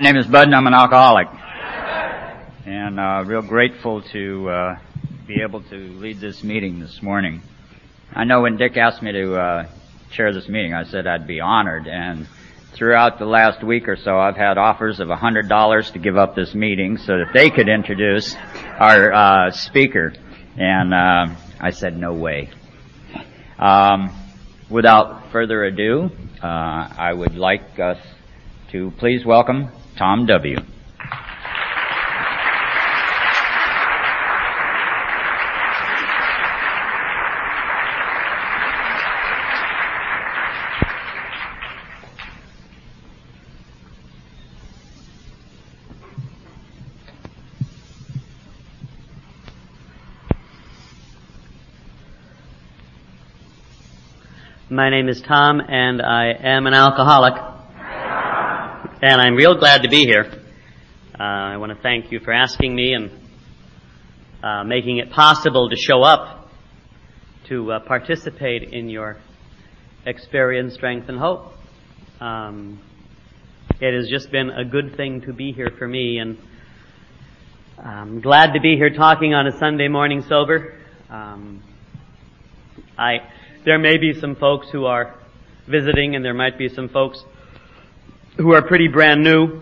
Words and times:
My 0.00 0.12
name 0.12 0.16
is 0.16 0.26
Bud 0.28 0.44
and 0.44 0.54
I'm 0.54 0.66
an 0.66 0.72
alcoholic. 0.72 1.28
And 2.64 2.98
uh, 2.98 3.22
real 3.26 3.42
grateful 3.42 4.00
to 4.00 4.48
uh, 4.48 4.78
be 5.26 5.42
able 5.42 5.62
to 5.64 5.76
lead 5.76 6.20
this 6.20 6.42
meeting 6.42 6.80
this 6.80 7.02
morning. 7.02 7.42
I 8.10 8.24
know 8.24 8.40
when 8.40 8.56
Dick 8.56 8.78
asked 8.78 9.02
me 9.02 9.12
to 9.12 9.34
uh, 9.34 9.68
chair 10.10 10.32
this 10.32 10.48
meeting, 10.48 10.72
I 10.72 10.84
said 10.84 11.06
I'd 11.06 11.26
be 11.26 11.40
honored. 11.40 11.86
And 11.86 12.26
throughout 12.72 13.18
the 13.18 13.26
last 13.26 13.62
week 13.62 13.88
or 13.88 13.96
so, 13.96 14.18
I've 14.18 14.38
had 14.38 14.56
offers 14.56 15.00
of 15.00 15.10
a 15.10 15.16
$100 15.16 15.92
to 15.92 15.98
give 15.98 16.16
up 16.16 16.34
this 16.34 16.54
meeting 16.54 16.96
so 16.96 17.18
that 17.18 17.34
they 17.34 17.50
could 17.50 17.68
introduce 17.68 18.34
our 18.78 19.12
uh, 19.12 19.50
speaker. 19.50 20.14
And 20.56 20.94
uh, 20.94 21.36
I 21.60 21.72
said, 21.72 21.98
no 21.98 22.14
way. 22.14 22.48
Um, 23.58 24.18
without 24.70 25.30
further 25.30 25.62
ado, 25.62 26.08
uh, 26.42 26.46
I 26.46 27.12
would 27.12 27.34
like 27.34 27.78
us 27.78 27.98
to 28.72 28.92
please 28.92 29.26
welcome 29.26 29.70
Tom 30.00 30.24
W. 30.24 30.56
My 54.70 54.88
name 54.88 55.10
is 55.10 55.20
Tom, 55.20 55.60
and 55.60 56.00
I 56.00 56.32
am 56.32 56.66
an 56.66 56.72
alcoholic. 56.72 57.49
And 59.02 59.18
I'm 59.18 59.34
real 59.34 59.54
glad 59.54 59.84
to 59.84 59.88
be 59.88 60.04
here. 60.04 60.30
Uh, 61.18 61.22
I 61.22 61.56
want 61.56 61.74
to 61.74 61.82
thank 61.82 62.12
you 62.12 62.20
for 62.20 62.34
asking 62.34 62.74
me 62.74 62.92
and 62.92 63.10
uh, 64.42 64.62
making 64.64 64.98
it 64.98 65.10
possible 65.10 65.70
to 65.70 65.76
show 65.76 66.02
up 66.02 66.50
to 67.48 67.72
uh, 67.72 67.80
participate 67.80 68.74
in 68.74 68.90
your 68.90 69.16
experience, 70.04 70.74
strength, 70.74 71.08
and 71.08 71.18
hope. 71.18 71.54
Um, 72.20 72.78
it 73.80 73.94
has 73.94 74.06
just 74.10 74.30
been 74.30 74.50
a 74.50 74.66
good 74.66 74.98
thing 74.98 75.22
to 75.22 75.32
be 75.32 75.52
here 75.52 75.70
for 75.78 75.88
me, 75.88 76.18
and 76.18 76.36
I'm 77.82 78.20
glad 78.20 78.52
to 78.52 78.60
be 78.60 78.76
here 78.76 78.90
talking 78.90 79.32
on 79.32 79.46
a 79.46 79.58
Sunday 79.58 79.88
morning 79.88 80.22
sober. 80.28 80.74
Um, 81.08 81.62
I 82.98 83.20
there 83.64 83.78
may 83.78 83.96
be 83.96 84.12
some 84.20 84.36
folks 84.36 84.68
who 84.68 84.84
are 84.84 85.14
visiting 85.66 86.16
and 86.16 86.22
there 86.22 86.34
might 86.34 86.58
be 86.58 86.68
some 86.68 86.90
folks 86.90 87.24
who 88.40 88.54
are 88.54 88.62
pretty 88.62 88.88
brand 88.88 89.22
new. 89.22 89.60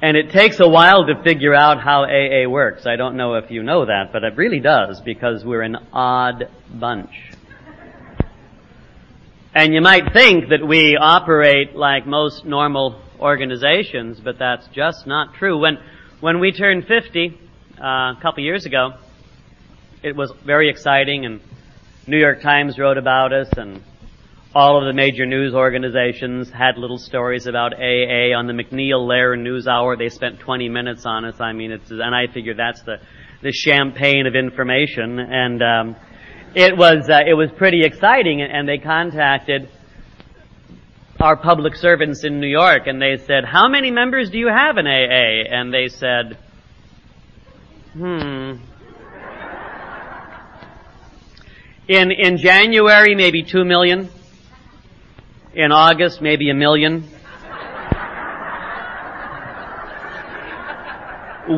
And 0.00 0.16
it 0.16 0.30
takes 0.30 0.58
a 0.58 0.68
while 0.68 1.06
to 1.06 1.22
figure 1.22 1.54
out 1.54 1.80
how 1.80 2.04
AA 2.04 2.48
works. 2.48 2.86
I 2.86 2.96
don't 2.96 3.16
know 3.16 3.34
if 3.34 3.52
you 3.52 3.62
know 3.62 3.86
that, 3.86 4.12
but 4.12 4.24
it 4.24 4.36
really 4.36 4.58
does 4.58 5.00
because 5.00 5.44
we're 5.44 5.62
an 5.62 5.76
odd 5.92 6.48
bunch. 6.68 7.14
And 9.54 9.72
you 9.72 9.80
might 9.80 10.12
think 10.12 10.48
that 10.48 10.66
we 10.66 10.96
operate 10.96 11.76
like 11.76 12.04
most 12.04 12.44
normal 12.44 13.00
organizations, 13.20 14.18
but 14.18 14.38
that's 14.38 14.66
just 14.68 15.06
not 15.06 15.34
true. 15.34 15.58
When, 15.58 15.78
when 16.20 16.40
we 16.40 16.50
turned 16.50 16.86
50, 16.86 17.38
uh, 17.78 17.84
a 17.84 18.18
couple 18.20 18.42
years 18.42 18.66
ago, 18.66 18.94
it 20.02 20.16
was 20.16 20.32
very 20.44 20.68
exciting 20.68 21.26
and 21.26 21.40
New 22.08 22.18
York 22.18 22.40
Times 22.40 22.76
wrote 22.76 22.98
about 22.98 23.32
us 23.32 23.48
and 23.56 23.82
all 24.54 24.78
of 24.78 24.84
the 24.84 24.92
major 24.92 25.24
news 25.24 25.54
organizations 25.54 26.50
had 26.50 26.76
little 26.76 26.98
stories 26.98 27.46
about 27.46 27.72
AA 27.74 28.36
on 28.36 28.46
the 28.46 28.52
MacNeil 28.52 29.06
Lehrer 29.06 29.40
News 29.40 29.66
Hour. 29.66 29.96
They 29.96 30.10
spent 30.10 30.40
20 30.40 30.68
minutes 30.68 31.06
on 31.06 31.24
us. 31.24 31.40
I 31.40 31.52
mean, 31.52 31.72
it's, 31.72 31.90
and 31.90 32.14
I 32.14 32.26
figured 32.26 32.58
that's 32.58 32.82
the, 32.82 32.96
the 33.42 33.52
champagne 33.52 34.26
of 34.26 34.34
information. 34.34 35.18
And, 35.18 35.62
um, 35.62 35.96
it 36.54 36.76
was, 36.76 37.08
uh, 37.08 37.20
it 37.26 37.32
was 37.32 37.50
pretty 37.56 37.82
exciting 37.82 38.42
and 38.42 38.68
they 38.68 38.76
contacted 38.76 39.70
our 41.18 41.36
public 41.36 41.74
servants 41.74 42.24
in 42.24 42.40
New 42.40 42.46
York 42.46 42.86
and 42.86 43.00
they 43.00 43.16
said, 43.16 43.44
how 43.46 43.68
many 43.68 43.90
members 43.90 44.28
do 44.28 44.38
you 44.38 44.48
have 44.48 44.76
in 44.76 44.86
AA? 44.86 45.48
And 45.50 45.72
they 45.72 45.88
said, 45.88 46.36
hmm, 47.94 48.56
In, 51.88 52.12
in 52.12 52.36
January, 52.36 53.14
maybe 53.14 53.42
two 53.42 53.64
million. 53.64 54.08
In 55.54 55.70
August, 55.70 56.22
maybe 56.22 56.48
a 56.48 56.54
million. 56.54 57.04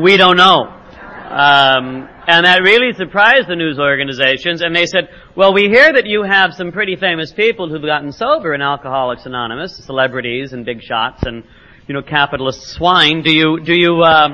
We 0.02 0.16
don't 0.16 0.36
know. 0.36 0.64
Um, 0.64 2.08
and 2.26 2.44
that 2.44 2.62
really 2.64 2.92
surprised 2.94 3.48
the 3.48 3.54
news 3.54 3.78
organizations, 3.78 4.62
and 4.62 4.74
they 4.74 4.86
said, 4.86 5.08
well, 5.36 5.54
we 5.54 5.68
hear 5.68 5.92
that 5.92 6.06
you 6.06 6.24
have 6.24 6.54
some 6.54 6.72
pretty 6.72 6.96
famous 6.96 7.32
people 7.32 7.68
who've 7.68 7.82
gotten 7.82 8.10
sober 8.10 8.52
in 8.52 8.62
Alcoholics 8.62 9.26
Anonymous, 9.26 9.76
celebrities 9.76 10.52
and 10.52 10.64
big 10.64 10.82
shots 10.82 11.22
and, 11.22 11.44
you 11.86 11.94
know, 11.94 12.02
capitalist 12.02 12.62
swine. 12.70 13.22
Do 13.22 13.32
you, 13.32 13.60
do 13.60 13.74
you, 13.74 14.02
uh, 14.02 14.28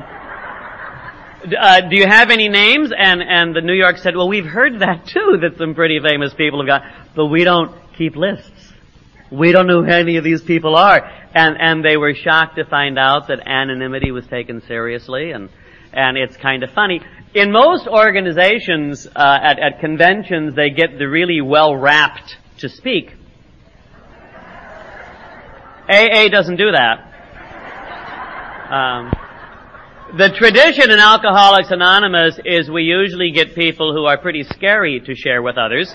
uh, 1.59 1.81
do 1.82 1.97
you 1.97 2.06
have 2.06 2.31
any 2.31 2.48
names? 2.48 2.92
And, 2.97 3.21
and 3.22 3.54
the 3.54 3.60
New 3.60 3.75
York 3.75 3.98
said, 3.98 4.16
well, 4.16 4.28
we've 4.28 4.47
heard 4.47 4.81
that 4.81 5.04
too, 5.06 5.38
that 5.42 5.59
some 5.59 5.75
pretty 5.75 6.00
famous 6.00 6.32
people 6.32 6.60
have 6.60 6.66
got, 6.66 6.82
but 7.15 7.27
we 7.27 7.44
don't 7.44 7.77
keep 7.98 8.16
lists. 8.16 8.69
We 9.30 9.52
don't 9.52 9.66
know 9.66 9.82
who 9.82 9.91
any 9.91 10.16
of 10.16 10.24
these 10.24 10.42
people 10.42 10.76
are. 10.76 11.00
And, 11.34 11.56
and 11.60 11.84
they 11.84 11.96
were 11.96 12.14
shocked 12.14 12.56
to 12.56 12.64
find 12.64 12.98
out 12.98 13.28
that 13.28 13.46
anonymity 13.46 14.10
was 14.10 14.26
taken 14.26 14.62
seriously 14.66 15.30
and, 15.30 15.48
and 15.92 16.16
it's 16.16 16.36
kind 16.36 16.62
of 16.62 16.70
funny. 16.70 17.00
In 17.34 17.52
most 17.52 17.86
organizations, 17.86 19.06
uh, 19.06 19.38
at, 19.42 19.60
at 19.60 19.80
conventions, 19.80 20.56
they 20.56 20.70
get 20.70 20.98
the 20.98 21.08
really 21.08 21.41
well 21.41 21.76
wrapped 21.76 22.36
to 22.58 22.68
speak. 22.68 23.12
AA 25.88 26.28
doesn't 26.28 26.56
do 26.56 26.72
that. 26.72 27.06
Um, 28.70 29.12
the 30.16 30.30
tradition 30.30 30.91
in 30.91 30.98
Alcoholics 30.98 31.70
Anonymous 31.70 32.38
is 32.44 32.68
we 32.68 32.82
usually 32.82 33.30
get 33.32 33.54
people 33.54 33.92
who 33.92 34.06
are 34.06 34.18
pretty 34.18 34.42
scary 34.42 35.00
to 35.00 35.14
share 35.14 35.42
with 35.42 35.56
others 35.56 35.94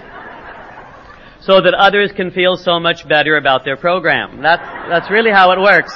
so 1.46 1.62
that 1.62 1.76
others 1.76 2.12
can 2.12 2.32
feel 2.32 2.58
so 2.58 2.80
much 2.80 3.08
better 3.08 3.38
about 3.38 3.64
their 3.64 3.78
program. 3.78 4.42
That's, 4.42 4.64
that's 4.90 5.12
really 5.12 5.32
how 5.32 5.52
it 5.52 5.60
works. 5.60 5.96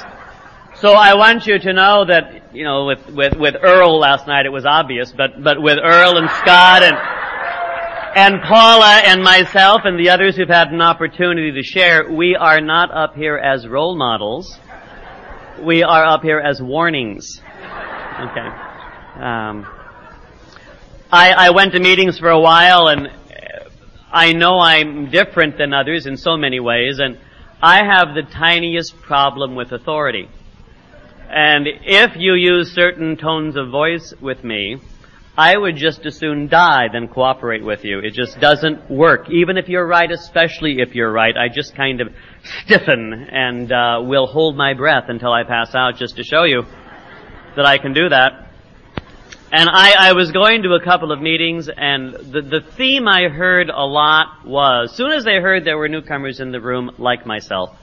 So 0.76 0.92
I 0.92 1.14
want 1.14 1.46
you 1.46 1.58
to 1.58 1.72
know 1.72 2.04
that, 2.06 2.54
you 2.54 2.64
know, 2.64 2.86
with, 2.86 3.08
with, 3.08 3.34
with 3.36 3.56
Earl 3.60 3.98
last 3.98 4.28
night 4.28 4.46
it 4.46 4.50
was 4.50 4.64
obvious, 4.64 5.12
but, 5.12 5.42
but 5.42 5.60
with 5.60 5.78
Earl 5.82 6.16
and 6.18 6.30
Scott 6.30 6.84
and, 6.84 6.96
and 8.16 8.42
Paula 8.42 9.02
and 9.04 9.22
myself 9.24 9.82
and 9.84 9.98
the 9.98 10.10
others 10.10 10.36
who've 10.36 10.48
had 10.48 10.68
an 10.68 10.80
opportunity 10.80 11.52
to 11.52 11.62
share, 11.64 12.08
we 12.10 12.36
are 12.36 12.60
not 12.60 12.92
up 12.92 13.16
here 13.16 13.36
as 13.36 13.66
role 13.66 13.96
models. 13.96 14.56
We 15.60 15.82
are 15.82 16.04
up 16.04 16.22
here 16.22 16.38
as 16.38 16.62
warnings. 16.62 17.40
Okay. 17.40 18.48
Um, 19.16 19.66
I, 21.12 21.32
I 21.36 21.50
went 21.50 21.72
to 21.72 21.80
meetings 21.80 22.18
for 22.20 22.28
a 22.28 22.40
while 22.40 22.86
and 22.86 23.10
I 24.12 24.32
know 24.32 24.58
I'm 24.58 25.10
different 25.10 25.56
than 25.56 25.72
others 25.72 26.06
in 26.06 26.16
so 26.16 26.36
many 26.36 26.58
ways 26.58 26.98
and 26.98 27.18
I 27.62 27.84
have 27.84 28.14
the 28.14 28.22
tiniest 28.22 28.96
problem 29.02 29.54
with 29.54 29.72
authority. 29.72 30.28
And 31.28 31.68
if 31.68 32.16
you 32.16 32.34
use 32.34 32.72
certain 32.72 33.16
tones 33.16 33.56
of 33.56 33.70
voice 33.70 34.12
with 34.20 34.42
me, 34.42 34.78
I 35.36 35.56
would 35.56 35.76
just 35.76 36.04
as 36.06 36.16
soon 36.16 36.48
die 36.48 36.88
than 36.92 37.06
cooperate 37.06 37.64
with 37.64 37.84
you. 37.84 38.00
It 38.00 38.14
just 38.14 38.40
doesn't 38.40 38.90
work. 38.90 39.30
Even 39.30 39.56
if 39.56 39.68
you're 39.68 39.86
right, 39.86 40.10
especially 40.10 40.80
if 40.80 40.94
you're 40.94 41.12
right, 41.12 41.36
I 41.36 41.48
just 41.48 41.76
kind 41.76 42.00
of 42.00 42.08
stiffen 42.64 43.12
and 43.12 43.70
uh, 43.70 44.00
will 44.02 44.26
hold 44.26 44.56
my 44.56 44.74
breath 44.74 45.04
until 45.08 45.32
I 45.32 45.44
pass 45.44 45.74
out 45.74 45.96
just 45.96 46.16
to 46.16 46.24
show 46.24 46.42
you 46.42 46.64
that 47.56 47.64
I 47.64 47.78
can 47.78 47.92
do 47.92 48.08
that. 48.08 48.49
And 49.52 49.68
I, 49.68 50.10
I 50.10 50.12
was 50.12 50.30
going 50.30 50.62
to 50.62 50.74
a 50.74 50.84
couple 50.84 51.10
of 51.10 51.20
meetings 51.20 51.68
and 51.68 52.14
the, 52.14 52.40
the 52.40 52.60
theme 52.60 53.08
I 53.08 53.28
heard 53.28 53.68
a 53.68 53.84
lot 53.84 54.46
was, 54.46 54.90
as 54.90 54.96
soon 54.96 55.10
as 55.10 55.24
they 55.24 55.40
heard 55.40 55.64
there 55.64 55.76
were 55.76 55.88
newcomers 55.88 56.38
in 56.38 56.52
the 56.52 56.60
room 56.60 56.92
like 56.98 57.26
myself, 57.26 57.76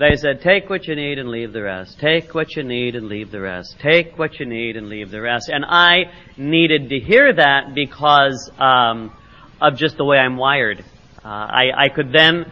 they 0.00 0.16
said, 0.16 0.42
take 0.42 0.68
what 0.68 0.88
you 0.88 0.96
need 0.96 1.20
and 1.20 1.28
leave 1.28 1.52
the 1.52 1.62
rest. 1.62 2.00
Take 2.00 2.34
what 2.34 2.56
you 2.56 2.64
need 2.64 2.96
and 2.96 3.06
leave 3.06 3.30
the 3.30 3.40
rest. 3.40 3.76
Take 3.80 4.18
what 4.18 4.40
you 4.40 4.46
need 4.46 4.76
and 4.76 4.88
leave 4.88 5.12
the 5.12 5.20
rest. 5.20 5.48
And 5.48 5.64
I 5.64 6.10
needed 6.36 6.88
to 6.88 6.98
hear 6.98 7.32
that 7.32 7.74
because 7.76 8.50
um, 8.58 9.16
of 9.60 9.76
just 9.76 9.98
the 9.98 10.04
way 10.04 10.18
I'm 10.18 10.36
wired. 10.36 10.84
Uh, 11.24 11.28
I, 11.28 11.70
I 11.76 11.88
could 11.90 12.12
then 12.12 12.50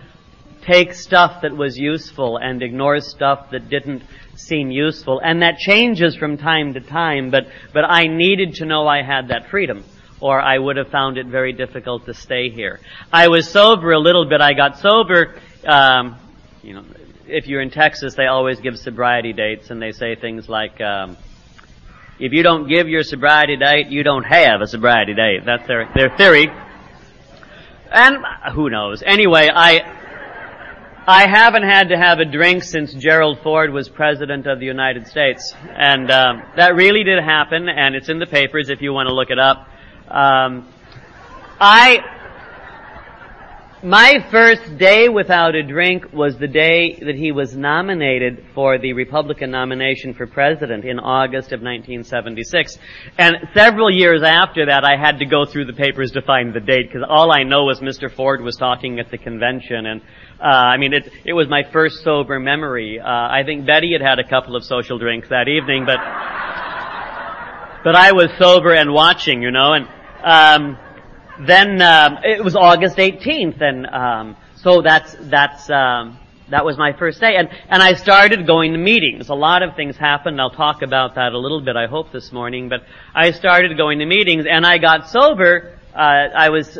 take 0.62 0.94
stuff 0.94 1.42
that 1.42 1.56
was 1.56 1.76
useful 1.76 2.36
and 2.36 2.62
ignore 2.62 3.00
stuff 3.00 3.50
that 3.50 3.68
didn't 3.68 4.02
seem 4.36 4.70
useful. 4.70 5.20
And 5.22 5.42
that 5.42 5.58
changes 5.58 6.16
from 6.16 6.38
time 6.38 6.74
to 6.74 6.80
time, 6.80 7.30
but, 7.30 7.48
but 7.72 7.84
I 7.84 8.06
needed 8.06 8.54
to 8.56 8.66
know 8.66 8.86
I 8.86 9.02
had 9.02 9.28
that 9.28 9.48
freedom 9.50 9.84
or 10.20 10.40
I 10.40 10.58
would 10.58 10.76
have 10.76 10.88
found 10.88 11.18
it 11.18 11.26
very 11.26 11.52
difficult 11.52 12.06
to 12.06 12.14
stay 12.14 12.48
here. 12.48 12.80
I 13.12 13.28
was 13.28 13.50
sober 13.50 13.92
a 13.92 13.98
little 13.98 14.26
bit. 14.26 14.40
I 14.40 14.54
got 14.54 14.78
sober, 14.78 15.34
um, 15.66 16.16
you 16.62 16.74
know, 16.74 16.84
if 17.28 17.46
you're 17.46 17.60
in 17.60 17.70
Texas, 17.70 18.14
they 18.14 18.26
always 18.26 18.60
give 18.60 18.78
sobriety 18.78 19.32
dates, 19.32 19.70
and 19.70 19.80
they 19.80 19.92
say 19.92 20.14
things 20.14 20.48
like, 20.48 20.80
um, 20.80 21.16
"If 22.18 22.32
you 22.32 22.42
don't 22.42 22.68
give 22.68 22.88
your 22.88 23.02
sobriety 23.02 23.56
date, 23.56 23.88
you 23.88 24.02
don't 24.02 24.24
have 24.24 24.60
a 24.60 24.66
sobriety 24.66 25.14
date." 25.14 25.44
That's 25.44 25.66
their 25.66 25.88
their 25.94 26.16
theory. 26.16 26.50
And 27.90 28.24
who 28.52 28.70
knows? 28.70 29.02
Anyway, 29.04 29.48
I 29.52 29.95
I 31.08 31.28
haven't 31.28 31.62
had 31.62 31.90
to 31.90 31.96
have 31.96 32.18
a 32.18 32.24
drink 32.24 32.64
since 32.64 32.92
Gerald 32.92 33.38
Ford 33.40 33.72
was 33.72 33.88
president 33.88 34.48
of 34.48 34.58
the 34.58 34.66
United 34.66 35.06
States, 35.06 35.54
and 35.64 36.10
um, 36.10 36.42
that 36.56 36.74
really 36.74 37.04
did 37.04 37.22
happen, 37.22 37.68
and 37.68 37.94
it's 37.94 38.08
in 38.08 38.18
the 38.18 38.26
papers 38.26 38.70
if 38.70 38.82
you 38.82 38.92
want 38.92 39.08
to 39.08 39.14
look 39.14 39.30
it 39.30 39.38
up. 39.38 39.68
Um, 40.08 40.66
I 41.60 42.15
my 43.82 44.26
first 44.30 44.78
day 44.78 45.08
without 45.08 45.54
a 45.54 45.62
drink 45.62 46.12
was 46.12 46.38
the 46.38 46.48
day 46.48 46.98
that 47.04 47.14
he 47.14 47.30
was 47.30 47.54
nominated 47.54 48.44
for 48.54 48.78
the 48.78 48.94
Republican 48.94 49.50
nomination 49.50 50.14
for 50.14 50.26
president 50.26 50.84
in 50.84 50.98
August 50.98 51.52
of 51.52 51.60
1976. 51.60 52.78
And 53.18 53.36
several 53.54 53.90
years 53.90 54.22
after 54.22 54.66
that, 54.66 54.84
I 54.84 54.96
had 54.96 55.18
to 55.18 55.26
go 55.26 55.44
through 55.44 55.66
the 55.66 55.74
papers 55.74 56.12
to 56.12 56.22
find 56.22 56.54
the 56.54 56.60
date 56.60 56.88
because 56.88 57.06
all 57.06 57.30
I 57.30 57.42
know 57.42 57.68
is 57.68 57.80
Mr. 57.80 58.10
Ford 58.10 58.40
was 58.40 58.56
talking 58.56 58.98
at 58.98 59.10
the 59.10 59.18
convention 59.18 59.86
and 59.86 60.00
uh, 60.40 60.44
I 60.44 60.76
mean, 60.76 60.92
it, 60.92 61.10
it 61.24 61.32
was 61.32 61.48
my 61.48 61.62
first 61.72 62.04
sober 62.04 62.38
memory. 62.38 63.00
Uh, 63.00 63.06
I 63.06 63.42
think 63.44 63.66
Betty 63.66 63.92
had 63.92 64.02
had 64.02 64.18
a 64.18 64.28
couple 64.28 64.54
of 64.54 64.64
social 64.64 64.98
drinks 64.98 65.30
that 65.30 65.48
evening, 65.48 65.86
but, 65.86 65.98
but 67.84 67.94
I 67.94 68.12
was 68.12 68.28
sober 68.38 68.74
and 68.74 68.92
watching, 68.92 69.40
you 69.40 69.50
know, 69.50 69.72
and, 69.72 69.88
um, 70.22 70.78
then, 71.40 71.82
um, 71.82 72.18
it 72.22 72.42
was 72.42 72.56
August 72.56 72.96
18th, 72.96 73.60
and, 73.60 73.86
um, 73.86 74.36
so 74.56 74.82
that's, 74.82 75.14
that's, 75.20 75.68
um, 75.70 76.18
that 76.50 76.64
was 76.64 76.78
my 76.78 76.92
first 76.92 77.20
day, 77.20 77.36
and, 77.36 77.48
and 77.68 77.82
I 77.82 77.94
started 77.94 78.46
going 78.46 78.72
to 78.72 78.78
meetings. 78.78 79.28
A 79.28 79.34
lot 79.34 79.62
of 79.62 79.74
things 79.74 79.96
happened. 79.96 80.40
I'll 80.40 80.50
talk 80.50 80.82
about 80.82 81.16
that 81.16 81.32
a 81.32 81.38
little 81.38 81.60
bit, 81.60 81.76
I 81.76 81.86
hope, 81.86 82.12
this 82.12 82.32
morning, 82.32 82.68
but 82.68 82.82
I 83.14 83.32
started 83.32 83.76
going 83.76 83.98
to 83.98 84.06
meetings, 84.06 84.46
and 84.48 84.64
I 84.64 84.78
got 84.78 85.08
sober, 85.08 85.78
uh, 85.94 85.98
I 85.98 86.50
was 86.50 86.78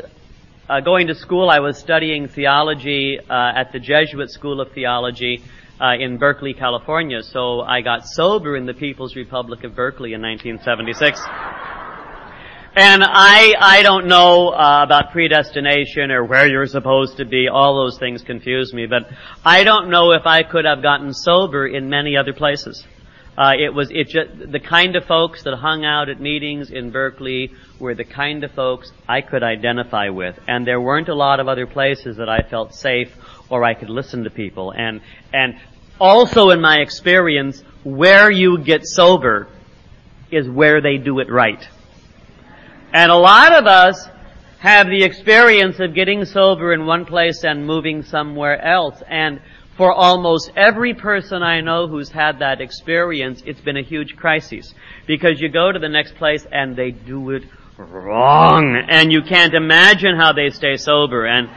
uh, 0.69 0.81
going 0.81 1.09
to 1.09 1.15
school, 1.15 1.51
I 1.51 1.61
was 1.61 1.79
studying 1.79 2.29
theology 2.29 3.19
uh, 3.19 3.53
at 3.55 3.73
the 3.73 3.79
Jesuit 3.79 4.31
School 4.31 4.61
of 4.61 4.73
Theology 4.73 5.43
uh, 5.81 5.95
in 5.99 6.19
Berkeley, 6.19 6.55
California. 6.55 7.23
So 7.23 7.61
I 7.61 7.83
got 7.83 8.07
sober 8.07 8.57
in 8.57 8.67
the 8.67 8.75
People's 8.75 9.17
Republic 9.17 9.65
of 9.65 9.75
Berkeley 9.75 10.13
in 10.15 10.23
1976. 10.23 11.21
And 12.79 13.03
I, 13.03 13.55
I 13.59 13.83
don't 13.83 14.07
know 14.07 14.51
uh, 14.51 14.83
about 14.85 15.11
predestination 15.11 16.11
or 16.11 16.27
where 16.27 16.47
you're 16.47 16.67
supposed 16.67 17.17
to 17.17 17.25
be. 17.25 17.49
All 17.49 17.75
those 17.75 17.99
things 17.99 18.23
confuse 18.23 18.75
me, 18.75 18.85
but 18.85 19.09
I 19.43 19.65
don't 19.65 19.89
know 19.89 20.13
if 20.13 20.27
I 20.27 20.43
could 20.43 20.67
have 20.67 20.83
gotten 20.83 21.15
sober 21.15 21.67
in 21.67 21.89
many 21.89 22.19
other 22.19 22.35
places. 22.35 22.87
Uh, 23.39 23.53
it 23.59 23.73
was 23.73 23.91
it 23.91 24.09
just, 24.09 24.53
the 24.53 24.61
kind 24.61 24.95
of 24.95 25.07
folks 25.07 25.43
that 25.45 25.57
hung 25.57 25.87
out 25.87 26.11
at 26.11 26.21
meetings 26.21 26.71
in 26.71 26.91
Berkeley 26.91 27.51
were 27.79 27.95
the 27.95 28.05
kind 28.05 28.45
of 28.45 28.53
folks 28.53 28.93
I 29.09 29.23
could 29.23 29.43
identify 29.43 30.11
with, 30.11 30.39
and 30.47 30.67
there 30.67 30.81
weren't 30.81 31.09
a 31.09 31.15
lot 31.15 31.41
of 31.41 31.49
other 31.49 31.67
places 31.67 32.19
that 32.19 32.29
I 32.29 32.41
felt 32.43 32.75
safe 32.75 33.15
or 33.49 33.65
I 33.65 33.73
could 33.73 33.91
listen 33.91 34.25
to 34.25 34.31
people. 34.31 34.73
And 34.73 35.01
and 35.33 35.59
also 35.99 36.51
in 36.51 36.61
my 36.61 36.77
experience, 36.81 37.63
where 37.85 38.31
you 38.31 38.59
get 38.59 38.87
sober 38.87 39.49
is 40.31 40.47
where 40.47 40.83
they 40.83 40.99
do 40.99 41.21
it 41.21 41.31
right. 41.31 41.67
And 42.97 43.13
a 43.13 43.17
lot 43.17 43.55
of 43.55 43.67
us 43.67 44.09
have 44.59 44.87
the 44.87 45.05
experience 45.05 45.79
of 45.81 45.93
getting 45.93 46.25
sober 46.25 46.73
in 46.73 46.87
one 46.87 47.05
place 47.05 47.45
and 47.45 47.67
moving 47.67 48.03
somewhere 48.03 48.59
else, 48.59 49.03
and 49.07 49.43
for 49.77 49.93
almost 49.93 50.51
every 50.57 50.95
person 50.95 51.43
I 51.43 51.61
know 51.61 51.89
who's 51.89 52.09
had 52.09 52.39
that 52.39 52.63
experience, 52.63 53.43
it's 53.45 53.61
been 53.61 53.77
a 53.77 53.83
huge 53.83 54.17
crisis. 54.17 54.73
Because 55.07 55.43
you 55.43 55.51
go 55.51 55.71
to 55.71 55.79
the 55.79 55.91
next 55.91 56.15
place 56.15 56.47
and 56.51 56.75
they 56.75 56.91
do 56.91 57.33
it 57.33 57.43
wrong. 57.77 58.83
And 58.89 59.13
you 59.13 59.21
can't 59.21 59.53
imagine 59.53 60.17
how 60.17 60.33
they 60.33 60.49
stay 60.49 60.79
sober. 60.79 61.27
And 61.27 61.51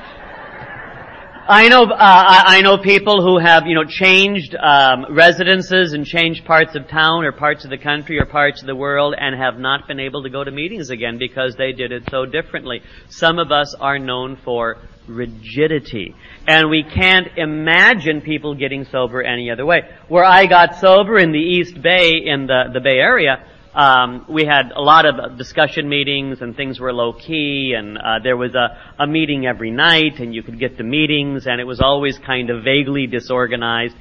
I 1.51 1.67
know, 1.67 1.81
uh, 1.81 1.95
I 1.97 2.61
know 2.61 2.77
people 2.77 3.23
who 3.23 3.39
have, 3.39 3.65
you 3.65 3.73
know, 3.73 3.83
changed 3.83 4.55
um, 4.55 5.07
residences 5.09 5.93
and 5.93 6.05
changed 6.05 6.45
parts 6.45 6.75
of 6.75 6.87
town 6.87 7.25
or 7.25 7.31
parts 7.31 7.63
of 7.63 7.71
the 7.71 7.77
country 7.79 8.19
or 8.19 8.27
parts 8.27 8.61
of 8.61 8.67
the 8.67 8.75
world 8.75 9.15
and 9.17 9.35
have 9.35 9.57
not 9.57 9.87
been 9.87 9.99
able 9.99 10.21
to 10.21 10.29
go 10.29 10.43
to 10.43 10.51
meetings 10.51 10.91
again 10.91 11.17
because 11.17 11.55
they 11.55 11.71
did 11.71 11.91
it 11.91 12.03
so 12.11 12.27
differently. 12.27 12.83
Some 13.09 13.39
of 13.39 13.51
us 13.51 13.73
are 13.73 13.97
known 13.97 14.37
for 14.45 14.77
rigidity. 15.07 16.13
And 16.45 16.69
we 16.69 16.83
can't 16.83 17.29
imagine 17.35 18.21
people 18.21 18.53
getting 18.53 18.85
sober 18.85 19.23
any 19.23 19.49
other 19.49 19.65
way. 19.65 19.89
Where 20.07 20.23
I 20.23 20.45
got 20.45 20.75
sober 20.75 21.17
in 21.17 21.31
the 21.31 21.39
East 21.39 21.81
Bay, 21.81 22.11
in 22.27 22.45
the, 22.45 22.65
the 22.71 22.79
Bay 22.79 22.99
Area, 22.99 23.43
um, 23.73 24.25
we 24.27 24.45
had 24.45 24.71
a 24.75 24.81
lot 24.81 25.05
of 25.05 25.37
discussion 25.37 25.87
meetings 25.87 26.41
and 26.41 26.55
things 26.55 26.79
were 26.79 26.91
low 26.91 27.13
key 27.13 27.73
and 27.77 27.97
uh, 27.97 28.19
there 28.23 28.35
was 28.35 28.55
a, 28.55 28.77
a 28.97 29.07
meeting 29.07 29.45
every 29.45 29.71
night 29.71 30.19
and 30.19 30.33
you 30.33 30.43
could 30.43 30.59
get 30.59 30.77
the 30.77 30.83
meetings 30.83 31.45
and 31.47 31.61
it 31.61 31.65
was 31.65 31.79
always 31.79 32.17
kind 32.17 32.49
of 32.49 32.63
vaguely 32.63 33.07
disorganized. 33.07 33.95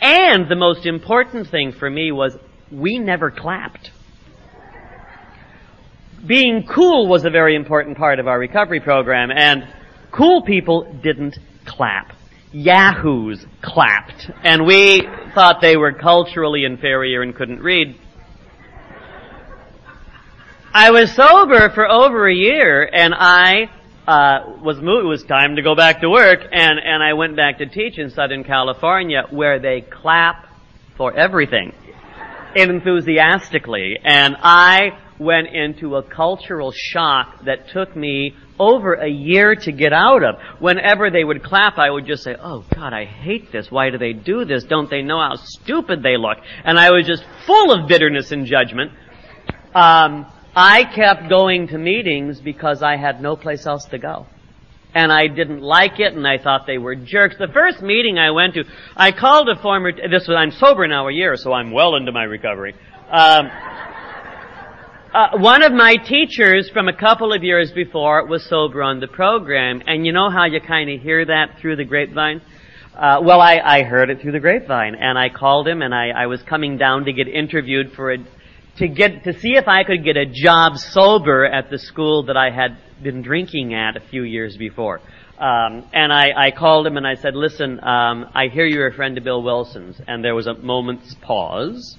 And 0.00 0.48
the 0.48 0.56
most 0.56 0.86
important 0.86 1.48
thing 1.48 1.72
for 1.72 1.88
me 1.88 2.10
was 2.10 2.36
we 2.70 2.98
never 2.98 3.30
clapped. 3.30 3.90
Being 6.26 6.66
cool 6.66 7.08
was 7.08 7.24
a 7.24 7.30
very 7.30 7.54
important 7.56 7.98
part 7.98 8.18
of 8.18 8.26
our 8.26 8.38
recovery 8.38 8.80
program 8.80 9.30
and 9.30 9.66
Cool 10.12 10.42
people 10.42 10.92
didn't 11.02 11.38
clap. 11.64 12.12
Yahoos 12.52 13.46
clapped. 13.62 14.30
And 14.44 14.66
we 14.66 15.08
thought 15.34 15.62
they 15.62 15.78
were 15.78 15.94
culturally 15.94 16.64
inferior 16.64 17.22
and 17.22 17.34
couldn't 17.34 17.60
read. 17.60 17.98
I 20.74 20.90
was 20.90 21.14
sober 21.14 21.68
for 21.68 21.86
over 21.86 22.26
a 22.26 22.34
year 22.34 22.88
and 22.90 23.12
I 23.14 23.68
uh, 24.06 24.56
was 24.62 24.80
moved, 24.80 25.04
it 25.04 25.08
was 25.08 25.22
time 25.22 25.56
to 25.56 25.62
go 25.62 25.74
back 25.74 26.00
to 26.00 26.08
work 26.08 26.40
and, 26.50 26.78
and 26.78 27.02
I 27.02 27.12
went 27.12 27.36
back 27.36 27.58
to 27.58 27.66
teach 27.66 27.98
in 27.98 28.08
Southern 28.08 28.42
California 28.42 29.24
where 29.28 29.58
they 29.58 29.82
clap 29.82 30.46
for 30.96 31.14
everything 31.14 31.74
enthusiastically 32.56 33.98
and 34.02 34.34
I 34.42 34.98
went 35.18 35.48
into 35.48 35.96
a 35.96 36.02
cultural 36.02 36.72
shock 36.74 37.44
that 37.44 37.68
took 37.68 37.94
me 37.94 38.34
over 38.58 38.94
a 38.94 39.10
year 39.10 39.54
to 39.54 39.72
get 39.72 39.92
out 39.92 40.24
of. 40.24 40.36
Whenever 40.58 41.10
they 41.10 41.22
would 41.22 41.42
clap, 41.42 41.76
I 41.76 41.90
would 41.90 42.06
just 42.06 42.22
say, 42.22 42.34
oh 42.40 42.64
God, 42.74 42.94
I 42.94 43.04
hate 43.04 43.52
this. 43.52 43.70
Why 43.70 43.90
do 43.90 43.98
they 43.98 44.14
do 44.14 44.46
this? 44.46 44.64
Don't 44.64 44.88
they 44.88 45.02
know 45.02 45.18
how 45.18 45.34
stupid 45.36 46.02
they 46.02 46.16
look? 46.16 46.38
And 46.64 46.78
I 46.78 46.92
was 46.92 47.06
just 47.06 47.24
full 47.46 47.72
of 47.72 47.86
bitterness 47.88 48.32
and 48.32 48.46
judgment. 48.46 48.92
Um, 49.74 50.26
I 50.54 50.84
kept 50.84 51.30
going 51.30 51.68
to 51.68 51.78
meetings 51.78 52.40
because 52.40 52.82
I 52.82 52.96
had 52.96 53.22
no 53.22 53.36
place 53.36 53.66
else 53.66 53.86
to 53.86 53.98
go. 53.98 54.26
And 54.94 55.10
I 55.10 55.26
didn't 55.26 55.62
like 55.62 55.98
it 56.00 56.12
and 56.12 56.26
I 56.26 56.36
thought 56.36 56.66
they 56.66 56.76
were 56.76 56.94
jerks. 56.94 57.36
The 57.38 57.48
first 57.48 57.80
meeting 57.80 58.18
I 58.18 58.30
went 58.30 58.54
to, 58.54 58.64
I 58.94 59.12
called 59.12 59.48
a 59.48 59.56
former, 59.62 59.92
this 59.92 60.28
was, 60.28 60.36
I'm 60.36 60.50
sober 60.50 60.86
now 60.86 61.08
a 61.08 61.12
year, 61.12 61.36
so 61.36 61.52
I'm 61.54 61.70
well 61.70 61.96
into 61.96 62.12
my 62.12 62.24
recovery. 62.24 62.74
Um, 63.10 63.46
uh, 65.14 65.38
one 65.38 65.62
of 65.62 65.72
my 65.72 65.96
teachers 65.96 66.68
from 66.70 66.88
a 66.88 66.96
couple 66.96 67.32
of 67.32 67.42
years 67.42 67.72
before 67.72 68.26
was 68.26 68.44
sober 68.44 68.82
on 68.82 69.00
the 69.00 69.08
program, 69.08 69.82
and 69.86 70.04
you 70.04 70.12
know 70.12 70.28
how 70.28 70.44
you 70.44 70.60
kind 70.60 70.90
of 70.90 71.00
hear 71.00 71.24
that 71.24 71.58
through 71.58 71.76
the 71.76 71.84
grapevine? 71.84 72.42
Uh, 72.94 73.20
well, 73.22 73.40
I, 73.40 73.58
I 73.64 73.82
heard 73.84 74.10
it 74.10 74.20
through 74.20 74.32
the 74.32 74.40
grapevine, 74.40 74.94
and 74.94 75.18
I 75.18 75.30
called 75.30 75.66
him, 75.66 75.80
and 75.80 75.94
I, 75.94 76.10
I 76.10 76.26
was 76.26 76.42
coming 76.42 76.76
down 76.76 77.06
to 77.06 77.14
get 77.14 77.26
interviewed 77.26 77.92
for 77.96 78.12
a, 78.12 78.18
to 78.76 78.88
get, 78.88 79.24
to 79.24 79.38
see 79.38 79.56
if 79.56 79.68
I 79.68 79.84
could 79.84 80.04
get 80.04 80.16
a 80.16 80.26
job 80.26 80.76
sober 80.78 81.44
at 81.44 81.70
the 81.70 81.78
school 81.78 82.24
that 82.24 82.36
I 82.36 82.50
had 82.50 82.78
been 83.02 83.22
drinking 83.22 83.74
at 83.74 83.96
a 83.96 84.00
few 84.00 84.22
years 84.22 84.56
before. 84.56 85.00
Um, 85.38 85.84
and 85.92 86.12
I, 86.12 86.30
I 86.36 86.50
called 86.52 86.86
him 86.86 86.96
and 86.96 87.06
I 87.06 87.16
said, 87.16 87.34
listen, 87.34 87.82
um, 87.82 88.30
I 88.34 88.48
hear 88.48 88.64
you're 88.64 88.86
a 88.86 88.94
friend 88.94 89.18
of 89.18 89.24
Bill 89.24 89.42
Wilson's. 89.42 90.00
And 90.06 90.24
there 90.24 90.34
was 90.34 90.46
a 90.46 90.54
moment's 90.54 91.14
pause. 91.20 91.98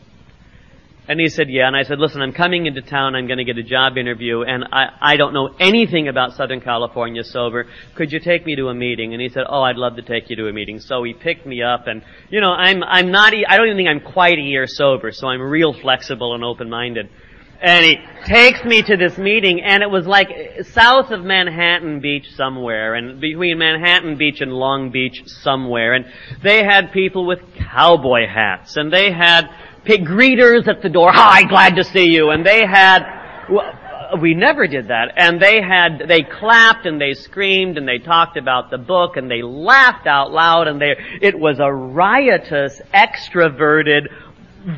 And 1.05 1.19
he 1.19 1.27
said, 1.27 1.50
yeah. 1.50 1.67
And 1.67 1.75
I 1.75 1.83
said, 1.83 2.00
listen, 2.00 2.22
I'm 2.22 2.31
coming 2.31 2.65
into 2.65 2.81
town. 2.81 3.15
I'm 3.15 3.27
going 3.27 3.38
to 3.38 3.43
get 3.43 3.57
a 3.57 3.63
job 3.63 3.98
interview 3.98 4.43
and 4.43 4.63
I, 4.72 4.88
I 5.01 5.17
don't 5.17 5.33
know 5.33 5.53
anything 5.60 6.07
about 6.07 6.33
Southern 6.33 6.62
California 6.62 7.24
sober. 7.25 7.65
Could 7.95 8.13
you 8.13 8.19
take 8.22 8.45
me 8.45 8.55
to 8.55 8.69
a 8.69 8.74
meeting? 8.74 9.13
And 9.13 9.22
he 9.22 9.27
said, 9.27 9.43
oh, 9.50 9.62
I'd 9.63 9.75
love 9.75 9.98
to 9.98 10.01
take 10.01 10.29
you 10.29 10.38
to 10.38 10.48
a 10.48 10.53
meeting. 10.53 10.79
So 10.79 11.03
he 11.03 11.13
picked 11.13 11.45
me 11.45 11.62
up 11.62 11.88
and, 11.88 12.03
you 12.29 12.39
know, 12.39 12.51
I'm, 12.51 12.83
I'm 12.83 13.12
not, 13.12 13.33
I 13.33 13.57
don't 13.57 13.67
even 13.67 13.77
think 13.77 13.89
I'm 13.89 14.13
quite 14.13 14.38
a 14.38 14.41
year 14.41 14.65
sober. 14.65 15.12
So 15.12 15.27
I'm 15.27 15.41
real 15.41 15.74
flexible 15.74 16.36
and 16.36 16.43
open-minded. 16.43 17.10
And 17.62 17.86
he 17.86 17.98
takes 18.25 18.63
me 18.65 18.81
to 18.83 18.98
this 18.98 19.17
meeting 19.17 19.62
and 19.62 19.83
it 19.83 19.89
was 19.89 20.05
like 20.05 20.29
south 20.63 21.12
of 21.12 21.24
Manhattan 21.24 22.01
Beach 22.01 22.31
somewhere 22.36 22.93
and 22.95 23.22
between 23.22 23.57
Manhattan 23.57 24.17
Beach 24.17 24.41
and 24.41 24.51
Long 24.51 24.91
Beach 24.91 25.22
somewhere. 25.25 25.93
And 25.93 26.05
they 26.41 26.63
had 26.63 26.91
people 26.91 27.25
with 27.25 27.39
cowboy 27.55 28.27
hats 28.27 28.75
and 28.75 28.91
they 28.91 29.12
had 29.12 29.50
pig 29.85 30.05
greeters 30.05 30.67
at 30.67 30.81
the 30.81 30.89
door. 30.89 31.11
Hi, 31.11 31.43
glad 31.43 31.75
to 31.75 31.83
see 31.83 32.09
you. 32.09 32.29
And 32.29 32.45
they 32.45 32.65
had 32.65 33.03
uh, 34.13 34.17
we 34.21 34.33
never 34.33 34.67
did 34.67 34.89
that. 34.89 35.13
And 35.15 35.41
they 35.41 35.61
had, 35.61 36.03
they 36.07 36.23
clapped 36.23 36.85
and 36.85 36.99
they 36.99 37.13
screamed 37.13 37.77
and 37.77 37.87
they 37.87 37.97
talked 37.97 38.37
about 38.37 38.69
the 38.69 38.77
book 38.77 39.17
and 39.17 39.29
they 39.29 39.41
laughed 39.41 40.07
out 40.07 40.31
loud 40.31 40.67
and 40.67 40.79
they, 40.79 40.95
it 41.21 41.37
was 41.37 41.59
a 41.59 41.71
riotous, 41.71 42.81
extroverted, 42.93 44.07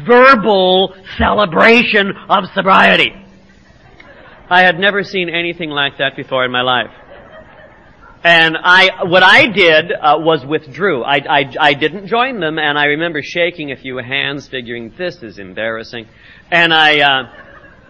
verbal 0.06 0.96
celebration 1.18 2.14
of 2.30 2.46
sobriety. 2.54 3.14
I 4.50 4.62
had 4.62 4.80
never 4.80 5.04
seen 5.04 5.30
anything 5.30 5.70
like 5.70 5.98
that 5.98 6.16
before 6.16 6.46
in 6.46 6.52
my 6.52 6.62
life. 6.62 6.92
And 8.26 8.58
I, 8.60 9.04
what 9.04 9.22
I 9.22 9.46
did 9.46 9.92
uh, 9.92 10.18
was 10.18 10.44
withdrew. 10.44 11.04
I, 11.04 11.18
I, 11.18 11.54
I 11.60 11.74
didn't 11.76 12.08
join 12.08 12.40
them, 12.40 12.58
and 12.58 12.76
I 12.76 12.86
remember 12.86 13.22
shaking 13.22 13.72
a 13.72 13.76
few 13.76 13.98
hands, 13.98 14.48
figuring 14.48 14.92
this 14.98 15.22
is 15.22 15.38
embarrassing. 15.38 16.08
And 16.50 16.74
I, 16.74 17.02
uh, 17.02 17.32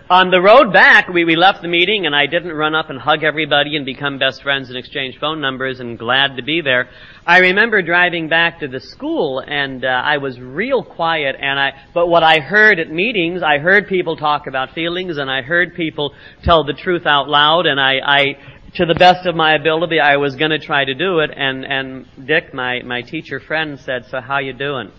on 0.10 0.32
the 0.32 0.42
road 0.42 0.74
back, 0.74 1.08
we, 1.08 1.24
we 1.24 1.38
left 1.38 1.62
the 1.62 1.70
meeting, 1.70 2.06
and 2.06 2.14
I 2.14 2.26
didn't 2.26 2.52
run 2.52 2.76
up 2.76 2.90
and 2.90 3.00
hug 3.00 3.24
everybody 3.24 3.78
and 3.78 3.86
become 3.86 4.20
best 4.20 4.44
friends 4.44 4.68
and 4.68 4.78
exchange 4.78 5.18
phone 5.20 5.40
numbers, 5.40 5.80
and 5.80 5.98
glad 5.98 6.36
to 6.36 6.44
be 6.44 6.60
there. 6.60 6.90
I 7.26 7.40
remember 7.40 7.82
driving 7.82 8.28
back 8.28 8.60
to 8.60 8.68
the 8.68 8.82
school, 8.82 9.40
and 9.40 9.86
uh, 9.86 9.88
I 9.88 10.18
was 10.18 10.38
real 10.38 10.84
quiet. 10.84 11.38
And 11.40 11.58
I, 11.58 11.72
but 11.94 12.08
what 12.08 12.24
I 12.24 12.40
heard 12.40 12.78
at 12.80 12.92
meetings, 12.92 13.42
I 13.42 13.58
heard 13.60 13.88
people 13.88 14.18
talk 14.18 14.48
about 14.48 14.74
feelings, 14.74 15.18
and 15.18 15.32
I 15.32 15.44
heard 15.44 15.76
people 15.76 16.14
tell 16.44 16.66
the 16.66 16.74
truth 16.74 17.06
out 17.06 17.30
loud, 17.30 17.66
and 17.66 17.80
I, 17.80 18.00
I 18.06 18.38
to 18.76 18.86
the 18.86 18.96
best 18.96 19.26
of 19.26 19.36
my 19.36 19.56
ability, 19.56 20.00
I 20.00 20.18
was 20.18 20.36
going 20.36 20.52
to 20.52 20.60
try 20.60 20.86
to 20.86 20.94
do 20.94 21.20
it. 21.20 21.32
And 21.36 21.66
and 21.66 22.06
Dick, 22.26 22.54
my 22.54 22.82
my 22.84 23.02
teacher 23.02 23.40
friend, 23.40 23.80
said, 23.80 24.06
"So 24.10 24.22
how 24.22 24.40
you 24.40 24.54
doing?" 24.54 24.92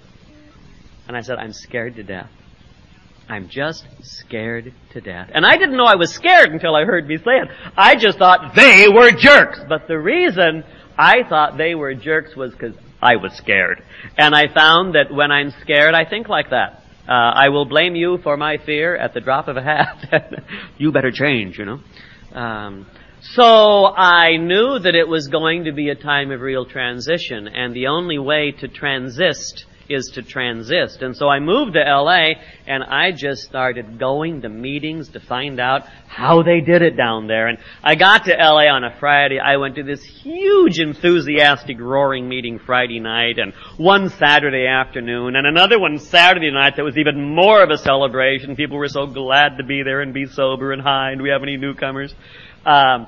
And 1.08 1.16
I 1.16 1.20
said, 1.20 1.38
"I'm 1.38 1.52
scared 1.52 1.96
to 1.96 2.02
death. 2.02 2.30
I'm 3.28 3.48
just 3.48 3.84
scared 4.02 4.72
to 4.92 5.00
death." 5.00 5.30
And 5.32 5.44
I 5.44 5.56
didn't 5.56 5.76
know 5.76 5.84
I 5.84 5.96
was 5.96 6.12
scared 6.12 6.50
until 6.50 6.74
I 6.74 6.84
heard 6.84 7.06
me 7.06 7.16
say 7.18 7.38
it. 7.42 7.48
I 7.76 7.96
just 7.96 8.18
thought 8.18 8.54
they 8.54 8.88
were 8.88 9.12
jerks. 9.12 9.60
But 9.68 9.88
the 9.88 9.98
reason 9.98 10.64
I 10.98 11.22
thought 11.28 11.58
they 11.58 11.74
were 11.74 11.94
jerks 11.94 12.34
was 12.34 12.52
because 12.52 12.74
I 13.02 13.16
was 13.16 13.34
scared. 13.34 13.82
And 14.16 14.34
I 14.34 14.52
found 14.52 14.94
that 14.94 15.12
when 15.12 15.30
I'm 15.30 15.52
scared, 15.62 15.94
I 15.94 16.08
think 16.08 16.28
like 16.28 16.50
that. 16.50 16.82
Uh, 17.08 17.12
I 17.12 17.50
will 17.50 17.66
blame 17.66 17.94
you 17.94 18.18
for 18.24 18.36
my 18.36 18.58
fear 18.58 18.96
at 18.96 19.14
the 19.14 19.20
drop 19.20 19.46
of 19.46 19.56
a 19.56 19.62
hat. 19.62 20.42
you 20.78 20.90
better 20.90 21.12
change, 21.12 21.56
you 21.56 21.64
know. 21.64 21.80
Um, 22.32 22.86
so 23.34 23.86
I 23.86 24.36
knew 24.36 24.78
that 24.78 24.94
it 24.94 25.08
was 25.08 25.28
going 25.28 25.64
to 25.64 25.72
be 25.72 25.88
a 25.88 25.94
time 25.94 26.30
of 26.30 26.40
real 26.40 26.66
transition, 26.66 27.48
and 27.48 27.74
the 27.74 27.88
only 27.88 28.18
way 28.18 28.52
to 28.52 28.68
transist 28.68 29.64
is 29.88 30.10
to 30.14 30.22
transist. 30.22 31.02
And 31.02 31.16
so 31.16 31.28
I 31.28 31.40
moved 31.40 31.74
to 31.74 31.80
LA, 31.80 32.40
and 32.66 32.82
I 32.82 33.12
just 33.12 33.42
started 33.42 33.98
going 33.98 34.42
to 34.42 34.48
meetings 34.48 35.10
to 35.10 35.20
find 35.20 35.60
out 35.60 35.86
how 36.08 36.42
they 36.42 36.60
did 36.60 36.82
it 36.82 36.96
down 36.96 37.26
there. 37.26 37.46
And 37.48 37.58
I 37.82 37.94
got 37.94 38.24
to 38.24 38.32
LA 38.32 38.66
on 38.66 38.84
a 38.84 38.96
Friday. 38.98 39.38
I 39.38 39.56
went 39.56 39.76
to 39.76 39.82
this 39.82 40.02
huge, 40.02 40.78
enthusiastic, 40.78 41.78
roaring 41.80 42.28
meeting 42.28 42.58
Friday 42.58 43.00
night, 43.00 43.38
and 43.38 43.52
one 43.76 44.10
Saturday 44.10 44.66
afternoon, 44.66 45.36
and 45.36 45.46
another 45.46 45.78
one 45.78 45.98
Saturday 45.98 46.50
night 46.50 46.76
that 46.76 46.84
was 46.84 46.96
even 46.96 47.34
more 47.34 47.62
of 47.62 47.70
a 47.70 47.78
celebration. 47.78 48.56
People 48.56 48.78
were 48.78 48.88
so 48.88 49.06
glad 49.06 49.58
to 49.58 49.64
be 49.64 49.82
there 49.82 50.00
and 50.00 50.12
be 50.12 50.26
sober 50.26 50.72
and 50.72 50.82
high. 50.82 51.14
Do 51.14 51.22
we 51.22 51.30
have 51.30 51.42
any 51.42 51.56
newcomers? 51.56 52.14
Um, 52.66 53.06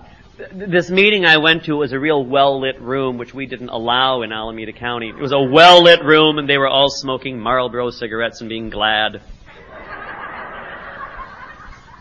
this 0.52 0.88
meeting 0.88 1.26
I 1.26 1.38
went 1.38 1.64
to 1.64 1.74
was 1.74 1.92
a 1.92 1.98
real 1.98 2.24
well-lit 2.24 2.80
room, 2.80 3.18
which 3.18 3.34
we 3.34 3.46
didn't 3.46 3.70
allow 3.70 4.22
in 4.22 4.30
Alameda 4.30 4.72
County. 4.72 5.08
It 5.08 5.20
was 5.20 5.32
a 5.32 5.40
well-lit 5.40 6.04
room, 6.04 6.38
and 6.38 6.48
they 6.48 6.58
were 6.58 6.68
all 6.68 6.88
smoking 6.88 7.40
Marlboro 7.40 7.90
cigarettes 7.90 8.40
and 8.40 8.48
being 8.48 8.70
glad. 8.70 9.20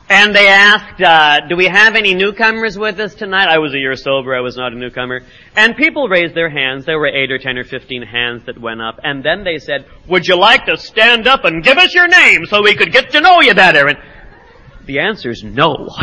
And 0.09 0.33
they 0.33 0.47
asked, 0.47 1.01
uh, 1.01 1.47
do 1.49 1.57
we 1.57 1.65
have 1.65 1.95
any 1.95 2.13
newcomers 2.13 2.77
with 2.77 2.99
us 2.99 3.13
tonight? 3.15 3.49
I 3.49 3.57
was 3.57 3.73
a 3.73 3.77
year 3.77 3.95
sober, 3.95 4.35
I 4.35 4.39
was 4.39 4.55
not 4.55 4.71
a 4.71 4.75
newcomer. 4.75 5.21
And 5.55 5.75
people 5.75 6.07
raised 6.07 6.33
their 6.33 6.49
hands. 6.49 6.85
There 6.85 6.97
were 6.97 7.07
eight 7.07 7.29
or 7.31 7.39
ten 7.39 7.57
or 7.57 7.65
fifteen 7.65 8.03
hands 8.03 8.45
that 8.45 8.57
went 8.57 8.81
up. 8.81 8.99
And 9.03 9.21
then 9.21 9.43
they 9.43 9.57
said, 9.57 9.85
would 10.07 10.25
you 10.25 10.37
like 10.37 10.65
to 10.67 10.77
stand 10.77 11.27
up 11.27 11.43
and 11.43 11.61
give 11.61 11.77
us 11.77 11.93
your 11.93 12.07
name 12.07 12.45
so 12.45 12.61
we 12.61 12.75
could 12.75 12.93
get 12.93 13.09
to 13.11 13.19
know 13.19 13.41
you 13.41 13.53
better? 13.53 13.87
And 13.87 13.97
the 14.85 14.99
answer 14.99 15.29
is 15.29 15.43
no. 15.43 15.89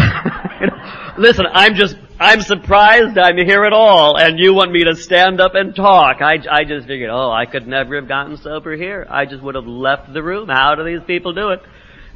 Listen, 1.18 1.46
I'm 1.50 1.74
just, 1.74 1.96
I'm 2.18 2.40
surprised 2.40 3.18
I'm 3.18 3.36
here 3.36 3.64
at 3.64 3.72
all, 3.72 4.16
and 4.16 4.38
you 4.38 4.54
want 4.54 4.72
me 4.72 4.84
to 4.84 4.94
stand 4.94 5.40
up 5.40 5.54
and 5.54 5.74
talk. 5.74 6.20
I, 6.20 6.38
I 6.50 6.64
just 6.64 6.86
figured, 6.86 7.10
oh, 7.10 7.30
I 7.30 7.46
could 7.46 7.66
never 7.66 7.96
have 7.96 8.08
gotten 8.08 8.36
sober 8.36 8.76
here. 8.76 9.06
I 9.08 9.26
just 9.26 9.42
would 9.42 9.54
have 9.54 9.66
left 9.66 10.12
the 10.12 10.22
room. 10.22 10.48
How 10.48 10.74
do 10.74 10.84
these 10.84 11.04
people 11.06 11.32
do 11.32 11.50
it? 11.50 11.62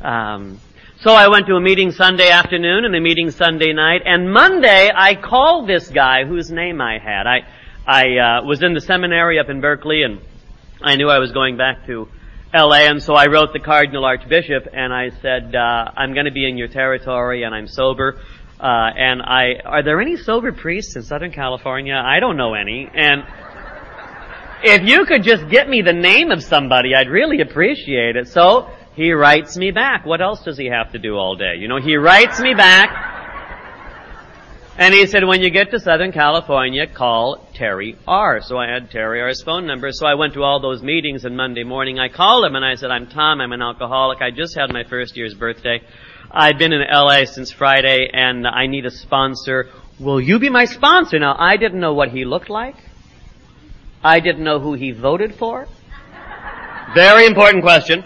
Um, 0.00 0.60
so 1.00 1.12
I 1.12 1.28
went 1.28 1.46
to 1.46 1.54
a 1.54 1.60
meeting 1.60 1.92
Sunday 1.92 2.28
afternoon 2.28 2.84
and 2.84 2.94
a 2.94 3.00
meeting 3.00 3.30
Sunday 3.30 3.72
night, 3.72 4.02
and 4.04 4.32
Monday 4.32 4.90
I 4.94 5.14
called 5.14 5.68
this 5.68 5.88
guy 5.88 6.24
whose 6.24 6.50
name 6.50 6.80
I 6.80 6.98
had. 6.98 7.26
I, 7.26 7.46
I 7.86 8.18
uh, 8.18 8.44
was 8.44 8.62
in 8.62 8.74
the 8.74 8.80
seminary 8.80 9.38
up 9.38 9.48
in 9.48 9.60
Berkeley, 9.60 10.02
and 10.02 10.20
I 10.82 10.96
knew 10.96 11.08
I 11.08 11.18
was 11.18 11.32
going 11.32 11.56
back 11.56 11.86
to 11.86 12.08
LA, 12.54 12.88
and 12.88 13.02
so 13.02 13.14
I 13.14 13.26
wrote 13.26 13.52
the 13.52 13.60
Cardinal 13.60 14.06
Archbishop, 14.06 14.68
and 14.72 14.92
I 14.92 15.10
said, 15.20 15.54
uh, 15.54 15.92
I'm 15.96 16.14
going 16.14 16.24
to 16.24 16.32
be 16.32 16.48
in 16.48 16.56
your 16.56 16.68
territory, 16.68 17.42
and 17.42 17.54
I'm 17.54 17.66
sober. 17.68 18.20
Uh, 18.60 18.90
and 18.96 19.22
I, 19.22 19.54
are 19.64 19.82
there 19.84 20.00
any 20.00 20.16
sober 20.16 20.52
priests 20.52 20.96
in 20.96 21.02
Southern 21.02 21.32
California? 21.32 21.94
I 21.94 22.18
don't 22.18 22.36
know 22.36 22.54
any. 22.54 22.88
And 22.92 23.22
if 24.64 24.82
you 24.82 25.04
could 25.06 25.22
just 25.22 25.48
get 25.48 25.68
me 25.68 25.82
the 25.82 25.92
name 25.92 26.32
of 26.32 26.42
somebody, 26.42 26.94
I'd 26.94 27.08
really 27.08 27.40
appreciate 27.40 28.16
it. 28.16 28.28
So 28.28 28.68
he 28.96 29.12
writes 29.12 29.56
me 29.56 29.70
back. 29.70 30.04
What 30.04 30.20
else 30.20 30.42
does 30.42 30.58
he 30.58 30.66
have 30.66 30.90
to 30.92 30.98
do 30.98 31.16
all 31.16 31.36
day? 31.36 31.54
You 31.58 31.68
know, 31.68 31.80
he 31.80 31.96
writes 31.96 32.40
me 32.40 32.54
back. 32.54 33.14
And 34.76 34.94
he 34.94 35.06
said, 35.06 35.24
when 35.24 35.42
you 35.42 35.50
get 35.50 35.72
to 35.72 35.80
Southern 35.80 36.12
California, 36.12 36.86
call 36.86 37.48
Terry 37.54 37.96
R. 38.06 38.40
So 38.40 38.58
I 38.58 38.68
had 38.68 38.90
Terry 38.90 39.20
R's 39.20 39.42
phone 39.42 39.66
number. 39.66 39.90
So 39.92 40.06
I 40.06 40.14
went 40.14 40.34
to 40.34 40.42
all 40.42 40.60
those 40.60 40.82
meetings 40.82 41.24
and 41.24 41.36
Monday 41.36 41.64
morning 41.64 41.98
I 41.98 42.08
called 42.08 42.44
him 42.44 42.54
and 42.54 42.64
I 42.64 42.74
said, 42.76 42.90
I'm 42.90 43.08
Tom, 43.08 43.40
I'm 43.40 43.50
an 43.52 43.62
alcoholic. 43.62 44.22
I 44.22 44.30
just 44.30 44.56
had 44.56 44.72
my 44.72 44.84
first 44.84 45.16
year's 45.16 45.34
birthday. 45.34 45.80
I've 46.30 46.58
been 46.58 46.72
in 46.72 46.82
LA 46.90 47.24
since 47.24 47.50
Friday 47.50 48.10
and 48.12 48.46
I 48.46 48.66
need 48.66 48.84
a 48.84 48.90
sponsor. 48.90 49.70
Will 49.98 50.20
you 50.20 50.38
be 50.38 50.50
my 50.50 50.66
sponsor? 50.66 51.18
Now, 51.18 51.34
I 51.38 51.56
didn't 51.56 51.80
know 51.80 51.94
what 51.94 52.10
he 52.10 52.24
looked 52.24 52.50
like. 52.50 52.76
I 54.02 54.20
didn't 54.20 54.44
know 54.44 54.60
who 54.60 54.74
he 54.74 54.92
voted 54.92 55.34
for. 55.34 55.66
Very 56.94 57.26
important 57.26 57.62
question. 57.62 58.04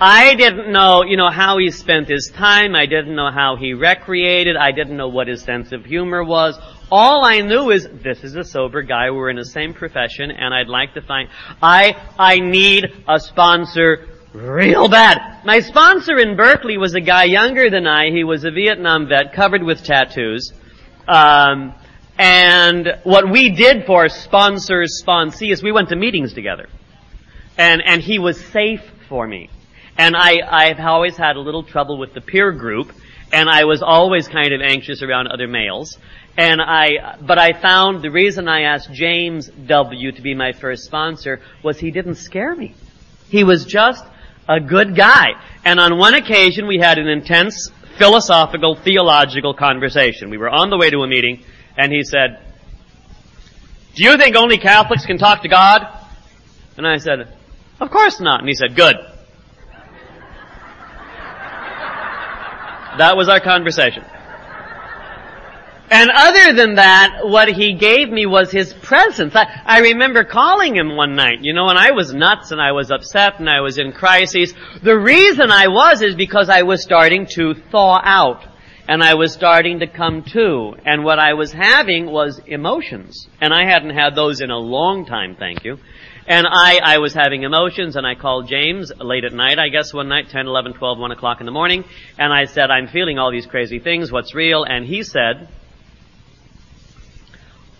I 0.00 0.34
didn't 0.34 0.72
know, 0.72 1.04
you 1.04 1.18
know, 1.18 1.28
how 1.30 1.58
he 1.58 1.70
spent 1.70 2.08
his 2.08 2.32
time. 2.34 2.74
I 2.74 2.86
didn't 2.86 3.14
know 3.14 3.30
how 3.30 3.56
he 3.56 3.74
recreated. 3.74 4.56
I 4.56 4.72
didn't 4.72 4.96
know 4.96 5.08
what 5.08 5.28
his 5.28 5.42
sense 5.42 5.72
of 5.72 5.84
humor 5.84 6.24
was. 6.24 6.58
All 6.90 7.22
I 7.24 7.42
knew 7.42 7.70
is 7.70 7.86
this 8.02 8.24
is 8.24 8.34
a 8.34 8.44
sober 8.44 8.80
guy. 8.80 9.10
We're 9.10 9.28
in 9.28 9.36
the 9.36 9.44
same 9.44 9.74
profession 9.74 10.30
and 10.30 10.54
I'd 10.54 10.68
like 10.68 10.94
to 10.94 11.02
find, 11.02 11.28
I, 11.62 11.94
I 12.18 12.40
need 12.40 12.86
a 13.06 13.20
sponsor 13.20 14.08
real 14.32 14.88
bad. 14.88 15.44
My 15.44 15.60
sponsor 15.60 16.18
in 16.18 16.36
Berkeley 16.36 16.78
was 16.78 16.94
a 16.94 17.00
guy 17.00 17.24
younger 17.24 17.70
than 17.70 17.86
I. 17.86 18.10
He 18.10 18.24
was 18.24 18.44
a 18.44 18.50
Vietnam 18.50 19.08
vet, 19.08 19.32
covered 19.32 19.62
with 19.62 19.82
tattoos. 19.84 20.52
Um, 21.08 21.74
and 22.18 22.98
what 23.04 23.30
we 23.30 23.50
did 23.50 23.86
for 23.86 24.08
sponsors, 24.08 25.02
sponsees, 25.04 25.62
we 25.62 25.72
went 25.72 25.88
to 25.88 25.96
meetings 25.96 26.34
together. 26.34 26.68
And, 27.56 27.82
and 27.84 28.02
he 28.02 28.18
was 28.18 28.42
safe 28.46 28.82
for 29.08 29.26
me. 29.26 29.50
And 29.96 30.14
I, 30.16 30.40
I've 30.48 30.80
always 30.80 31.16
had 31.16 31.36
a 31.36 31.40
little 31.40 31.62
trouble 31.62 31.98
with 31.98 32.14
the 32.14 32.20
peer 32.20 32.52
group, 32.52 32.92
and 33.32 33.48
I 33.48 33.64
was 33.64 33.82
always 33.82 34.28
kind 34.28 34.52
of 34.52 34.60
anxious 34.60 35.02
around 35.02 35.26
other 35.26 35.48
males. 35.48 35.98
And 36.36 36.60
I, 36.60 37.16
but 37.20 37.38
I 37.38 37.52
found 37.60 38.02
the 38.02 38.10
reason 38.10 38.48
I 38.48 38.62
asked 38.62 38.92
James 38.92 39.50
W. 39.66 40.12
to 40.12 40.22
be 40.22 40.34
my 40.34 40.52
first 40.52 40.84
sponsor 40.84 41.40
was 41.62 41.78
he 41.78 41.90
didn't 41.90 42.14
scare 42.14 42.54
me. 42.54 42.74
He 43.28 43.44
was 43.44 43.64
just 43.64 44.04
a 44.50 44.60
good 44.60 44.96
guy. 44.96 45.28
And 45.64 45.78
on 45.78 45.96
one 45.96 46.14
occasion 46.14 46.66
we 46.66 46.78
had 46.78 46.98
an 46.98 47.06
intense 47.06 47.70
philosophical, 47.96 48.74
theological 48.74 49.54
conversation. 49.54 50.28
We 50.28 50.38
were 50.38 50.48
on 50.48 50.70
the 50.70 50.76
way 50.76 50.90
to 50.90 50.98
a 50.98 51.06
meeting 51.06 51.44
and 51.78 51.92
he 51.92 52.02
said, 52.02 52.40
do 53.94 54.04
you 54.04 54.16
think 54.18 54.36
only 54.36 54.58
Catholics 54.58 55.06
can 55.06 55.18
talk 55.18 55.42
to 55.42 55.48
God? 55.48 55.86
And 56.76 56.86
I 56.86 56.96
said, 56.96 57.32
of 57.80 57.90
course 57.90 58.20
not. 58.20 58.40
And 58.40 58.48
he 58.48 58.54
said, 58.54 58.74
good. 58.74 58.96
That 62.98 63.16
was 63.16 63.28
our 63.28 63.40
conversation. 63.40 64.04
And 65.90 66.08
other 66.14 66.52
than 66.52 66.76
that, 66.76 67.22
what 67.24 67.48
he 67.48 67.74
gave 67.74 68.10
me 68.10 68.24
was 68.24 68.52
his 68.52 68.72
presence. 68.72 69.34
I, 69.34 69.60
I 69.64 69.80
remember 69.80 70.22
calling 70.22 70.76
him 70.76 70.94
one 70.94 71.16
night, 71.16 71.38
you 71.42 71.52
know, 71.52 71.68
and 71.68 71.76
I 71.76 71.90
was 71.90 72.14
nuts 72.14 72.52
and 72.52 72.60
I 72.60 72.70
was 72.70 72.92
upset 72.92 73.40
and 73.40 73.50
I 73.50 73.60
was 73.60 73.76
in 73.76 73.90
crises. 73.90 74.54
The 74.84 74.96
reason 74.96 75.50
I 75.50 75.66
was 75.66 76.00
is 76.00 76.14
because 76.14 76.48
I 76.48 76.62
was 76.62 76.84
starting 76.84 77.26
to 77.34 77.54
thaw 77.72 78.00
out 78.04 78.46
and 78.86 79.02
I 79.02 79.14
was 79.14 79.32
starting 79.32 79.80
to 79.80 79.88
come 79.88 80.22
to. 80.32 80.74
And 80.84 81.02
what 81.02 81.18
I 81.18 81.34
was 81.34 81.52
having 81.52 82.06
was 82.06 82.40
emotions. 82.46 83.26
And 83.40 83.52
I 83.52 83.68
hadn't 83.68 83.90
had 83.90 84.14
those 84.14 84.40
in 84.40 84.50
a 84.50 84.58
long 84.58 85.06
time, 85.06 85.34
thank 85.36 85.64
you. 85.64 85.78
And 86.28 86.46
I, 86.48 86.78
I 86.84 86.98
was 86.98 87.14
having 87.14 87.42
emotions 87.42 87.96
and 87.96 88.06
I 88.06 88.14
called 88.14 88.48
James 88.48 88.92
late 89.00 89.24
at 89.24 89.32
night, 89.32 89.58
I 89.58 89.70
guess 89.70 89.92
one 89.92 90.08
night, 90.08 90.28
10, 90.30 90.46
11, 90.46 90.74
12, 90.74 90.98
1 91.00 91.10
o'clock 91.10 91.40
in 91.40 91.46
the 91.46 91.52
morning, 91.52 91.82
and 92.16 92.32
I 92.32 92.44
said, 92.44 92.70
I'm 92.70 92.86
feeling 92.86 93.18
all 93.18 93.32
these 93.32 93.46
crazy 93.46 93.80
things, 93.80 94.12
what's 94.12 94.34
real? 94.34 94.62
And 94.62 94.84
he 94.84 95.02
said, 95.02 95.48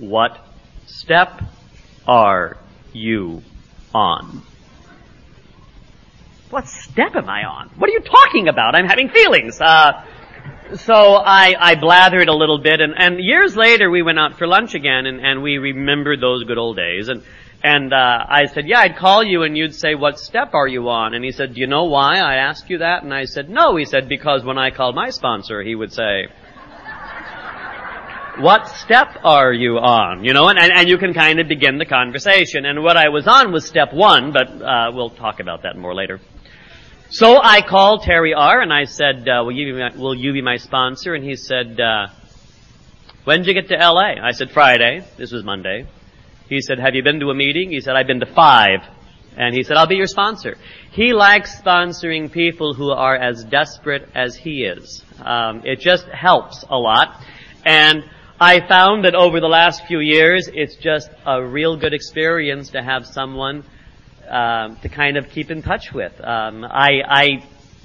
what 0.00 0.38
step 0.86 1.42
are 2.06 2.56
you 2.92 3.42
on? 3.94 4.42
What 6.50 6.66
step 6.66 7.14
am 7.14 7.28
I 7.28 7.44
on? 7.44 7.70
What 7.78 7.88
are 7.88 7.92
you 7.92 8.00
talking 8.00 8.48
about? 8.48 8.74
I'm 8.74 8.86
having 8.86 9.08
feelings. 9.08 9.60
Uh, 9.60 10.04
so 10.74 10.94
I, 10.94 11.54
I 11.58 11.74
blathered 11.76 12.28
a 12.28 12.34
little 12.34 12.58
bit 12.58 12.80
and, 12.80 12.94
and 12.96 13.20
years 13.20 13.56
later 13.56 13.90
we 13.90 14.02
went 14.02 14.18
out 14.18 14.38
for 14.38 14.46
lunch 14.46 14.74
again 14.74 15.06
and, 15.06 15.20
and 15.20 15.42
we 15.42 15.58
remembered 15.58 16.20
those 16.20 16.44
good 16.44 16.58
old 16.58 16.76
days 16.76 17.08
and 17.08 17.22
and 17.62 17.92
uh, 17.92 18.24
I 18.26 18.46
said, 18.46 18.66
yeah, 18.66 18.78
I'd 18.80 18.96
call 18.96 19.22
you 19.22 19.42
and 19.42 19.54
you'd 19.54 19.74
say, 19.74 19.94
what 19.94 20.18
step 20.18 20.54
are 20.54 20.66
you 20.66 20.88
on? 20.88 21.12
And 21.12 21.22
he 21.22 21.30
said, 21.30 21.54
do 21.54 21.60
you 21.60 21.66
know 21.66 21.84
why 21.84 22.18
I 22.18 22.36
asked 22.36 22.70
you 22.70 22.78
that? 22.78 23.02
And 23.02 23.12
I 23.12 23.26
said, 23.26 23.50
no. 23.50 23.76
He 23.76 23.84
said, 23.84 24.08
because 24.08 24.42
when 24.44 24.56
I 24.56 24.70
called 24.70 24.94
my 24.94 25.10
sponsor, 25.10 25.62
he 25.62 25.74
would 25.74 25.92
say, 25.92 26.28
what 28.42 28.68
step 28.68 29.18
are 29.24 29.52
you 29.52 29.78
on? 29.78 30.24
You 30.24 30.32
know, 30.32 30.48
and, 30.48 30.58
and, 30.58 30.72
and 30.72 30.88
you 30.88 30.98
can 30.98 31.14
kind 31.14 31.40
of 31.40 31.48
begin 31.48 31.78
the 31.78 31.86
conversation. 31.86 32.64
And 32.64 32.82
what 32.82 32.96
I 32.96 33.08
was 33.08 33.26
on 33.26 33.52
was 33.52 33.66
step 33.66 33.92
one, 33.92 34.32
but 34.32 34.48
uh, 34.48 34.90
we'll 34.92 35.10
talk 35.10 35.40
about 35.40 35.62
that 35.62 35.76
more 35.76 35.94
later. 35.94 36.20
So 37.10 37.40
I 37.42 37.60
called 37.60 38.02
Terry 38.02 38.34
R. 38.34 38.60
and 38.60 38.72
I 38.72 38.84
said, 38.84 39.28
uh, 39.28 39.42
will, 39.44 39.52
you 39.52 39.74
be 39.74 39.80
my, 39.80 39.96
will 39.96 40.14
you 40.14 40.32
be 40.32 40.42
my 40.42 40.56
sponsor? 40.56 41.14
And 41.14 41.24
he 41.24 41.34
said, 41.34 41.80
uh, 41.80 42.06
when 43.24 43.40
did 43.40 43.48
you 43.48 43.54
get 43.54 43.68
to 43.68 43.76
LA? 43.76 44.14
I 44.22 44.30
said, 44.30 44.50
Friday. 44.50 45.04
This 45.16 45.32
was 45.32 45.44
Monday. 45.44 45.88
He 46.48 46.60
said, 46.60 46.78
have 46.78 46.94
you 46.94 47.02
been 47.02 47.20
to 47.20 47.30
a 47.30 47.34
meeting? 47.34 47.70
He 47.70 47.80
said, 47.80 47.96
I've 47.96 48.06
been 48.06 48.20
to 48.20 48.32
five. 48.32 48.80
And 49.36 49.54
he 49.54 49.62
said, 49.62 49.76
I'll 49.76 49.86
be 49.86 49.96
your 49.96 50.06
sponsor. 50.06 50.56
He 50.90 51.12
likes 51.12 51.60
sponsoring 51.60 52.30
people 52.30 52.74
who 52.74 52.90
are 52.90 53.16
as 53.16 53.44
desperate 53.44 54.08
as 54.14 54.36
he 54.36 54.64
is. 54.64 55.04
Um, 55.20 55.62
it 55.64 55.80
just 55.80 56.06
helps 56.06 56.64
a 56.68 56.76
lot. 56.76 57.22
And 57.64 58.04
I 58.42 58.66
found 58.66 59.04
that 59.04 59.14
over 59.14 59.38
the 59.38 59.48
last 59.48 59.84
few 59.84 60.00
years, 60.00 60.48
it's 60.50 60.74
just 60.76 61.10
a 61.26 61.44
real 61.44 61.76
good 61.76 61.92
experience 61.92 62.70
to 62.70 62.82
have 62.82 63.06
someone 63.06 63.64
um, 64.30 64.76
to 64.76 64.88
kind 64.88 65.18
of 65.18 65.28
keep 65.28 65.50
in 65.50 65.60
touch 65.60 65.92
with. 65.92 66.18
Um, 66.24 66.64
I, 66.64 67.02
I 67.06 67.26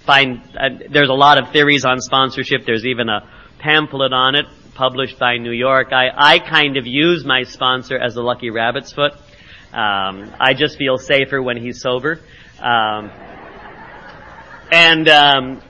find 0.05 0.41
uh, 0.57 0.69
there's 0.89 1.09
a 1.09 1.13
lot 1.13 1.37
of 1.37 1.51
theories 1.51 1.83
on 1.83 1.99
sponsorship. 1.99 2.65
There's 2.65 2.85
even 2.85 3.09
a 3.09 3.29
pamphlet 3.59 4.13
on 4.13 4.35
it 4.35 4.45
published 4.75 5.19
by 5.19 5.35
New 5.39 5.51
York. 5.51 5.91
I, 5.91 6.07
I 6.15 6.39
kind 6.39 6.77
of 6.77 6.87
use 6.87 7.25
my 7.25 7.43
sponsor 7.43 7.97
as 7.97 8.15
a 8.15 8.21
lucky 8.21 8.49
rabbit's 8.49 8.93
foot. 8.93 9.11
Um, 9.73 10.31
I 10.39 10.53
just 10.57 10.77
feel 10.77 10.97
safer 10.97 11.41
when 11.41 11.57
he's 11.57 11.81
sober. 11.81 12.21
Um, 12.61 13.11
and 14.71 15.09
um, 15.09 15.61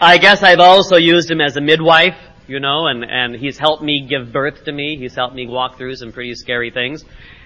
I 0.00 0.18
guess 0.18 0.44
I've 0.44 0.60
also 0.60 0.96
used 0.96 1.28
him 1.28 1.40
as 1.40 1.56
a 1.56 1.60
midwife, 1.60 2.16
you 2.48 2.58
know, 2.58 2.86
and, 2.86 3.04
and 3.04 3.36
he's 3.36 3.58
helped 3.58 3.82
me 3.82 4.06
give 4.08 4.32
birth 4.32 4.64
to 4.64 4.72
me. 4.72 4.96
He's 4.96 5.14
helped 5.14 5.34
me 5.34 5.46
walk 5.46 5.76
through 5.76 5.94
some 5.96 6.12
pretty 6.12 6.34
scary 6.34 6.70
things. 6.70 7.04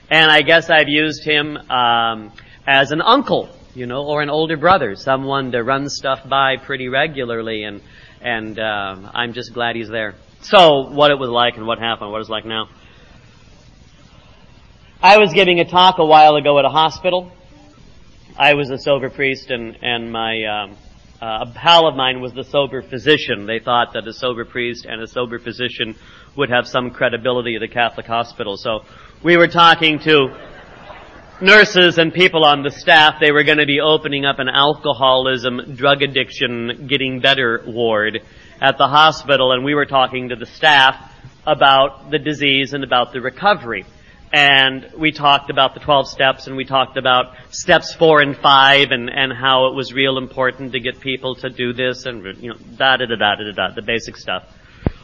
And 0.08 0.30
I 0.30 0.42
guess 0.42 0.70
I've 0.70 0.88
used 0.88 1.24
him 1.24 1.56
um, 1.70 2.32
as 2.66 2.92
an 2.92 3.02
uncle, 3.02 3.48
you 3.74 3.86
know, 3.86 4.06
or 4.06 4.22
an 4.22 4.30
older 4.30 4.56
brother, 4.56 4.94
someone 4.94 5.52
to 5.52 5.62
run 5.62 5.88
stuff 5.90 6.26
by 6.28 6.56
pretty 6.56 6.88
regularly, 6.88 7.64
and 7.64 7.82
and 8.20 8.58
um, 8.58 9.10
I'm 9.12 9.32
just 9.32 9.52
glad 9.52 9.74
he's 9.74 9.88
there. 9.88 10.14
So, 10.42 10.90
what 10.90 11.10
it 11.10 11.18
was 11.18 11.28
like 11.28 11.56
and 11.56 11.66
what 11.66 11.78
happened, 11.78 12.12
what 12.12 12.20
it's 12.20 12.30
like 12.30 12.44
now. 12.44 12.68
I 15.02 15.18
was 15.18 15.32
giving 15.32 15.58
a 15.58 15.64
talk 15.64 15.98
a 15.98 16.04
while 16.04 16.36
ago 16.36 16.58
at 16.60 16.64
a 16.64 16.68
hospital. 16.68 17.32
I 18.36 18.54
was 18.54 18.70
a 18.70 18.78
sober 18.78 19.10
priest 19.10 19.50
and, 19.50 19.76
and 19.82 20.12
my, 20.12 20.44
um, 20.44 20.76
uh, 21.22 21.46
a 21.48 21.52
pal 21.54 21.86
of 21.86 21.94
mine 21.94 22.20
was 22.20 22.32
the 22.32 22.42
sober 22.42 22.82
physician. 22.82 23.46
They 23.46 23.60
thought 23.60 23.92
that 23.92 24.08
a 24.08 24.12
sober 24.12 24.44
priest 24.44 24.86
and 24.86 25.00
a 25.00 25.06
sober 25.06 25.38
physician 25.38 25.94
would 26.36 26.50
have 26.50 26.66
some 26.66 26.90
credibility 26.90 27.54
at 27.54 27.62
a 27.62 27.68
Catholic 27.68 28.06
hospital. 28.06 28.56
So 28.56 28.80
we 29.22 29.36
were 29.36 29.46
talking 29.46 30.00
to 30.00 30.36
nurses 31.40 31.98
and 31.98 32.12
people 32.12 32.44
on 32.44 32.64
the 32.64 32.72
staff. 32.72 33.20
They 33.20 33.30
were 33.30 33.44
going 33.44 33.58
to 33.58 33.66
be 33.66 33.78
opening 33.80 34.24
up 34.24 34.40
an 34.40 34.48
alcoholism, 34.48 35.76
drug 35.76 36.02
addiction, 36.02 36.88
getting 36.88 37.20
better 37.20 37.62
ward 37.68 38.18
at 38.60 38.76
the 38.76 38.88
hospital 38.88 39.52
and 39.52 39.64
we 39.64 39.76
were 39.76 39.86
talking 39.86 40.30
to 40.30 40.36
the 40.36 40.46
staff 40.46 40.96
about 41.46 42.10
the 42.10 42.18
disease 42.18 42.72
and 42.72 42.82
about 42.82 43.12
the 43.12 43.20
recovery. 43.20 43.86
And 44.32 44.90
we 44.96 45.12
talked 45.12 45.50
about 45.50 45.74
the 45.74 45.80
12 45.80 46.08
steps 46.08 46.46
and 46.46 46.56
we 46.56 46.64
talked 46.64 46.96
about 46.96 47.34
steps 47.50 47.92
four 47.92 48.22
and 48.22 48.34
five 48.34 48.90
and, 48.90 49.10
and 49.10 49.30
how 49.30 49.66
it 49.66 49.74
was 49.74 49.92
real 49.92 50.16
important 50.16 50.72
to 50.72 50.80
get 50.80 51.00
people 51.00 51.34
to 51.36 51.50
do 51.50 51.74
this 51.74 52.06
and, 52.06 52.24
you 52.42 52.48
know, 52.48 52.56
da 52.76 52.96
da 52.96 53.04
da 53.04 53.16
da 53.16 53.34
da 53.36 53.52
da, 53.52 53.74
the 53.74 53.82
basic 53.82 54.16
stuff. 54.16 54.44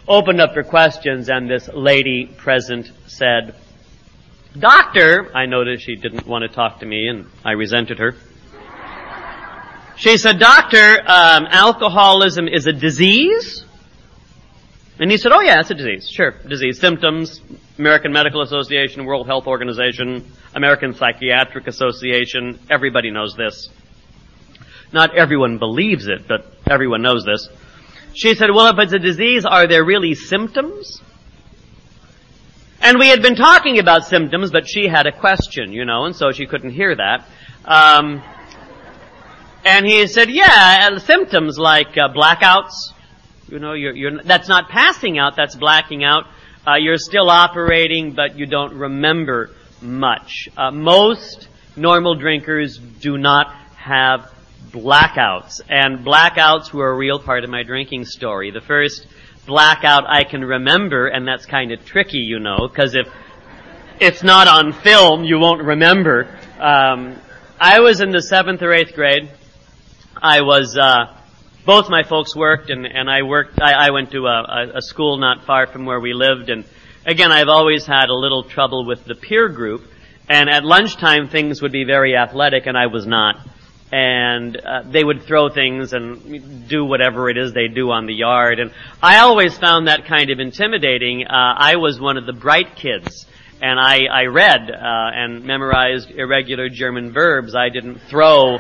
Opened 0.07 0.41
up 0.41 0.55
for 0.55 0.63
questions 0.63 1.29
and 1.29 1.51
this 1.51 1.69
lady 1.69 2.25
present 2.25 2.91
said, 3.07 3.55
Doctor, 4.59 5.31
I 5.37 5.45
noticed 5.45 5.85
she 5.85 5.97
didn't 5.97 6.27
want 6.27 6.43
to 6.43 6.49
talk 6.49 6.81
to 6.81 6.87
me 6.87 7.09
and 7.09 7.27
I 7.45 7.53
resented 7.53 7.99
her. 7.99 8.17
She 9.97 10.17
said, 10.17 10.39
Doctor, 10.39 11.01
um, 11.07 11.47
alcoholism 11.51 12.49
is 12.49 12.67
a 12.67 12.73
disease? 12.73 13.65
And 15.01 15.11
he 15.11 15.17
said, 15.17 15.33
oh 15.33 15.41
yeah, 15.41 15.61
it's 15.61 15.71
a 15.71 15.75
disease. 15.75 16.09
Sure, 16.11 16.33
disease. 16.49 16.81
Symptoms, 16.81 17.41
American 17.79 18.13
Medical 18.13 18.43
Association, 18.43 19.05
World 19.05 19.27
Health 19.27 19.47
Organization, 19.47 20.33
American 20.55 20.95
Psychiatric 20.95 21.69
Association, 21.69 22.59
everybody 22.69 23.11
knows 23.11 23.35
this. 23.37 23.69
Not 24.93 25.15
everyone 25.15 25.59
believes 25.59 26.09
it, 26.09 26.27
but 26.27 26.53
everyone 26.69 27.03
knows 27.03 27.25
this. 27.25 27.49
She 28.15 28.35
said, 28.35 28.51
well, 28.53 28.73
if 28.73 28.79
it's 28.79 28.93
a 28.93 28.99
disease, 28.99 29.45
are 29.45 29.69
there 29.69 29.85
really 29.85 30.15
symptoms? 30.15 31.01
And 32.81 32.99
we 32.99 33.09
had 33.09 33.23
been 33.23 33.37
talking 33.37 33.79
about 33.79 34.07
symptoms, 34.07 34.51
but 34.51 34.69
she 34.69 34.89
had 34.89 35.07
a 35.07 35.13
question, 35.13 35.73
you 35.73 35.85
know, 35.85 36.05
and 36.05 36.17
so 36.17 36.33
she 36.33 36.47
couldn't 36.47 36.71
hear 36.71 36.97
that. 36.97 37.27
Um, 37.65 38.23
and 39.65 39.87
he 39.87 40.07
said, 40.07 40.31
yeah, 40.31 40.99
symptoms 40.99 41.59
like 41.59 41.99
uh, 41.99 42.09
blackouts. 42.09 42.93
You 43.49 43.59
know, 43.59 43.73
you're, 43.73 43.95
you're, 43.95 44.23
that's 44.23 44.49
not 44.49 44.69
passing 44.69 45.19
out, 45.19 45.37
that's 45.37 45.57
blacking 45.57 46.05
out. 46.05 46.27
Uh, 46.67 46.75
you're 46.75 46.99
still 46.99 47.31
operating, 47.31 48.13
but 48.13 48.39
you 48.39 48.47
don't 48.47 48.75
remember 48.75 49.51
much. 49.81 50.49
Uh, 50.57 50.71
most 50.71 51.49
normal 51.77 52.15
drinkers 52.15 52.77
do 52.77 53.17
not 53.17 53.55
have 53.77 54.31
blackouts, 54.71 55.63
and 55.69 56.05
blackouts 56.05 56.73
were 56.73 56.91
a 56.91 56.97
real 56.97 57.19
part 57.19 57.45
of 57.45 57.49
my 57.49 57.63
drinking 57.63 58.05
story. 58.05 58.51
The 58.51 58.61
first 58.61 59.07
blackout 59.47 60.05
I 60.07 60.25
can 60.25 60.45
remember, 60.45 61.07
and 61.07 61.27
that's 61.27 61.47
kind 61.47 61.73
of 61.73 61.85
tricky, 61.87 62.19
you 62.19 62.39
know, 62.39 62.69
because 62.69 62.95
if 62.95 63.09
it's 63.99 64.23
not 64.23 64.47
on 64.47 64.73
film, 64.73 65.25
you 65.25 65.39
won't 65.39 65.63
remember. 65.63 66.39
Um, 66.59 67.17
I 67.59 67.81
was 67.81 68.03
in 68.03 68.11
the 68.11 68.21
seventh 68.21 68.63
or 68.63 68.73
eighth 68.73 68.95
grade. 68.95 69.31
I 70.21 70.43
was, 70.43 70.77
uh, 70.77 71.17
both 71.69 71.91
my 71.91 72.03
folks 72.03 72.35
worked 72.35 72.71
and, 72.71 72.87
and 72.87 73.11
I 73.11 73.21
worked, 73.21 73.61
I, 73.61 73.89
I 73.89 73.91
went 73.91 74.11
to 74.13 74.27
a, 74.27 74.77
a, 74.77 74.81
school 74.81 75.19
not 75.19 75.45
far 75.45 75.67
from 75.67 75.85
where 75.85 76.01
we 76.01 76.15
lived 76.15 76.49
and 76.49 76.65
again, 77.05 77.31
I've 77.31 77.49
always 77.49 77.85
had 77.85 78.09
a 78.09 78.15
little 78.15 78.43
trouble 78.43 78.87
with 78.87 79.05
the 79.05 79.15
peer 79.15 79.51
group 79.51 79.83
and 80.31 80.49
at 80.49 80.65
lunchtime 80.65 81.29
things 81.29 81.61
would 81.61 81.71
be 81.71 81.85
very 81.85 82.17
athletic 82.17 82.65
and 82.65 82.75
I 82.75 82.87
was 82.87 83.07
not. 83.07 83.47
And 83.93 84.57
uh, 84.57 84.85
they 84.91 85.05
would 85.05 85.25
throw 85.25 85.51
things 85.51 85.93
and 85.93 86.67
do 86.71 86.87
whatever 86.87 87.29
it 87.29 87.37
is 87.37 87.53
they 87.53 87.69
do 87.69 87.91
on 87.91 88.07
the 88.07 88.15
yard. 88.15 88.61
And 88.61 88.73
I 89.03 89.19
always 89.19 89.59
found 89.59 89.89
that 89.89 90.07
kind 90.07 90.31
of 90.31 90.41
intimidating. 90.41 91.27
Uh, 91.27 91.53
I 91.55 91.77
was 91.77 92.01
one 92.01 92.17
of 92.17 92.25
the 92.25 92.33
bright 92.33 92.77
kids 92.77 93.27
and 93.61 93.79
I, 93.79 94.07
I 94.11 94.25
read 94.25 94.71
uh, 94.71 94.75
and 94.81 95.45
memorized 95.45 96.13
irregular 96.13 96.71
German 96.71 97.13
verbs. 97.13 97.55
I 97.55 97.69
didn't 97.69 97.99
throw 98.09 98.57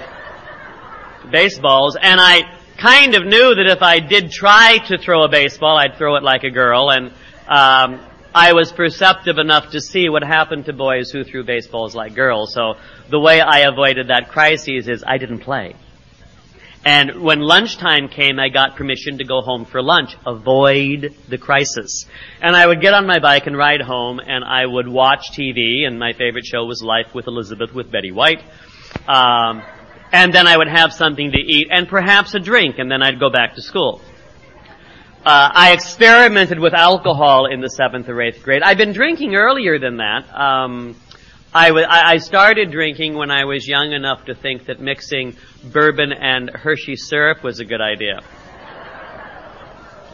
baseballs, 1.31 1.97
and 2.01 2.21
I 2.21 2.58
kind 2.79 3.17
of 3.17 3.27
knew 3.27 3.55
that 3.57 3.67
if 3.67 3.83
I 3.83 3.99
did 3.99 4.31
try 4.31 4.79
to 4.87 4.99
throw 4.99 5.25
a 5.25 5.29
baseball, 5.29 5.77
I'd 5.77 5.97
throw 5.97 6.17
it 6.17 6.23
like 6.23 6.45
a 6.45 6.51
girl, 6.51 6.91
and 6.91 7.09
um, 7.49 8.01
I 8.35 8.53
was 8.53 8.71
perceptive 8.73 9.38
enough 9.38 9.73
to 9.73 9.81
see 9.81 10.09
what 10.09 10.23
happened 10.23 10.67
to 10.67 10.73
boys 10.73 11.11
who 11.11 11.25
threw 11.25 11.45
baseballs 11.45 11.95
like 11.95 12.14
girls. 12.14 12.55
So 12.55 12.75
the 13.11 13.19
way 13.19 13.41
I 13.41 13.61
avoided 13.61 14.09
that 14.09 14.29
crisis 14.29 14.87
is 14.87 15.03
I 15.05 15.19
didn't 15.19 15.41
play. 15.41 15.75
And 16.85 17.21
when 17.23 17.41
lunchtime 17.41 18.09
came, 18.09 18.38
I 18.38 18.49
got 18.49 18.77
permission 18.77 19.19
to 19.19 19.25
go 19.25 19.41
home 19.41 19.64
for 19.64 19.83
lunch. 19.83 20.17
Avoid 20.25 21.17
the 21.29 21.37
crisis. 21.37 22.07
And 22.41 22.55
I 22.55 22.67
would 22.67 22.81
get 22.81 22.95
on 22.95 23.07
my 23.07 23.19
bike 23.19 23.49
and 23.49 23.57
ride 23.57 23.81
home, 23.81 24.21
and 24.21 24.45
I 24.45 24.64
would 24.64 24.87
watch 24.87 25.33
TV, 25.33 25.85
and 25.85 25.99
my 25.99 26.12
favorite 26.12 26.47
show 26.47 26.64
was 26.64 26.81
Life 26.81 27.14
with 27.14 27.27
Elizabeth 27.27 27.75
with 27.75 27.91
Betty 27.91 28.12
White. 28.12 28.43
Um, 29.09 29.62
and 30.12 30.33
then 30.33 30.47
I 30.47 30.57
would 30.57 30.68
have 30.68 30.92
something 30.92 31.33
to 31.33 31.38
eat 31.38 31.68
and 31.71 31.88
perhaps 31.88 32.35
a 32.35 32.40
drink, 32.40 32.79
and 32.79 32.90
then 32.90 33.03
I'd 33.03 33.21
go 33.21 33.31
back 33.31 33.55
to 33.57 33.62
school. 33.62 34.01
Uh, 35.25 35.51
I 35.53 35.73
experimented 35.73 36.59
with 36.59 36.75
alcohol 36.75 37.47
in 37.47 37.61
the 37.61 37.68
seventh 37.68 38.09
or 38.09 38.23
eighth 38.23 38.42
grade. 38.42 38.62
I'd 38.62 38.79
been 38.79 38.92
drinking 38.92 39.35
earlier 39.35 39.79
than 39.79 39.99
that, 39.99 40.25
um, 40.35 40.97
I, 41.53 41.68
w- 41.68 41.87
I 41.88 42.18
started 42.18 42.71
drinking 42.71 43.14
when 43.14 43.31
I 43.31 43.47
was 43.47 43.66
young 43.66 43.92
enough 43.92 44.27
to 44.27 44.35
think 44.35 44.66
that 44.66 44.81
mixing 44.81 45.35
bourbon 45.64 46.12
and 46.12 46.51
Hershey 46.51 46.97
syrup 46.97 47.42
was 47.42 47.59
a 47.59 47.64
good 47.64 47.81
idea. 47.81 48.21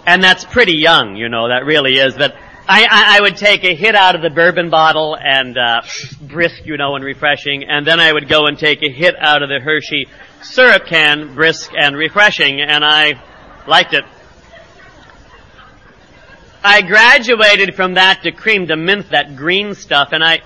And 0.07 0.23
that's 0.23 0.45
pretty 0.45 0.77
young, 0.77 1.17
you 1.17 1.29
know, 1.29 1.49
that 1.49 1.65
really 1.65 1.95
is. 1.95 2.17
That 2.17 2.37
I, 2.67 2.85
I, 2.85 3.19
I 3.19 3.21
would 3.21 3.37
take 3.37 3.63
a 3.65 3.75
hit 3.75 3.95
out 3.95 4.15
of 4.15 4.23
the 4.23 4.31
bourbon 4.31 4.71
bottle 4.71 5.19
and 5.21 5.59
uh, 5.59 5.83
brisk, 6.23 6.65
you 6.65 6.79
know, 6.79 6.97
and 6.97 7.05
refreshing, 7.05 7.65
and 7.65 7.87
then 7.87 8.01
I 8.01 8.11
would 8.11 8.27
go 8.27 8.47
and 8.47 8.59
take 8.59 8.83
a 8.83 8.91
hit 8.91 9.15
out 9.19 9.43
of 9.43 9.51
the 9.51 9.61
Hershey 9.61 10.07
syrup 10.41 10.87
can, 10.87 11.35
brisk 11.35 11.73
and 11.77 11.95
refreshing, 11.95 12.63
and 12.63 12.83
I 12.83 13.23
liked 13.67 13.93
it. 13.93 14.05
I 16.63 16.81
graduated 16.81 17.75
from 17.75 17.95
that 17.95 18.23
to 18.23 18.33
crème 18.33 18.67
de 18.67 18.77
menthe, 18.77 19.11
that 19.11 19.37
green 19.37 19.75
stuff, 19.75 20.09
and 20.13 20.25
I, 20.25 20.41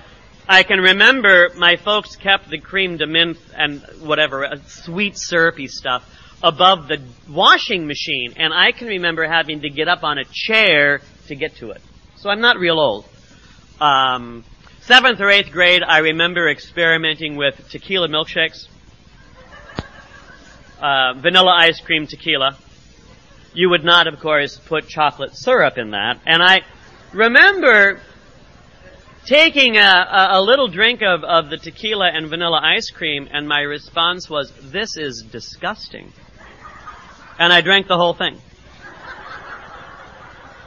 I 0.45 0.63
can 0.63 0.81
remember 0.81 1.51
my 1.55 1.77
folks 1.77 2.17
kept 2.17 2.49
the 2.49 2.59
crème 2.59 2.97
de 2.97 3.05
menthe 3.05 3.39
and 3.55 3.81
whatever, 4.01 4.43
uh, 4.43 4.57
sweet 4.67 5.17
syrupy 5.17 5.67
stuff 5.67 6.03
above 6.43 6.89
the 6.89 7.01
washing 7.29 7.87
machine, 7.87 8.33
and 8.35 8.53
I 8.53 8.73
can 8.73 8.87
remember 8.89 9.25
having 9.25 9.61
to 9.61 9.69
get 9.69 9.87
up 9.87 10.03
on 10.03 10.17
a 10.17 10.25
chair 10.29 10.99
to 11.27 11.35
get 11.35 11.55
to 11.57 11.71
it. 11.71 11.81
So 12.19 12.29
I'm 12.29 12.41
not 12.41 12.59
real 12.59 12.77
old. 12.81 13.05
Um, 13.79 14.43
seventh 14.81 15.21
or 15.21 15.29
eighth 15.29 15.53
grade, 15.53 15.81
I 15.81 15.99
remember 15.99 16.49
experimenting 16.49 17.37
with 17.37 17.69
tequila 17.69 18.09
milkshakes, 18.09 18.67
uh, 20.81 21.13
vanilla 21.13 21.53
ice 21.61 21.79
cream 21.79 22.07
tequila. 22.07 22.57
You 23.53 23.69
would 23.69 23.85
not, 23.85 24.07
of 24.07 24.19
course, 24.19 24.57
put 24.57 24.89
chocolate 24.89 25.33
syrup 25.33 25.77
in 25.77 25.91
that. 25.91 26.19
And 26.25 26.43
I 26.43 26.63
remember 27.13 28.01
taking 29.25 29.77
a, 29.77 29.79
a, 29.79 30.27
a 30.31 30.41
little 30.41 30.67
drink 30.67 31.01
of, 31.01 31.23
of 31.23 31.49
the 31.49 31.55
tequila 31.55 32.09
and 32.13 32.27
vanilla 32.27 32.59
ice 32.61 32.89
cream, 32.89 33.29
and 33.31 33.47
my 33.47 33.61
response 33.61 34.29
was, 34.29 34.51
"This 34.61 34.97
is 34.97 35.23
disgusting." 35.31 36.11
And 37.37 37.53
I 37.53 37.61
drank 37.61 37.87
the 37.87 37.95
whole 37.95 38.13
thing 38.13 38.41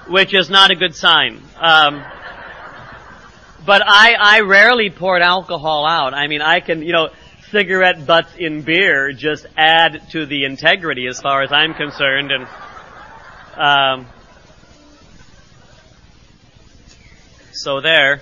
which 0.08 0.34
is 0.34 0.50
not 0.50 0.70
a 0.70 0.74
good 0.74 0.94
sign. 0.94 1.42
Um, 1.58 2.04
but 3.64 3.82
I, 3.84 4.14
I 4.18 4.40
rarely 4.40 4.90
poured 4.90 5.22
alcohol 5.22 5.86
out. 5.86 6.14
I 6.14 6.26
mean, 6.26 6.42
I 6.42 6.60
can, 6.60 6.82
you 6.82 6.92
know, 6.92 7.10
cigarette 7.50 8.06
butts 8.06 8.34
in 8.36 8.62
beer 8.62 9.12
just 9.12 9.46
add 9.56 10.02
to 10.10 10.26
the 10.26 10.44
integrity 10.44 11.06
as 11.06 11.20
far 11.20 11.42
as 11.42 11.52
I'm 11.52 11.74
concerned. 11.74 12.32
And 12.32 12.46
um, 13.56 14.06
so 17.52 17.80
there. 17.80 18.20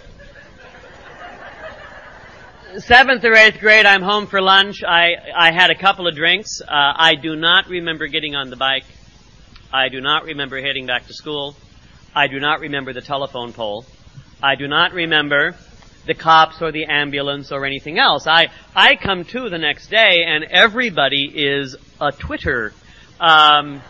Seventh 2.78 3.24
or 3.24 3.34
eighth 3.34 3.58
grade, 3.58 3.84
I'm 3.84 4.02
home 4.02 4.28
for 4.28 4.40
lunch. 4.40 4.84
I 4.84 5.14
I 5.36 5.50
had 5.52 5.70
a 5.70 5.74
couple 5.74 6.06
of 6.06 6.14
drinks. 6.14 6.60
Uh, 6.60 6.68
I 6.68 7.16
do 7.16 7.34
not 7.34 7.66
remember 7.66 8.06
getting 8.06 8.36
on 8.36 8.48
the 8.48 8.54
bike. 8.56 8.84
I 9.72 9.88
do 9.88 10.00
not 10.00 10.24
remember 10.24 10.60
heading 10.60 10.86
back 10.86 11.08
to 11.08 11.12
school. 11.12 11.56
I 12.14 12.26
do 12.26 12.40
not 12.40 12.60
remember 12.60 12.92
the 12.92 13.00
telephone 13.00 13.52
pole. 13.52 13.84
I 14.42 14.56
do 14.56 14.66
not 14.66 14.92
remember 14.92 15.54
the 16.06 16.14
cops 16.14 16.60
or 16.60 16.72
the 16.72 16.86
ambulance 16.86 17.52
or 17.52 17.64
anything 17.64 17.98
else. 17.98 18.26
I, 18.26 18.48
I 18.74 18.96
come 18.96 19.24
to 19.26 19.48
the 19.48 19.58
next 19.58 19.90
day 19.90 20.24
and 20.26 20.42
everybody 20.44 21.30
is 21.32 21.76
a 22.00 22.10
Twitter. 22.10 22.72
Um, 23.20 23.80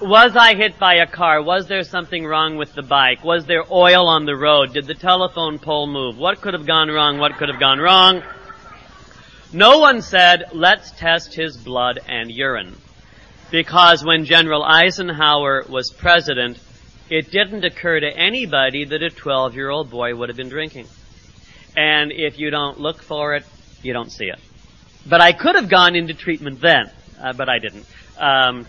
was 0.00 0.34
I 0.34 0.54
hit 0.54 0.78
by 0.78 0.94
a 0.94 1.06
car? 1.06 1.42
Was 1.42 1.66
there 1.66 1.84
something 1.84 2.24
wrong 2.24 2.56
with 2.56 2.72
the 2.74 2.82
bike? 2.82 3.22
Was 3.22 3.44
there 3.44 3.64
oil 3.70 4.08
on 4.08 4.24
the 4.24 4.36
road? 4.36 4.72
Did 4.72 4.86
the 4.86 4.94
telephone 4.94 5.58
pole 5.58 5.86
move? 5.86 6.16
What 6.16 6.40
could 6.40 6.54
have 6.54 6.66
gone 6.66 6.88
wrong? 6.88 7.18
What 7.18 7.36
could 7.36 7.50
have 7.50 7.60
gone 7.60 7.80
wrong? 7.80 8.22
No 9.52 9.80
one 9.80 10.00
said, 10.00 10.44
let's 10.52 10.90
test 10.92 11.34
his 11.34 11.58
blood 11.58 11.98
and 12.08 12.30
urine. 12.30 12.78
Because 13.50 14.02
when 14.02 14.24
General 14.24 14.64
Eisenhower 14.64 15.66
was 15.68 15.90
president, 15.90 16.58
it 17.10 17.30
didn't 17.32 17.64
occur 17.64 18.00
to 18.00 18.06
anybody 18.06 18.84
that 18.84 19.02
a 19.02 19.10
12 19.10 19.54
year 19.54 19.68
old 19.68 19.90
boy 19.90 20.14
would 20.14 20.28
have 20.28 20.36
been 20.36 20.48
drinking. 20.48 20.86
And 21.76 22.12
if 22.12 22.38
you 22.38 22.50
don't 22.50 22.80
look 22.80 23.02
for 23.02 23.34
it, 23.34 23.44
you 23.82 23.92
don't 23.92 24.10
see 24.10 24.26
it. 24.26 24.38
But 25.06 25.20
I 25.20 25.32
could 25.32 25.56
have 25.56 25.68
gone 25.68 25.96
into 25.96 26.14
treatment 26.14 26.60
then, 26.60 26.90
uh, 27.20 27.32
but 27.32 27.48
I 27.48 27.58
didn't. 27.58 27.86
Um, 28.16 28.66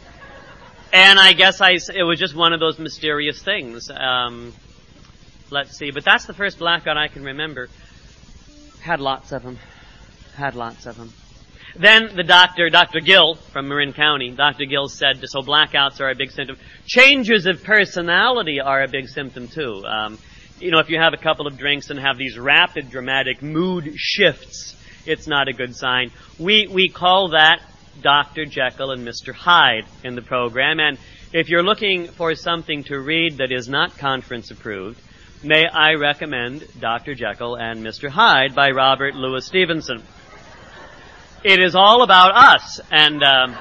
and 0.92 1.20
I 1.20 1.34
guess 1.34 1.62
I, 1.62 1.72
it 1.72 2.04
was 2.04 2.20
just 2.20 2.36
one 2.36 2.54
of 2.54 2.60
those 2.60 2.80
mysterious 2.80 3.42
things. 3.42 3.90
Um, 3.90 4.54
let's 5.50 5.78
see, 5.78 5.92
but 5.92 6.04
that's 6.04 6.26
the 6.26 6.34
first 6.34 6.58
blackout 6.58 6.98
I 6.98 7.08
can 7.08 7.24
remember. 7.24 7.70
Had 8.82 9.00
lots 9.00 9.32
of 9.32 9.44
them. 9.44 9.60
Had 10.36 10.56
lots 10.56 10.86
of 10.86 10.98
them. 10.98 11.14
Then 11.76 12.16
the 12.16 12.24
doctor, 12.24 12.70
Dr. 12.70 13.00
Gill 13.00 13.36
from 13.36 13.68
Marin 13.68 13.94
County, 13.94 14.32
Dr. 14.32 14.66
Gill 14.66 14.90
said, 14.90 15.24
so 15.24 15.42
blackouts 15.42 16.02
are 16.02 16.10
a 16.10 16.16
big 16.16 16.32
symptom. 16.32 16.58
Changes 16.86 17.46
of 17.46 17.64
personality 17.64 18.60
are 18.60 18.84
a 18.84 18.88
big 18.88 19.08
symptom 19.08 19.48
too. 19.48 19.86
Um, 19.86 20.20
you 20.60 20.72
know, 20.72 20.80
if 20.80 20.90
you 20.90 21.00
have 21.00 21.14
a 21.14 21.18
couple 21.18 21.48
of 21.48 21.58
drinks 21.58 21.90
and 21.90 22.00
have 22.00 22.18
these 22.18 22.38
rapid, 22.38 22.92
dramatic 22.92 23.42
mood 23.42 23.94
shifts, 23.96 24.76
it's 25.06 25.28
not 25.28 25.48
a 25.48 25.54
good 25.54 25.76
sign. 25.76 26.12
We, 26.38 26.68
we 26.68 26.90
call 26.90 27.30
that 27.30 27.62
Dr. 28.02 28.46
Jekyll 28.46 28.92
and 28.92 29.08
Mr. 29.08 29.34
Hyde 29.34 29.86
in 30.04 30.16
the 30.16 30.22
program. 30.22 30.80
And 30.80 30.98
if 31.34 31.50
you're 31.50 31.64
looking 31.64 32.08
for 32.08 32.36
something 32.36 32.84
to 32.86 33.00
read 33.00 33.38
that 33.38 33.52
is 33.52 33.68
not 33.68 33.98
conference 33.98 34.52
approved, 34.52 35.02
may 35.44 35.66
I 35.68 35.94
recommend 35.94 36.68
Dr. 36.80 37.16
Jekyll 37.16 37.56
and 37.56 37.84
Mr. 37.84 38.10
Hyde 38.10 38.54
by 38.54 38.72
Robert 38.72 39.16
Louis 39.16 39.46
Stevenson. 39.46 40.04
It 41.44 41.60
is 41.60 41.74
all 41.74 42.04
about 42.04 42.36
us. 42.36 42.80
And 42.92 43.24
um, 43.24 43.58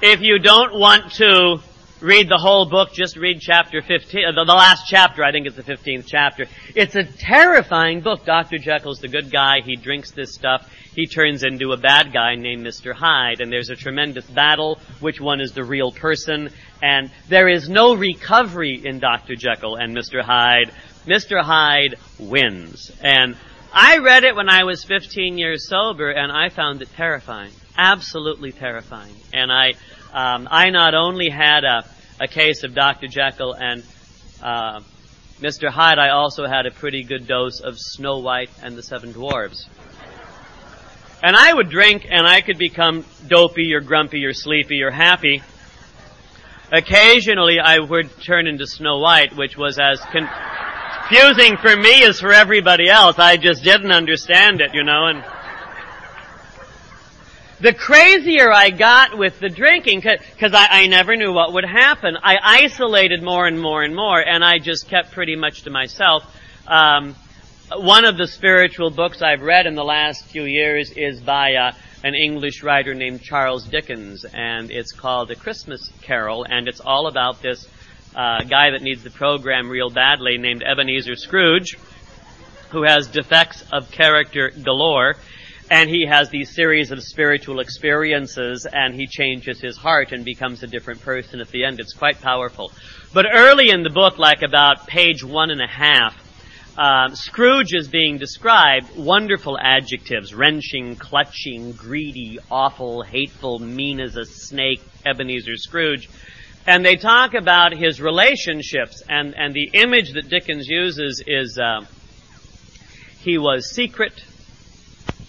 if 0.00 0.22
you 0.22 0.38
don't 0.38 0.72
want 0.72 1.12
to 1.14 1.58
read 2.00 2.30
the 2.30 2.38
whole 2.38 2.64
book, 2.64 2.94
just 2.94 3.18
read 3.18 3.42
chapter 3.42 3.82
15, 3.82 4.24
uh, 4.24 4.32
the, 4.32 4.44
the 4.44 4.54
last 4.54 4.88
chapter, 4.88 5.22
I 5.22 5.32
think 5.32 5.46
it's 5.46 5.56
the 5.56 5.62
15th 5.62 6.06
chapter. 6.06 6.46
It's 6.74 6.94
a 6.94 7.04
terrifying 7.04 8.00
book. 8.00 8.24
Dr. 8.24 8.56
Jekyll's 8.56 9.00
the 9.00 9.08
good 9.08 9.30
guy. 9.30 9.60
He 9.62 9.76
drinks 9.76 10.12
this 10.12 10.32
stuff. 10.32 10.66
He 10.94 11.06
turns 11.06 11.42
into 11.42 11.72
a 11.72 11.76
bad 11.76 12.10
guy 12.10 12.36
named 12.36 12.66
Mr. 12.66 12.94
Hyde, 12.94 13.42
and 13.42 13.52
there's 13.52 13.68
a 13.68 13.76
tremendous 13.76 14.24
battle. 14.24 14.80
Which 15.00 15.20
one 15.20 15.42
is 15.42 15.52
the 15.52 15.62
real 15.62 15.92
person? 15.92 16.48
And 16.82 17.10
there 17.28 17.50
is 17.50 17.68
no 17.68 17.94
recovery 17.94 18.80
in 18.82 18.98
Dr. 18.98 19.36
Jekyll 19.36 19.76
and 19.76 19.94
Mr. 19.94 20.22
Hyde. 20.22 20.72
Mr. 21.06 21.42
Hyde 21.42 21.96
wins. 22.18 22.90
And 23.02 23.36
I 23.74 23.98
read 23.98 24.24
it 24.24 24.36
when 24.36 24.50
I 24.50 24.64
was 24.64 24.84
15 24.84 25.38
years 25.38 25.66
sober, 25.66 26.10
and 26.10 26.30
I 26.30 26.50
found 26.50 26.82
it 26.82 26.90
terrifying, 26.94 27.52
absolutely 27.76 28.52
terrifying. 28.52 29.14
And 29.32 29.50
I, 29.50 29.70
um, 30.12 30.46
I 30.50 30.68
not 30.68 30.94
only 30.94 31.30
had 31.30 31.64
a, 31.64 31.88
a 32.20 32.28
case 32.28 32.64
of 32.64 32.74
Dr. 32.74 33.06
Jekyll 33.08 33.54
and 33.54 33.82
uh, 34.42 34.80
Mr. 35.40 35.70
Hyde, 35.70 35.98
I 35.98 36.10
also 36.10 36.46
had 36.46 36.66
a 36.66 36.70
pretty 36.70 37.02
good 37.02 37.26
dose 37.26 37.60
of 37.60 37.78
Snow 37.78 38.18
White 38.18 38.50
and 38.62 38.76
the 38.76 38.82
Seven 38.82 39.12
Dwarfs. 39.12 39.66
And 41.22 41.34
I 41.34 41.54
would 41.54 41.70
drink, 41.70 42.06
and 42.10 42.26
I 42.26 42.42
could 42.42 42.58
become 42.58 43.06
dopey 43.26 43.72
or 43.72 43.80
grumpy 43.80 44.26
or 44.26 44.34
sleepy 44.34 44.82
or 44.82 44.90
happy. 44.90 45.42
Occasionally, 46.70 47.58
I 47.58 47.78
would 47.78 48.10
turn 48.20 48.46
into 48.46 48.66
Snow 48.66 48.98
White, 48.98 49.34
which 49.34 49.56
was 49.56 49.78
as 49.78 49.98
con- 50.12 50.28
confusing 51.08 51.56
for 51.56 51.76
me 51.76 52.04
as 52.04 52.20
for 52.20 52.32
everybody 52.32 52.88
else. 52.88 53.18
I 53.18 53.36
just 53.36 53.62
didn't 53.62 53.92
understand 53.92 54.60
it, 54.60 54.74
you 54.74 54.84
know, 54.84 55.06
and 55.06 55.24
the 57.60 57.72
crazier 57.72 58.52
I 58.52 58.70
got 58.70 59.16
with 59.16 59.38
the 59.38 59.48
drinking, 59.48 60.00
because 60.00 60.52
I, 60.52 60.66
I 60.82 60.86
never 60.86 61.14
knew 61.14 61.32
what 61.32 61.52
would 61.52 61.64
happen, 61.64 62.16
I 62.20 62.36
isolated 62.42 63.22
more 63.22 63.46
and 63.46 63.60
more 63.60 63.82
and 63.82 63.94
more, 63.94 64.20
and 64.20 64.44
I 64.44 64.58
just 64.58 64.88
kept 64.88 65.12
pretty 65.12 65.36
much 65.36 65.62
to 65.62 65.70
myself. 65.70 66.24
Um, 66.66 67.14
one 67.74 68.04
of 68.04 68.16
the 68.16 68.26
spiritual 68.26 68.90
books 68.90 69.22
I've 69.22 69.42
read 69.42 69.66
in 69.66 69.74
the 69.74 69.84
last 69.84 70.24
few 70.26 70.44
years 70.44 70.90
is 70.90 71.20
by 71.20 71.54
uh, 71.54 71.72
an 72.02 72.14
English 72.14 72.62
writer 72.62 72.94
named 72.94 73.22
Charles 73.22 73.64
Dickens, 73.64 74.24
and 74.24 74.70
it's 74.70 74.92
called 74.92 75.30
A 75.30 75.36
Christmas 75.36 75.88
Carol, 76.02 76.44
and 76.44 76.68
it's 76.68 76.80
all 76.80 77.06
about 77.06 77.42
this 77.42 77.66
uh, 78.14 78.42
guy 78.44 78.70
that 78.70 78.82
needs 78.82 79.02
the 79.02 79.10
program 79.10 79.68
real 79.68 79.90
badly 79.90 80.38
named 80.38 80.62
Ebenezer 80.62 81.16
Scrooge, 81.16 81.78
who 82.70 82.82
has 82.84 83.06
defects 83.06 83.64
of 83.72 83.90
character 83.90 84.50
galore, 84.50 85.16
and 85.70 85.88
he 85.88 86.06
has 86.06 86.28
these 86.28 86.54
series 86.54 86.90
of 86.90 87.02
spiritual 87.02 87.60
experiences, 87.60 88.66
and 88.70 88.94
he 88.94 89.06
changes 89.06 89.60
his 89.60 89.76
heart 89.76 90.12
and 90.12 90.24
becomes 90.24 90.62
a 90.62 90.66
different 90.66 91.00
person 91.00 91.40
at 91.40 91.48
the 91.48 91.64
end. 91.64 91.80
It's 91.80 91.94
quite 91.94 92.20
powerful. 92.20 92.72
But 93.14 93.26
early 93.32 93.70
in 93.70 93.82
the 93.82 93.90
book, 93.90 94.18
like 94.18 94.42
about 94.42 94.86
page 94.86 95.24
one 95.24 95.50
and 95.50 95.62
a 95.62 95.66
half, 95.66 96.16
uh, 96.76 97.14
Scrooge 97.14 97.74
is 97.74 97.88
being 97.88 98.16
described, 98.16 98.96
wonderful 98.96 99.58
adjectives, 99.58 100.34
wrenching, 100.34 100.96
clutching, 100.96 101.72
greedy, 101.72 102.38
awful, 102.50 103.02
hateful, 103.02 103.58
mean 103.58 104.00
as 104.00 104.16
a 104.16 104.24
snake, 104.24 104.80
Ebenezer 105.04 105.56
Scrooge. 105.56 106.08
And 106.66 106.84
they 106.84 106.96
talk 106.96 107.34
about 107.34 107.72
his 107.72 108.00
relationships, 108.00 109.02
and, 109.08 109.34
and 109.36 109.52
the 109.52 109.70
image 109.72 110.12
that 110.12 110.28
Dickens 110.28 110.68
uses 110.68 111.22
is 111.26 111.58
uh, 111.58 111.80
He 113.20 113.36
was 113.36 113.74
secret 113.74 114.12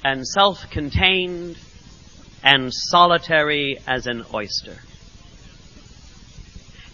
and 0.03 0.27
self-contained 0.27 1.57
and 2.43 2.71
solitary 2.71 3.79
as 3.87 4.05
an 4.05 4.25
oyster. 4.33 4.75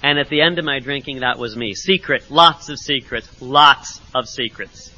And 0.01 0.17
at 0.17 0.29
the 0.29 0.41
end 0.41 0.57
of 0.57 0.63
my 0.63 0.79
drinking, 0.79 1.19
that 1.19 1.37
was 1.37 1.57
me. 1.57 1.73
Secret, 1.73 2.31
lots 2.31 2.69
of 2.69 2.77
secrets, 2.77 3.41
lots 3.41 3.99
of 4.15 4.29
secrets. 4.29 4.91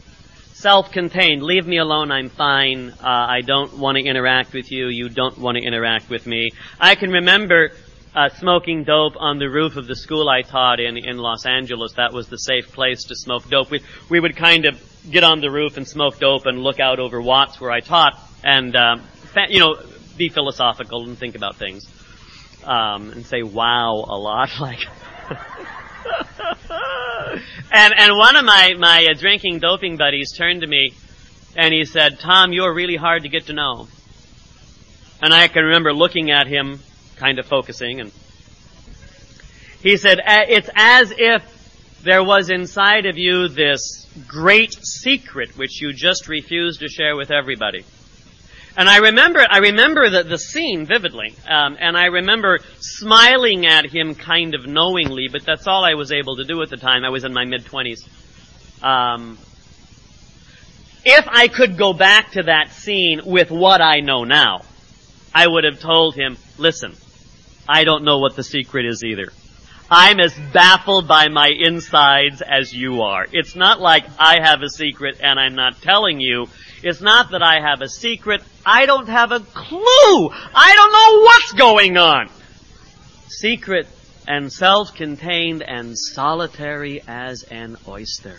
Self-contained, 0.54 1.42
leave 1.42 1.66
me 1.66 1.78
alone, 1.78 2.12
I'm 2.12 2.30
fine, 2.30 2.92
uh, 2.92 2.96
I 3.02 3.42
don't 3.42 3.80
want 3.80 3.98
to 3.98 4.04
interact 4.04 4.54
with 4.54 4.72
you, 4.72 4.88
you 4.88 5.10
don't 5.10 5.40
want 5.40 5.58
to 5.58 5.64
interact 5.64 6.12
with 6.12 6.28
me. 6.28 6.52
I 6.80 6.94
can 6.94 7.10
remember 7.10 7.72
uh, 8.16 8.30
smoking 8.30 8.84
dope 8.84 9.14
on 9.18 9.40
the 9.40 9.50
roof 9.50 9.78
of 9.78 9.88
the 9.88 9.96
school 9.96 10.28
I 10.30 10.42
taught 10.42 10.80
in 10.80 10.98
in 10.98 11.18
Los 11.18 11.46
Angeles. 11.46 11.94
That 11.94 12.14
was 12.14 12.28
the 12.28 12.38
safe 12.38 12.72
place 12.74 13.04
to 13.06 13.16
smoke 13.16 13.50
dope. 13.50 13.72
We 13.72 13.82
we 14.10 14.20
would 14.20 14.36
kind 14.36 14.66
of 14.66 14.82
get 15.10 15.24
on 15.24 15.40
the 15.40 15.50
roof 15.50 15.78
and 15.78 15.88
smoke 15.88 16.20
dope 16.20 16.46
and 16.46 16.60
look 16.60 16.80
out 16.80 17.00
over 17.00 17.22
Watts 17.22 17.60
where 17.62 17.72
I 17.72 17.80
taught, 17.80 18.20
and 18.44 18.76
um, 18.76 19.04
you 19.50 19.60
know 19.60 19.78
be 20.18 20.30
philosophical 20.30 21.08
and 21.08 21.18
think 21.18 21.36
about 21.36 21.56
things, 21.56 21.86
um, 22.66 23.12
and 23.12 23.26
say 23.26 23.44
wow 23.44 24.06
a 24.08 24.18
lot, 24.18 24.50
like. 24.60 24.80
and 27.72 27.94
and 27.98 28.18
one 28.18 28.36
of 28.36 28.44
my 28.44 28.74
my 28.78 29.08
uh, 29.10 29.14
drinking 29.18 29.60
doping 29.60 29.96
buddies 29.96 30.34
turned 30.38 30.62
to 30.62 30.68
me, 30.68 30.94
and 31.56 31.74
he 31.74 31.86
said, 31.86 32.20
"Tom, 32.20 32.52
you're 32.52 32.74
really 32.74 32.98
hard 32.98 33.24
to 33.24 33.30
get 33.30 33.46
to 33.46 33.54
know." 33.54 33.88
And 35.22 35.34
I 35.34 35.48
can 35.48 35.64
remember 35.64 35.94
looking 35.94 36.32
at 36.32 36.48
him, 36.48 36.80
kind 37.22 37.40
of 37.40 37.46
focusing, 37.46 38.02
and 38.02 38.12
he 39.82 39.96
said, 39.98 40.20
"It's 40.26 40.70
as 40.76 41.14
if 41.18 41.42
there 42.04 42.24
was 42.24 42.50
inside 42.50 43.06
of 43.06 43.18
you 43.18 43.48
this 43.48 44.08
great 44.28 44.74
secret 44.74 45.56
which 45.56 45.82
you 45.82 45.94
just 45.94 46.28
refused 46.28 46.80
to 46.80 46.90
share 46.90 47.16
with 47.16 47.32
everybody." 47.32 47.86
And 48.76 48.90
I 48.90 48.98
remember, 48.98 49.46
I 49.48 49.58
remember 49.58 50.10
the, 50.10 50.24
the 50.24 50.38
scene 50.38 50.86
vividly, 50.86 51.36
um, 51.48 51.78
and 51.80 51.98
I 51.98 52.06
remember 52.06 52.60
smiling 52.80 53.66
at 53.66 53.86
him 53.86 54.16
kind 54.16 54.56
of 54.56 54.66
knowingly, 54.66 55.28
but 55.30 55.46
that's 55.46 55.68
all 55.68 55.84
I 55.84 55.96
was 55.96 56.12
able 56.12 56.38
to 56.38 56.46
do 56.46 56.62
at 56.62 56.70
the 56.70 56.78
time. 56.78 57.04
I 57.04 57.10
was 57.10 57.24
in 57.26 57.34
my 57.34 57.46
mid 57.46 57.66
twenties. 57.66 58.08
Um, 58.82 59.38
if 61.04 61.28
I 61.28 61.48
could 61.48 61.78
go 61.78 61.94
back 61.94 62.32
to 62.32 62.44
that 62.44 62.72
scene 62.72 63.22
with 63.26 63.52
what 63.52 63.82
I 63.82 64.00
know 64.00 64.24
now, 64.24 64.62
I 65.34 65.48
would 65.48 65.64
have 65.64 65.80
told 65.80 66.16
him, 66.16 66.38
listen, 66.58 66.96
I 67.72 67.86
don't 67.86 68.04
know 68.04 68.18
what 68.18 68.36
the 68.36 68.44
secret 68.44 68.86
is 68.86 69.02
either. 69.02 69.32
I'm 69.90 70.20
as 70.20 70.38
baffled 70.52 71.08
by 71.08 71.30
my 71.30 71.48
insides 71.48 72.42
as 72.42 72.74
you 72.74 73.02
are. 73.02 73.26
It's 73.32 73.56
not 73.56 73.80
like 73.80 74.04
I 74.20 74.42
have 74.44 74.62
a 74.62 74.68
secret 74.68 75.22
and 75.24 75.40
I'm 75.40 75.56
not 75.56 75.82
telling 75.82 76.20
you. 76.20 76.48
It's 76.84 77.00
not 77.00 77.32
that 77.32 77.42
I 77.42 77.62
have 77.62 77.82
a 77.82 77.88
secret. 77.88 78.44
I 78.66 78.86
don't 78.86 79.08
have 79.08 79.32
a 79.32 79.40
clue. 79.40 80.30
I 80.54 80.74
don't 80.76 80.92
know 80.92 81.22
what's 81.24 81.52
going 81.54 81.98
on. 81.98 82.30
Secret 83.30 83.88
and 84.28 84.52
self-contained 84.52 85.62
and 85.62 85.98
solitary 85.98 87.02
as 87.08 87.44
an 87.44 87.78
oyster. 87.88 88.38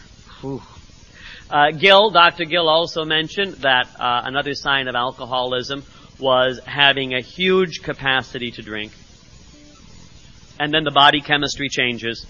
Uh, 1.49 1.71
Gill, 1.71 2.11
Dr. 2.11 2.45
Gill 2.45 2.69
also 2.69 3.07
mentioned 3.07 3.55
that 3.63 3.89
uh, 3.99 4.23
another 4.25 4.53
sign 4.53 4.89
of 4.89 4.95
alcoholism 4.95 5.85
was 6.19 6.61
having 6.67 7.15
a 7.15 7.23
huge 7.23 7.83
capacity 7.83 8.51
to 8.51 8.63
drink 8.63 8.93
and 10.63 10.73
then 10.73 10.85
the 10.85 10.93
body 10.93 11.21
chemistry 11.21 11.69
changes 11.69 12.25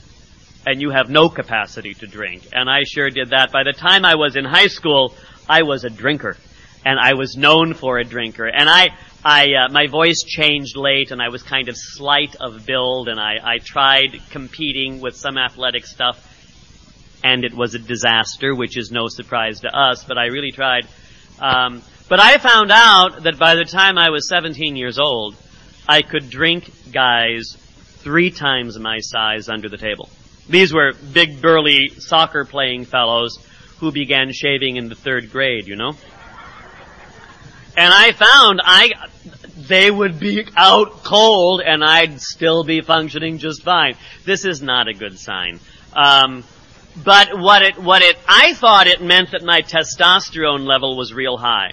and 0.66 0.81
you 0.81 0.88
have 0.88 1.11
no 1.11 1.29
capacity 1.29 1.92
to 1.92 2.07
drink. 2.07 2.49
And 2.55 2.71
I 2.71 2.85
sure 2.85 3.11
did 3.11 3.29
that. 3.29 3.53
By 3.53 3.62
the 3.62 3.75
time 3.75 4.07
I 4.07 4.14
was 4.14 4.37
in 4.37 4.47
high 4.47 4.68
school, 4.68 5.14
I 5.47 5.64
was 5.64 5.85
a 5.85 5.90
drinker. 5.90 6.38
And 6.83 6.99
I 6.99 7.12
was 7.12 7.37
known 7.37 7.75
for 7.75 7.99
a 7.99 8.05
drinker. 8.05 8.47
And 8.47 8.71
I, 8.71 8.88
I, 9.23 9.49
uh, 9.53 9.68
my 9.71 9.87
voice 9.87 10.23
changed 10.27 10.79
late 10.79 11.11
and 11.11 11.21
I 11.21 11.29
was 11.29 11.42
kind 11.42 11.68
of 11.68 11.75
slight 11.77 12.35
of 12.40 12.64
build 12.64 13.09
and 13.09 13.21
I, 13.21 13.35
I 13.45 13.59
tried 13.59 14.18
competing 14.31 15.03
with 15.03 15.14
some 15.14 15.37
athletic 15.37 15.85
stuff 15.85 16.16
and 17.23 17.45
it 17.45 17.53
was 17.53 17.75
a 17.75 17.79
disaster, 17.79 18.55
which 18.55 18.79
is 18.79 18.90
no 18.90 19.09
surprise 19.09 19.61
to 19.61 19.68
us, 19.68 20.05
but 20.05 20.16
I 20.16 20.29
really 20.29 20.53
tried. 20.53 20.87
Um, 21.38 21.83
but 22.09 22.18
I 22.18 22.38
found 22.38 22.73
out 22.73 23.25
that 23.25 23.38
by 23.38 23.57
the 23.57 23.64
time 23.64 23.99
I 23.99 24.09
was 24.09 24.27
17 24.27 24.75
years 24.75 24.99
old, 24.99 25.37
I 25.87 26.01
could 26.01 26.31
drink 26.31 26.71
guys 26.92 27.59
three 28.02 28.30
times 28.30 28.78
my 28.78 28.98
size 29.00 29.48
under 29.48 29.68
the 29.68 29.78
table. 29.78 30.08
These 30.48 30.74
were 30.74 30.92
big 31.12 31.40
burly 31.40 31.88
soccer 31.88 32.44
playing 32.44 32.84
fellows 32.84 33.38
who 33.78 33.92
began 33.92 34.32
shaving 34.32 34.76
in 34.76 34.88
the 34.88 34.94
third 34.94 35.30
grade, 35.30 35.66
you 35.66 35.76
know? 35.76 35.92
And 37.76 37.92
I 37.92 38.12
found 38.12 38.60
I, 38.62 38.90
they 39.56 39.90
would 39.90 40.20
be 40.20 40.46
out 40.56 41.04
cold 41.04 41.62
and 41.62 41.82
I'd 41.82 42.20
still 42.20 42.64
be 42.64 42.80
functioning 42.80 43.38
just 43.38 43.62
fine. 43.62 43.96
This 44.24 44.44
is 44.44 44.60
not 44.60 44.88
a 44.88 44.94
good 44.94 45.18
sign. 45.18 45.58
Um, 45.94 46.44
but 47.02 47.38
what 47.38 47.62
it, 47.62 47.78
what 47.78 48.02
it, 48.02 48.18
I 48.28 48.52
thought 48.54 48.86
it 48.86 49.00
meant 49.00 49.30
that 49.30 49.42
my 49.42 49.62
testosterone 49.62 50.66
level 50.66 50.96
was 50.96 51.14
real 51.14 51.36
high. 51.36 51.72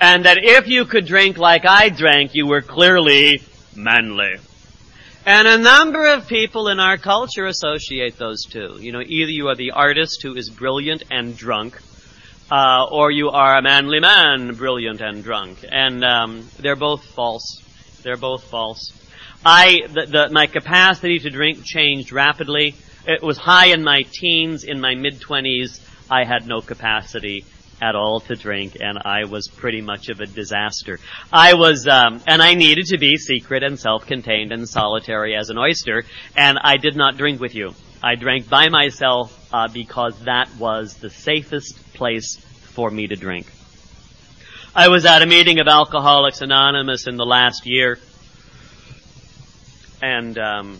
And 0.00 0.24
that 0.26 0.38
if 0.42 0.68
you 0.68 0.84
could 0.84 1.06
drink 1.06 1.38
like 1.38 1.64
I 1.64 1.88
drank, 1.88 2.34
you 2.34 2.46
were 2.46 2.60
clearly 2.60 3.42
manly. 3.74 4.36
And 5.26 5.48
a 5.48 5.56
number 5.56 6.12
of 6.12 6.28
people 6.28 6.68
in 6.68 6.78
our 6.78 6.98
culture 6.98 7.46
associate 7.46 8.18
those 8.18 8.44
two. 8.44 8.76
You 8.78 8.92
know, 8.92 9.00
either 9.00 9.30
you 9.30 9.48
are 9.48 9.54
the 9.54 9.70
artist 9.70 10.20
who 10.22 10.36
is 10.36 10.50
brilliant 10.50 11.04
and 11.10 11.34
drunk, 11.34 11.80
uh, 12.50 12.84
or 12.90 13.10
you 13.10 13.30
are 13.30 13.56
a 13.56 13.62
manly 13.62 14.00
man, 14.00 14.54
brilliant 14.54 15.00
and 15.00 15.24
drunk. 15.24 15.64
And 15.66 16.04
um, 16.04 16.46
they're 16.58 16.76
both 16.76 17.06
false. 17.06 17.62
They're 18.02 18.18
both 18.18 18.44
false. 18.44 18.92
I, 19.46 19.86
the, 19.88 20.04
the, 20.04 20.28
my 20.30 20.46
capacity 20.46 21.18
to 21.20 21.30
drink 21.30 21.64
changed 21.64 22.12
rapidly. 22.12 22.74
It 23.06 23.22
was 23.22 23.38
high 23.38 23.68
in 23.68 23.82
my 23.82 24.02
teens. 24.02 24.62
In 24.62 24.78
my 24.78 24.94
mid 24.94 25.22
twenties, 25.22 25.80
I 26.10 26.24
had 26.24 26.46
no 26.46 26.60
capacity 26.60 27.46
at 27.80 27.94
all 27.94 28.20
to 28.20 28.34
drink, 28.34 28.76
and 28.80 28.98
I 29.04 29.24
was 29.24 29.48
pretty 29.48 29.80
much 29.80 30.08
of 30.08 30.20
a 30.20 30.26
disaster. 30.26 30.98
I 31.32 31.54
was, 31.54 31.86
um, 31.86 32.20
and 32.26 32.42
I 32.42 32.54
needed 32.54 32.86
to 32.86 32.98
be 32.98 33.16
secret 33.16 33.62
and 33.62 33.78
self-contained 33.78 34.52
and 34.52 34.68
solitary 34.68 35.34
as 35.36 35.50
an 35.50 35.58
oyster, 35.58 36.04
and 36.36 36.58
I 36.62 36.76
did 36.76 36.96
not 36.96 37.16
drink 37.16 37.40
with 37.40 37.54
you. 37.54 37.74
I 38.02 38.16
drank 38.16 38.48
by 38.48 38.68
myself 38.68 39.48
uh, 39.52 39.68
because 39.68 40.18
that 40.24 40.54
was 40.58 40.96
the 40.96 41.10
safest 41.10 41.94
place 41.94 42.36
for 42.36 42.90
me 42.90 43.06
to 43.06 43.16
drink. 43.16 43.46
I 44.74 44.88
was 44.88 45.06
at 45.06 45.22
a 45.22 45.26
meeting 45.26 45.60
of 45.60 45.68
Alcoholics 45.68 46.40
Anonymous 46.40 47.06
in 47.06 47.16
the 47.16 47.24
last 47.24 47.64
year, 47.64 47.98
and 50.02 50.36
um, 50.36 50.78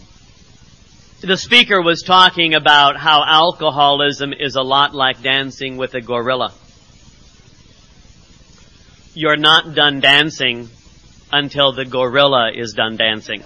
the 1.23 1.37
speaker 1.37 1.81
was 1.81 2.03
talking 2.03 2.55
about 2.55 2.97
how 2.99 3.25
alcoholism 3.25 4.33
is 4.33 4.57
a 4.57 4.63
lot 4.63 4.95
like 4.95 5.23
dancing 5.23 5.77
with 5.77 5.95
a 5.95 6.01
gorilla 6.01 6.53
you're 9.15 9.37
not 9.37 9.75
done 9.75 10.01
dancing 10.01 10.69
until 11.33 11.73
the 11.73 11.85
gorilla 11.85 12.51
is 12.53 12.75
done 12.75 12.97
dancing. 12.97 13.43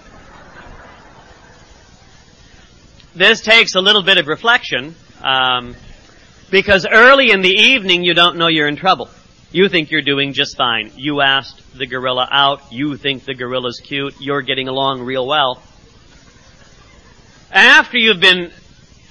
This 3.15 3.41
takes 3.41 3.75
a 3.75 3.79
little 3.79 4.03
bit 4.03 4.17
of 4.17 4.27
reflection, 4.27 4.95
um, 5.21 5.75
because 6.51 6.85
early 6.89 7.31
in 7.31 7.41
the 7.41 7.49
evening 7.49 8.03
you 8.03 8.13
don't 8.13 8.37
know 8.37 8.47
you're 8.47 8.67
in 8.67 8.75
trouble. 8.75 9.09
You 9.51 9.67
think 9.67 9.89
you're 9.89 10.03
doing 10.03 10.33
just 10.33 10.57
fine. 10.57 10.91
You 10.95 11.21
asked 11.21 11.77
the 11.77 11.87
gorilla 11.87 12.27
out. 12.31 12.71
You 12.71 12.97
think 12.97 13.25
the 13.25 13.33
gorilla's 13.33 13.79
cute. 13.83 14.15
You're 14.19 14.43
getting 14.43 14.67
along 14.67 15.01
real 15.01 15.25
well. 15.25 15.61
After 17.51 17.97
you've 17.97 18.19
been 18.19 18.51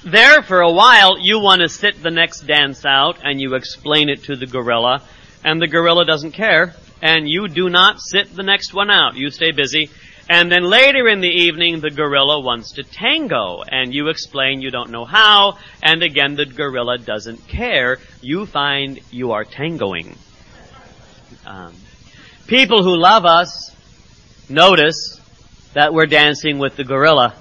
there 0.04 0.42
for 0.42 0.60
a 0.60 0.70
while, 0.70 1.18
you 1.18 1.40
want 1.40 1.62
to 1.62 1.68
sit 1.68 2.00
the 2.00 2.12
next 2.12 2.42
dance 2.42 2.84
out 2.84 3.18
and 3.24 3.40
you 3.40 3.54
explain 3.54 4.08
it 4.08 4.24
to 4.24 4.36
the 4.36 4.46
gorilla 4.46 5.02
and 5.44 5.60
the 5.60 5.68
gorilla 5.68 6.04
doesn't 6.04 6.32
care, 6.32 6.74
and 7.00 7.28
you 7.28 7.48
do 7.48 7.68
not 7.68 8.00
sit 8.00 8.34
the 8.34 8.42
next 8.42 8.74
one 8.74 8.90
out. 8.90 9.16
You 9.16 9.30
stay 9.30 9.52
busy. 9.52 9.90
And 10.30 10.52
then 10.52 10.62
later 10.62 11.08
in 11.08 11.20
the 11.20 11.28
evening, 11.28 11.80
the 11.80 11.90
gorilla 11.90 12.40
wants 12.40 12.72
to 12.72 12.82
tango, 12.82 13.62
and 13.62 13.94
you 13.94 14.08
explain 14.08 14.60
you 14.60 14.70
don't 14.70 14.90
know 14.90 15.06
how, 15.06 15.56
and 15.82 16.02
again 16.02 16.34
the 16.34 16.44
gorilla 16.44 16.98
doesn't 16.98 17.48
care. 17.48 17.98
You 18.20 18.44
find 18.44 19.00
you 19.10 19.32
are 19.32 19.44
tangoing. 19.44 20.16
Um, 21.46 21.74
people 22.46 22.82
who 22.82 22.94
love 22.96 23.24
us 23.24 23.74
notice 24.50 25.18
that 25.72 25.94
we're 25.94 26.06
dancing 26.06 26.58
with 26.58 26.76
the 26.76 26.84
gorilla, 26.84 27.34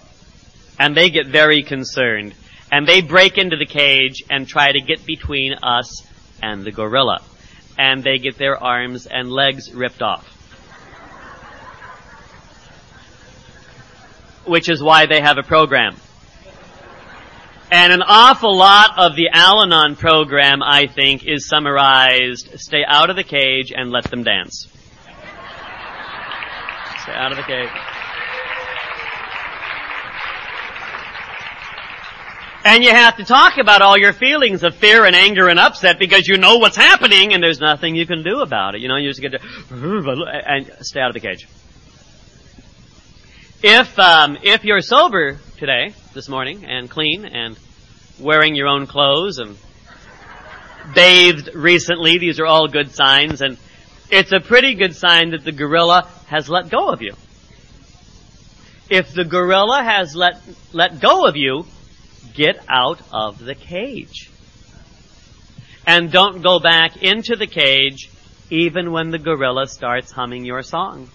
and 0.79 0.95
they 0.95 1.09
get 1.09 1.27
very 1.27 1.63
concerned, 1.63 2.35
and 2.71 2.87
they 2.87 3.01
break 3.01 3.37
into 3.37 3.57
the 3.57 3.65
cage 3.65 4.23
and 4.29 4.47
try 4.47 4.71
to 4.71 4.79
get 4.79 5.05
between 5.05 5.55
us 5.55 6.07
and 6.41 6.63
the 6.63 6.71
gorilla 6.71 7.21
and 7.77 8.03
they 8.03 8.17
get 8.17 8.37
their 8.37 8.61
arms 8.61 9.05
and 9.05 9.31
legs 9.31 9.73
ripped 9.73 10.01
off. 10.01 10.25
Which 14.45 14.69
is 14.69 14.81
why 14.81 15.05
they 15.05 15.21
have 15.21 15.37
a 15.37 15.43
program. 15.43 15.95
And 17.69 17.91
an 17.91 18.01
awful 18.01 18.55
lot 18.55 18.97
of 18.97 19.17
the 19.17 19.29
Al-Anon 19.33 19.97
program, 19.97 20.63
I 20.63 20.87
think, 20.87 21.25
is 21.25 21.49
summarized, 21.49 22.59
stay 22.59 22.83
out 22.87 23.09
of 23.09 23.17
the 23.17 23.25
cage 23.25 23.73
and 23.75 23.91
let 23.91 24.05
them 24.05 24.23
dance. 24.23 24.67
Stay 27.03 27.11
out 27.11 27.31
of 27.31 27.37
the 27.37 27.43
cage. 27.43 27.69
And 32.67 32.83
you 32.83 32.89
have 32.89 33.15
to 33.15 33.23
talk 33.23 33.57
about 33.59 33.81
all 33.81 33.97
your 33.97 34.11
feelings 34.11 34.61
of 34.61 34.75
fear 34.75 35.05
and 35.05 35.15
anger 35.15 35.47
and 35.47 35.57
upset 35.57 35.99
because 35.99 36.27
you 36.27 36.37
know 36.37 36.57
what's 36.57 36.75
happening 36.75 37.33
and 37.33 37.41
there's 37.41 37.61
nothing 37.61 37.95
you 37.95 38.05
can 38.05 38.23
do 38.23 38.41
about 38.41 38.75
it. 38.75 38.81
You 38.81 38.89
know, 38.89 38.97
you 38.97 39.09
just 39.09 39.21
get 39.21 39.31
to, 39.31 39.39
and 39.71 40.69
stay 40.81 40.99
out 40.99 41.07
of 41.07 41.13
the 41.13 41.21
cage. 41.21 41.47
If, 43.63 43.97
um, 43.97 44.37
if 44.43 44.65
you're 44.65 44.81
sober 44.81 45.37
today, 45.55 45.93
this 46.13 46.27
morning, 46.27 46.65
and 46.65 46.89
clean, 46.89 47.23
and 47.23 47.57
wearing 48.19 48.53
your 48.53 48.67
own 48.67 48.85
clothes, 48.85 49.37
and 49.37 49.57
bathed 50.93 51.55
recently, 51.55 52.17
these 52.17 52.37
are 52.41 52.45
all 52.45 52.67
good 52.67 52.91
signs, 52.91 53.41
and 53.41 53.57
it's 54.11 54.33
a 54.33 54.41
pretty 54.41 54.75
good 54.75 54.93
sign 54.93 55.31
that 55.31 55.45
the 55.45 55.53
gorilla 55.53 56.05
has 56.27 56.49
let 56.49 56.69
go 56.69 56.89
of 56.89 57.01
you. 57.01 57.13
If 58.89 59.13
the 59.13 59.23
gorilla 59.23 59.81
has 59.81 60.17
let, 60.17 60.41
let 60.73 60.99
go 60.99 61.27
of 61.27 61.37
you, 61.37 61.65
get 62.33 62.63
out 62.69 63.01
of 63.11 63.39
the 63.39 63.55
cage. 63.55 64.29
And 65.85 66.11
don't 66.11 66.41
go 66.41 66.59
back 66.59 66.97
into 67.01 67.35
the 67.35 67.47
cage 67.47 68.09
even 68.49 68.91
when 68.91 69.11
the 69.11 69.19
gorilla 69.19 69.67
starts 69.67 70.11
humming 70.11 70.45
your 70.45 70.61
song. 70.61 71.09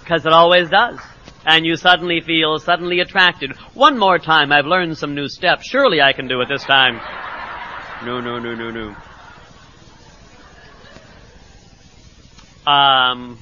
Because 0.00 0.26
it 0.26 0.32
always 0.32 0.68
does. 0.68 0.98
And 1.44 1.64
you 1.64 1.76
suddenly 1.76 2.20
feel 2.20 2.58
suddenly 2.58 3.00
attracted. 3.00 3.56
One 3.74 3.98
more 3.98 4.18
time, 4.18 4.52
I've 4.52 4.66
learned 4.66 4.98
some 4.98 5.14
new 5.14 5.28
steps. 5.28 5.66
Surely 5.66 6.00
I 6.00 6.12
can 6.12 6.28
do 6.28 6.40
it 6.40 6.48
this 6.48 6.64
time. 6.64 7.00
No, 8.04 8.20
no, 8.20 8.38
no, 8.38 8.54
no, 8.54 8.70
no. 8.70 8.96
Um, 12.70 13.38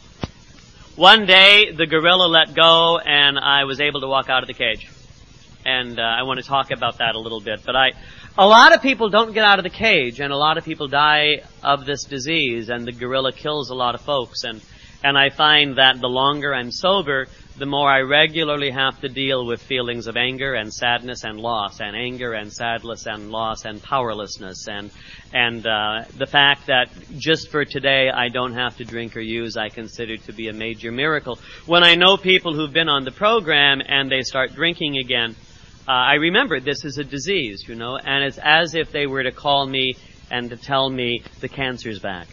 one 1.00 1.24
day, 1.24 1.72
the 1.72 1.86
gorilla 1.86 2.26
let 2.26 2.54
go, 2.54 2.98
and 2.98 3.38
I 3.38 3.64
was 3.64 3.80
able 3.80 4.02
to 4.02 4.06
walk 4.06 4.28
out 4.28 4.42
of 4.42 4.48
the 4.48 4.52
cage. 4.52 4.86
And 5.64 5.98
uh, 5.98 6.02
I 6.02 6.24
want 6.24 6.40
to 6.40 6.46
talk 6.46 6.70
about 6.72 6.98
that 6.98 7.14
a 7.14 7.18
little 7.18 7.40
bit. 7.40 7.60
But 7.64 7.74
I, 7.74 7.92
a 8.36 8.46
lot 8.46 8.74
of 8.74 8.82
people 8.82 9.08
don't 9.08 9.32
get 9.32 9.42
out 9.42 9.58
of 9.58 9.62
the 9.62 9.70
cage, 9.70 10.20
and 10.20 10.30
a 10.30 10.36
lot 10.36 10.58
of 10.58 10.64
people 10.66 10.88
die 10.88 11.40
of 11.62 11.86
this 11.86 12.04
disease, 12.04 12.68
and 12.68 12.86
the 12.86 12.92
gorilla 12.92 13.32
kills 13.32 13.70
a 13.70 13.74
lot 13.74 13.94
of 13.94 14.02
folks. 14.02 14.44
And 14.44 14.60
and 15.02 15.16
I 15.16 15.30
find 15.30 15.76
that 15.76 15.98
the 15.98 16.08
longer 16.08 16.54
I'm 16.54 16.70
sober, 16.70 17.28
the 17.61 17.66
more 17.66 17.90
I 17.90 18.01
regularly 18.01 18.70
have 18.70 18.99
to 19.03 19.09
deal 19.11 19.44
with 19.44 19.61
feelings 19.61 20.07
of 20.07 20.16
anger 20.16 20.55
and 20.55 20.73
sadness 20.73 21.25
and 21.25 21.38
loss, 21.38 21.79
and 21.83 21.94
anger 21.94 22.33
and 22.33 22.51
sadness 22.51 23.05
and 23.05 23.31
loss 23.31 23.66
and 23.66 23.83
powerlessness, 23.83 24.66
and 24.66 24.90
and 25.35 25.66
uh, 25.66 26.05
the 26.16 26.27
fact 26.27 26.68
that 26.68 26.88
just 27.18 27.51
for 27.51 27.66
today 27.66 28.09
I 28.09 28.31
don't 28.31 28.55
have 28.55 28.79
to 28.79 28.85
drink 28.85 29.14
or 29.14 29.20
use, 29.20 29.59
I 29.59 29.68
consider 29.68 30.16
to 30.16 30.33
be 30.33 30.49
a 30.49 30.55
major 30.55 30.90
miracle. 30.90 31.38
When 31.66 31.85
I 31.85 31.96
know 31.96 32.16
people 32.16 32.55
who've 32.55 32.73
been 32.73 32.88
on 32.88 33.05
the 33.05 33.12
program 33.12 33.83
and 33.87 34.11
they 34.11 34.23
start 34.23 34.55
drinking 34.55 34.96
again, 34.96 35.37
uh, 35.87 35.92
I 35.92 36.14
remember 36.14 36.61
this 36.61 36.87
is 36.87 36.96
a 36.96 37.05
disease, 37.05 37.64
you 37.68 37.75
know, 37.75 37.99
and 37.99 38.25
it's 38.25 38.38
as 38.42 38.75
if 38.75 38.90
they 38.90 39.07
were 39.07 39.23
to 39.23 39.33
call 39.33 39.66
me 39.66 39.96
and 40.31 40.49
to 40.49 40.57
tell 40.57 40.88
me 40.88 41.23
the 41.40 41.49
cancer's 41.49 41.99
back 41.99 42.29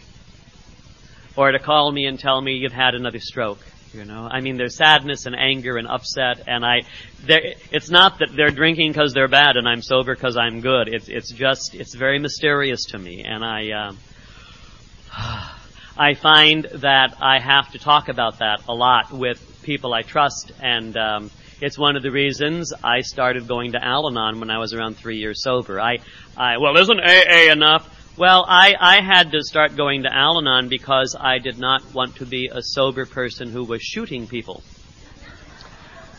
or 1.36 1.52
to 1.52 1.58
call 1.58 1.92
me 1.92 2.06
and 2.06 2.18
tell 2.18 2.40
me 2.40 2.54
you've 2.54 2.72
had 2.72 2.94
another 2.94 3.20
stroke. 3.20 3.60
You 3.92 4.04
know, 4.04 4.28
I 4.30 4.40
mean, 4.42 4.58
there's 4.58 4.76
sadness 4.76 5.24
and 5.24 5.34
anger 5.34 5.78
and 5.78 5.88
upset, 5.88 6.44
and 6.46 6.64
I, 6.64 6.82
there 7.24 7.54
it's 7.72 7.88
not 7.88 8.18
that 8.18 8.28
they're 8.36 8.50
drinking 8.50 8.92
because 8.92 9.14
they're 9.14 9.28
bad 9.28 9.56
and 9.56 9.66
I'm 9.66 9.80
sober 9.80 10.14
because 10.14 10.36
I'm 10.36 10.60
good. 10.60 10.88
It's, 10.88 11.08
it's 11.08 11.30
just, 11.30 11.74
it's 11.74 11.94
very 11.94 12.18
mysterious 12.18 12.84
to 12.86 12.98
me, 12.98 13.24
and 13.24 13.42
I, 13.42 13.70
uh, 13.70 13.92
I 15.98 16.14
find 16.14 16.64
that 16.74 17.16
I 17.20 17.40
have 17.40 17.72
to 17.72 17.78
talk 17.78 18.08
about 18.08 18.40
that 18.40 18.60
a 18.68 18.74
lot 18.74 19.10
with 19.10 19.62
people 19.62 19.94
I 19.94 20.02
trust, 20.02 20.52
and 20.60 20.94
um, 20.96 21.30
it's 21.62 21.78
one 21.78 21.96
of 21.96 22.02
the 22.02 22.10
reasons 22.10 22.74
I 22.84 23.00
started 23.00 23.48
going 23.48 23.72
to 23.72 23.82
Al-Anon 23.82 24.38
when 24.38 24.50
I 24.50 24.58
was 24.58 24.74
around 24.74 24.98
three 24.98 25.16
years 25.16 25.42
sober. 25.42 25.80
I, 25.80 25.98
I, 26.36 26.58
well, 26.58 26.76
isn't 26.76 27.00
AA 27.00 27.50
enough? 27.50 27.97
Well, 28.18 28.44
I, 28.48 28.74
I 28.80 29.00
had 29.00 29.30
to 29.30 29.44
start 29.44 29.76
going 29.76 30.02
to 30.02 30.12
Al 30.12 30.38
Anon 30.38 30.68
because 30.68 31.14
I 31.16 31.38
did 31.38 31.56
not 31.56 31.94
want 31.94 32.16
to 32.16 32.26
be 32.26 32.50
a 32.52 32.60
sober 32.60 33.06
person 33.06 33.48
who 33.48 33.62
was 33.62 33.80
shooting 33.80 34.26
people. 34.26 34.64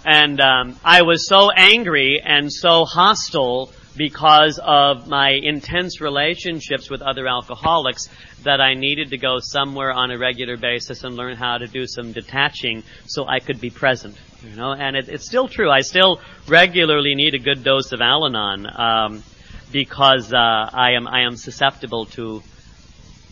And 0.06 0.40
um, 0.40 0.80
I 0.82 1.02
was 1.02 1.28
so 1.28 1.52
angry 1.52 2.22
and 2.24 2.50
so 2.54 2.86
hostile 2.86 3.74
because 3.98 4.62
of 4.64 5.10
my 5.10 5.32
intense 5.32 6.00
relationships 6.00 6.90
with 6.90 7.02
other 7.02 7.28
alcoholics 7.28 8.08
that 8.44 8.62
I 8.62 8.76
needed 8.76 9.10
to 9.10 9.18
go 9.18 9.40
somewhere 9.40 9.92
on 9.92 10.10
a 10.10 10.18
regular 10.18 10.56
basis 10.56 11.04
and 11.04 11.18
learn 11.18 11.36
how 11.36 11.58
to 11.58 11.68
do 11.68 11.86
some 11.86 12.14
detaching 12.14 12.84
so 13.08 13.28
I 13.28 13.40
could 13.40 13.60
be 13.60 13.72
present. 13.72 14.16
You 14.42 14.56
know, 14.56 14.72
and 14.72 14.96
it, 14.96 15.10
it's 15.10 15.26
still 15.26 15.50
true. 15.50 15.70
I 15.70 15.82
still 15.82 16.22
regularly 16.48 17.14
need 17.14 17.36
a 17.36 17.40
good 17.40 17.62
dose 17.62 17.92
of 17.92 18.00
Al-Anon. 18.00 18.68
Um, 18.74 19.24
because 19.72 20.34
uh, 20.34 20.38
I 20.38 20.92
am 20.92 21.08
I 21.08 21.22
am 21.22 21.36
susceptible 21.36 22.06
to 22.08 22.42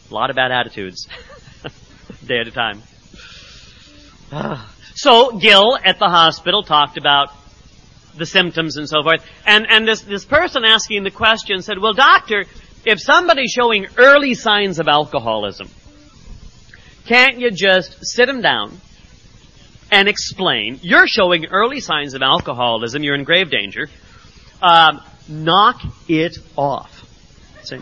a 0.09 0.13
lot 0.13 0.29
of 0.29 0.35
bad 0.35 0.51
attitudes, 0.51 1.07
day 2.25 2.39
at 2.39 2.47
a 2.47 2.51
time. 2.51 2.81
so 4.95 5.37
Gil 5.37 5.77
at 5.83 5.99
the 5.99 6.07
hospital 6.07 6.63
talked 6.63 6.97
about 6.97 7.31
the 8.15 8.25
symptoms 8.25 8.77
and 8.77 8.87
so 8.87 9.03
forth, 9.03 9.25
and 9.45 9.67
and 9.69 9.87
this 9.87 10.01
this 10.01 10.25
person 10.25 10.63
asking 10.63 11.03
the 11.03 11.11
question 11.11 11.61
said, 11.61 11.79
"Well, 11.79 11.93
doctor, 11.93 12.45
if 12.85 12.99
somebody's 12.99 13.51
showing 13.51 13.87
early 13.97 14.33
signs 14.33 14.79
of 14.79 14.87
alcoholism, 14.87 15.69
can't 17.05 17.39
you 17.39 17.51
just 17.51 18.05
sit 18.05 18.27
them 18.27 18.41
down?" 18.41 18.79
And 19.89 20.09
explain, 20.09 20.81
you're 20.81 21.07
showing 21.07 21.45
early 21.45 21.79
signs 21.79 22.13
of 22.13 22.21
alcoholism, 22.21 23.03
you're 23.03 23.15
in 23.15 23.23
grave 23.23 23.49
danger. 23.49 23.87
Um, 24.61 24.99
knock 25.29 25.81
it 26.07 26.37
off. 26.55 27.03
See? 27.63 27.79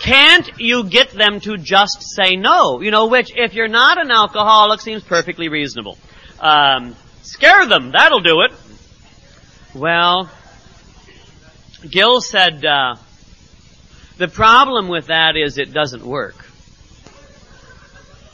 Can't 0.00 0.48
you 0.58 0.84
get 0.84 1.10
them 1.10 1.40
to 1.40 1.56
just 1.56 2.02
say 2.14 2.36
no? 2.36 2.80
You 2.80 2.90
know, 2.90 3.06
which, 3.08 3.32
if 3.34 3.54
you're 3.54 3.68
not 3.68 3.98
an 3.98 4.10
alcoholic, 4.10 4.80
seems 4.80 5.02
perfectly 5.02 5.48
reasonable. 5.48 5.98
Um, 6.40 6.94
scare 7.22 7.66
them, 7.66 7.92
that'll 7.92 8.20
do 8.20 8.42
it. 8.42 8.52
Well, 9.74 10.30
Gil 11.88 12.20
said, 12.20 12.64
uh, 12.64 12.96
the 14.16 14.28
problem 14.28 14.88
with 14.88 15.06
that 15.06 15.36
is 15.36 15.58
it 15.58 15.72
doesn't 15.72 16.04
work. 16.04 16.46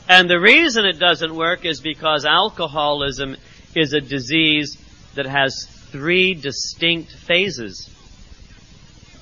And 0.09 0.29
the 0.29 0.39
reason 0.39 0.85
it 0.85 0.99
doesn't 0.99 1.35
work 1.35 1.65
is 1.65 1.81
because 1.81 2.25
alcoholism 2.25 3.35
is 3.75 3.93
a 3.93 3.99
disease 3.99 4.77
that 5.15 5.25
has 5.25 5.67
three 5.91 6.33
distinct 6.33 7.11
phases. 7.11 7.89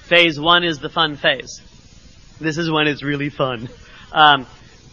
Phase 0.04 0.40
one 0.40 0.64
is 0.64 0.80
the 0.80 0.90
fun 0.90 1.16
phase. 1.16 1.62
This 2.40 2.58
is 2.58 2.70
when 2.70 2.88
it's 2.88 3.04
really 3.04 3.30
fun. 3.30 3.70
Um, 4.12 4.46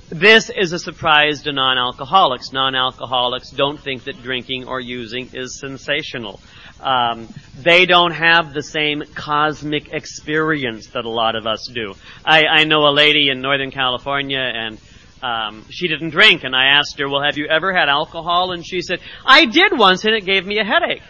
this 0.09 0.51
is 0.51 0.73
a 0.73 0.79
surprise 0.79 1.43
to 1.43 1.53
non-alcoholics. 1.53 2.53
Non-alcoholics 2.53 3.51
don't 3.51 3.81
think 3.81 4.05
that 4.05 4.23
drinking 4.23 4.67
or 4.67 4.81
using 4.81 5.31
is 5.33 5.59
sensational. 5.59 6.41
Um, 6.81 7.29
they 7.59 7.87
don't 7.87 8.13
have 8.13 8.53
the 8.53 8.63
same 8.63 9.03
cosmic 9.15 9.93
experience 9.93 10.89
that 10.89 11.05
a 11.05 11.11
lot 11.11 11.37
of 11.37 11.47
us 11.47 11.69
do. 11.73 11.95
I, 12.25 12.45
I 12.47 12.65
know 12.65 12.89
a 12.89 12.93
lady 12.93 13.31
in 13.31 13.41
Northern 13.41 13.71
California 13.71 14.41
and 14.41 14.79
um, 15.23 15.65
she 15.71 15.87
didn't 15.87 16.11
drink, 16.11 16.43
and 16.43 16.55
I 16.55 16.79
asked 16.79 16.99
her, 16.99 17.09
"Well, 17.09 17.23
have 17.23 17.39
you 17.39 17.47
ever 17.47 17.73
had 17.73 17.89
alcohol?" 17.89 18.51
And 18.51 18.67
she 18.67 18.83
said, 18.83 18.99
"I 19.25 19.45
did 19.45 19.79
once, 19.79 20.05
and 20.05 20.15
it 20.15 20.25
gave 20.25 20.45
me 20.45 20.59
a 20.59 20.65
headache." 20.65 21.03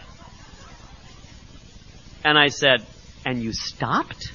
And 2.23 2.37
I 2.37 2.47
said, 2.47 2.85
and 3.25 3.41
you 3.41 3.53
stopped? 3.53 4.31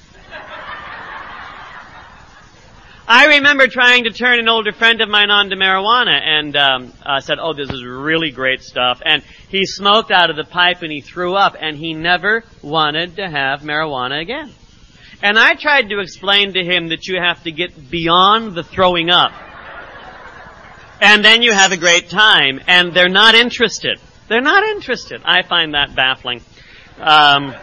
I 3.11 3.37
remember 3.37 3.65
trying 3.65 4.03
to 4.03 4.11
turn 4.11 4.37
an 4.37 4.47
older 4.47 4.71
friend 4.71 5.01
of 5.01 5.09
mine 5.09 5.31
on 5.31 5.49
to 5.49 5.55
marijuana 5.55 6.21
and 6.21 6.55
um, 6.55 6.93
uh, 7.03 7.19
said, 7.19 7.39
oh, 7.41 7.53
this 7.53 7.71
is 7.71 7.83
really 7.83 8.29
great 8.29 8.61
stuff. 8.61 9.01
And 9.03 9.23
he 9.47 9.65
smoked 9.65 10.11
out 10.11 10.29
of 10.29 10.35
the 10.35 10.43
pipe 10.43 10.83
and 10.83 10.91
he 10.91 11.01
threw 11.01 11.33
up 11.33 11.55
and 11.59 11.75
he 11.75 11.93
never 11.95 12.43
wanted 12.61 13.15
to 13.15 13.27
have 13.27 13.61
marijuana 13.61 14.21
again. 14.21 14.51
And 15.23 15.39
I 15.39 15.55
tried 15.55 15.89
to 15.89 16.01
explain 16.01 16.53
to 16.53 16.63
him 16.63 16.89
that 16.89 17.07
you 17.07 17.19
have 17.19 17.43
to 17.45 17.51
get 17.51 17.89
beyond 17.89 18.53
the 18.53 18.61
throwing 18.61 19.09
up. 19.09 19.31
And 21.01 21.25
then 21.25 21.41
you 21.41 21.51
have 21.51 21.71
a 21.71 21.77
great 21.77 22.09
time. 22.09 22.61
And 22.67 22.93
they're 22.93 23.09
not 23.09 23.33
interested. 23.33 23.99
They're 24.27 24.41
not 24.41 24.63
interested. 24.63 25.23
I 25.25 25.41
find 25.41 25.73
that 25.73 25.95
baffling. 25.95 26.41
Um, 26.99 27.55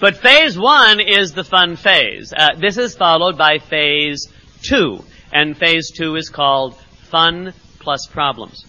but 0.00 0.16
phase 0.16 0.56
one 0.58 1.00
is 1.00 1.32
the 1.32 1.44
fun 1.44 1.76
phase. 1.76 2.32
Uh, 2.36 2.54
this 2.56 2.78
is 2.78 2.94
followed 2.94 3.36
by 3.36 3.58
phase 3.58 4.28
two, 4.62 5.02
and 5.32 5.56
phase 5.56 5.90
two 5.90 6.14
is 6.16 6.28
called 6.28 6.76
fun 7.10 7.52
plus 7.80 8.06
problems. 8.06 8.64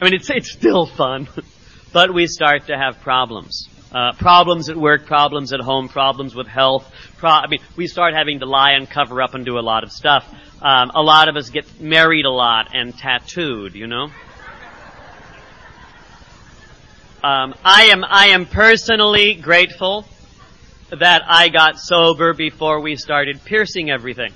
I 0.00 0.04
mean, 0.04 0.14
it's 0.14 0.30
it's 0.30 0.50
still 0.50 0.86
fun, 0.86 1.28
but 1.92 2.14
we 2.14 2.26
start 2.26 2.68
to 2.68 2.76
have 2.76 3.00
problems. 3.00 3.68
Uh, 3.92 4.12
problems 4.14 4.70
at 4.70 4.76
work, 4.76 5.04
problems 5.04 5.52
at 5.52 5.60
home, 5.60 5.86
problems 5.86 6.34
with 6.34 6.46
health. 6.46 6.90
Pro- 7.18 7.28
I 7.28 7.46
mean, 7.46 7.60
we 7.76 7.86
start 7.86 8.14
having 8.14 8.40
to 8.40 8.46
lie 8.46 8.72
and 8.72 8.88
cover 8.88 9.20
up 9.20 9.34
and 9.34 9.44
do 9.44 9.58
a 9.58 9.60
lot 9.60 9.84
of 9.84 9.92
stuff. 9.92 10.26
Um, 10.62 10.90
a 10.94 11.02
lot 11.02 11.28
of 11.28 11.36
us 11.36 11.50
get 11.50 11.78
married 11.78 12.24
a 12.24 12.30
lot 12.30 12.70
and 12.72 12.96
tattooed, 12.96 13.74
you 13.74 13.86
know. 13.86 14.04
Um, 17.22 17.54
I 17.64 17.88
am 17.92 18.02
I 18.02 18.28
am 18.28 18.46
personally 18.46 19.34
grateful 19.34 20.06
that 20.98 21.22
I 21.26 21.48
got 21.48 21.78
sober 21.78 22.34
before 22.34 22.80
we 22.80 22.96
started 22.96 23.42
piercing 23.44 23.90
everything. 23.90 24.32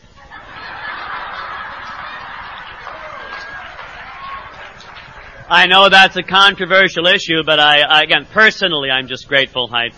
I 5.49 5.67
know 5.67 5.89
that's 5.89 6.17
a 6.17 6.23
controversial 6.23 7.07
issue, 7.07 7.45
but 7.45 7.61
I, 7.61 7.83
I 7.83 8.03
again, 8.03 8.27
personally, 8.33 8.91
I'm 8.91 9.07
just 9.07 9.29
grateful. 9.29 9.71
I, 9.73 9.91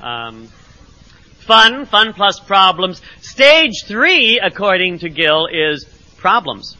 um, 0.00 0.46
fun, 1.38 1.86
fun 1.86 2.12
plus 2.12 2.38
problems. 2.38 3.02
Stage 3.22 3.84
three, 3.86 4.38
according 4.38 5.00
to 5.00 5.08
Gill, 5.08 5.48
is 5.50 5.84
problems. 6.18 6.76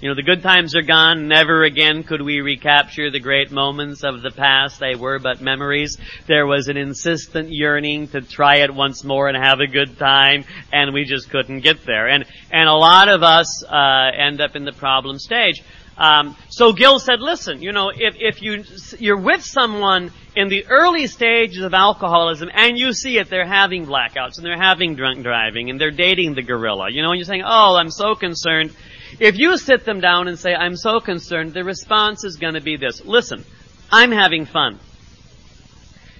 You 0.00 0.08
know, 0.08 0.16
the 0.16 0.22
good 0.22 0.42
times 0.42 0.74
are 0.74 0.82
gone. 0.82 1.28
Never 1.28 1.62
again 1.62 2.02
could 2.02 2.20
we 2.20 2.40
recapture 2.40 3.10
the 3.10 3.20
great 3.20 3.52
moments 3.52 4.02
of 4.02 4.22
the 4.22 4.32
past. 4.32 4.80
They 4.80 4.96
were 4.96 5.20
but 5.20 5.40
memories. 5.40 5.96
There 6.26 6.46
was 6.46 6.66
an 6.66 6.76
insistent 6.76 7.50
yearning 7.50 8.08
to 8.08 8.20
try 8.20 8.56
it 8.56 8.74
once 8.74 9.04
more 9.04 9.28
and 9.28 9.36
have 9.36 9.60
a 9.60 9.68
good 9.68 9.96
time, 9.96 10.44
and 10.72 10.92
we 10.92 11.04
just 11.04 11.30
couldn't 11.30 11.60
get 11.60 11.86
there. 11.86 12.08
And 12.08 12.24
and 12.50 12.68
a 12.68 12.74
lot 12.74 13.08
of 13.08 13.22
us 13.22 13.64
uh, 13.64 14.10
end 14.18 14.40
up 14.40 14.56
in 14.56 14.64
the 14.64 14.72
problem 14.72 15.18
stage. 15.18 15.62
Um, 15.96 16.36
so 16.48 16.72
Gill 16.72 16.98
said, 16.98 17.20
"Listen, 17.20 17.62
you 17.62 17.70
know, 17.70 17.90
if 17.90 18.16
if 18.18 18.42
you 18.42 18.64
you're 18.98 19.16
with 19.16 19.44
someone 19.44 20.10
in 20.34 20.48
the 20.48 20.66
early 20.66 21.06
stages 21.06 21.62
of 21.62 21.72
alcoholism 21.72 22.50
and 22.52 22.76
you 22.76 22.92
see 22.92 23.18
it, 23.18 23.30
they're 23.30 23.46
having 23.46 23.86
blackouts 23.86 24.38
and 24.38 24.44
they're 24.44 24.60
having 24.60 24.96
drunk 24.96 25.22
driving 25.22 25.70
and 25.70 25.80
they're 25.80 25.92
dating 25.92 26.34
the 26.34 26.42
gorilla, 26.42 26.90
you 26.90 27.00
know, 27.00 27.10
and 27.10 27.18
you're 27.18 27.26
saying, 27.26 27.44
"Oh, 27.46 27.76
I'm 27.76 27.90
so 27.90 28.16
concerned." 28.16 28.74
If 29.20 29.38
you 29.38 29.56
sit 29.58 29.84
them 29.84 30.00
down 30.00 30.28
and 30.28 30.38
say, 30.38 30.54
I'm 30.54 30.76
so 30.76 31.00
concerned, 31.00 31.54
the 31.54 31.64
response 31.64 32.24
is 32.24 32.36
going 32.36 32.54
to 32.54 32.60
be 32.60 32.76
this. 32.76 33.04
Listen, 33.04 33.44
I'm 33.90 34.10
having 34.10 34.44
fun. 34.44 34.80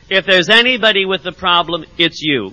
If 0.08 0.26
there's 0.26 0.48
anybody 0.48 1.04
with 1.04 1.22
the 1.22 1.32
problem, 1.32 1.84
it's 1.98 2.20
you. 2.22 2.52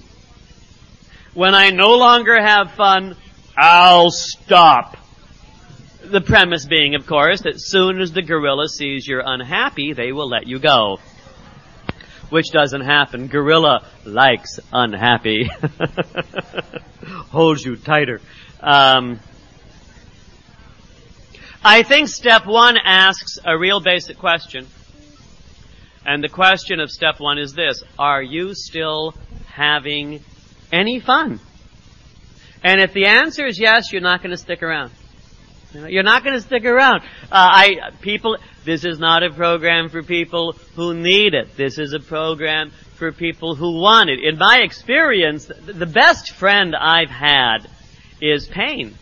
When 1.33 1.53
I 1.53 1.69
no 1.69 1.95
longer 1.97 2.41
have 2.41 2.71
fun, 2.71 3.15
I'll 3.57 4.09
stop. 4.09 4.97
The 6.03 6.21
premise 6.21 6.65
being, 6.65 6.95
of 6.95 7.05
course, 7.05 7.41
that 7.41 7.55
soon 7.57 8.01
as 8.01 8.11
the 8.11 8.21
gorilla 8.21 8.67
sees 8.67 9.07
you're 9.07 9.23
unhappy, 9.23 9.93
they 9.93 10.11
will 10.11 10.27
let 10.27 10.47
you 10.47 10.59
go. 10.59 10.99
Which 12.29 12.47
doesn't 12.51 12.81
happen. 12.81 13.27
Gorilla 13.27 13.85
likes 14.05 14.59
unhappy. 14.71 15.51
Holds 17.29 17.63
you 17.63 17.75
tighter. 17.75 18.21
Um, 18.61 19.19
I 21.63 21.83
think 21.83 22.07
step 22.07 22.47
one 22.47 22.75
asks 22.83 23.37
a 23.45 23.55
real 23.55 23.79
basic 23.79 24.17
question. 24.17 24.65
And 26.03 26.23
the 26.23 26.29
question 26.29 26.79
of 26.79 26.89
step 26.89 27.19
one 27.19 27.37
is 27.37 27.53
this. 27.53 27.83
Are 27.99 28.23
you 28.23 28.55
still 28.55 29.13
having 29.45 30.23
any 30.71 30.99
fun? 30.99 31.39
And 32.63 32.81
if 32.81 32.93
the 32.93 33.05
answer 33.05 33.45
is 33.45 33.59
yes, 33.59 33.91
you're 33.91 34.01
not 34.01 34.23
going 34.23 34.31
to 34.31 34.37
stick 34.37 34.63
around. 34.63 34.91
You're 35.73 36.01
not 36.01 36.23
going 36.23 36.33
to 36.33 36.41
stick 36.41 36.65
around. 36.65 37.01
Uh, 37.01 37.05
I 37.31 37.75
people. 38.01 38.37
This 38.65 38.83
is 38.83 38.99
not 38.99 39.23
a 39.23 39.29
program 39.29 39.89
for 39.89 40.01
people 40.01 40.53
who 40.75 40.95
need 40.95 41.35
it. 41.35 41.55
This 41.55 41.77
is 41.77 41.93
a 41.93 41.99
program 41.99 42.71
for 42.95 43.11
people 43.11 43.55
who 43.55 43.79
want 43.79 44.09
it. 44.09 44.19
In 44.23 44.37
my 44.37 44.61
experience, 44.63 45.45
the 45.45 45.85
best 45.85 46.31
friend 46.31 46.75
I've 46.75 47.09
had 47.09 47.69
is 48.19 48.47
pain. 48.47 48.95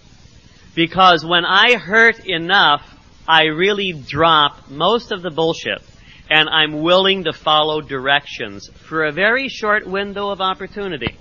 Because 0.80 1.25
when 1.25 1.43
I 1.43 1.75
hurt 1.75 2.25
enough, 2.25 2.82
I 3.27 3.47
really 3.47 3.91
drop 3.91 4.69
most 4.69 5.11
of 5.11 5.21
the 5.21 5.30
bullshit 5.30 5.82
and 6.30 6.47
I'm 6.47 6.84
willing 6.84 7.25
to 7.25 7.34
follow 7.34 7.82
directions 7.82 8.69
for 8.88 9.03
a 9.03 9.11
very 9.11 9.49
short 9.49 9.86
window 9.86 10.30
of 10.30 10.39
opportunity. 10.39 11.17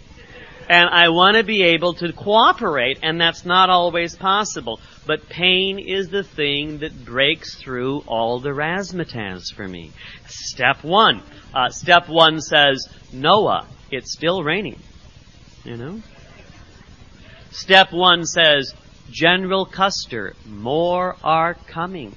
And 0.68 0.88
I 0.88 1.09
want 1.09 1.38
to 1.38 1.42
be 1.42 1.64
able 1.64 1.94
to 1.94 2.12
cooperate, 2.12 3.00
and 3.02 3.20
that's 3.20 3.44
not 3.44 3.68
always 3.68 4.14
possible. 4.14 4.78
But 5.09 5.28
pain 5.28 5.80
is 5.80 6.09
the 6.09 6.22
thing 6.22 6.78
that 6.78 7.04
breaks 7.04 7.56
through 7.56 8.04
all 8.06 8.38
the 8.38 8.50
razzmatazz 8.50 9.52
for 9.56 9.66
me. 9.66 9.90
Step 10.28 10.84
one. 10.84 11.20
Uh, 11.52 11.70
step 11.70 12.09
one 12.09 12.40
says, 12.40 12.86
Noah, 13.12 13.66
it's 13.90 14.12
still 14.12 14.44
raining. 14.44 14.78
You 15.64 15.76
know? 15.78 16.02
Step 17.50 17.92
one 17.92 18.24
says, 18.24 18.72
General 19.11 19.64
Custer, 19.64 20.34
more 20.46 21.16
are 21.22 21.54
coming. 21.54 22.14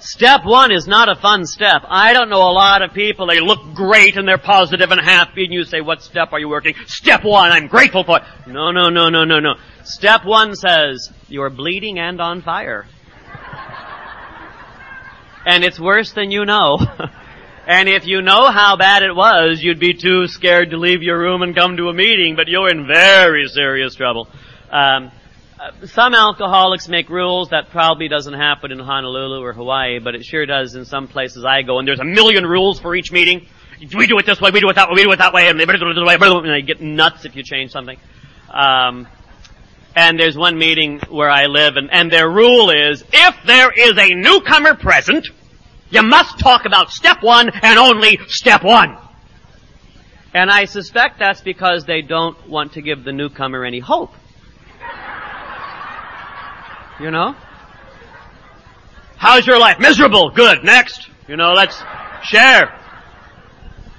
Step 0.00 0.44
one 0.44 0.70
is 0.70 0.86
not 0.86 1.08
a 1.08 1.16
fun 1.16 1.44
step. 1.44 1.82
I 1.86 2.12
don't 2.12 2.28
know 2.28 2.42
a 2.42 2.52
lot 2.52 2.82
of 2.82 2.92
people, 2.92 3.26
they 3.26 3.40
look 3.40 3.74
great 3.74 4.16
and 4.16 4.28
they're 4.28 4.38
positive 4.38 4.90
and 4.90 5.00
happy 5.00 5.44
and 5.44 5.52
you 5.52 5.64
say, 5.64 5.80
what 5.80 6.02
step 6.02 6.32
are 6.32 6.38
you 6.38 6.48
working? 6.48 6.74
Step 6.86 7.24
one, 7.24 7.50
I'm 7.50 7.66
grateful 7.66 8.04
for 8.04 8.18
it. 8.18 8.22
No, 8.46 8.70
no, 8.70 8.90
no, 8.90 9.08
no, 9.08 9.24
no, 9.24 9.40
no. 9.40 9.54
Step 9.84 10.24
one 10.24 10.54
says, 10.54 11.10
you're 11.28 11.50
bleeding 11.50 11.98
and 11.98 12.20
on 12.20 12.42
fire. 12.42 12.86
and 15.44 15.64
it's 15.64 15.80
worse 15.80 16.12
than 16.12 16.30
you 16.30 16.44
know. 16.44 16.78
And 17.68 17.86
if 17.86 18.06
you 18.06 18.22
know 18.22 18.50
how 18.50 18.76
bad 18.76 19.02
it 19.02 19.14
was, 19.14 19.62
you'd 19.62 19.78
be 19.78 19.92
too 19.92 20.26
scared 20.26 20.70
to 20.70 20.78
leave 20.78 21.02
your 21.02 21.18
room 21.18 21.42
and 21.42 21.54
come 21.54 21.76
to 21.76 21.90
a 21.90 21.92
meeting, 21.92 22.34
but 22.34 22.48
you're 22.48 22.70
in 22.70 22.86
very 22.86 23.46
serious 23.46 23.94
trouble. 23.94 24.26
Um, 24.70 25.10
uh, 25.60 25.86
some 25.86 26.14
alcoholics 26.14 26.88
make 26.88 27.10
rules. 27.10 27.50
That 27.50 27.68
probably 27.68 28.08
doesn't 28.08 28.32
happen 28.32 28.72
in 28.72 28.78
Honolulu 28.78 29.42
or 29.42 29.52
Hawaii, 29.52 29.98
but 29.98 30.14
it 30.14 30.24
sure 30.24 30.46
does 30.46 30.76
in 30.76 30.86
some 30.86 31.08
places 31.08 31.44
I 31.44 31.60
go. 31.60 31.78
And 31.78 31.86
there's 31.86 32.00
a 32.00 32.04
million 32.04 32.46
rules 32.46 32.80
for 32.80 32.96
each 32.96 33.12
meeting. 33.12 33.46
We 33.94 34.06
do 34.06 34.18
it 34.18 34.24
this 34.24 34.40
way, 34.40 34.50
we 34.50 34.60
do 34.60 34.70
it 34.70 34.76
that 34.76 34.88
way, 34.88 34.94
we 34.94 35.02
do 35.02 35.12
it 35.12 35.18
that 35.18 35.34
way, 35.34 35.48
and 35.48 35.60
they, 35.60 35.64
and 35.64 36.48
they 36.48 36.62
get 36.62 36.80
nuts 36.80 37.26
if 37.26 37.36
you 37.36 37.42
change 37.42 37.70
something. 37.70 37.98
Um, 38.50 39.06
and 39.94 40.18
there's 40.18 40.38
one 40.38 40.56
meeting 40.56 41.00
where 41.10 41.28
I 41.28 41.44
live, 41.44 41.76
and, 41.76 41.90
and 41.92 42.10
their 42.10 42.30
rule 42.30 42.70
is, 42.70 43.04
if 43.12 43.34
there 43.44 43.70
is 43.70 43.98
a 43.98 44.14
newcomer 44.14 44.74
present, 44.74 45.28
you 45.90 46.02
must 46.02 46.38
talk 46.38 46.66
about 46.66 46.90
step 46.90 47.22
one 47.22 47.50
and 47.62 47.78
only 47.78 48.18
step 48.28 48.62
one. 48.62 48.96
And 50.34 50.50
I 50.50 50.66
suspect 50.66 51.18
that's 51.18 51.40
because 51.40 51.84
they 51.84 52.02
don't 52.02 52.48
want 52.48 52.74
to 52.74 52.82
give 52.82 53.04
the 53.04 53.12
newcomer 53.12 53.64
any 53.64 53.78
hope. 53.80 54.12
You 57.00 57.10
know? 57.10 57.34
How's 59.16 59.46
your 59.46 59.58
life? 59.58 59.78
Miserable. 59.78 60.30
Good. 60.30 60.64
Next. 60.64 61.08
You 61.26 61.36
know, 61.36 61.52
let's 61.52 61.76
share. 62.24 62.74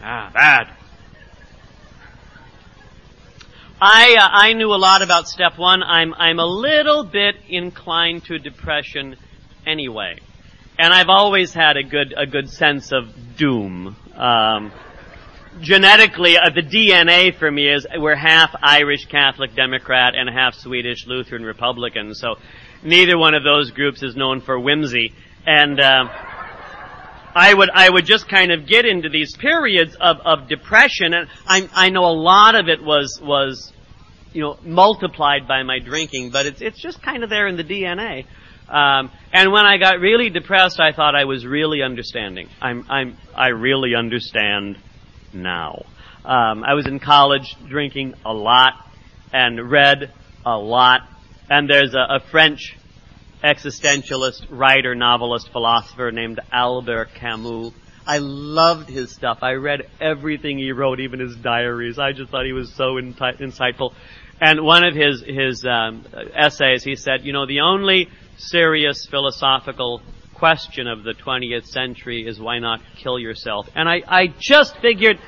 Ah, 0.02 0.30
bad. 0.34 0.74
I 3.82 4.16
uh, 4.20 4.28
I 4.28 4.54
knew 4.54 4.74
a 4.74 4.76
lot 4.76 5.02
about 5.02 5.28
step 5.28 5.58
one. 5.58 5.82
I'm 5.82 6.14
I'm 6.14 6.40
a 6.40 6.46
little 6.46 7.06
bit 7.06 7.36
inclined 7.48 8.26
to 8.26 8.38
depression 8.38 9.16
anyway 9.66 10.20
and 10.80 10.94
I've 10.94 11.10
always 11.10 11.54
had 11.54 11.76
a 11.76 11.84
good 11.84 12.14
a 12.16 12.26
good 12.26 12.50
sense 12.50 12.94
of 12.94 13.36
doom. 13.36 13.98
Um, 14.16 14.72
genetically, 15.60 16.38
uh, 16.38 16.52
the 16.56 16.62
DNA 16.62 17.38
for 17.38 17.52
me 17.52 17.68
is 17.68 17.86
we're 17.98 18.16
half 18.16 18.56
Irish 18.62 19.06
Catholic 19.06 19.56
Democrat 19.56 20.16
and 20.16 20.30
half 20.30 20.56
Swedish 20.56 21.06
Lutheran 21.06 21.44
Republican. 21.44 22.16
So 22.16 22.36
neither 22.82 23.18
one 23.18 23.36
of 23.36 23.44
those 23.44 23.72
groups 23.72 24.02
is 24.04 24.16
known 24.16 24.40
for 24.40 24.58
whimsy, 24.58 25.14
and 25.46 25.82
uh, 25.82 26.06
I 27.36 27.54
would 27.54 27.70
I 27.74 27.90
would 27.90 28.06
just 28.06 28.30
kind 28.30 28.54
of 28.54 28.66
get 28.66 28.86
into 28.86 29.10
these 29.10 29.36
periods 29.36 29.96
of, 30.00 30.18
of 30.24 30.48
depression, 30.48 31.14
and 31.14 31.28
I 31.46 31.70
I 31.74 31.90
know 31.90 32.06
a 32.06 32.16
lot 32.16 32.56
of 32.56 32.70
it 32.70 32.82
was 32.82 33.20
was 33.22 33.74
you 34.32 34.44
know 34.44 34.58
multiplied 34.64 35.46
by 35.46 35.64
my 35.64 35.80
drinking, 35.80 36.30
but 36.30 36.46
it's 36.46 36.62
it's 36.62 36.82
just 36.82 37.02
kind 37.02 37.26
of 37.26 37.30
there 37.30 37.48
in 37.48 37.58
the 37.58 37.66
DNA. 37.66 38.26
Um, 38.70 39.12
and 39.34 39.52
when 39.52 39.66
I 39.66 39.78
got 39.78 40.00
really 40.00 40.30
depressed, 40.30 40.80
I 40.80 40.92
thought 40.92 41.16
I 41.16 41.26
was 41.26 41.46
really 41.46 41.82
understanding. 41.82 42.50
I'm, 42.62 42.86
I'm, 42.90 43.18
I 43.36 43.48
really 43.48 43.96
understand 43.96 44.78
now. 45.34 45.86
Um, 46.24 46.64
I 46.64 46.76
was 46.76 46.86
in 46.86 47.00
college 47.00 47.56
drinking 47.68 48.14
a 48.26 48.34
lot 48.34 48.74
and 49.34 49.72
read 49.72 50.14
a 50.46 50.58
lot. 50.58 51.02
And 51.50 51.68
there's 51.68 51.96
a, 51.96 52.16
a 52.16 52.20
French 52.32 52.78
existentialist, 53.44 54.48
writer, 54.50 54.94
novelist, 54.94 55.52
philosopher 55.52 56.12
named 56.12 56.40
Albert 56.52 57.10
Camus. 57.16 57.74
I 58.06 58.18
loved 58.20 58.90
his 58.90 59.12
stuff. 59.12 59.40
I 59.42 59.54
read 59.54 59.88
everything 60.02 60.58
he 60.58 60.72
wrote, 60.72 61.00
even 61.00 61.20
his 61.20 61.36
diaries. 61.36 62.00
I 62.00 62.12
just 62.12 62.32
thought 62.32 62.46
he 62.46 62.54
was 62.54 62.74
so 62.74 62.96
insightful. 62.96 63.94
And 64.42 64.62
one 64.64 64.84
of 64.84 64.96
his 64.96 65.22
his 65.22 65.66
um, 65.66 66.06
essays, 66.34 66.84
he 66.84 66.96
said, 66.96 67.24
you 67.24 67.34
know, 67.34 67.46
the 67.46 67.60
only 67.60 68.10
serious 68.40 69.06
philosophical 69.06 70.02
question 70.36 70.88
of 70.88 71.04
the 71.04 71.14
20th 71.14 71.68
century 71.68 72.26
is 72.26 72.40
why 72.40 72.60
not 72.60 72.82
kill 72.98 73.20
yourself? 73.20 73.70
And 73.76 73.90
I, 73.90 74.02
I 74.08 74.28
just 74.40 74.78
figured 74.78 75.20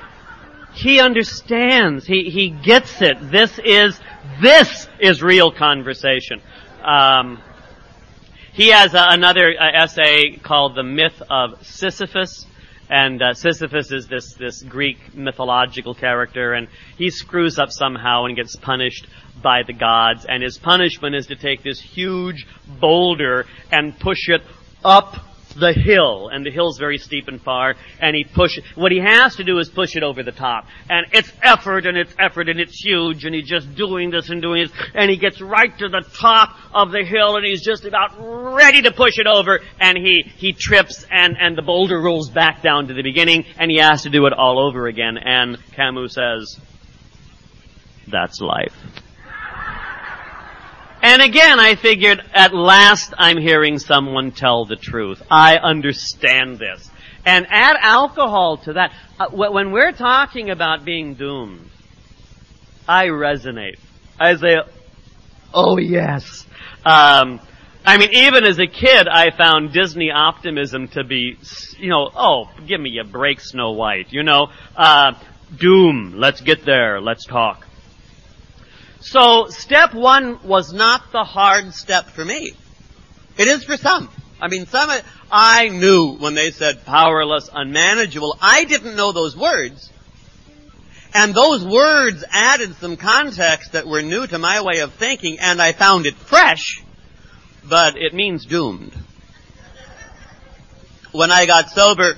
he 0.72 1.00
understands. 1.00 2.06
He, 2.06 2.30
he 2.30 2.48
gets 2.48 3.02
it. 3.02 3.18
This 3.30 3.58
is, 3.62 4.00
this 4.40 4.88
is 4.98 5.22
real 5.22 5.52
conversation. 5.52 6.40
Um, 6.82 7.42
he 8.52 8.68
has 8.68 8.94
a, 8.94 9.04
another 9.10 9.54
uh, 9.58 9.82
essay 9.82 10.36
called 10.42 10.74
The 10.74 10.82
Myth 10.82 11.22
of 11.28 11.64
Sisyphus. 11.64 12.46
And 12.92 13.22
uh, 13.22 13.32
Sisyphus 13.32 13.90
is 13.90 14.06
this 14.06 14.34
this 14.34 14.62
Greek 14.62 15.14
mythological 15.14 15.94
character, 15.94 16.52
and 16.52 16.68
he 16.98 17.08
screws 17.08 17.58
up 17.58 17.70
somehow 17.70 18.26
and 18.26 18.36
gets 18.36 18.54
punished 18.54 19.06
by 19.42 19.62
the 19.62 19.72
gods. 19.72 20.26
And 20.26 20.42
his 20.42 20.58
punishment 20.58 21.14
is 21.14 21.28
to 21.28 21.36
take 21.36 21.62
this 21.62 21.80
huge 21.80 22.46
boulder 22.82 23.46
and 23.72 23.98
push 23.98 24.28
it 24.28 24.42
up 24.84 25.16
the 25.54 25.72
hill, 25.72 26.28
and 26.28 26.44
the 26.44 26.50
hill's 26.50 26.78
very 26.78 26.98
steep 26.98 27.28
and 27.28 27.40
far, 27.40 27.74
and 28.00 28.14
he 28.16 28.24
push 28.24 28.58
what 28.74 28.92
he 28.92 28.98
has 28.98 29.36
to 29.36 29.44
do 29.44 29.58
is 29.58 29.68
push 29.68 29.96
it 29.96 30.02
over 30.02 30.22
the 30.22 30.32
top. 30.32 30.66
And 30.88 31.06
it's 31.12 31.30
effort 31.42 31.86
and 31.86 31.96
it's 31.96 32.14
effort 32.18 32.48
and 32.48 32.60
it's 32.60 32.82
huge, 32.82 33.24
and 33.24 33.34
he's 33.34 33.48
just 33.48 33.74
doing 33.74 34.10
this 34.10 34.30
and 34.30 34.42
doing 34.42 34.64
this, 34.64 34.72
and 34.94 35.10
he 35.10 35.16
gets 35.16 35.40
right 35.40 35.76
to 35.78 35.88
the 35.88 36.04
top 36.18 36.56
of 36.72 36.90
the 36.90 37.04
hill 37.04 37.36
and 37.36 37.44
he's 37.44 37.62
just 37.62 37.84
about 37.84 38.10
ready 38.54 38.82
to 38.82 38.92
push 38.92 39.18
it 39.18 39.26
over, 39.26 39.60
and 39.80 39.96
he, 39.98 40.22
he 40.36 40.52
trips 40.52 41.04
and, 41.10 41.36
and 41.38 41.56
the 41.56 41.62
boulder 41.62 42.00
rolls 42.00 42.30
back 42.30 42.62
down 42.62 42.88
to 42.88 42.94
the 42.94 43.02
beginning, 43.02 43.44
and 43.58 43.70
he 43.70 43.78
has 43.78 44.02
to 44.02 44.10
do 44.10 44.26
it 44.26 44.32
all 44.32 44.58
over 44.58 44.86
again, 44.86 45.16
and 45.16 45.58
Camus 45.72 46.14
says, 46.14 46.58
that's 48.08 48.40
life. 48.40 48.74
And 51.02 51.20
again, 51.20 51.58
I 51.58 51.74
figured, 51.74 52.22
at 52.32 52.54
last 52.54 53.12
I'm 53.18 53.36
hearing 53.36 53.80
someone 53.80 54.30
tell 54.30 54.66
the 54.66 54.76
truth. 54.76 55.20
I 55.28 55.56
understand 55.56 56.58
this. 56.58 56.88
And 57.26 57.46
add 57.50 57.76
alcohol 57.80 58.58
to 58.58 58.74
that. 58.74 58.92
Uh, 59.18 59.28
when 59.30 59.72
we're 59.72 59.92
talking 59.92 60.50
about 60.50 60.84
being 60.84 61.14
doomed, 61.14 61.68
I 62.88 63.06
resonate. 63.06 63.78
I 64.18 64.36
say, 64.36 64.58
oh 65.52 65.76
yes. 65.78 66.46
Um, 66.84 67.40
I 67.84 67.98
mean, 67.98 68.10
even 68.12 68.44
as 68.44 68.60
a 68.60 68.66
kid, 68.68 69.08
I 69.08 69.30
found 69.36 69.72
Disney 69.72 70.12
optimism 70.12 70.86
to 70.88 71.02
be, 71.02 71.36
you 71.78 71.88
know, 71.88 72.10
oh, 72.14 72.48
give 72.66 72.80
me 72.80 72.98
a 72.98 73.04
break, 73.04 73.40
Snow 73.40 73.72
White. 73.72 74.12
You 74.12 74.22
know, 74.22 74.50
uh, 74.76 75.14
doom. 75.56 76.14
Let's 76.16 76.40
get 76.40 76.64
there. 76.64 77.00
Let's 77.00 77.24
talk. 77.26 77.66
So 79.02 79.48
step 79.48 79.94
one 79.94 80.38
was 80.44 80.72
not 80.72 81.10
the 81.10 81.24
hard 81.24 81.74
step 81.74 82.06
for 82.06 82.24
me. 82.24 82.52
It 83.36 83.48
is 83.48 83.64
for 83.64 83.76
some. 83.76 84.08
I 84.40 84.48
mean, 84.48 84.66
some, 84.66 84.90
I 85.30 85.68
knew 85.68 86.16
when 86.16 86.34
they 86.34 86.52
said 86.52 86.84
powerless, 86.84 87.50
unmanageable, 87.52 88.38
I 88.40 88.64
didn't 88.64 88.96
know 88.96 89.12
those 89.12 89.36
words. 89.36 89.90
And 91.14 91.34
those 91.34 91.64
words 91.64 92.24
added 92.30 92.76
some 92.76 92.96
context 92.96 93.72
that 93.72 93.86
were 93.86 94.02
new 94.02 94.26
to 94.26 94.38
my 94.38 94.62
way 94.62 94.80
of 94.80 94.94
thinking, 94.94 95.38
and 95.40 95.60
I 95.60 95.72
found 95.72 96.06
it 96.06 96.14
fresh, 96.14 96.82
but 97.68 97.96
it 97.96 98.14
means 98.14 98.46
doomed. 98.46 98.94
When 101.10 101.30
I 101.30 101.46
got 101.46 101.70
sober, 101.70 102.16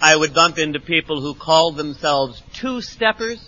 I 0.00 0.14
would 0.14 0.34
bump 0.34 0.58
into 0.58 0.80
people 0.80 1.20
who 1.20 1.34
called 1.34 1.76
themselves 1.76 2.42
two-steppers, 2.52 3.40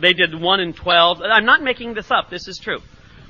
they 0.00 0.12
did 0.12 0.38
1 0.38 0.60
in 0.60 0.72
12. 0.72 1.20
I'm 1.22 1.44
not 1.44 1.62
making 1.62 1.94
this 1.94 2.10
up. 2.10 2.30
This 2.30 2.48
is 2.48 2.58
true. 2.58 2.80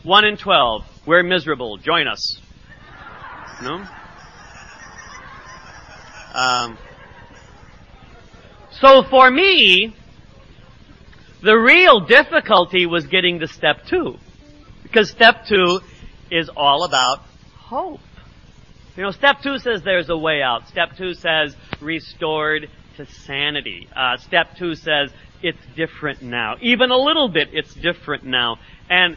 1 0.03 0.25
in 0.25 0.37
12. 0.37 0.85
We're 1.07 1.23
miserable. 1.23 1.77
Join 1.77 2.07
us. 2.07 2.41
No? 3.63 3.85
Um, 6.33 6.79
so 8.71 9.03
for 9.03 9.31
me, 9.31 9.95
the 11.43 11.55
real 11.55 12.01
difficulty 12.01 12.87
was 12.87 13.07
getting 13.07 13.41
to 13.41 13.49
step 13.49 13.85
two. 13.87 14.17
Because 14.83 15.11
step 15.11 15.47
two 15.47 15.81
is 16.31 16.49
all 16.57 16.85
about 16.85 17.21
hope. 17.57 18.01
You 18.97 19.05
know, 19.05 19.11
step 19.11 19.41
two 19.43 19.59
says 19.59 19.83
there's 19.83 20.09
a 20.09 20.17
way 20.17 20.43
out. 20.43 20.69
Step 20.69 20.97
two 20.97 21.15
says 21.15 21.57
restored 21.81 22.69
to 22.97 23.07
sanity. 23.07 23.89
Uh, 23.95 24.17
step 24.19 24.57
two 24.57 24.75
says 24.75 25.11
it's 25.43 25.65
different 25.77 26.23
now. 26.23 26.57
Even 26.61 26.91
a 26.91 26.97
little 26.97 27.29
bit, 27.29 27.51
it's 27.53 27.75
different 27.75 28.25
now. 28.25 28.59
And 28.89 29.17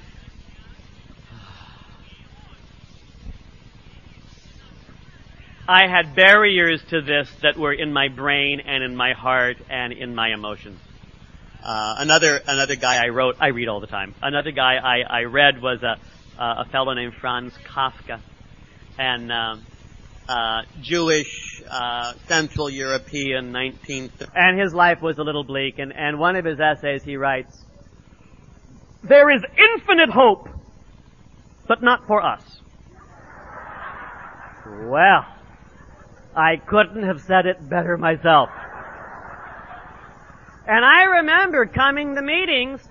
I 5.67 5.87
had 5.87 6.15
barriers 6.15 6.83
to 6.89 7.01
this 7.01 7.29
that 7.41 7.57
were 7.57 7.73
in 7.73 7.93
my 7.93 8.09
brain 8.09 8.59
and 8.59 8.83
in 8.83 8.95
my 8.95 9.13
heart 9.13 9.57
and 9.69 9.93
in 9.93 10.13
my 10.13 10.33
emotions. 10.33 10.79
Uh, 11.63 11.95
another 11.99 12.41
another 12.45 12.75
guy 12.75 13.03
I 13.03 13.07
wrote 13.09 13.37
I 13.39 13.47
read 13.47 13.69
all 13.69 13.79
the 13.79 13.87
time. 13.87 14.13
Another 14.21 14.51
guy 14.51 14.75
I, 14.75 15.19
I 15.19 15.23
read 15.23 15.61
was 15.61 15.81
a 15.81 15.97
a 16.37 16.65
fellow 16.65 16.93
named 16.93 17.13
Franz 17.13 17.53
Kafka, 17.65 18.19
and 18.97 19.31
um, 19.31 19.65
uh, 20.27 20.61
Jewish, 20.81 21.61
uh, 21.69 22.13
Central 22.27 22.69
European, 22.69 23.51
19th. 23.51 24.27
And 24.35 24.59
his 24.59 24.73
life 24.73 25.01
was 25.01 25.17
a 25.17 25.23
little 25.23 25.43
bleak. 25.43 25.79
And, 25.79 25.93
and 25.93 26.19
one 26.19 26.35
of 26.35 26.45
his 26.45 26.59
essays 26.59 27.03
he 27.03 27.17
writes, 27.17 27.63
"There 29.03 29.29
is 29.29 29.43
infinite 29.57 30.09
hope, 30.09 30.49
but 31.67 31.81
not 31.81 32.07
for 32.07 32.21
us." 32.21 32.43
Well, 34.65 35.25
I 36.35 36.55
couldn't 36.57 37.03
have 37.03 37.21
said 37.21 37.45
it 37.45 37.69
better 37.69 37.97
myself. 37.97 38.49
And 40.65 40.85
I 40.85 41.03
remember 41.17 41.65
coming 41.65 42.15
to 42.15 42.21
meetings 42.21 42.87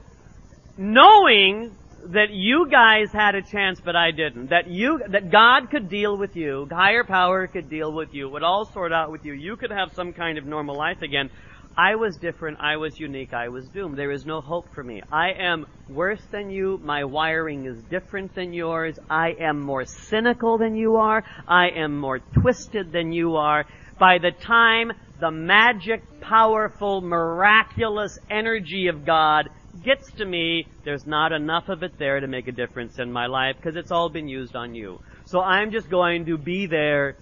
knowing 0.77 1.75
that 2.07 2.31
you 2.31 2.69
guys 2.69 3.13
had 3.13 3.35
a 3.35 3.43
chance, 3.43 3.81
but 3.81 3.95
I 3.95 4.11
didn't. 4.11 4.51
That 4.51 4.69
you, 4.69 5.03
that 5.09 5.31
God 5.31 5.71
could 5.71 5.89
deal 5.89 6.17
with 6.17 6.37
you, 6.37 6.67
higher 6.71 7.05
power 7.05 7.47
could 7.47 7.71
deal 7.71 7.93
with 7.93 8.13
you, 8.13 8.29
would 8.29 8.43
all 8.43 8.65
sort 8.65 8.93
out 8.93 9.11
with 9.13 9.25
you. 9.25 9.33
You 9.33 9.57
could 9.57 9.71
have 9.71 9.93
some 9.95 10.13
kind 10.13 10.39
of 10.39 10.45
normal 10.45 10.77
life 10.77 11.03
again. 11.03 11.31
I 11.77 11.95
was 11.95 12.17
different. 12.19 12.59
I 12.61 12.77
was 12.77 13.01
unique. 13.01 13.33
I 13.33 13.49
was 13.49 13.67
doomed. 13.69 13.97
There 13.97 14.11
is 14.11 14.27
no 14.27 14.43
hope 14.43 14.75
for 14.75 14.85
me. 14.85 15.01
I 15.11 15.31
am 15.31 15.67
worse 15.89 16.23
than 16.31 16.51
you. 16.51 16.79
My 16.83 17.05
wiring 17.05 17.65
is 17.65 17.83
different 17.85 18.35
than 18.35 18.53
yours. 18.53 18.99
I 19.09 19.31
am 19.41 19.61
more 19.61 19.87
cynical 19.87 20.59
than 20.59 20.77
you 20.77 20.97
are. 20.97 21.25
I 21.49 21.69
am 21.69 21.99
more 21.99 22.19
twisted 22.19 22.93
than 22.93 23.13
you 23.13 23.37
are. 23.37 23.65
By 23.99 24.19
the 24.19 24.33
time 24.33 24.93
the 25.19 25.31
magic, 25.31 26.03
powerful, 26.21 27.01
miraculous 27.01 28.19
energy 28.29 28.89
of 28.89 29.07
God 29.07 29.49
gets 29.83 30.11
to 30.13 30.25
me, 30.25 30.67
there's 30.85 31.07
not 31.07 31.33
enough 31.33 31.69
of 31.69 31.83
it 31.83 31.99
there 31.99 32.21
to 32.21 32.27
make 32.27 32.49
a 32.49 32.53
difference 32.53 32.99
in 32.99 33.13
my 33.13 33.27
life 33.27 33.57
because 33.57 33.77
it's 33.77 33.91
all 33.91 34.09
been 34.09 34.29
used 34.29 34.55
on 34.55 34.75
you. 34.75 35.01
So 35.25 35.41
I'm 35.41 35.71
just 35.71 35.89
going 35.89 36.27
to 36.27 36.37
be 36.37 36.67
there 36.67 37.17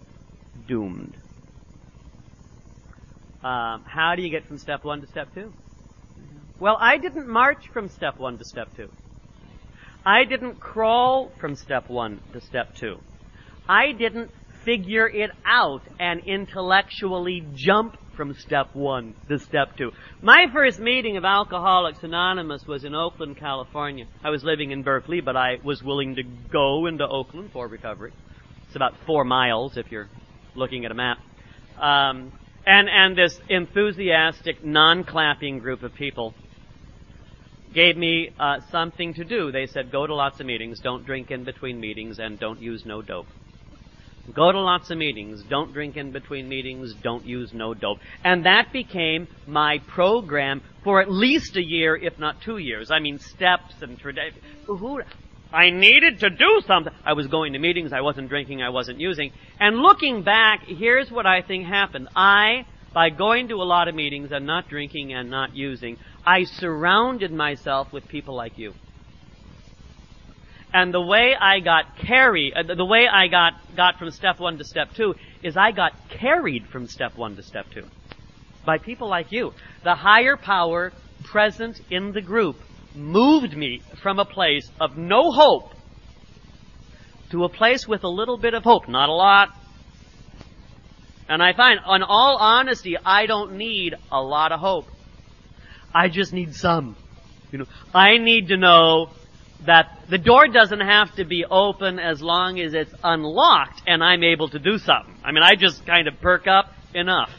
doomed. 0.66 1.16
Um, 3.42 3.84
how 3.86 4.14
do 4.16 4.22
you 4.22 4.28
get 4.28 4.46
from 4.46 4.59
step 4.59 4.84
one 4.84 5.01
to 5.01 5.07
step 5.07 5.32
two? 5.34 5.53
Well, 6.59 6.76
I 6.78 6.98
didn't 6.98 7.28
march 7.28 7.68
from 7.68 7.88
step 7.88 8.18
one 8.18 8.36
to 8.38 8.44
step 8.44 8.74
two. 8.76 8.90
I 10.05 10.24
didn't 10.24 10.61
crawl 10.61 11.30
from 11.38 11.57
step 11.57 11.88
one 11.88 12.20
to 12.32 12.40
step 12.40 12.74
two. 12.74 12.98
I 13.68 13.92
didn't 13.92 14.30
figure 14.65 15.09
it 15.09 15.31
out 15.45 15.83
and 15.99 16.21
intellectually 16.27 17.47
jump 17.55 17.97
from 18.17 18.35
step 18.35 18.69
one 18.75 19.15
to 19.29 19.39
step 19.39 19.77
two. 19.77 19.91
My 20.21 20.47
first 20.53 20.79
meeting 20.79 21.17
of 21.17 21.25
Alcoholics 21.25 22.03
Anonymous 22.03 22.67
was 22.67 22.85
in 22.85 22.95
Oakland, 22.95 23.39
California. 23.39 24.07
I 24.23 24.31
was 24.31 24.45
living 24.45 24.73
in 24.73 24.83
Berkeley, 24.83 25.21
but 25.21 25.37
I 25.37 25.57
was 25.65 25.83
willing 25.83 26.17
to 26.17 26.23
go 26.23 26.87
into 26.87 27.07
Oakland 27.07 27.51
for 27.53 27.67
recovery. 27.67 28.13
It's 28.67 28.77
about 28.77 28.93
four 29.07 29.25
miles 29.25 29.77
if 29.77 29.91
you're 29.91 30.09
looking 30.55 30.85
at 30.85 30.91
a 30.91 30.95
map. 30.95 31.19
Um, 31.79 32.33
and, 32.67 32.89
and 32.91 33.17
this 33.17 33.41
enthusiastic, 33.49 34.63
non-clapping 34.63 35.61
group 35.61 35.83
of 35.83 35.95
people 35.95 36.35
gave 37.73 37.97
me 37.97 38.31
uh, 38.39 38.61
something 38.71 39.15
to 39.15 39.25
do. 39.25 39.51
They 39.51 39.67
said, 39.67 39.91
go 39.91 40.07
to 40.07 40.15
lots 40.15 40.41
of 40.41 40.47
meetings, 40.47 40.81
don't 40.81 41.07
drink 41.07 41.31
in 41.31 41.45
between 41.45 41.81
meetings, 41.81 42.19
and 42.19 42.39
don't 42.39 42.61
use 42.61 42.85
no 42.85 43.01
dope. 43.01 43.27
Go 44.35 44.53
to 44.53 44.61
lots 44.61 44.91
of 44.91 44.99
meetings. 44.99 45.43
Don't 45.43 45.72
drink 45.72 45.97
in 45.97 46.12
between 46.12 46.49
meetings. 46.49 46.95
Don't 47.03 47.24
use 47.24 47.53
no 47.53 47.74
dope. 47.74 47.99
And 48.24 48.47
that 48.47 48.72
became 48.72 49.28
my 49.47 49.78
program 49.89 50.62
for 50.85 51.01
at 51.01 51.11
least 51.11 51.57
a 51.57 51.62
year, 51.62 51.97
if 51.97 52.18
not 52.18 52.41
two 52.43 52.59
years. 52.59 52.91
I 52.91 53.01
mean, 53.01 53.18
steps 53.18 53.74
and 53.81 53.99
tradition. 53.99 54.41
I 55.53 55.70
needed 55.70 56.20
to 56.20 56.31
do 56.31 56.62
something. 56.66 56.93
I 57.05 57.14
was 57.14 57.26
going 57.26 57.55
to 57.55 57.59
meetings. 57.59 57.93
I 57.93 58.03
wasn't 58.03 58.28
drinking. 58.28 58.62
I 58.62 58.70
wasn't 58.70 59.01
using. 59.01 59.33
And 59.59 59.78
looking 59.78 60.22
back, 60.22 60.62
here's 60.64 61.11
what 61.11 61.26
I 61.26 61.43
think 61.43 61.66
happened. 61.66 62.09
I, 62.14 62.66
by 62.95 63.11
going 63.11 63.49
to 63.49 63.57
a 63.57 63.64
lot 63.64 63.89
of 63.89 63.95
meetings 63.95 64.31
and 64.31 64.47
not 64.47 64.68
drinking 64.68 65.12
and 65.12 65.28
not 65.28 65.57
using, 65.57 65.97
I 66.24 66.45
surrounded 66.45 67.33
myself 67.33 67.93
with 67.93 68.07
people 68.07 68.37
like 68.37 68.59
you. 68.59 68.74
And 70.73 70.95
the 70.95 71.01
way 71.01 71.35
I 71.39 71.61
got 71.61 71.97
carried, 71.97 72.55
uh, 72.55 72.75
the 72.75 72.85
way 72.85 73.07
I 73.09 73.27
got, 73.27 73.55
got 73.77 73.99
from 73.99 74.11
step 74.11 74.39
one 74.39 74.59
to 74.59 74.64
step 74.64 74.95
two 74.95 75.14
is 75.43 75.57
I 75.57 75.73
got 75.73 75.93
carried 76.09 76.66
from 76.68 76.87
step 76.87 77.16
one 77.16 77.37
to 77.37 77.43
step 77.43 77.66
two. 77.73 77.87
By 78.64 78.79
people 78.79 79.09
like 79.09 79.33
you. 79.33 79.53
The 79.83 79.95
higher 79.95 80.37
power 80.37 80.93
present 81.25 81.81
in 81.91 82.12
the 82.12 82.21
group 82.21 82.57
moved 82.95 83.57
me 83.57 83.83
from 84.03 84.18
a 84.18 84.25
place 84.25 84.71
of 84.81 84.97
no 84.97 85.33
hope 85.33 85.73
to 87.31 87.45
a 87.45 87.49
place 87.49 87.87
with 87.89 88.05
a 88.05 88.09
little 88.09 88.37
bit 88.37 88.55
of 88.55 88.62
hope. 88.62 88.89
Not 88.89 89.09
a 89.09 89.12
lot. 89.12 89.49
And 91.29 91.43
I 91.43 91.53
find, 91.53 91.79
in 91.79 92.03
all 92.03 92.37
honesty, 92.41 92.97
I 93.05 93.27
don't 93.27 93.55
need 93.55 93.95
a 94.11 94.21
lot 94.21 94.53
of 94.53 94.61
hope. 94.61 94.87
I 95.95 96.09
just 96.09 96.33
need 96.33 96.55
some. 96.55 96.97
You 97.53 97.59
know, 97.59 97.66
I 97.95 98.18
need 98.18 98.49
to 98.49 98.57
know 98.57 99.11
that 99.67 99.99
the 100.09 100.19
door 100.19 100.49
doesn't 100.49 100.81
have 100.81 101.15
to 101.17 101.25
be 101.25 101.45
open 101.45 101.99
as 101.99 102.23
long 102.23 102.59
as 102.61 102.75
it's 102.75 102.93
unlocked 103.05 103.83
and 103.87 104.03
I'm 104.03 104.23
able 104.23 104.49
to 104.49 104.59
do 104.59 104.79
something. 104.79 105.15
I 105.25 105.33
mean, 105.33 105.43
I 105.43 105.55
just 105.55 105.85
kind 105.87 106.09
of 106.09 106.21
perk 106.21 106.47
up 106.47 106.73
enough 106.95 107.31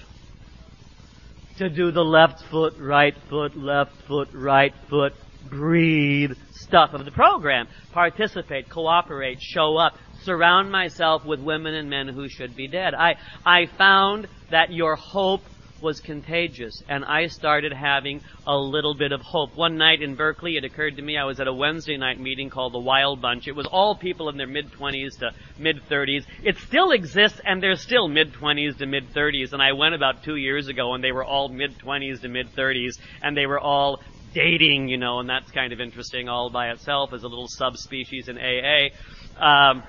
to 1.58 1.70
do 1.70 1.92
the 1.92 2.04
left 2.04 2.44
foot, 2.50 2.74
right 2.80 3.16
foot, 3.30 3.56
left 3.56 3.92
foot, 4.08 4.30
right 4.34 4.74
foot, 4.90 5.14
breathe 5.50 6.32
stuff 6.52 6.94
of 6.94 7.06
the 7.06 7.12
program. 7.12 7.68
Participate, 7.92 8.70
cooperate, 8.70 9.42
show 9.42 9.78
up, 9.78 9.94
surround 10.24 10.72
myself 10.72 11.26
with 11.26 11.40
women 11.40 11.74
and 11.74 11.90
men 11.90 12.08
who 12.08 12.30
should 12.30 12.56
be 12.56 12.68
dead. 12.68 12.94
I, 12.94 13.16
I 13.46 13.66
found 13.78 14.28
that 14.52 14.72
your 14.72 14.96
hope 14.96 15.42
was 15.82 16.00
contagious, 16.00 16.84
and 16.88 17.04
I 17.06 17.28
started 17.28 17.74
having 17.74 18.22
a 18.46 18.56
little 18.56 18.94
bit 18.94 19.12
of 19.12 19.22
hope. 19.22 19.56
One 19.56 19.78
night 19.78 20.02
in 20.02 20.16
Berkeley, 20.16 20.58
it 20.58 20.64
occurred 20.64 20.98
to 20.98 21.02
me 21.02 21.18
I 21.18 21.26
was 21.26 21.40
at 21.40 21.48
a 21.48 21.54
Wednesday 21.54 21.98
night 21.98 22.20
meeting 22.20 22.50
called 22.50 22.74
the 22.74 22.80
Wild 22.80 23.22
Bunch. 23.22 23.48
It 23.48 23.56
was 23.56 23.66
all 23.66 23.96
people 23.96 24.30
in 24.30 24.38
their 24.38 24.48
mid 24.48 24.72
20s 24.72 25.20
to 25.20 25.34
mid 25.58 25.82
30s. 25.90 26.26
It 26.44 26.58
still 26.58 26.92
exists, 26.92 27.40
and 27.46 27.62
they're 27.62 27.76
still 27.76 28.08
mid 28.08 28.34
20s 28.34 28.78
to 28.78 28.86
mid 28.86 29.14
30s. 29.14 29.54
And 29.54 29.62
I 29.62 29.74
went 29.74 29.96
about 29.96 30.24
two 30.24 30.36
years 30.36 30.68
ago, 30.68 30.94
and 30.94 31.04
they 31.04 31.12
were 31.12 31.26
all 31.26 31.50
mid 31.50 31.78
20s 31.80 32.22
to 32.22 32.28
mid 32.28 32.56
30s, 32.56 32.98
and 33.22 33.36
they 33.36 33.46
were 33.46 33.60
all 33.60 34.02
dating, 34.34 34.88
you 34.88 34.98
know, 34.98 35.20
and 35.20 35.30
that's 35.30 35.52
kind 35.52 35.74
of 35.74 35.82
interesting 35.82 36.30
all 36.30 36.50
by 36.50 36.70
itself 36.70 37.14
as 37.14 37.24
a 37.24 37.28
little 37.28 37.48
subspecies 37.48 38.30
in 38.30 38.38
AA. 38.38 38.90
Um, 39.38 39.84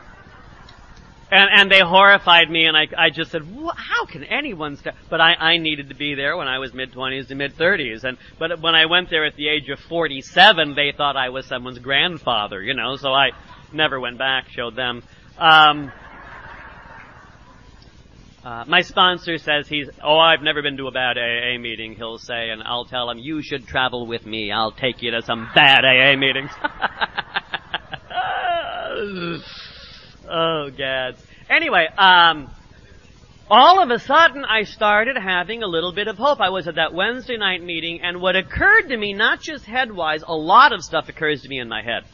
and, 1.32 1.48
and 1.50 1.70
they 1.70 1.80
horrified 1.80 2.50
me, 2.50 2.66
and 2.66 2.76
I, 2.76 2.86
I 2.96 3.08
just 3.08 3.30
said, 3.30 3.42
how 3.42 4.04
can 4.04 4.22
anyone 4.22 4.76
start? 4.76 4.96
But 5.08 5.22
I, 5.22 5.32
I 5.32 5.56
needed 5.56 5.88
to 5.88 5.94
be 5.94 6.14
there 6.14 6.36
when 6.36 6.46
I 6.46 6.58
was 6.58 6.74
mid-20s 6.74 7.28
to 7.28 7.34
mid-30s. 7.34 8.04
And, 8.04 8.18
but 8.38 8.60
when 8.60 8.74
I 8.74 8.84
went 8.84 9.08
there 9.08 9.24
at 9.24 9.34
the 9.36 9.48
age 9.48 9.70
of 9.70 9.80
47, 9.80 10.74
they 10.74 10.92
thought 10.94 11.16
I 11.16 11.30
was 11.30 11.46
someone's 11.46 11.78
grandfather, 11.78 12.62
you 12.62 12.74
know, 12.74 12.96
so 12.96 13.14
I 13.14 13.30
never 13.72 13.98
went 13.98 14.18
back, 14.18 14.50
showed 14.50 14.76
them. 14.76 15.02
Um, 15.38 15.90
uh, 18.44 18.64
my 18.68 18.82
sponsor 18.82 19.38
says 19.38 19.66
he's, 19.68 19.88
oh, 20.04 20.18
I've 20.18 20.42
never 20.42 20.60
been 20.60 20.76
to 20.76 20.86
a 20.86 20.92
bad 20.92 21.16
AA 21.16 21.58
meeting, 21.58 21.94
he'll 21.94 22.18
say, 22.18 22.50
and 22.50 22.62
I'll 22.62 22.84
tell 22.84 23.08
him, 23.08 23.16
you 23.18 23.40
should 23.40 23.66
travel 23.66 24.06
with 24.06 24.26
me. 24.26 24.52
I'll 24.52 24.72
take 24.72 25.00
you 25.00 25.12
to 25.12 25.22
some 25.22 25.48
bad 25.54 25.86
AA 25.86 26.14
meetings. 26.18 26.50
Oh, 30.28 30.70
gads. 30.70 31.24
Anyway, 31.50 31.86
um, 31.98 32.50
all 33.50 33.82
of 33.82 33.90
a 33.90 33.98
sudden 33.98 34.44
I 34.44 34.62
started 34.62 35.16
having 35.16 35.62
a 35.62 35.66
little 35.66 35.92
bit 35.92 36.08
of 36.08 36.16
hope. 36.16 36.40
I 36.40 36.50
was 36.50 36.68
at 36.68 36.76
that 36.76 36.94
Wednesday 36.94 37.36
night 37.36 37.62
meeting 37.62 38.00
and 38.02 38.20
what 38.20 38.36
occurred 38.36 38.88
to 38.88 38.96
me, 38.96 39.12
not 39.12 39.40
just 39.40 39.66
head-wise, 39.66 40.22
a 40.26 40.34
lot 40.34 40.72
of 40.72 40.82
stuff 40.82 41.08
occurs 41.08 41.42
to 41.42 41.48
me 41.48 41.58
in 41.58 41.68
my 41.68 41.82
head. 41.82 42.04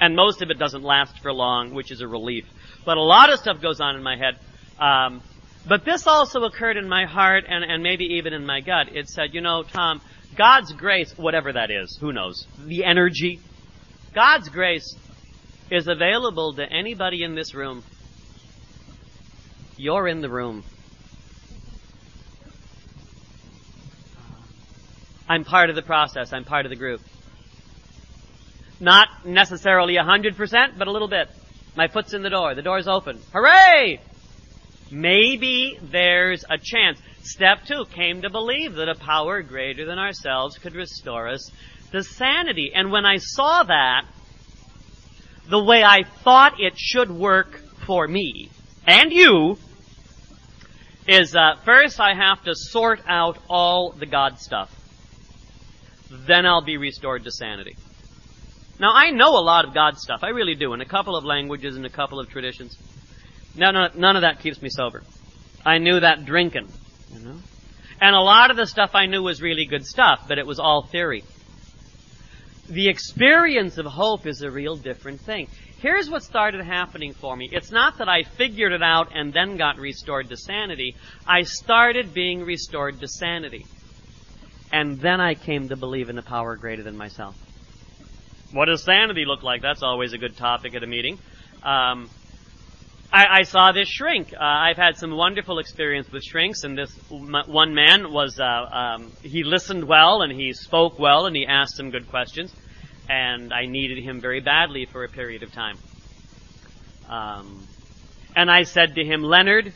And 0.00 0.14
most 0.14 0.42
of 0.42 0.50
it 0.50 0.58
doesn't 0.58 0.82
last 0.82 1.20
for 1.20 1.32
long, 1.32 1.72
which 1.72 1.90
is 1.90 2.02
a 2.02 2.08
relief. 2.08 2.44
But 2.84 2.98
a 2.98 3.02
lot 3.02 3.32
of 3.32 3.38
stuff 3.38 3.62
goes 3.62 3.80
on 3.80 3.96
in 3.96 4.02
my 4.02 4.16
head. 4.16 4.36
Um, 4.78 5.22
but 5.66 5.84
this 5.84 6.06
also 6.06 6.44
occurred 6.44 6.76
in 6.76 6.88
my 6.88 7.06
heart 7.06 7.44
and, 7.48 7.64
and 7.64 7.82
maybe 7.82 8.04
even 8.16 8.32
in 8.32 8.44
my 8.44 8.60
gut. 8.60 8.94
It 8.94 9.08
said, 9.08 9.32
you 9.32 9.40
know, 9.40 9.62
Tom, 9.62 10.02
God's 10.36 10.72
grace, 10.72 11.16
whatever 11.16 11.54
that 11.54 11.70
is, 11.70 11.96
who 12.00 12.12
knows, 12.12 12.46
the 12.66 12.84
energy, 12.84 13.40
God's 14.14 14.48
grace 14.48 14.94
is 15.70 15.88
available 15.88 16.54
to 16.54 16.64
anybody 16.64 17.22
in 17.22 17.34
this 17.34 17.54
room. 17.54 17.82
You're 19.76 20.08
in 20.08 20.20
the 20.20 20.30
room. 20.30 20.64
I'm 25.28 25.44
part 25.44 25.70
of 25.70 25.76
the 25.76 25.82
process. 25.82 26.32
I'm 26.32 26.44
part 26.44 26.66
of 26.66 26.70
the 26.70 26.76
group. 26.76 27.00
Not 28.78 29.08
necessarily 29.26 29.96
a 29.96 30.04
hundred 30.04 30.36
percent, 30.36 30.78
but 30.78 30.86
a 30.86 30.92
little 30.92 31.08
bit. 31.08 31.28
My 31.76 31.88
foot's 31.88 32.14
in 32.14 32.22
the 32.22 32.30
door. 32.30 32.54
The 32.54 32.62
door's 32.62 32.86
open. 32.86 33.20
Hooray! 33.32 34.00
Maybe 34.90 35.78
there's 35.82 36.44
a 36.48 36.58
chance. 36.58 37.00
Step 37.22 37.64
two 37.66 37.86
came 37.86 38.22
to 38.22 38.30
believe 38.30 38.74
that 38.74 38.88
a 38.88 38.94
power 38.94 39.42
greater 39.42 39.84
than 39.84 39.98
ourselves 39.98 40.58
could 40.58 40.74
restore 40.74 41.28
us 41.28 41.50
to 41.90 42.02
sanity. 42.02 42.72
And 42.74 42.92
when 42.92 43.04
I 43.04 43.16
saw 43.16 43.64
that, 43.64 44.04
the 45.48 45.62
way 45.62 45.82
I 45.84 46.02
thought 46.02 46.60
it 46.60 46.76
should 46.76 47.10
work 47.10 47.60
for 47.86 48.06
me 48.06 48.50
and 48.86 49.12
you 49.12 49.58
is 51.06 51.36
uh, 51.36 51.54
first 51.64 52.00
I 52.00 52.14
have 52.14 52.42
to 52.44 52.54
sort 52.54 53.00
out 53.06 53.38
all 53.48 53.92
the 53.92 54.06
God 54.06 54.38
stuff. 54.40 54.72
Then 56.10 56.46
I'll 56.46 56.64
be 56.64 56.76
restored 56.76 57.24
to 57.24 57.30
sanity. 57.30 57.76
Now 58.80 58.90
I 58.92 59.10
know 59.10 59.38
a 59.38 59.42
lot 59.42 59.64
of 59.64 59.74
God 59.74 59.98
stuff. 59.98 60.20
I 60.22 60.28
really 60.30 60.54
do 60.54 60.72
in 60.72 60.80
a 60.80 60.84
couple 60.84 61.16
of 61.16 61.24
languages 61.24 61.76
and 61.76 61.86
a 61.86 61.90
couple 61.90 62.18
of 62.18 62.28
traditions. 62.28 62.76
No, 63.54 63.70
no, 63.70 63.88
none 63.94 64.16
of 64.16 64.22
that 64.22 64.40
keeps 64.40 64.60
me 64.60 64.68
sober. 64.68 65.02
I 65.64 65.78
knew 65.78 66.00
that 66.00 66.24
drinking, 66.24 66.68
you 67.12 67.20
know. 67.20 67.36
And 68.00 68.14
a 68.14 68.20
lot 68.20 68.50
of 68.50 68.56
the 68.56 68.66
stuff 68.66 68.90
I 68.94 69.06
knew 69.06 69.22
was 69.22 69.40
really 69.40 69.64
good 69.64 69.86
stuff, 69.86 70.26
but 70.28 70.38
it 70.38 70.46
was 70.46 70.58
all 70.58 70.82
theory 70.82 71.24
the 72.68 72.88
experience 72.88 73.78
of 73.78 73.86
hope 73.86 74.26
is 74.26 74.42
a 74.42 74.50
real 74.50 74.76
different 74.76 75.20
thing. 75.20 75.48
Here's 75.78 76.08
what 76.08 76.22
started 76.22 76.64
happening 76.64 77.12
for 77.14 77.36
me. 77.36 77.48
It's 77.52 77.70
not 77.70 77.98
that 77.98 78.08
I 78.08 78.22
figured 78.22 78.72
it 78.72 78.82
out 78.82 79.08
and 79.14 79.32
then 79.32 79.56
got 79.56 79.78
restored 79.78 80.30
to 80.30 80.36
sanity. 80.36 80.96
I 81.26 81.42
started 81.42 82.14
being 82.14 82.42
restored 82.42 83.00
to 83.00 83.08
sanity. 83.08 83.66
And 84.72 84.98
then 84.98 85.20
I 85.20 85.34
came 85.34 85.68
to 85.68 85.76
believe 85.76 86.08
in 86.08 86.18
a 86.18 86.22
power 86.22 86.56
greater 86.56 86.82
than 86.82 86.96
myself. 86.96 87.36
What 88.52 88.66
does 88.66 88.82
sanity 88.84 89.24
look 89.26 89.42
like? 89.42 89.62
That's 89.62 89.82
always 89.82 90.12
a 90.12 90.18
good 90.18 90.36
topic 90.36 90.74
at 90.74 90.82
a 90.82 90.86
meeting. 90.86 91.18
Um, 91.62 92.08
I, 93.12 93.38
I, 93.38 93.42
saw 93.42 93.72
this 93.72 93.88
shrink. 93.88 94.32
Uh, 94.32 94.38
I've 94.40 94.76
had 94.76 94.96
some 94.96 95.10
wonderful 95.10 95.58
experience 95.58 96.10
with 96.10 96.22
shrinks, 96.22 96.64
and 96.64 96.76
this 96.76 96.90
one 97.08 97.74
man 97.74 98.12
was, 98.12 98.38
uh, 98.40 98.44
um, 98.44 99.12
he 99.22 99.44
listened 99.44 99.84
well 99.84 100.22
and 100.22 100.32
he 100.32 100.52
spoke 100.52 100.98
well 100.98 101.26
and 101.26 101.36
he 101.36 101.46
asked 101.46 101.76
some 101.76 101.90
good 101.90 102.08
questions, 102.08 102.54
and 103.08 103.52
I 103.52 103.66
needed 103.66 104.02
him 104.02 104.20
very 104.20 104.40
badly 104.40 104.86
for 104.86 105.04
a 105.04 105.08
period 105.08 105.42
of 105.42 105.52
time. 105.52 105.78
Um, 107.08 107.66
and 108.34 108.50
I 108.50 108.64
said 108.64 108.96
to 108.96 109.04
him, 109.04 109.22
Leonard, 109.22 109.72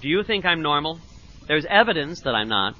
do 0.00 0.08
you 0.08 0.22
think 0.24 0.44
I'm 0.44 0.62
normal? 0.62 0.98
There's 1.46 1.64
evidence 1.64 2.22
that 2.22 2.34
I'm 2.34 2.48
not. 2.48 2.74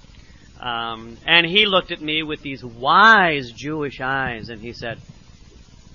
Um, 0.60 1.16
and 1.26 1.46
he 1.46 1.66
looked 1.66 1.90
at 1.90 2.00
me 2.00 2.22
with 2.22 2.42
these 2.42 2.64
wise 2.64 3.50
Jewish 3.52 4.00
eyes 4.00 4.48
and 4.48 4.60
he 4.60 4.72
said, 4.72 5.00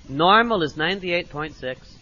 normal 0.08 0.62
is 0.62 0.74
98.6. 0.74 1.97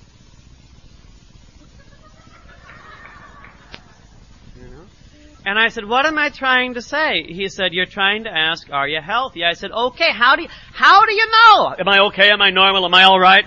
And 5.47 5.61
I 5.61 5.69
said, 5.69 5.85
what 5.85 6.07
am 6.07 6.19
I 6.19 6.31
trying 6.31 6.75
to 6.75 6.83
say? 6.83 7.23
He 7.23 7.49
said, 7.49 7.73
you're 7.73 7.87
trying 7.87 8.25
to 8.25 8.31
ask, 8.31 8.69
are 8.73 8.89
you 8.89 9.01
healthy? 9.01 9.45
I 9.45 9.53
said, 9.53 9.71
okay, 9.71 10.11
how 10.13 10.35
do 10.35 10.43
you, 10.43 10.49
how 10.73 11.07
do 11.07 11.15
you 11.15 11.25
know? 11.25 11.73
Am 11.79 11.89
I 11.89 12.01
okay? 12.07 12.31
Am 12.31 12.43
I 12.43 12.51
normal? 12.51 12.85
Am 12.85 12.93
I 12.93 13.05
alright? 13.05 13.45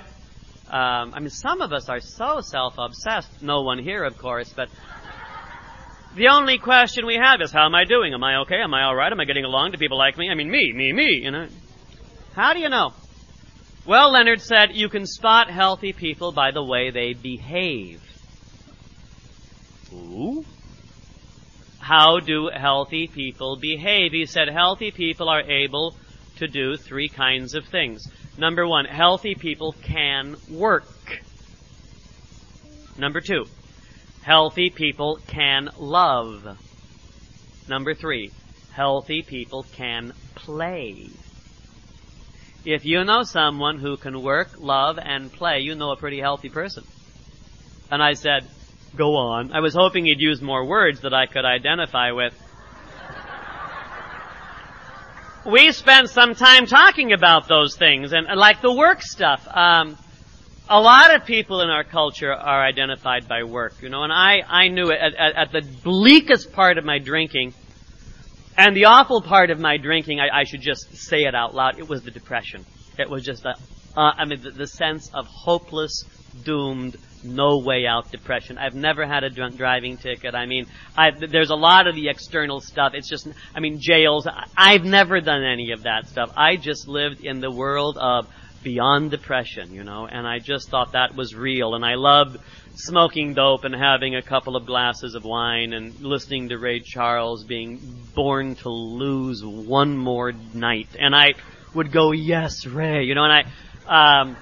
Um, 0.69 1.13
I 1.13 1.19
mean, 1.19 1.29
some 1.29 1.59
of 1.59 1.73
us 1.73 1.89
are 1.89 1.99
so 1.99 2.39
self-obsessed. 2.39 3.43
No 3.43 3.63
one 3.63 3.79
here, 3.79 4.05
of 4.05 4.17
course, 4.17 4.53
but 4.55 4.69
the 6.15 6.29
only 6.29 6.57
question 6.57 7.05
we 7.05 7.19
have 7.21 7.41
is, 7.41 7.51
how 7.51 7.65
am 7.65 7.75
I 7.75 7.83
doing? 7.83 8.13
Am 8.13 8.23
I 8.23 8.37
okay? 8.43 8.61
Am 8.63 8.73
I 8.73 8.85
alright? 8.85 9.11
Am 9.11 9.19
I 9.19 9.25
getting 9.25 9.43
along? 9.43 9.71
Do 9.71 9.77
people 9.77 9.97
like 9.97 10.17
me? 10.17 10.29
I 10.29 10.35
mean, 10.35 10.49
me, 10.49 10.71
me, 10.71 10.93
me, 10.93 11.19
you 11.21 11.31
know. 11.31 11.49
How 12.33 12.53
do 12.53 12.59
you 12.59 12.69
know? 12.69 12.93
Well, 13.85 14.13
Leonard 14.13 14.39
said, 14.39 14.69
you 14.73 14.87
can 14.87 15.05
spot 15.05 15.49
healthy 15.49 15.91
people 15.91 16.31
by 16.31 16.51
the 16.51 16.63
way 16.63 16.91
they 16.91 17.11
behave. 17.11 18.01
Ooh 19.93 20.45
how 21.89 22.19
do 22.19 22.51
healthy 22.53 23.07
people 23.07 23.55
behave? 23.55 24.11
He 24.11 24.27
said 24.27 24.47
healthy 24.47 24.91
people 24.91 25.27
are 25.27 25.41
able 25.41 25.95
to 26.37 26.47
do 26.47 26.77
three 26.77 27.09
kinds 27.09 27.55
of 27.55 27.65
things. 27.65 28.07
Number 28.37 28.67
one, 28.67 28.85
healthy 28.85 29.33
people 29.33 29.71
can 29.81 30.35
work. 30.51 30.85
Number 32.95 33.21
two, 33.21 33.45
healthy 34.21 34.69
people 34.69 35.19
can 35.25 35.71
love. 35.79 36.59
Number 37.67 37.95
three, 37.95 38.29
healthy 38.71 39.23
people 39.23 39.63
can 39.73 40.13
play. 40.35 41.09
if 42.65 42.85
you 42.85 43.03
know 43.03 43.23
someone 43.23 43.79
who 43.79 43.97
can 43.97 44.21
work, 44.21 44.59
love, 44.59 44.99
and 45.01 45.33
play, 45.33 45.61
you 45.61 45.73
know 45.73 45.89
a 45.89 45.95
pretty 45.95 46.19
healthy 46.19 46.49
person. 46.49 46.83
And 47.89 48.03
I 48.03 48.13
said, 48.13 48.45
go 48.95 49.15
on. 49.15 49.51
I 49.53 49.59
was 49.59 49.73
hoping 49.73 50.05
he'd 50.05 50.19
use 50.19 50.41
more 50.41 50.65
words 50.65 51.01
that 51.01 51.13
I 51.13 51.25
could 51.25 51.45
identify 51.45 52.11
with. 52.11 52.33
we 55.45 55.71
spent 55.71 56.09
some 56.09 56.35
time 56.35 56.65
talking 56.65 57.13
about 57.13 57.47
those 57.47 57.75
things 57.75 58.13
and 58.13 58.27
like 58.35 58.61
the 58.61 58.73
work 58.73 59.01
stuff. 59.01 59.47
Um, 59.47 59.97
a 60.69 60.79
lot 60.79 61.15
of 61.15 61.25
people 61.25 61.61
in 61.61 61.69
our 61.69 61.83
culture 61.83 62.31
are 62.31 62.63
identified 62.63 63.27
by 63.27 63.43
work, 63.43 63.73
you 63.81 63.89
know, 63.89 64.03
and 64.03 64.13
I, 64.13 64.41
I 64.47 64.67
knew 64.67 64.91
it 64.91 64.99
at, 65.01 65.15
at, 65.15 65.35
at 65.35 65.51
the 65.51 65.61
bleakest 65.83 66.53
part 66.53 66.77
of 66.77 66.85
my 66.85 66.99
drinking, 66.99 67.55
and 68.55 68.75
the 68.75 68.85
awful 68.85 69.21
part 69.21 69.49
of 69.49 69.59
my 69.59 69.77
drinking, 69.77 70.19
I, 70.19 70.41
I 70.41 70.43
should 70.43 70.61
just 70.61 70.95
say 70.95 71.23
it 71.23 71.33
out 71.33 71.55
loud, 71.55 71.79
it 71.79 71.89
was 71.89 72.03
the 72.03 72.11
depression. 72.11 72.65
It 72.99 73.09
was 73.09 73.23
just 73.23 73.45
a, 73.45 73.55
uh, 73.97 74.11
I 74.15 74.25
mean, 74.25 74.41
the, 74.43 74.51
the 74.51 74.67
sense 74.67 75.09
of 75.11 75.25
hopeless, 75.25 76.03
doomed, 76.43 76.97
no 77.23 77.59
way 77.59 77.85
out 77.85 78.11
depression. 78.11 78.57
I've 78.57 78.75
never 78.75 79.05
had 79.05 79.23
a 79.23 79.29
drunk 79.29 79.57
driving 79.57 79.97
ticket. 79.97 80.35
I 80.35 80.45
mean, 80.45 80.65
I, 80.97 81.11
there's 81.11 81.49
a 81.49 81.55
lot 81.55 81.87
of 81.87 81.95
the 81.95 82.09
external 82.09 82.61
stuff. 82.61 82.93
It's 82.93 83.09
just, 83.09 83.27
I 83.55 83.59
mean, 83.59 83.79
jails. 83.79 84.27
I've 84.57 84.83
never 84.83 85.21
done 85.21 85.43
any 85.43 85.71
of 85.71 85.83
that 85.83 86.07
stuff. 86.07 86.31
I 86.35 86.55
just 86.55 86.87
lived 86.87 87.23
in 87.23 87.39
the 87.39 87.51
world 87.51 87.97
of 87.97 88.27
beyond 88.63 89.11
depression, 89.11 89.73
you 89.73 89.83
know, 89.83 90.07
and 90.07 90.27
I 90.27 90.39
just 90.39 90.69
thought 90.69 90.93
that 90.93 91.15
was 91.15 91.33
real. 91.35 91.75
And 91.75 91.85
I 91.85 91.95
loved 91.95 92.39
smoking 92.75 93.33
dope 93.33 93.63
and 93.63 93.75
having 93.75 94.15
a 94.15 94.21
couple 94.21 94.55
of 94.55 94.65
glasses 94.65 95.15
of 95.15 95.23
wine 95.23 95.73
and 95.73 95.99
listening 96.01 96.49
to 96.49 96.57
Ray 96.57 96.79
Charles 96.79 97.43
being 97.43 97.79
born 98.15 98.55
to 98.55 98.69
lose 98.69 99.43
one 99.43 99.97
more 99.97 100.31
night. 100.53 100.89
And 100.99 101.15
I 101.15 101.33
would 101.73 101.91
go, 101.91 102.11
yes, 102.11 102.65
Ray, 102.65 103.03
you 103.03 103.15
know, 103.15 103.25
and 103.25 103.45
I, 103.87 104.21
um, 104.21 104.37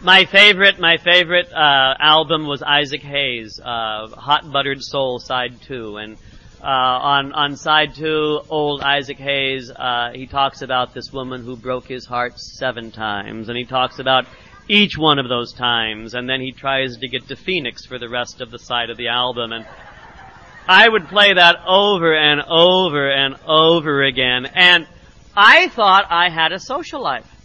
my 0.00 0.24
favorite, 0.24 0.78
my 0.78 0.96
favorite, 0.96 1.52
uh, 1.52 1.94
album 1.98 2.46
was 2.46 2.62
Isaac 2.62 3.02
Hayes, 3.02 3.58
uh, 3.58 4.08
Hot 4.08 4.50
Buttered 4.52 4.82
Soul, 4.82 5.18
side 5.18 5.60
two. 5.62 5.96
And, 5.96 6.16
uh, 6.62 6.66
on 6.66 7.32
on 7.32 7.56
side 7.56 7.94
two, 7.94 8.40
old 8.48 8.82
Isaac 8.82 9.18
Hayes, 9.18 9.70
uh, 9.70 10.10
he 10.12 10.26
talks 10.26 10.62
about 10.62 10.94
this 10.94 11.12
woman 11.12 11.44
who 11.44 11.56
broke 11.56 11.86
his 11.86 12.06
heart 12.06 12.38
seven 12.38 12.90
times, 12.90 13.48
and 13.48 13.56
he 13.56 13.64
talks 13.64 13.98
about 13.98 14.26
each 14.68 14.98
one 14.98 15.18
of 15.18 15.28
those 15.28 15.52
times, 15.52 16.14
and 16.14 16.28
then 16.28 16.40
he 16.40 16.52
tries 16.52 16.98
to 16.98 17.08
get 17.08 17.28
to 17.28 17.36
Phoenix 17.36 17.86
for 17.86 17.98
the 17.98 18.08
rest 18.08 18.40
of 18.40 18.50
the 18.50 18.58
side 18.58 18.90
of 18.90 18.96
the 18.96 19.08
album, 19.08 19.52
and 19.52 19.66
I 20.68 20.88
would 20.88 21.08
play 21.08 21.32
that 21.32 21.56
over 21.66 22.14
and 22.14 22.42
over 22.42 23.10
and 23.10 23.36
over 23.46 24.02
again, 24.02 24.46
and 24.46 24.86
I 25.36 25.68
thought 25.68 26.06
I 26.10 26.28
had 26.28 26.52
a 26.52 26.58
social 26.58 27.02
life. 27.02 27.37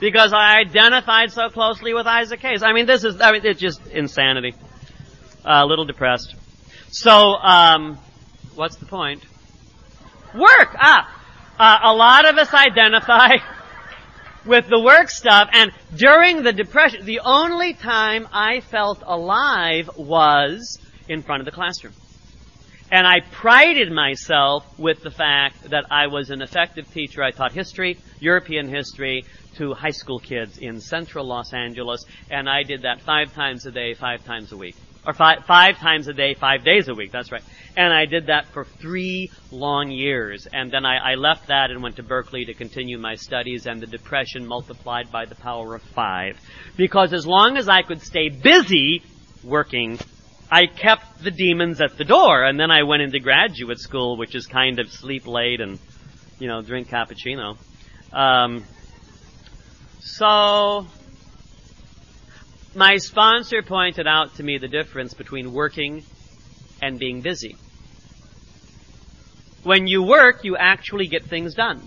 Because 0.00 0.32
I 0.32 0.58
identified 0.58 1.30
so 1.30 1.50
closely 1.50 1.92
with 1.94 2.06
Isaac 2.06 2.40
Hayes. 2.40 2.62
I 2.62 2.72
mean, 2.72 2.86
this 2.86 3.04
is, 3.04 3.20
I 3.20 3.32
mean, 3.32 3.42
it's 3.44 3.60
just 3.60 3.86
insanity 3.88 4.54
a 5.44 5.64
little 5.66 5.84
depressed. 5.84 6.34
So, 6.90 7.12
um, 7.12 7.98
what's 8.54 8.76
the 8.76 8.86
point? 8.86 9.24
Work! 10.34 10.74
Ah! 10.76 11.16
Uh, 11.58 11.78
a 11.84 11.94
lot 11.94 12.26
of 12.26 12.38
us 12.38 12.52
identify 12.54 13.36
with 14.46 14.66
the 14.68 14.80
work 14.80 15.10
stuff, 15.10 15.48
and 15.52 15.72
during 15.94 16.42
the 16.42 16.52
depression, 16.52 17.04
the 17.04 17.20
only 17.20 17.74
time 17.74 18.26
I 18.32 18.60
felt 18.60 19.02
alive 19.04 19.90
was 19.96 20.78
in 21.08 21.22
front 21.22 21.40
of 21.40 21.46
the 21.46 21.52
classroom. 21.52 21.92
And 22.92 23.06
I 23.06 23.20
prided 23.20 23.92
myself 23.92 24.66
with 24.78 25.02
the 25.02 25.10
fact 25.10 25.70
that 25.70 25.84
I 25.92 26.08
was 26.08 26.30
an 26.30 26.42
effective 26.42 26.92
teacher. 26.92 27.22
I 27.22 27.30
taught 27.30 27.52
history, 27.52 27.98
European 28.18 28.68
history, 28.68 29.24
to 29.60 29.74
high 29.74 29.90
school 29.90 30.18
kids 30.18 30.58
in 30.58 30.80
central 30.80 31.26
Los 31.26 31.52
Angeles, 31.52 32.04
and 32.30 32.48
I 32.48 32.62
did 32.62 32.82
that 32.82 33.02
five 33.02 33.34
times 33.34 33.66
a 33.66 33.70
day, 33.70 33.92
five 33.94 34.24
times 34.24 34.52
a 34.52 34.56
week 34.56 34.74
or 35.06 35.14
five, 35.14 35.44
five 35.46 35.78
times 35.78 36.08
a 36.08 36.12
day, 36.12 36.34
five 36.34 36.64
days 36.64 36.88
a 36.88 36.94
week. 36.94 37.12
That's 37.12 37.32
right. 37.32 37.42
And 37.76 37.92
I 37.92 38.06
did 38.06 38.26
that 38.26 38.46
for 38.52 38.64
three 38.64 39.30
long 39.50 39.90
years. 39.90 40.46
And 40.52 40.70
then 40.70 40.84
I, 40.84 41.12
I 41.12 41.14
left 41.14 41.48
that 41.48 41.70
and 41.70 41.82
went 41.82 41.96
to 41.96 42.02
Berkeley 42.02 42.44
to 42.46 42.54
continue 42.54 42.98
my 42.98 43.14
studies 43.14 43.66
and 43.66 43.80
the 43.80 43.86
depression 43.86 44.46
multiplied 44.46 45.10
by 45.10 45.24
the 45.24 45.34
power 45.34 45.74
of 45.74 45.82
five. 45.82 46.38
Because 46.76 47.12
as 47.12 47.26
long 47.26 47.56
as 47.56 47.68
I 47.68 47.82
could 47.82 48.02
stay 48.02 48.28
busy 48.28 49.02
working, 49.42 49.98
I 50.50 50.66
kept 50.66 51.22
the 51.22 51.30
demons 51.30 51.80
at 51.80 51.96
the 51.96 52.04
door. 52.04 52.44
And 52.44 52.60
then 52.60 52.70
I 52.70 52.82
went 52.82 53.02
into 53.02 53.20
graduate 53.20 53.78
school, 53.78 54.16
which 54.16 54.34
is 54.34 54.46
kind 54.46 54.78
of 54.78 54.90
sleep 54.90 55.26
late 55.26 55.60
and, 55.60 55.78
you 56.38 56.48
know, 56.48 56.60
drink 56.60 56.88
cappuccino. 56.88 57.56
Um, 58.12 58.64
so, 60.00 60.86
my 62.74 62.96
sponsor 62.96 63.62
pointed 63.62 64.06
out 64.06 64.36
to 64.36 64.42
me 64.42 64.56
the 64.58 64.68
difference 64.68 65.12
between 65.12 65.52
working 65.52 66.04
and 66.80 66.98
being 66.98 67.20
busy. 67.20 67.56
When 69.62 69.86
you 69.86 70.02
work, 70.02 70.42
you 70.42 70.56
actually 70.56 71.06
get 71.06 71.24
things 71.24 71.54
done. 71.54 71.82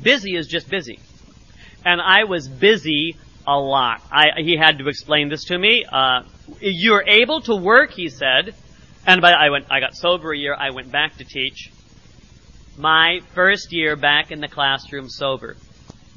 Busy 0.00 0.36
is 0.36 0.46
just 0.46 0.68
busy. 0.68 0.98
And 1.86 2.02
I 2.02 2.24
was 2.24 2.46
busy 2.46 3.16
a 3.46 3.58
lot. 3.58 4.02
I, 4.12 4.42
he 4.42 4.58
had 4.58 4.78
to 4.78 4.88
explain 4.88 5.30
this 5.30 5.44
to 5.44 5.58
me. 5.58 5.86
Uh, 5.90 6.24
you're 6.60 7.04
able 7.06 7.40
to 7.42 7.56
work, 7.56 7.92
he 7.92 8.10
said, 8.10 8.54
and 9.06 9.22
by, 9.22 9.32
I 9.32 9.48
went, 9.48 9.66
I 9.70 9.80
got 9.80 9.96
sober 9.96 10.32
a 10.32 10.36
year, 10.36 10.54
I 10.54 10.70
went 10.70 10.92
back 10.92 11.16
to 11.16 11.24
teach. 11.24 11.72
My 12.76 13.20
first 13.34 13.72
year 13.72 13.96
back 13.96 14.30
in 14.30 14.40
the 14.40 14.48
classroom 14.48 15.08
sober 15.08 15.56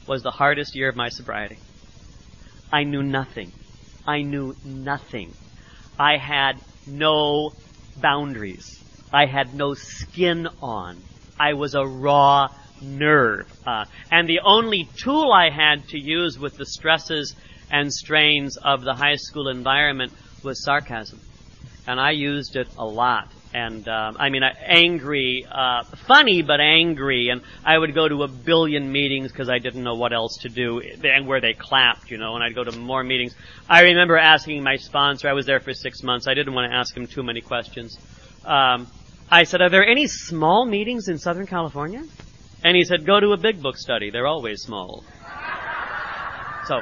was 0.07 0.23
the 0.23 0.31
hardest 0.31 0.75
year 0.75 0.89
of 0.89 0.95
my 0.95 1.09
sobriety. 1.09 1.57
I 2.71 2.83
knew 2.83 3.03
nothing. 3.03 3.51
I 4.05 4.21
knew 4.21 4.55
nothing. 4.65 5.33
I 5.99 6.17
had 6.17 6.59
no 6.87 7.53
boundaries. 7.97 8.83
I 9.11 9.25
had 9.25 9.53
no 9.53 9.73
skin 9.75 10.47
on. 10.61 11.01
I 11.39 11.53
was 11.53 11.75
a 11.75 11.85
raw 11.85 12.49
nerve. 12.81 13.51
Uh, 13.65 13.85
and 14.11 14.27
the 14.27 14.41
only 14.43 14.89
tool 14.97 15.31
I 15.31 15.49
had 15.49 15.87
to 15.89 15.99
use 15.99 16.39
with 16.39 16.57
the 16.57 16.65
stresses 16.65 17.35
and 17.71 17.91
strains 17.93 18.57
of 18.57 18.81
the 18.81 18.93
high 18.93 19.15
school 19.15 19.47
environment 19.47 20.13
was 20.43 20.63
sarcasm. 20.63 21.21
And 21.87 21.99
I 21.99 22.11
used 22.11 22.55
it 22.55 22.67
a 22.77 22.85
lot 22.85 23.29
and 23.53 23.87
um, 23.87 24.17
I 24.19 24.29
mean 24.29 24.43
angry, 24.43 25.45
uh, 25.49 25.83
funny 25.83 26.41
but 26.41 26.59
angry. 26.59 27.29
And 27.29 27.41
I 27.63 27.77
would 27.77 27.93
go 27.93 28.07
to 28.07 28.23
a 28.23 28.27
billion 28.27 28.91
meetings 28.91 29.31
because 29.31 29.49
I 29.49 29.59
didn't 29.59 29.83
know 29.83 29.95
what 29.95 30.13
else 30.13 30.37
to 30.41 30.49
do, 30.49 30.81
and 30.81 31.27
where 31.27 31.41
they 31.41 31.53
clapped, 31.53 32.09
you 32.11 32.17
know. 32.17 32.35
And 32.35 32.43
I'd 32.43 32.55
go 32.55 32.63
to 32.63 32.77
more 32.77 33.03
meetings. 33.03 33.35
I 33.69 33.81
remember 33.83 34.17
asking 34.17 34.63
my 34.63 34.77
sponsor. 34.77 35.29
I 35.29 35.33
was 35.33 35.45
there 35.45 35.59
for 35.59 35.73
six 35.73 36.03
months. 36.03 36.27
I 36.27 36.33
didn't 36.33 36.53
want 36.53 36.71
to 36.71 36.75
ask 36.75 36.95
him 36.95 37.07
too 37.07 37.23
many 37.23 37.41
questions. 37.41 37.97
Um, 38.45 38.87
I 39.29 39.43
said, 39.43 39.61
"Are 39.61 39.69
there 39.69 39.85
any 39.85 40.07
small 40.07 40.65
meetings 40.65 41.07
in 41.07 41.17
Southern 41.17 41.47
California?" 41.47 42.03
And 42.63 42.75
he 42.75 42.83
said, 42.83 43.05
"Go 43.05 43.19
to 43.19 43.31
a 43.33 43.37
big 43.37 43.61
book 43.61 43.77
study. 43.77 44.09
They're 44.09 44.27
always 44.27 44.61
small." 44.61 45.03
So 46.67 46.81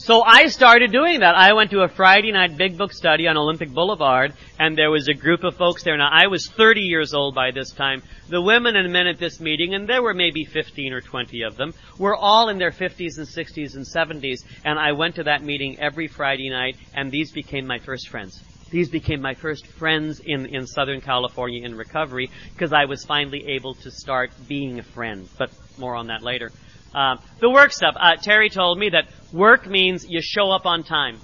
so 0.00 0.22
I 0.22 0.46
started 0.46 0.92
doing 0.92 1.20
that. 1.20 1.34
I 1.34 1.54
went 1.54 1.72
to 1.72 1.80
a 1.80 1.88
Friday 1.88 2.30
night 2.30 2.56
big 2.56 2.78
book 2.78 2.92
study 2.92 3.26
on 3.26 3.36
Olympic 3.36 3.68
Boulevard, 3.68 4.32
and 4.56 4.78
there 4.78 4.92
was 4.92 5.08
a 5.08 5.12
group 5.12 5.42
of 5.42 5.56
folks 5.56 5.82
there. 5.82 5.96
Now, 5.96 6.08
I 6.12 6.28
was 6.28 6.48
30 6.48 6.82
years 6.82 7.14
old 7.14 7.34
by 7.34 7.50
this 7.50 7.72
time. 7.72 8.04
The 8.28 8.40
women 8.40 8.76
and 8.76 8.92
men 8.92 9.08
at 9.08 9.18
this 9.18 9.40
meeting, 9.40 9.74
and 9.74 9.88
there 9.88 10.00
were 10.00 10.14
maybe 10.14 10.44
15 10.44 10.92
or 10.92 11.00
20 11.00 11.42
of 11.42 11.56
them, 11.56 11.74
were 11.98 12.14
all 12.14 12.48
in 12.48 12.58
their 12.58 12.70
50s 12.70 13.18
and 13.18 13.26
60s 13.26 13.74
and 13.74 13.84
70s, 13.84 14.44
and 14.64 14.78
I 14.78 14.92
went 14.92 15.16
to 15.16 15.24
that 15.24 15.42
meeting 15.42 15.80
every 15.80 16.06
Friday 16.06 16.48
night, 16.48 16.76
and 16.94 17.10
these 17.10 17.32
became 17.32 17.66
my 17.66 17.80
first 17.80 18.08
friends. 18.08 18.40
These 18.70 18.90
became 18.90 19.20
my 19.20 19.34
first 19.34 19.66
friends 19.66 20.20
in, 20.20 20.46
in 20.46 20.68
Southern 20.68 21.00
California 21.00 21.64
in 21.64 21.74
recovery, 21.74 22.30
because 22.52 22.72
I 22.72 22.84
was 22.84 23.04
finally 23.04 23.44
able 23.48 23.74
to 23.74 23.90
start 23.90 24.30
being 24.46 24.78
a 24.78 24.84
friend. 24.84 25.28
But 25.36 25.50
more 25.76 25.96
on 25.96 26.06
that 26.06 26.22
later. 26.22 26.52
Um, 26.94 27.18
the 27.40 27.50
work 27.50 27.72
stuff. 27.72 27.94
Uh, 27.98 28.16
Terry 28.16 28.48
told 28.48 28.78
me 28.78 28.90
that 28.90 29.08
work 29.32 29.66
means 29.66 30.06
you 30.08 30.20
show 30.22 30.50
up 30.50 30.66
on 30.66 30.82
time. 30.82 31.18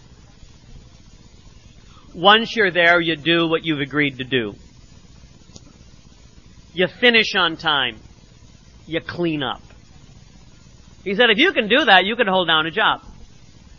Once 2.15 2.55
you're 2.55 2.71
there, 2.71 3.01
you 3.01 3.17
do 3.17 3.49
what 3.49 3.65
you've 3.65 3.81
agreed 3.81 4.19
to 4.19 4.25
do. 4.25 4.55
You 6.73 6.87
finish 6.87 7.35
on 7.35 7.57
time. 7.57 7.97
You 8.87 9.01
clean 9.01 9.43
up. 9.43 9.63
He 11.03 11.15
said, 11.15 11.31
if 11.31 11.39
you 11.39 11.53
can 11.53 11.69
do 11.69 11.85
that, 11.85 12.05
you 12.05 12.17
can 12.17 12.27
hold 12.27 12.49
down 12.49 12.67
a 12.67 12.71
job. 12.71 13.03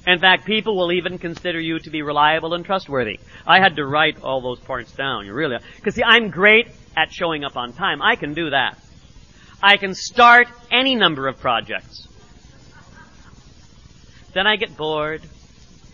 In 0.08 0.20
fact, 0.20 0.46
people 0.46 0.78
will 0.78 0.92
even 0.92 1.18
consider 1.18 1.60
you 1.60 1.80
to 1.80 1.90
be 1.90 2.02
reliable 2.04 2.54
and 2.54 2.64
trustworthy. 2.64 3.20
I 3.48 3.60
had 3.60 3.78
to 3.78 3.86
write 3.86 4.22
all 4.22 4.42
those 4.42 4.60
parts 4.60 4.92
down. 4.92 5.26
You 5.26 5.34
really, 5.34 5.58
because 5.78 5.96
see, 5.96 6.04
I'm 6.04 6.30
great 6.30 6.68
at 6.96 7.12
showing 7.12 7.44
up 7.44 7.58
on 7.58 7.74
time. 7.74 8.02
I 8.02 8.16
can 8.16 8.34
do 8.34 8.52
that. 8.52 8.78
I 9.64 9.78
can 9.78 9.96
start 9.96 10.48
any 10.72 10.94
number 10.96 11.28
of 11.28 11.40
projects. 11.40 12.08
Then 14.36 14.48
I 14.48 14.58
get 14.58 14.76
bored, 14.76 15.22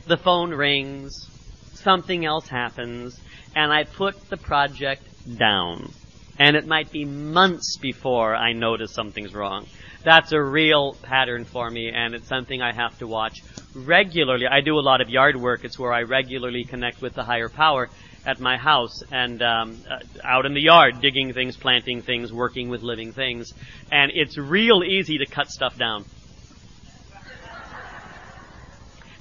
the 0.07 0.17
phone 0.17 0.49
rings, 0.49 1.29
something 1.75 2.25
else 2.25 2.47
happens, 2.47 3.21
and 3.55 3.71
I 3.71 3.83
put 3.83 4.31
the 4.31 4.37
project 4.37 5.03
down. 5.37 5.91
And 6.39 6.55
it 6.55 6.65
might 6.65 6.91
be 6.91 7.05
months 7.05 7.77
before 7.77 8.35
I 8.35 8.53
notice 8.53 8.95
something's 8.95 9.35
wrong. 9.35 9.67
That's 10.03 10.31
a 10.31 10.41
real 10.41 10.95
pattern 11.03 11.45
for 11.45 11.69
me, 11.69 11.91
and 11.93 12.15
it's 12.15 12.27
something 12.27 12.63
I 12.63 12.73
have 12.73 12.97
to 12.97 13.05
watch 13.05 13.43
regularly. 13.75 14.47
I 14.47 14.61
do 14.61 14.79
a 14.79 14.81
lot 14.81 15.01
of 15.01 15.09
yard 15.09 15.35
work. 15.35 15.63
It's 15.63 15.77
where 15.77 15.93
I 15.93 16.01
regularly 16.01 16.63
connect 16.63 16.99
with 16.99 17.13
the 17.13 17.23
higher 17.23 17.47
power 17.47 17.89
at 18.25 18.39
my 18.39 18.57
house 18.57 19.03
and 19.11 19.39
um, 19.43 19.77
uh, 19.87 19.99
out 20.23 20.47
in 20.47 20.55
the 20.55 20.61
yard, 20.61 20.99
digging 20.99 21.31
things, 21.33 21.57
planting 21.57 22.01
things, 22.01 22.33
working 22.33 22.69
with 22.69 22.81
living 22.81 23.13
things. 23.13 23.53
And 23.91 24.11
it's 24.15 24.35
real 24.35 24.83
easy 24.83 25.19
to 25.19 25.27
cut 25.27 25.51
stuff 25.51 25.77
down. 25.77 26.05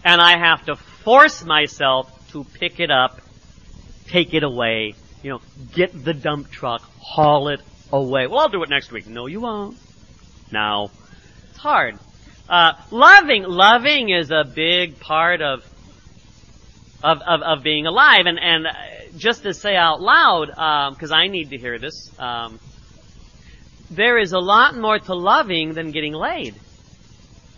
And 0.04 0.20
I 0.20 0.38
have 0.38 0.66
to 0.66 0.76
force 0.76 1.44
myself 1.44 2.30
to 2.32 2.44
pick 2.44 2.80
it 2.80 2.90
up, 2.90 3.20
take 4.08 4.34
it 4.34 4.42
away, 4.42 4.94
you 5.22 5.30
know, 5.30 5.40
get 5.74 5.92
the 6.04 6.14
dump 6.14 6.50
truck, 6.50 6.82
haul 6.98 7.48
it 7.48 7.60
away. 7.92 8.26
Well, 8.26 8.40
I'll 8.40 8.48
do 8.48 8.62
it 8.62 8.70
next 8.70 8.92
week. 8.92 9.06
No, 9.06 9.26
you 9.26 9.40
won't. 9.40 9.76
Now, 10.50 10.90
it's 11.50 11.58
hard. 11.58 11.98
Uh, 12.48 12.72
loving, 12.90 13.44
loving 13.44 14.10
is 14.10 14.30
a 14.30 14.44
big 14.44 14.98
part 14.98 15.40
of 15.42 15.64
of, 17.02 17.22
of, 17.22 17.40
of 17.42 17.62
being 17.62 17.86
alive. 17.86 18.26
And, 18.26 18.38
and 18.38 18.66
uh, 18.66 18.72
just 19.16 19.42
to 19.44 19.54
say 19.54 19.74
out 19.76 20.00
loud, 20.00 20.48
because 20.92 21.12
um, 21.12 21.18
I 21.18 21.28
need 21.28 21.50
to 21.50 21.58
hear 21.58 21.78
this, 21.78 22.10
um, 22.18 22.60
there 23.90 24.18
is 24.18 24.32
a 24.32 24.38
lot 24.38 24.76
more 24.76 24.98
to 24.98 25.14
loving 25.14 25.74
than 25.74 25.90
getting 25.90 26.12
laid. 26.12 26.54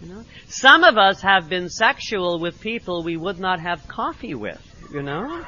You 0.02 0.08
know? 0.08 0.24
Some 0.48 0.82
of 0.82 0.98
us 0.98 1.20
have 1.20 1.48
been 1.48 1.68
sexual 1.68 2.40
with 2.40 2.60
people 2.60 3.04
we 3.04 3.16
would 3.16 3.38
not 3.38 3.60
have 3.60 3.86
coffee 3.86 4.34
with, 4.34 4.60
you 4.92 5.02
know? 5.02 5.44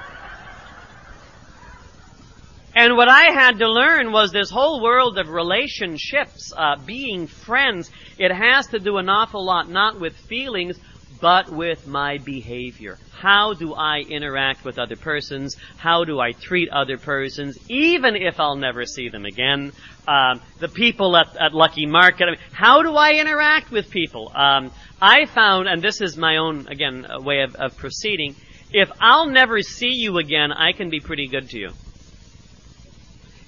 And 2.76 2.96
what 2.96 3.09
I 3.09 3.32
had 3.32 3.59
to 3.59 3.68
learn 3.68 4.12
was 4.12 4.30
this 4.32 4.50
whole 4.50 4.82
world 4.82 5.18
of 5.18 5.28
relationships, 5.28 6.52
uh, 6.57 6.76
being 6.84 7.26
friends, 7.26 7.90
it 8.18 8.32
has 8.32 8.68
to 8.68 8.78
do 8.78 8.98
an 8.98 9.09
awful 9.09 9.44
lot 9.44 9.68
not 9.68 10.00
with 10.00 10.16
feelings, 10.16 10.78
but 11.21 11.51
with 11.51 11.87
my 11.87 12.19
behavior. 12.19 12.99
How 13.12 13.55
do 13.55 13.75
I 13.75 14.01
interact 14.01 14.65
with 14.65 14.79
other 14.79 14.97
persons? 14.97 15.57
How 15.77 16.05
do 16.05 16.21
I 16.21 16.33
treat 16.33 16.69
other 16.71 16.99
persons, 16.99 17.59
even 17.69 18.17
if 18.17 18.39
I'll 18.41 18.57
never 18.57 18.85
see 18.85 19.09
them 19.09 19.25
again? 19.25 19.73
Um, 20.07 20.41
the 20.61 20.69
people 20.69 21.17
at, 21.17 21.37
at 21.37 21.55
Lucky 21.55 21.87
Market, 21.87 22.25
I 22.25 22.31
mean, 22.33 22.41
how 22.53 22.83
do 22.83 22.95
I 22.95 23.12
interact 23.15 23.71
with 23.71 23.91
people? 23.91 24.31
Um, 24.35 24.71
I 25.01 25.27
found, 25.27 25.69
and 25.69 25.81
this 25.81 26.01
is 26.01 26.17
my 26.17 26.37
own, 26.37 26.67
again, 26.69 27.07
way 27.21 27.41
of, 27.41 27.55
of 27.55 27.77
proceeding, 27.77 28.37
if 28.73 28.91
I'll 29.01 29.27
never 29.27 29.62
see 29.62 29.93
you 29.93 30.19
again, 30.19 30.53
I 30.53 30.73
can 30.73 30.91
be 30.91 31.01
pretty 31.01 31.29
good 31.29 31.49
to 31.51 31.59
you. 31.59 31.71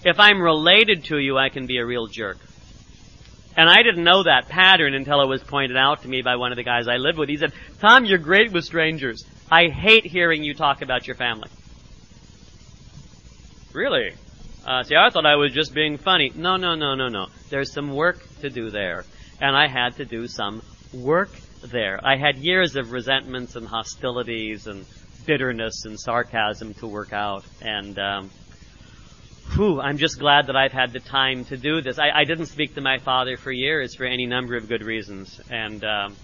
If 0.05 0.21
I'm 0.21 0.41
related 0.41 1.05
to 1.07 1.19
you, 1.19 1.37
I 1.37 1.49
can 1.49 1.67
be 1.67 1.79
a 1.79 1.85
real 1.85 2.07
jerk. 2.07 2.39
And 3.57 3.71
I 3.71 3.83
didn't 3.83 4.05
know 4.05 4.23
that 4.23 4.49
pattern 4.49 4.95
until 4.95 5.23
it 5.23 5.29
was 5.29 5.43
pointed 5.43 5.79
out 5.79 6.03
to 6.03 6.09
me 6.09 6.21
by 6.21 6.37
one 6.37 6.53
of 6.53 6.57
the 6.57 6.63
guys 6.63 6.89
I 6.89 6.97
lived 6.97 7.19
with. 7.19 7.31
He 7.31 7.39
said, 7.39 7.53
Tom, 7.81 8.05
you're 8.05 8.19
great 8.19 8.53
with 8.53 8.65
strangers. 8.65 9.25
I 9.51 9.69
hate 9.69 10.05
hearing 10.05 10.43
you 10.43 10.55
talk 10.55 10.83
about 10.83 11.07
your 11.07 11.17
family. 11.17 11.49
Really? 13.73 14.13
Uh, 14.67 14.83
see, 14.83 14.97
I 14.97 15.09
thought 15.11 15.25
I 15.25 15.37
was 15.37 15.53
just 15.53 15.73
being 15.73 15.97
funny. 15.97 16.33
No, 16.35 16.57
no, 16.57 16.75
no, 16.75 16.95
no, 16.95 17.09
no. 17.09 17.29
There's 17.49 17.73
some 17.73 17.95
work 17.95 18.19
to 18.41 18.51
do 18.51 18.71
there. 18.71 19.05
And 19.41 19.57
I 19.57 19.69
had 19.69 19.97
to 19.97 20.05
do 20.05 20.27
some 20.27 20.63
work 20.93 21.31
there. 21.63 22.01
I 22.03 22.17
had 22.17 22.37
years 22.37 22.77
of 22.77 22.93
resentments 22.93 23.57
and 23.57 23.67
hostilities 23.67 24.67
and 24.67 24.85
bitterness 25.25 25.85
and 25.85 25.99
sarcasm 25.99 26.75
to 26.75 26.87
work 26.87 27.13
out. 27.13 27.45
And, 27.63 27.99
um, 27.99 28.31
whew, 29.55 29.81
I'm 29.81 29.99
just 29.99 30.19
glad 30.19 30.49
that 30.49 30.57
I've 30.57 30.73
had 30.73 30.93
the 30.93 31.01
time 31.01 31.45
to 31.47 31.57
do 31.57 31.81
this. 31.81 31.99
I, 31.99 32.11
I 32.11 32.25
didn't 32.25 32.47
speak 32.47 32.75
to 32.75 32.81
my 32.81 32.99
father 32.99 33.37
for 33.37 33.53
years 33.53 33.95
for 33.95 34.05
any 34.05 34.27
number 34.27 34.57
of 34.57 34.69
good 34.69 34.83
reasons, 34.83 35.41
and 35.51 35.85
um, 35.85 36.17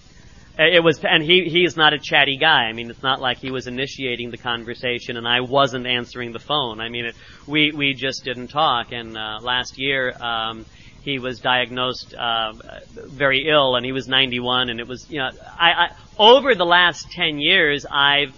it 0.59 0.83
was, 0.83 1.01
and 1.03 1.23
he 1.23 1.45
he 1.49 1.65
is 1.65 1.77
not 1.77 1.95
a 1.95 1.99
chatty 1.99 2.37
guy. 2.37 2.65
I 2.65 2.73
mean, 2.73 2.91
it's 2.91 3.03
not 3.03 3.21
like 3.21 3.39
he 3.39 3.51
was 3.51 3.67
initiating 3.67 4.31
the 4.31 4.37
conversation 4.37 5.17
and 5.17 5.27
I 5.27 5.41
wasn't 5.41 5.87
answering 5.87 6.33
the 6.33 6.39
phone. 6.39 6.81
I 6.81 6.91
mean, 6.91 7.07
it, 7.07 7.15
we 7.47 7.73
we 7.73 7.95
just 7.95 8.25
didn't 8.25 8.49
talk. 8.49 8.93
And 8.93 9.17
uh, 9.17 9.39
last 9.41 9.79
year. 9.79 10.15
Um, 10.21 10.67
he 11.03 11.19
was 11.19 11.41
diagnosed 11.41 12.15
uh, 12.15 12.53
very 12.95 13.49
ill, 13.49 13.75
and 13.75 13.85
he 13.85 13.91
was 13.93 14.07
91. 14.07 14.71
And 14.71 14.79
it 14.79 14.87
was, 14.87 15.11
you 15.11 15.19
know, 15.19 15.31
I, 15.59 15.71
I 15.71 15.89
over 16.17 16.55
the 16.55 16.65
last 16.65 17.11
10 17.11 17.41
years, 17.41 17.85
I've 17.91 18.33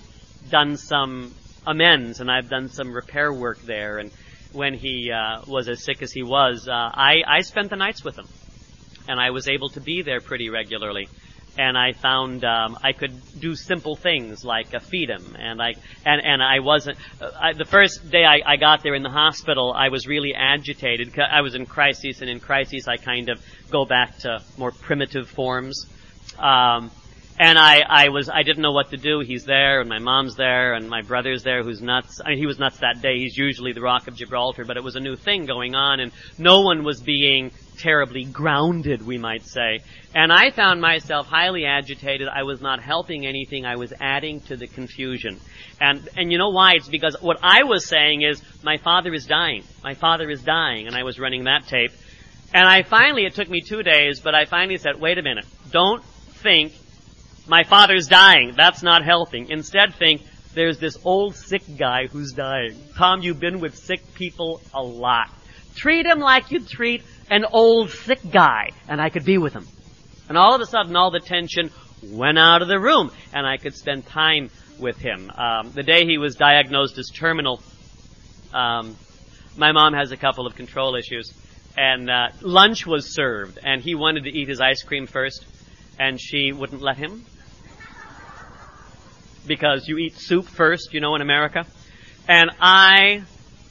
done 0.51 0.79
some 0.79 1.35
amends, 1.67 2.21
and 2.21 2.31
I've 2.31 2.49
done 2.49 2.69
some 2.71 2.93
repair 2.93 3.33
work 3.33 3.61
there, 3.63 3.99
and 3.99 4.11
when 4.55 4.75
he 4.75 5.11
uh, 5.11 5.43
was 5.47 5.69
as 5.69 5.85
sick 5.85 6.03
as 6.03 6.13
he 6.13 6.23
was, 6.23 6.69
uh, 6.69 6.73
I, 6.73 7.23
I 7.27 7.41
spent 7.41 7.71
the 7.71 7.77
nights 7.77 8.05
with 8.05 8.17
him, 8.17 8.27
and 9.09 9.21
I 9.21 9.31
was 9.31 9.49
able 9.49 9.69
to 9.71 9.81
be 9.81 10.03
there 10.03 10.21
pretty 10.21 10.49
regularly. 10.49 11.09
And 11.57 11.79
I 11.79 11.93
found 11.93 12.45
um, 12.45 12.77
I 12.83 12.93
could 12.93 13.13
do 13.39 13.55
simple 13.55 13.95
things 13.95 14.45
like 14.45 14.75
uh, 14.75 14.81
feed 14.81 15.09
him, 15.09 15.37
and 15.39 15.63
I 15.63 15.75
and 16.05 16.21
and 16.21 16.43
I 16.43 16.59
wasn't. 16.59 16.99
Uh, 17.21 17.31
I, 17.41 17.53
the 17.53 17.65
first 17.65 18.11
day 18.11 18.25
I, 18.25 18.41
I 18.45 18.57
got 18.57 18.83
there 18.83 18.97
in 18.97 19.05
the 19.05 19.11
hospital, 19.11 19.73
I 19.73 19.89
was 19.89 20.09
really 20.09 20.35
agitated. 20.35 21.17
I 21.17 21.43
was 21.43 21.55
in 21.55 21.67
crises, 21.67 22.23
and 22.23 22.29
in 22.31 22.41
crises 22.41 22.89
I 22.89 22.97
kind 22.97 23.29
of 23.29 23.41
go 23.71 23.85
back 23.85 24.19
to 24.21 24.43
more 24.59 24.73
primitive 24.73 25.29
forms. 25.29 25.87
Um, 26.41 26.91
and 27.39 27.59
I, 27.59 27.81
I 27.89 28.09
was, 28.11 28.29
I 28.29 28.45
didn't 28.45 28.63
know 28.63 28.71
what 28.71 28.91
to 28.91 28.97
do. 28.97 29.21
He's 29.21 29.45
there, 29.45 29.81
and 29.81 29.89
my 29.89 29.99
mom's 29.99 30.37
there, 30.37 30.75
and 30.75 30.89
my 30.89 31.03
brother's 31.03 31.43
there, 31.43 31.65
who's 31.65 31.83
nuts. 31.83 32.21
I 32.25 32.31
mean, 32.31 32.39
he 32.39 32.47
was 32.47 32.61
nuts 32.61 32.79
that 32.79 33.03
day. 33.03 33.19
He's 33.19 33.37
usually 33.37 33.73
the 33.73 33.81
Rock 33.81 34.07
of 34.07 34.15
Gibraltar, 34.15 34.65
but 34.65 34.77
it 34.77 34.85
was 34.85 34.95
a 34.95 35.01
new 35.01 35.17
thing 35.17 35.45
going 35.45 35.75
on, 35.75 35.99
and 35.99 36.13
no 36.39 36.61
one 36.61 36.85
was 36.85 37.01
being 37.01 37.51
terribly 37.79 38.25
grounded, 38.25 39.05
we 39.05 39.19
might 39.19 39.45
say. 39.45 39.81
And 40.15 40.33
I 40.33 40.51
found 40.51 40.81
myself 40.81 41.27
highly 41.27 41.65
agitated. 41.65 42.29
I 42.29 42.45
was 42.45 42.61
not 42.61 42.81
helping 42.81 43.27
anything. 43.27 43.67
I 43.67 43.75
was 43.77 43.93
adding 44.01 44.41
to 44.43 44.57
the 44.57 44.69
confusion. 44.69 45.41
And, 45.81 46.09
and 46.17 46.31
you 46.31 46.39
know 46.39 46.51
why? 46.51 46.75
It's 46.77 46.89
because 46.89 47.17
what 47.21 47.39
I 47.43 47.65
was 47.65 47.85
saying 47.85 48.23
is, 48.23 48.41
my 48.63 48.77
father 48.77 49.13
is 49.13 49.27
dying. 49.27 49.65
My 49.83 49.95
father 49.95 50.31
is 50.31 50.41
dying, 50.43 50.87
and 50.87 50.95
I 50.95 51.03
was 51.03 51.19
running 51.19 51.45
that 51.45 51.67
tape. 51.67 51.91
And 52.53 52.65
I 52.69 52.85
finally, 52.85 53.25
it 53.25 53.35
took 53.35 53.51
me 53.51 53.61
two 53.61 53.83
days, 53.83 54.21
but 54.21 54.37
I 54.37 54.45
finally 54.45 54.77
said, 54.77 55.01
wait 55.01 55.19
a 55.19 55.23
minute. 55.23 55.47
Don't 55.73 56.05
think 56.05 56.73
my 57.47 57.63
father's 57.65 58.07
dying. 58.07 58.55
That's 58.57 58.83
not 58.83 59.05
helping. 59.05 59.51
Instead 59.51 59.95
think, 59.95 60.23
there's 60.55 60.79
this 60.79 60.97
old 61.05 61.35
sick 61.35 61.63
guy 61.77 62.07
who's 62.07 62.33
dying. 62.33 62.77
Tom, 62.97 63.23
you've 63.23 63.41
been 63.41 63.61
with 63.61 63.77
sick 63.77 64.15
people 64.15 64.61
a 64.73 64.83
lot. 64.83 65.31
Treat 65.75 66.07
him 66.07 66.21
like 66.21 66.51
you'd 66.51 66.69
treat 66.69 67.03
an 67.31 67.45
old 67.45 67.91
sick 67.91 68.21
guy, 68.31 68.71
and 68.89 69.01
I 69.01 69.11
could 69.11 69.25
be 69.25 69.39
with 69.39 69.53
him. 69.53 69.67
And 70.29 70.39
all 70.39 70.55
of 70.55 70.61
a 70.61 70.67
sudden, 70.67 70.95
all 70.97 71.11
the 71.11 71.21
tension 71.21 71.71
went 72.03 72.39
out 72.39 72.63
of 72.63 72.69
the 72.69 72.79
room, 72.79 73.11
and 73.33 73.47
I 73.47 73.57
could 73.57 73.75
spend 73.75 74.07
time 74.07 74.51
with 74.79 74.99
him. 74.99 75.31
Um, 75.31 75.73
the 75.73 75.83
day 75.83 76.05
he 76.07 76.19
was 76.19 76.37
diagnosed 76.37 76.97
as 76.99 77.11
terminal, 77.11 77.61
um, 78.53 78.97
my 79.57 79.73
mom 79.73 79.93
has 79.93 80.13
a 80.13 80.17
couple 80.17 80.47
of 80.47 80.55
control 80.55 80.95
issues, 80.95 81.33
and 81.77 82.09
uh, 82.09 82.29
lunch 82.41 82.87
was 82.87 83.13
served, 83.15 83.59
and 83.63 83.83
he 83.83 83.95
wanted 83.95 84.25
to 84.25 84.31
eat 84.31 84.49
his 84.49 84.61
ice 84.61 84.83
cream 84.83 85.07
first, 85.07 85.45
and 85.99 86.21
she 86.21 86.53
wouldn't 86.53 86.81
let 86.81 86.97
him 86.97 87.25
because 89.47 89.89
you 89.89 89.99
eat 89.99 90.17
soup 90.17 90.47
first, 90.47 90.95
you 90.95 91.01
know, 91.01 91.15
in 91.15 91.23
America. 91.23 91.67
And 92.29 92.51
I 92.61 93.25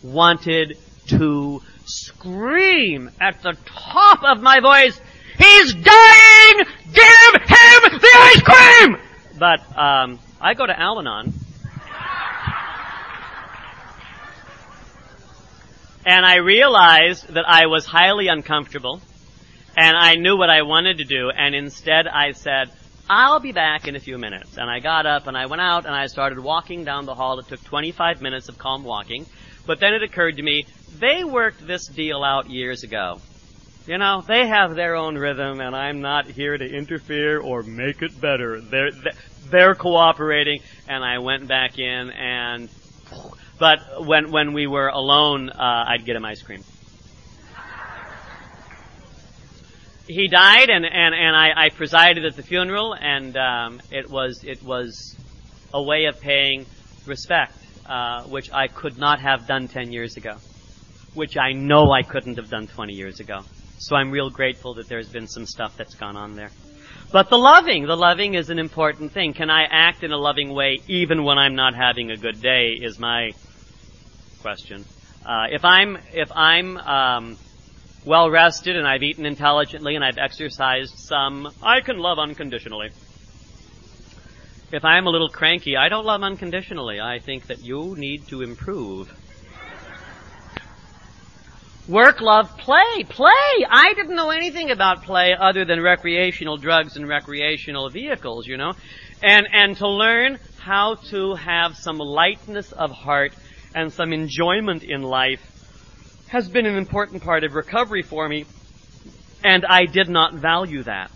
wanted 0.03 0.77
to 1.07 1.61
scream 1.85 3.11
at 3.19 3.41
the 3.41 3.57
top 3.65 4.23
of 4.23 4.41
my 4.41 4.59
voice, 4.59 4.99
He's 5.37 5.73
dying! 5.73 6.65
Give 6.93 7.41
him 7.41 7.99
the 7.99 8.11
ice 8.13 8.41
cream! 8.41 8.97
But, 9.39 9.77
um, 9.77 10.19
I 10.39 10.53
go 10.53 10.65
to 10.65 10.79
Al-Anon. 10.79 11.33
And 16.05 16.25
I 16.25 16.35
realized 16.35 17.33
that 17.33 17.45
I 17.47 17.67
was 17.67 17.85
highly 17.85 18.27
uncomfortable, 18.27 19.01
and 19.75 19.95
I 19.97 20.15
knew 20.15 20.37
what 20.37 20.49
I 20.49 20.63
wanted 20.63 20.97
to 20.97 21.05
do, 21.05 21.29
and 21.29 21.55
instead 21.55 22.07
I 22.07 22.33
said, 22.33 22.71
I'll 23.09 23.39
be 23.39 23.51
back 23.51 23.87
in 23.87 23.95
a 23.95 23.99
few 23.99 24.17
minutes. 24.17 24.57
And 24.57 24.69
I 24.69 24.79
got 24.79 25.05
up 25.05 25.27
and 25.27 25.37
I 25.37 25.45
went 25.47 25.61
out 25.61 25.85
and 25.85 25.93
I 25.93 26.07
started 26.07 26.39
walking 26.39 26.85
down 26.85 27.05
the 27.05 27.15
hall. 27.15 27.39
It 27.39 27.47
took 27.47 27.63
25 27.63 28.21
minutes 28.21 28.49
of 28.49 28.57
calm 28.57 28.83
walking. 28.83 29.25
But 29.65 29.79
then 29.79 29.93
it 29.93 30.03
occurred 30.03 30.37
to 30.37 30.43
me, 30.43 30.65
they 30.99 31.23
worked 31.23 31.65
this 31.65 31.87
deal 31.87 32.23
out 32.23 32.49
years 32.49 32.83
ago. 32.83 33.19
You 33.85 33.97
know, 33.97 34.23
they 34.25 34.47
have 34.47 34.75
their 34.75 34.95
own 34.95 35.17
rhythm 35.17 35.59
and 35.59 35.75
I'm 35.75 35.99
not 35.99 36.27
here 36.27 36.57
to 36.57 36.65
interfere 36.65 37.39
or 37.39 37.63
make 37.63 38.01
it 38.01 38.19
better. 38.19 38.61
They're, 38.61 38.91
they're 39.49 39.75
cooperating 39.75 40.61
and 40.87 41.03
I 41.03 41.19
went 41.19 41.47
back 41.47 41.79
in 41.79 42.11
and, 42.11 42.69
but 43.59 44.05
when, 44.05 44.31
when 44.31 44.53
we 44.53 44.67
were 44.67 44.87
alone, 44.87 45.49
uh, 45.49 45.85
I'd 45.87 46.05
get 46.05 46.15
him 46.15 46.23
ice 46.23 46.41
cream. 46.41 46.63
He 50.13 50.27
died, 50.27 50.69
and 50.69 50.85
and 50.85 51.13
and 51.15 51.35
I, 51.35 51.65
I 51.65 51.69
presided 51.69 52.25
at 52.25 52.35
the 52.35 52.43
funeral, 52.43 52.93
and 52.93 53.35
um, 53.37 53.81
it 53.91 54.09
was 54.09 54.43
it 54.43 54.63
was 54.63 55.15
a 55.73 55.81
way 55.81 56.05
of 56.05 56.21
paying 56.21 56.65
respect, 57.05 57.55
uh, 57.85 58.23
which 58.23 58.51
I 58.51 58.67
could 58.67 58.97
not 58.97 59.19
have 59.19 59.47
done 59.47 59.67
ten 59.67 59.91
years 59.91 60.17
ago. 60.17 60.35
which 61.13 61.37
I 61.37 61.51
know 61.53 61.91
I 61.91 62.01
couldn't 62.01 62.37
have 62.37 62.49
done 62.49 62.65
20 62.67 62.93
years 62.93 63.19
ago. 63.19 63.41
So 63.77 63.95
I'm 63.95 64.09
real 64.11 64.29
grateful 64.29 64.73
that 64.75 64.87
there's 64.87 65.09
been 65.09 65.27
some 65.27 65.45
stuff 65.45 65.75
that's 65.77 65.95
gone 65.95 66.17
on 66.17 66.35
there. 66.35 66.49
But 67.11 67.29
the 67.29 67.37
loving, 67.37 67.85
the 67.85 67.95
loving 67.95 68.33
is 68.33 68.49
an 68.49 68.57
important 68.57 69.11
thing. 69.11 69.33
Can 69.33 69.49
I 69.51 69.65
act 69.69 70.03
in 70.03 70.11
a 70.11 70.17
loving 70.17 70.49
way 70.53 70.79
even 70.87 71.23
when 71.23 71.37
I'm 71.37 71.55
not 71.55 71.75
having 71.75 72.09
a 72.09 72.17
good 72.17 72.41
day 72.41 72.69
is 72.81 72.97
my 72.97 73.31
question. 74.41 74.85
Uh, 75.23 75.45
if 75.51 75.63
I'm, 75.63 75.97
if 76.13 76.31
I'm, 76.35 76.77
um, 76.77 77.37
well 78.05 78.29
rested 78.29 78.75
and 78.75 78.87
I've 78.87 79.03
eaten 79.03 79.25
intelligently 79.25 79.95
and 79.95 80.03
I've 80.03 80.17
exercised 80.17 80.97
some, 80.97 81.49
I 81.61 81.81
can 81.81 81.97
love 81.97 82.19
unconditionally. 82.19 82.89
If 84.71 84.83
I'm 84.83 85.05
a 85.05 85.09
little 85.09 85.29
cranky, 85.29 85.77
I 85.77 85.87
don't 85.87 86.05
love 86.05 86.23
unconditionally. 86.23 86.99
I 86.99 87.19
think 87.19 87.47
that 87.47 87.59
you 87.59 87.95
need 87.95 88.27
to 88.29 88.41
improve. 88.41 89.13
Work, 91.87 92.21
love, 92.21 92.57
play, 92.57 93.03
play. 93.07 93.65
I 93.69 93.93
didn't 93.93 94.15
know 94.15 94.29
anything 94.29 94.71
about 94.71 95.03
play 95.03 95.35
other 95.37 95.65
than 95.65 95.81
recreational 95.81 96.57
drugs 96.57 96.95
and 96.95 97.07
recreational 97.07 97.89
vehicles, 97.89 98.47
you 98.47 98.57
know. 98.57 98.73
And, 99.21 99.47
and 99.51 99.77
to 99.77 99.87
learn 99.87 100.39
how 100.59 100.95
to 101.09 101.35
have 101.35 101.75
some 101.75 101.97
lightness 101.97 102.71
of 102.71 102.91
heart 102.91 103.33
and 103.75 103.91
some 103.91 104.13
enjoyment 104.13 104.83
in 104.83 105.01
life 105.01 105.52
has 106.33 106.49
been 106.49 106.65
an 106.65 106.75
important 106.75 107.21
part 107.21 107.43
of 107.43 107.53
recovery 107.53 108.01
for 108.01 108.27
me. 108.27 108.43
And 109.43 109.63
I 109.69 109.85
did 109.85 110.09
not 110.09 110.33
value 110.33 110.81
that. 110.81 111.11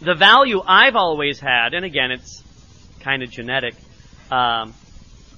The 0.00 0.16
value 0.16 0.60
I've 0.66 0.96
always 0.96 1.38
had, 1.38 1.74
and 1.74 1.84
again, 1.84 2.10
it's 2.10 2.42
kind 2.98 3.22
of 3.22 3.30
genetic, 3.30 3.76
um, 4.32 4.74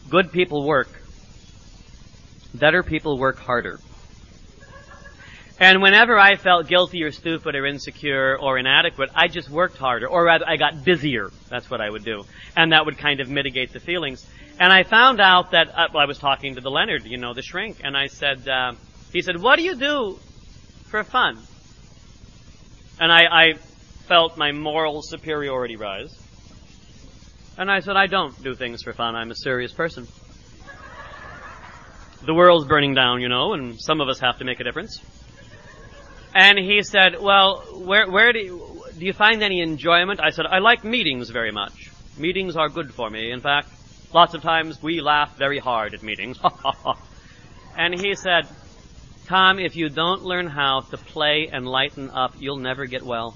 good 0.08 0.32
people 0.32 0.66
work. 0.66 0.88
Better 2.54 2.82
people 2.82 3.18
work 3.18 3.38
harder. 3.38 3.78
And 5.58 5.80
whenever 5.80 6.18
I 6.18 6.36
felt 6.36 6.68
guilty 6.68 7.02
or 7.02 7.10
stupid 7.10 7.54
or 7.54 7.64
insecure 7.64 8.38
or 8.38 8.58
inadequate, 8.58 9.10
I 9.14 9.28
just 9.28 9.48
worked 9.48 9.78
harder, 9.78 10.06
or 10.06 10.24
rather, 10.24 10.46
I 10.46 10.56
got 10.56 10.84
busier. 10.84 11.30
That's 11.48 11.70
what 11.70 11.80
I 11.80 11.88
would 11.88 12.04
do. 12.04 12.24
And 12.54 12.72
that 12.72 12.84
would 12.84 12.98
kind 12.98 13.20
of 13.20 13.30
mitigate 13.30 13.72
the 13.72 13.80
feelings. 13.80 14.26
And 14.60 14.70
I 14.70 14.82
found 14.82 15.18
out 15.18 15.52
that, 15.52 15.68
uh, 15.68 15.88
well, 15.94 16.02
I 16.02 16.06
was 16.06 16.18
talking 16.18 16.56
to 16.56 16.60
the 16.60 16.70
Leonard, 16.70 17.06
you 17.06 17.16
know, 17.16 17.32
the 17.32 17.42
shrink, 17.42 17.78
and 17.82 17.96
I 17.96 18.06
said, 18.06 18.46
uh, 18.46 18.72
he 19.12 19.22
said, 19.22 19.40
what 19.40 19.56
do 19.56 19.62
you 19.62 19.76
do 19.76 20.18
for 20.88 21.02
fun? 21.04 21.38
And 23.00 23.10
I, 23.10 23.24
I 23.24 23.52
felt 24.08 24.36
my 24.36 24.52
moral 24.52 25.00
superiority 25.02 25.76
rise. 25.76 26.14
And 27.58 27.70
I 27.70 27.80
said, 27.80 27.96
I 27.96 28.06
don't 28.06 28.42
do 28.42 28.54
things 28.54 28.82
for 28.82 28.92
fun. 28.92 29.14
I'm 29.14 29.30
a 29.30 29.34
serious 29.34 29.72
person. 29.72 30.06
The 32.24 32.34
world's 32.34 32.66
burning 32.66 32.94
down, 32.94 33.22
you 33.22 33.28
know, 33.28 33.54
and 33.54 33.80
some 33.80 34.02
of 34.02 34.08
us 34.08 34.20
have 34.20 34.38
to 34.38 34.44
make 34.44 34.60
a 34.60 34.64
difference. 34.64 35.00
And 36.38 36.58
he 36.58 36.82
said, 36.82 37.18
well, 37.18 37.60
where, 37.86 38.10
where 38.10 38.30
do 38.30 38.38
you, 38.38 38.84
do 38.98 39.06
you 39.06 39.14
find 39.14 39.42
any 39.42 39.62
enjoyment? 39.62 40.20
I 40.22 40.28
said, 40.28 40.44
I 40.44 40.58
like 40.58 40.84
meetings 40.84 41.30
very 41.30 41.50
much. 41.50 41.90
Meetings 42.18 42.56
are 42.56 42.68
good 42.68 42.92
for 42.92 43.08
me. 43.08 43.30
In 43.32 43.40
fact, 43.40 43.70
lots 44.12 44.34
of 44.34 44.42
times 44.42 44.82
we 44.82 45.00
laugh 45.00 45.34
very 45.38 45.58
hard 45.58 45.94
at 45.94 46.02
meetings. 46.02 46.38
and 47.78 47.98
he 47.98 48.14
said, 48.14 48.46
Tom, 49.24 49.58
if 49.58 49.76
you 49.76 49.88
don't 49.88 50.24
learn 50.24 50.46
how 50.46 50.82
to 50.90 50.98
play 50.98 51.48
and 51.50 51.66
lighten 51.66 52.10
up, 52.10 52.34
you'll 52.38 52.58
never 52.58 52.84
get 52.84 53.02
well. 53.02 53.34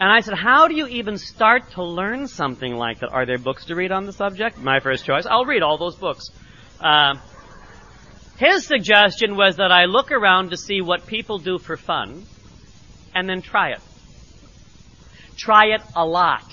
And 0.00 0.10
I 0.10 0.20
said, 0.20 0.38
how 0.38 0.68
do 0.68 0.74
you 0.74 0.86
even 0.86 1.18
start 1.18 1.72
to 1.72 1.84
learn 1.84 2.28
something 2.28 2.74
like 2.74 3.00
that? 3.00 3.10
Are 3.10 3.26
there 3.26 3.36
books 3.36 3.66
to 3.66 3.74
read 3.74 3.92
on 3.92 4.06
the 4.06 4.14
subject? 4.14 4.56
My 4.56 4.80
first 4.80 5.04
choice. 5.04 5.26
I'll 5.26 5.44
read 5.44 5.62
all 5.62 5.76
those 5.76 5.96
books. 5.96 6.30
Uh, 6.80 7.16
his 8.42 8.66
suggestion 8.66 9.36
was 9.36 9.56
that 9.56 9.70
I 9.70 9.84
look 9.84 10.10
around 10.10 10.50
to 10.50 10.56
see 10.56 10.80
what 10.80 11.06
people 11.06 11.38
do 11.38 11.58
for 11.58 11.76
fun 11.76 12.24
and 13.14 13.28
then 13.28 13.40
try 13.40 13.70
it. 13.70 13.80
Try 15.36 15.66
it 15.66 15.82
a 15.94 16.04
lot. 16.04 16.44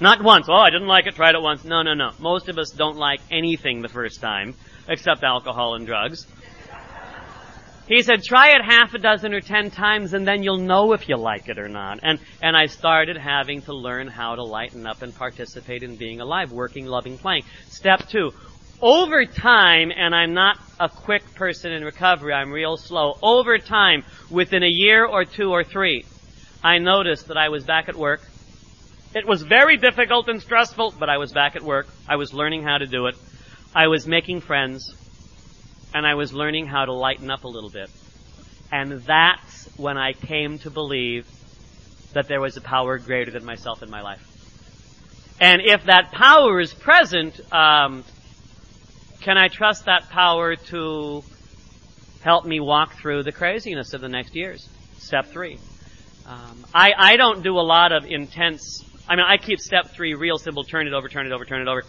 Not 0.00 0.22
once. 0.22 0.46
Oh, 0.48 0.54
I 0.54 0.70
didn't 0.70 0.86
like 0.86 1.08
it, 1.08 1.16
tried 1.16 1.34
it 1.34 1.42
once. 1.42 1.64
No, 1.64 1.82
no, 1.82 1.94
no. 1.94 2.12
Most 2.20 2.48
of 2.48 2.56
us 2.56 2.70
don't 2.70 2.96
like 2.96 3.20
anything 3.32 3.82
the 3.82 3.88
first 3.88 4.20
time, 4.20 4.54
except 4.88 5.24
alcohol 5.24 5.74
and 5.74 5.86
drugs. 5.86 6.24
He 7.88 8.02
said, 8.02 8.22
try 8.22 8.50
it 8.50 8.62
half 8.62 8.94
a 8.94 8.98
dozen 8.98 9.32
or 9.34 9.40
ten 9.40 9.70
times 9.70 10.12
and 10.12 10.28
then 10.28 10.42
you'll 10.44 10.58
know 10.58 10.92
if 10.92 11.08
you 11.08 11.16
like 11.16 11.48
it 11.48 11.58
or 11.58 11.68
not. 11.68 11.98
And, 12.02 12.20
and 12.40 12.56
I 12.56 12.66
started 12.66 13.16
having 13.16 13.62
to 13.62 13.74
learn 13.74 14.06
how 14.06 14.36
to 14.36 14.44
lighten 14.44 14.86
up 14.86 15.02
and 15.02 15.12
participate 15.12 15.82
in 15.82 15.96
being 15.96 16.20
alive, 16.20 16.52
working, 16.52 16.86
loving, 16.86 17.18
playing. 17.18 17.42
Step 17.68 18.06
two, 18.08 18.32
over 18.80 19.24
time, 19.24 19.90
and 19.94 20.14
I'm 20.14 20.34
not 20.34 20.58
a 20.78 20.88
quick 20.88 21.34
person 21.34 21.72
in 21.72 21.84
recovery, 21.84 22.32
I'm 22.32 22.52
real 22.52 22.76
slow, 22.76 23.18
over 23.22 23.58
time, 23.58 24.04
within 24.30 24.62
a 24.62 24.68
year 24.68 25.04
or 25.04 25.24
two 25.24 25.50
or 25.50 25.64
three, 25.64 26.04
I 26.62 26.78
noticed 26.78 27.28
that 27.28 27.36
I 27.36 27.48
was 27.48 27.64
back 27.64 27.88
at 27.88 27.96
work. 27.96 28.20
It 29.14 29.26
was 29.26 29.42
very 29.42 29.76
difficult 29.76 30.28
and 30.28 30.40
stressful, 30.40 30.94
but 30.98 31.08
I 31.08 31.18
was 31.18 31.32
back 31.32 31.56
at 31.56 31.62
work. 31.62 31.88
I 32.08 32.16
was 32.16 32.34
learning 32.34 32.62
how 32.62 32.78
to 32.78 32.86
do 32.86 33.06
it. 33.06 33.16
I 33.74 33.88
was 33.88 34.06
making 34.06 34.40
friends, 34.40 34.94
and 35.94 36.06
I 36.06 36.14
was 36.14 36.32
learning 36.32 36.66
how 36.66 36.84
to 36.84 36.92
lighten 36.92 37.30
up 37.30 37.44
a 37.44 37.48
little 37.48 37.70
bit. 37.70 37.90
And 38.70 38.92
that's 39.02 39.66
when 39.78 39.96
I 39.96 40.12
came 40.12 40.58
to 40.60 40.70
believe 40.70 41.26
that 42.12 42.28
there 42.28 42.40
was 42.40 42.56
a 42.56 42.60
power 42.60 42.98
greater 42.98 43.30
than 43.30 43.44
myself 43.44 43.82
in 43.82 43.90
my 43.90 44.02
life. 44.02 44.24
And 45.40 45.62
if 45.64 45.84
that 45.84 46.10
power 46.12 46.60
is 46.60 46.74
present, 46.74 47.40
um, 47.52 48.04
can 49.20 49.36
I 49.36 49.48
trust 49.48 49.86
that 49.86 50.08
power 50.10 50.56
to 50.56 51.22
help 52.22 52.44
me 52.44 52.60
walk 52.60 52.94
through 52.94 53.24
the 53.24 53.32
craziness 53.32 53.92
of 53.92 54.00
the 54.00 54.08
next 54.08 54.34
years? 54.34 54.68
Step 54.98 55.26
three. 55.26 55.58
Um, 56.26 56.64
I, 56.74 56.92
I 56.96 57.16
don't 57.16 57.42
do 57.42 57.58
a 57.58 57.62
lot 57.62 57.92
of 57.92 58.04
intense. 58.04 58.84
I 59.08 59.16
mean, 59.16 59.24
I 59.26 59.38
keep 59.38 59.60
step 59.60 59.90
three 59.90 60.14
real 60.14 60.38
simple. 60.38 60.64
Turn 60.64 60.86
it 60.86 60.92
over, 60.92 61.08
turn 61.08 61.26
it 61.26 61.32
over, 61.32 61.44
turn 61.44 61.62
it 61.62 61.68
over. 61.68 61.84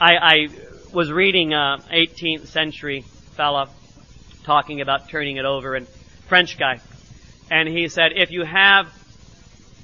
I, 0.00 0.16
I 0.16 0.48
was 0.92 1.12
reading 1.12 1.52
a 1.52 1.78
18th 1.92 2.48
century 2.48 3.02
fella 3.36 3.68
talking 4.44 4.80
about 4.80 5.08
turning 5.08 5.36
it 5.36 5.44
over, 5.44 5.74
and 5.74 5.86
French 6.28 6.58
guy, 6.58 6.80
and 7.50 7.68
he 7.68 7.88
said, 7.88 8.12
if 8.14 8.30
you 8.30 8.44
have 8.44 8.92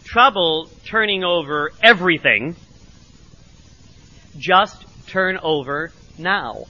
trouble 0.04 0.68
turning 0.84 1.24
over 1.24 1.70
everything, 1.82 2.56
just 4.36 4.84
turn 5.06 5.38
over 5.42 5.92
now. 6.18 6.64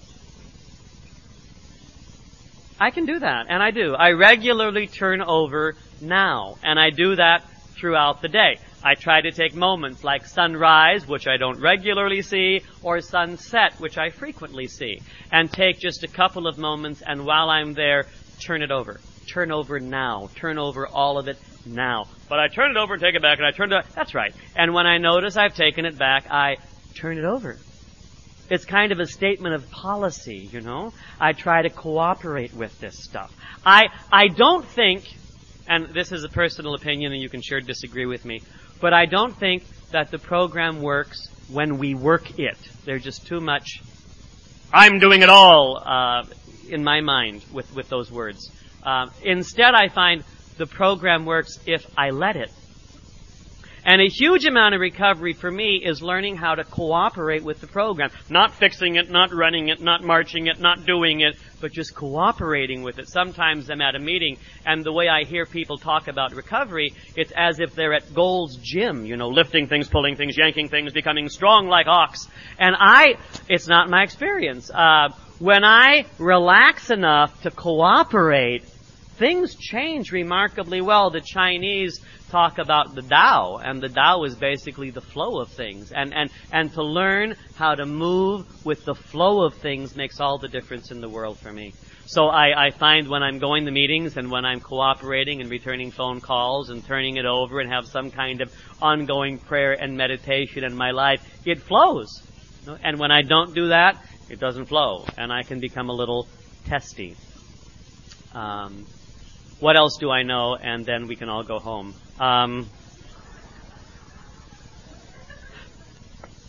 I 2.81 2.91
can 2.91 3.05
do 3.05 3.19
that, 3.19 3.47
and 3.51 3.63
I 3.63 3.73
do. 3.73 3.95
I 3.95 4.13
regularly 4.13 4.87
turn 4.87 5.21
over 5.21 5.77
now, 6.01 6.57
and 6.63 6.81
I 6.81 6.89
do 6.89 7.15
that 7.17 7.47
throughout 7.79 8.23
the 8.23 8.29
day. 8.29 8.57
I 8.83 8.95
try 8.95 9.21
to 9.21 9.31
take 9.33 9.55
moments 9.55 10.03
like 10.03 10.25
sunrise, 10.25 11.07
which 11.07 11.29
I 11.29 11.37
don't 11.37 11.61
regularly 11.61 12.23
see, 12.23 12.63
or 12.83 13.03
sunset, 13.03 13.75
which 13.79 13.99
I 13.99 14.09
frequently 14.09 14.67
see, 14.67 15.03
and 15.31 15.53
take 15.53 15.79
just 15.79 16.05
a 16.05 16.09
couple 16.09 16.47
of 16.47 16.57
moments, 16.57 17.03
and 17.07 17.27
while 17.27 17.51
I'm 17.51 17.75
there, 17.75 18.07
turn 18.41 18.63
it 18.63 18.71
over. 18.71 18.99
Turn 19.31 19.53
over 19.53 19.79
now. 19.79 20.31
Turn 20.37 20.57
over 20.57 20.87
all 20.87 21.19
of 21.19 21.29
it 21.29 21.39
now. 21.67 22.07
But 22.31 22.41
I 22.41 22.49
turn 22.49 22.71
it 22.71 22.79
over 22.79 22.95
and 22.95 23.03
take 23.03 23.15
it 23.15 23.21
back, 23.21 23.37
and 23.37 23.47
I 23.47 23.51
turn 23.51 23.71
it, 23.71 23.85
that's 23.95 24.15
right. 24.15 24.35
And 24.57 24.73
when 24.73 24.87
I 24.87 24.97
notice 24.97 25.37
I've 25.37 25.55
taken 25.55 25.85
it 25.85 25.99
back, 25.99 26.31
I 26.31 26.57
turn 26.95 27.19
it 27.19 27.27
over. 27.27 27.59
It's 28.51 28.65
kind 28.65 28.91
of 28.91 28.99
a 28.99 29.07
statement 29.07 29.55
of 29.55 29.71
policy, 29.71 30.49
you 30.53 30.61
know. 30.61 30.93
I 31.21 31.33
try 31.33 31.63
to 31.63 31.71
cooperate 31.71 32.53
with 32.53 32.79
this 32.81 33.03
stuff. 33.03 33.33
I, 33.65 33.89
I 34.13 34.27
don't 34.27 34.67
think, 34.67 35.05
and 35.69 35.95
this 35.95 36.11
is 36.11 36.25
a 36.25 36.29
personal 36.29 36.75
opinion 36.75 37.13
and 37.13 37.23
you 37.23 37.29
can 37.29 37.43
sure 37.43 37.61
disagree 37.61 38.07
with 38.07 38.25
me, 38.25 38.43
but 38.81 38.93
I 38.93 39.07
don't 39.07 39.37
think 39.37 39.63
that 39.93 40.11
the 40.11 40.19
program 40.19 40.83
works 40.83 41.29
when 41.49 41.79
we 41.79 41.95
work 41.95 42.39
it. 42.39 42.59
There's 42.85 43.05
just 43.05 43.27
too 43.27 43.41
much, 43.41 43.81
I'm 44.73 44.99
doing 44.99 45.23
it 45.23 45.29
all, 45.29 45.81
uh, 45.85 46.25
in 46.69 46.83
my 46.83 47.01
mind 47.01 47.45
with, 47.53 47.73
with 47.75 47.89
those 47.89 48.11
words. 48.11 48.51
Uh, 48.83 49.07
instead, 49.23 49.75
I 49.75 49.89
find 49.89 50.25
the 50.57 50.67
program 50.67 51.25
works 51.25 51.59
if 51.67 51.87
I 51.97 52.11
let 52.11 52.37
it. 52.37 52.51
And 53.85 54.01
a 54.01 54.09
huge 54.09 54.45
amount 54.45 54.75
of 54.75 54.81
recovery 54.81 55.33
for 55.33 55.51
me 55.51 55.83
is 55.85 56.03
learning 56.03 56.37
how 56.37 56.55
to 56.55 56.65
cooperate 56.65 57.43
with 57.43 57.61
the 57.61 57.67
program. 57.67 58.11
Not 58.29 58.55
fixing 58.55 58.97
it, 58.97 59.11
not 59.11 59.33
running 59.33 59.69
it, 59.69 59.81
not 59.81 60.03
marching 60.03 60.47
it, 60.49 60.61
not 60.61 60.85
doing 60.85 61.21
it, 61.21 61.37
but 61.61 61.73
just 61.73 61.95
cooperating 61.95 62.83
with 62.83 62.99
it. 62.99 63.09
Sometimes 63.09 63.71
I'm 63.71 63.81
at 63.81 63.95
a 63.95 63.99
meeting 63.99 64.37
and 64.67 64.85
the 64.85 64.93
way 64.93 65.09
I 65.09 65.25
hear 65.25 65.47
people 65.47 65.79
talk 65.79 66.09
about 66.09 66.35
recovery, 66.35 66.95
it's 67.17 67.33
as 67.37 67.61
if 67.61 67.75
they're 67.75 67.95
at 67.95 68.15
Gold's 68.15 68.57
Gym, 68.57 69.05
you 69.05 69.17
know, 69.17 69.29
lifting 69.29 69.67
things, 69.67 69.89
pulling 69.89 70.17
things, 70.17 70.37
yanking 70.37 70.69
things, 70.69 70.93
becoming 70.93 71.29
strong 71.29 71.67
like 71.67 71.87
ox. 71.87 72.29
And 72.59 72.77
I, 72.79 73.17
it's 73.49 73.69
not 73.69 73.89
my 73.89 74.03
experience. 74.03 74.71
Uh, 74.71 75.09
when 75.39 75.65
I 75.65 76.05
relax 76.19 76.91
enough 76.91 77.43
to 77.43 77.51
cooperate, 77.51 78.65
things 79.21 79.55
change 79.55 80.13
remarkably 80.13 80.81
well. 80.81 81.11
The 81.11 81.21
Chinese 81.21 82.01
talk 82.31 82.57
about 82.57 82.95
the 82.95 83.03
Tao, 83.03 83.61
and 83.63 83.81
the 83.83 83.91
Tao 83.91 84.25
is 84.25 84.35
basically 84.35 84.89
the 84.89 85.03
flow 85.03 85.41
of 85.41 85.51
things. 85.51 85.93
And, 85.93 86.15
and, 86.15 86.31
and 86.51 86.73
to 86.73 86.83
learn 86.83 87.37
how 87.55 87.75
to 87.75 87.85
move 87.85 88.65
with 88.65 88.87
the 88.87 88.95
flow 88.95 89.45
of 89.45 89.55
things 89.55 89.95
makes 89.95 90.21
all 90.21 90.39
the 90.39 90.49
difference 90.49 90.91
in 90.91 91.03
the 91.03 91.09
world 91.09 91.39
for 91.39 91.53
me. 91.53 91.75
So 92.07 92.29
I, 92.29 92.69
I 92.69 92.71
find 92.71 93.09
when 93.09 93.23
I'm 93.23 93.39
going 93.39 93.67
to 93.67 93.71
meetings 93.71 94.17
and 94.17 94.31
when 94.31 94.47
I'm 94.47 94.59
cooperating 94.59 95.43
and 95.43 95.51
returning 95.51 95.91
phone 95.91 96.23
calls 96.23 96.71
and 96.71 96.83
turning 96.87 97.19
it 97.19 97.27
over 97.27 97.61
and 97.61 97.71
have 97.71 97.87
some 97.87 98.11
kind 98.11 98.41
of 98.41 98.51
ongoing 98.81 99.37
prayer 99.37 99.75
and 99.75 99.99
meditation 99.99 100.65
in 100.65 100.75
my 100.75 100.93
life, 100.93 101.21
it 101.45 101.61
flows. 101.61 102.23
And 102.83 102.99
when 102.99 103.11
I 103.11 103.21
don't 103.21 103.55
do 103.55 103.69
that, 103.69 104.03
it 104.31 104.41
doesn't 104.41 104.65
flow, 104.65 105.05
and 105.19 105.31
I 105.31 105.43
can 105.43 105.61
become 105.61 105.91
a 105.91 105.95
little 105.95 106.27
testy. 106.65 107.17
Um, 108.33 108.87
what 109.61 109.77
else 109.77 109.99
do 109.99 110.11
I 110.11 110.23
know? 110.23 110.57
And 110.57 110.85
then 110.85 111.07
we 111.07 111.17
can 111.17 111.29
all 111.29 111.45
go 111.45 111.59
home. 111.59 111.95
Um, 112.19 112.69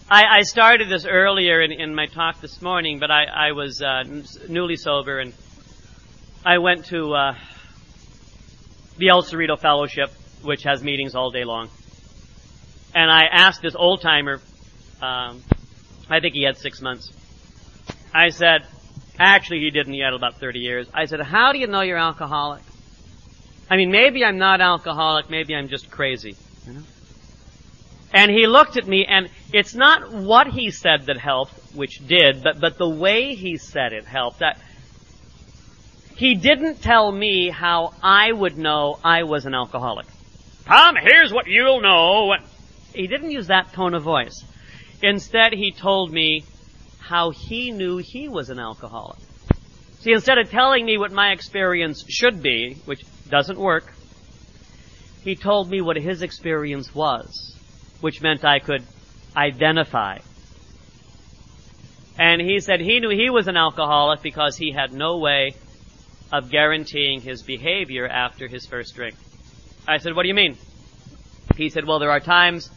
I, 0.10 0.40
I, 0.40 0.42
started 0.42 0.90
this 0.90 1.06
earlier 1.06 1.62
in, 1.62 1.72
in, 1.72 1.96
my 1.96 2.08
talk 2.08 2.42
this 2.42 2.62
morning, 2.62 3.00
but 3.00 3.12
I, 3.12 3.26
I 3.26 3.52
was 3.52 3.82
uh, 3.82 4.04
newly 4.50 4.76
sober 4.76 5.20
and 5.20 5.34
I 6.44 6.58
went 6.58 6.86
to 6.88 7.14
uh, 7.14 7.36
the 8.98 9.10
El 9.10 9.24
Cerrito 9.24 9.60
Fellowship, 9.60 10.12
which 10.42 10.64
has 10.64 10.84
meetings 10.84 11.16
all 11.16 11.32
day 11.32 11.46
long. 11.46 11.70
And 12.94 13.10
I 13.10 13.24
asked 13.32 13.62
this 13.62 13.76
old 13.76 14.02
timer, 14.02 14.42
um, 15.02 15.42
I 16.10 16.20
think 16.20 16.34
he 16.34 16.44
had 16.44 16.58
six 16.58 16.82
months. 16.82 17.12
I 18.14 18.30
said, 18.30 18.66
actually 19.18 19.60
he 19.60 19.70
didn't, 19.70 19.94
he 19.94 20.02
had 20.02 20.14
about 20.14 20.40
30 20.40 20.60
years. 20.60 20.88
I 20.94 21.06
said, 21.06 21.22
how 21.22 21.54
do 21.54 21.60
you 21.60 21.68
know 21.68 21.82
you're 21.82 21.98
alcoholic? 21.98 22.64
I 23.72 23.78
mean, 23.78 23.90
maybe 23.90 24.26
I'm 24.26 24.38
not 24.38 24.60
alcoholic, 24.60 25.30
maybe 25.30 25.56
I'm 25.56 25.70
just 25.70 25.90
crazy. 25.90 26.36
You 26.68 26.74
know? 26.74 26.82
And 28.14 28.30
he 28.30 28.46
looked 28.46 28.76
at 28.76 28.86
me, 28.86 29.06
and 29.06 29.30
it's 29.54 29.74
not 29.74 30.12
what 30.12 30.48
he 30.48 30.72
said 30.72 31.06
that 31.06 31.18
helped, 31.18 31.54
which 31.74 32.06
did, 32.06 32.44
but, 32.44 32.60
but 32.60 32.78
the 32.78 32.90
way 32.90 33.34
he 33.34 33.56
said 33.56 33.94
it 33.94 34.04
helped. 34.04 34.40
That, 34.40 34.60
he 36.18 36.36
didn't 36.36 36.82
tell 36.82 37.10
me 37.10 37.50
how 37.50 37.94
I 38.04 38.34
would 38.34 38.58
know 38.58 39.00
I 39.06 39.24
was 39.24 39.46
an 39.46 39.56
alcoholic. 39.56 40.08
Tom, 40.66 40.98
here's 41.02 41.32
what 41.32 41.48
you'll 41.48 41.80
know. 41.80 42.36
He 42.94 43.08
didn't 43.08 43.32
use 43.32 43.48
that 43.48 43.72
tone 43.72 43.94
of 43.94 44.04
voice. 44.04 44.44
Instead, 45.02 45.54
he 45.54 45.72
told 45.72 46.12
me 46.12 46.44
how 47.00 47.30
he 47.30 47.72
knew 47.72 48.00
he 48.00 48.28
was 48.28 48.50
an 48.50 48.60
alcoholic. 48.60 49.20
See, 50.02 50.12
instead 50.12 50.40
of 50.40 50.50
telling 50.50 50.84
me 50.86 50.98
what 50.98 51.14
my 51.14 51.32
experience 51.32 52.04
should 52.10 52.44
be, 52.44 52.74
which 52.84 53.06
doesn't 53.32 53.58
work, 53.58 53.92
he 55.24 55.36
told 55.36 55.70
me 55.70 55.82
what 55.82 55.98
his 55.98 56.22
experience 56.22 56.94
was, 56.94 57.56
which 58.02 58.22
meant 58.22 58.44
I 58.46 58.60
could 58.60 58.84
identify. 59.36 60.20
And 62.20 62.42
he 62.42 62.60
said 62.60 62.80
he 62.82 63.00
knew 63.00 63.10
he 63.10 63.30
was 63.30 63.48
an 63.48 63.58
alcoholic 63.58 64.22
because 64.22 64.58
he 64.58 64.72
had 64.72 64.94
no 64.94 65.18
way 65.18 65.56
of 66.32 66.50
guaranteeing 66.50 67.22
his 67.22 67.42
behavior 67.42 68.08
after 68.08 68.48
his 68.48 68.66
first 68.66 68.96
drink. 68.96 69.16
I 69.88 69.98
said, 69.98 70.16
what 70.16 70.24
do 70.24 70.28
you 70.28 70.36
mean? 70.36 70.58
He 71.56 71.70
said, 71.70 71.86
well, 71.86 72.00
there 72.00 72.12
are 72.12 72.20
times 72.20 72.70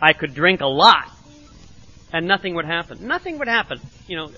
I 0.00 0.12
could 0.12 0.34
drink 0.34 0.60
a 0.60 0.66
lot 0.66 1.10
and 2.12 2.26
nothing 2.26 2.54
would 2.54 2.66
happen. 2.66 3.06
Nothing 3.06 3.38
would 3.38 3.48
happen. 3.48 3.80
You 4.06 4.16
know, 4.16 4.30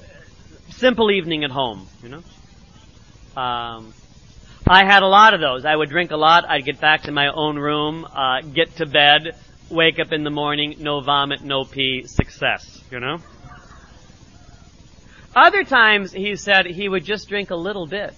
simple 0.70 1.10
evening 1.10 1.44
at 1.44 1.50
home, 1.50 1.88
you 2.02 2.08
know. 2.08 3.40
Um, 3.40 3.92
I 4.66 4.84
had 4.86 5.02
a 5.02 5.06
lot 5.06 5.34
of 5.34 5.40
those. 5.40 5.66
I 5.66 5.76
would 5.76 5.90
drink 5.90 6.10
a 6.10 6.16
lot. 6.16 6.48
I'd 6.48 6.64
get 6.64 6.80
back 6.80 7.02
to 7.02 7.12
my 7.12 7.28
own 7.28 7.58
room, 7.58 8.06
uh, 8.06 8.40
get 8.40 8.76
to 8.76 8.86
bed, 8.86 9.36
wake 9.70 9.98
up 9.98 10.12
in 10.12 10.24
the 10.24 10.30
morning, 10.30 10.76
no 10.78 11.00
vomit, 11.00 11.42
no 11.42 11.64
pee, 11.64 12.04
success, 12.06 12.82
you 12.90 12.98
know. 12.98 13.18
Other 15.36 15.64
times, 15.64 16.12
he 16.12 16.36
said 16.36 16.64
he 16.66 16.88
would 16.88 17.04
just 17.04 17.28
drink 17.28 17.50
a 17.50 17.56
little 17.56 17.86
bit 17.86 18.14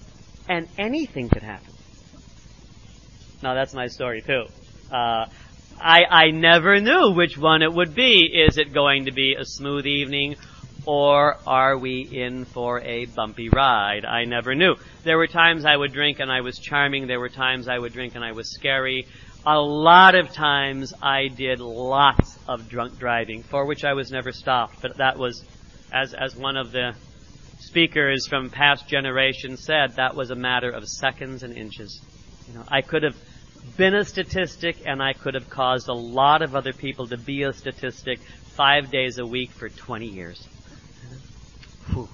and 0.47 0.67
anything 0.77 1.27
could 1.29 1.43
happen. 1.43 1.73
Now 3.43 3.53
that's 3.53 3.73
my 3.73 3.87
story 3.87 4.21
too. 4.21 4.45
Uh, 4.91 5.25
I, 5.79 6.03
I 6.09 6.31
never 6.31 6.79
knew 6.79 7.11
which 7.11 7.37
one 7.37 7.61
it 7.61 7.73
would 7.73 7.93
be. 7.93 8.23
Is 8.25 8.57
it 8.57 8.73
going 8.73 9.05
to 9.05 9.11
be 9.11 9.35
a 9.35 9.45
smooth 9.45 9.85
evening 9.85 10.37
or 10.87 11.35
are 11.45 11.77
we 11.77 11.99
in 11.99 12.45
for 12.45 12.79
a 12.79 13.05
bumpy 13.07 13.49
ride? 13.49 14.05
I 14.05 14.23
never 14.23 14.55
knew. 14.55 14.75
There 15.03 15.17
were 15.17 15.27
times 15.27 15.65
I 15.65 15.75
would 15.75 15.91
drink 15.91 16.19
and 16.19 16.31
I 16.31 16.39
was 16.39 16.57
charming. 16.57 17.07
There 17.07 17.19
were 17.19 17.27
times 17.27 17.67
I 17.67 17.77
would 17.77 17.91
drink 17.91 18.15
and 18.15 18.23
I 18.23 18.31
was 18.31 18.53
scary. 18.53 19.05
A 19.45 19.59
lot 19.59 20.15
of 20.15 20.31
times 20.31 20.93
I 21.01 21.27
did 21.27 21.59
lots 21.59 22.39
of 22.47 22.69
drunk 22.69 22.97
driving, 22.99 23.43
for 23.43 23.65
which 23.65 23.83
I 23.83 23.93
was 23.93 24.11
never 24.11 24.31
stopped. 24.31 24.81
But 24.81 24.97
that 24.97 25.17
was, 25.17 25.43
as, 25.91 26.13
as 26.13 26.37
one 26.37 26.55
of 26.55 26.71
the 26.71 26.95
speakers 27.59 28.25
from 28.25 28.49
past 28.49 28.87
generations 28.87 29.65
said 29.65 29.97
that 29.97 30.15
was 30.15 30.31
a 30.31 30.35
matter 30.35 30.71
of 30.71 30.87
seconds 30.87 31.43
and 31.43 31.57
inches. 31.57 32.01
You 32.47 32.53
know, 32.53 32.63
I 32.65 32.81
could 32.81 33.03
have 33.03 33.17
been 33.75 33.93
a 33.93 34.05
statistic 34.05 34.77
and 34.85 35.03
I 35.03 35.11
could 35.11 35.33
have 35.33 35.49
caused 35.49 35.89
a 35.89 35.93
lot 35.93 36.41
of 36.41 36.55
other 36.55 36.71
people 36.71 37.07
to 37.07 37.17
be 37.17 37.43
a 37.43 37.51
statistic 37.51 38.19
five 38.55 38.89
days 38.89 39.17
a 39.17 39.25
week 39.25 39.51
for 39.51 39.67
20 39.67 40.07
years. 40.07 40.47
Whew. 41.93 42.09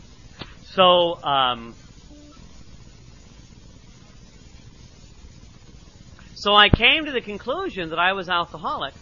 So, 0.63 1.23
um, 1.23 1.75
so 6.35 6.55
I 6.55 6.69
came 6.69 7.05
to 7.05 7.11
the 7.11 7.21
conclusion 7.21 7.89
that 7.89 7.99
I 7.99 8.13
was 8.13 8.29
alcoholic. 8.29 8.93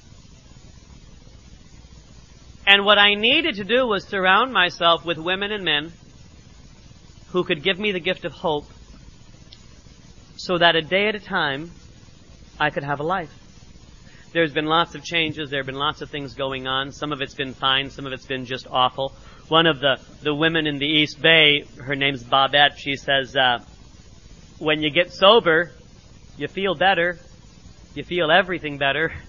And 2.67 2.85
what 2.85 2.97
I 2.97 3.15
needed 3.15 3.55
to 3.55 3.63
do 3.63 3.87
was 3.87 4.05
surround 4.05 4.53
myself 4.53 5.05
with 5.05 5.17
women 5.17 5.51
and 5.51 5.63
men 5.63 5.93
who 7.29 7.43
could 7.43 7.63
give 7.63 7.79
me 7.79 7.91
the 7.91 7.99
gift 7.99 8.25
of 8.25 8.33
hope 8.33 8.65
so 10.35 10.57
that 10.57 10.75
a 10.75 10.81
day 10.81 11.07
at 11.07 11.15
a 11.15 11.19
time 11.19 11.71
I 12.59 12.69
could 12.69 12.83
have 12.83 12.99
a 12.99 13.03
life. 13.03 13.33
There's 14.33 14.53
been 14.53 14.65
lots 14.65 14.95
of 14.95 15.03
changes. 15.03 15.49
There 15.49 15.59
have 15.59 15.65
been 15.65 15.75
lots 15.75 16.01
of 16.01 16.09
things 16.09 16.33
going 16.33 16.67
on. 16.67 16.91
Some 16.91 17.11
of 17.11 17.21
it's 17.21 17.33
been 17.33 17.53
fine. 17.53 17.89
Some 17.89 18.05
of 18.05 18.13
it's 18.13 18.25
been 18.25 18.45
just 18.45 18.67
awful. 18.69 19.13
One 19.51 19.67
of 19.67 19.81
the, 19.81 19.99
the 20.23 20.33
women 20.33 20.65
in 20.65 20.77
the 20.77 20.85
East 20.85 21.21
Bay, 21.21 21.65
her 21.77 21.93
name's 21.93 22.23
Bobette, 22.23 22.77
she 22.77 22.95
says, 22.95 23.35
uh, 23.35 23.59
when 24.59 24.81
you 24.81 24.89
get 24.89 25.11
sober, 25.11 25.73
you 26.37 26.47
feel 26.47 26.73
better. 26.73 27.19
You 27.93 28.05
feel 28.05 28.31
everything 28.31 28.77
better. 28.77 29.11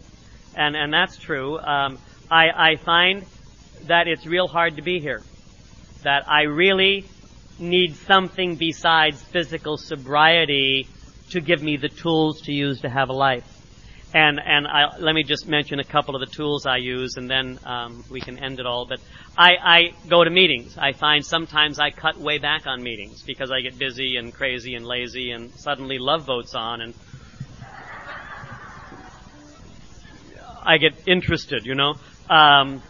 And, 0.55 0.77
and 0.77 0.93
that's 0.93 1.16
true. 1.16 1.59
Um, 1.59 1.99
I, 2.31 2.51
I 2.51 2.77
find 2.77 3.25
that 3.87 4.07
it's 4.07 4.27
real 4.27 4.47
hard 4.47 4.77
to 4.77 4.83
be 4.83 5.01
here. 5.01 5.23
That 6.03 6.29
I 6.29 6.43
really 6.43 7.07
need 7.59 7.97
something 7.97 8.57
besides 8.57 9.23
physical 9.23 9.79
sobriety 9.79 10.87
to 11.31 11.41
give 11.41 11.62
me 11.62 11.79
the 11.79 11.89
tools 11.89 12.43
to 12.43 12.53
use 12.53 12.83
to 12.83 12.91
have 12.91 13.09
a 13.09 13.14
life. 13.14 13.51
And 14.14 14.38
and 14.44 14.66
I, 14.66 14.98
let 14.98 15.14
me 15.14 15.22
just 15.22 15.46
mention 15.46 15.80
a 15.80 15.84
couple 15.84 16.14
of 16.14 16.20
the 16.20 16.26
tools 16.26 16.66
I 16.66 16.76
use, 16.76 17.16
and 17.16 17.30
then 17.30 17.58
um, 17.64 18.04
we 18.10 18.20
can 18.20 18.38
end 18.38 18.60
it 18.60 18.66
all. 18.66 18.84
But 18.84 19.00
I, 19.38 19.52
I 19.62 19.92
go 20.06 20.22
to 20.22 20.28
meetings. 20.28 20.76
I 20.76 20.92
find 20.92 21.24
sometimes 21.24 21.78
I 21.78 21.90
cut 21.90 22.18
way 22.18 22.36
back 22.36 22.66
on 22.66 22.82
meetings 22.82 23.22
because 23.22 23.50
I 23.50 23.62
get 23.62 23.78
busy 23.78 24.16
and 24.16 24.32
crazy 24.32 24.74
and 24.74 24.86
lazy, 24.86 25.30
and 25.30 25.50
suddenly 25.52 25.98
Love 25.98 26.26
Boat's 26.26 26.55
on, 26.55 26.82
and 26.82 26.94
I 30.62 30.76
get 30.76 30.93
interested. 31.06 31.64
You 31.64 31.74
know. 31.74 31.94
Um, 32.28 32.82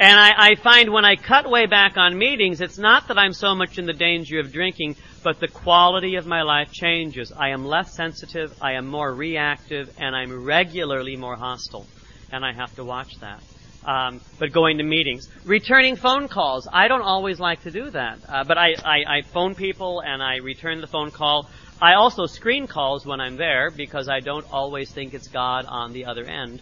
and 0.00 0.18
I, 0.18 0.52
I 0.52 0.54
find 0.54 0.90
when 0.94 1.04
I 1.04 1.16
cut 1.16 1.48
way 1.48 1.66
back 1.66 1.98
on 1.98 2.16
meetings, 2.16 2.62
it's 2.62 2.78
not 2.78 3.08
that 3.08 3.18
I'm 3.18 3.34
so 3.34 3.54
much 3.54 3.78
in 3.78 3.84
the 3.84 3.92
danger 3.92 4.40
of 4.40 4.50
drinking, 4.50 4.96
but 5.22 5.40
the 5.40 5.48
quality 5.48 6.16
of 6.16 6.26
my 6.26 6.42
life 6.42 6.72
changes. 6.72 7.32
I 7.36 7.50
am 7.50 7.64
less 7.64 7.94
sensitive, 7.94 8.52
I 8.60 8.72
am 8.72 8.86
more 8.86 9.12
reactive, 9.12 9.90
and 9.98 10.14
I'm 10.16 10.44
regularly 10.44 11.16
more 11.16 11.36
hostile. 11.36 11.86
And 12.32 12.44
I 12.44 12.52
have 12.52 12.74
to 12.76 12.84
watch 12.84 13.12
that. 13.20 13.40
Um, 13.84 14.20
but 14.38 14.52
going 14.52 14.78
to 14.78 14.84
meetings, 14.84 15.28
returning 15.44 15.96
phone 15.96 16.28
calls. 16.28 16.68
I 16.70 16.88
don't 16.88 17.02
always 17.02 17.40
like 17.40 17.62
to 17.62 17.70
do 17.70 17.90
that, 17.90 18.18
uh, 18.28 18.44
but 18.44 18.58
I, 18.58 18.74
I, 18.84 19.16
I 19.16 19.22
phone 19.22 19.54
people 19.54 20.00
and 20.00 20.22
I 20.22 20.36
return 20.36 20.82
the 20.82 20.86
phone 20.86 21.10
call. 21.10 21.48
I 21.80 21.94
also 21.94 22.26
screen 22.26 22.66
calls 22.66 23.06
when 23.06 23.20
I'm 23.20 23.36
there 23.36 23.70
because 23.70 24.06
I 24.08 24.20
don't 24.20 24.44
always 24.52 24.90
think 24.90 25.14
it's 25.14 25.28
God 25.28 25.64
on 25.66 25.94
the 25.94 26.04
other 26.04 26.24
end. 26.24 26.60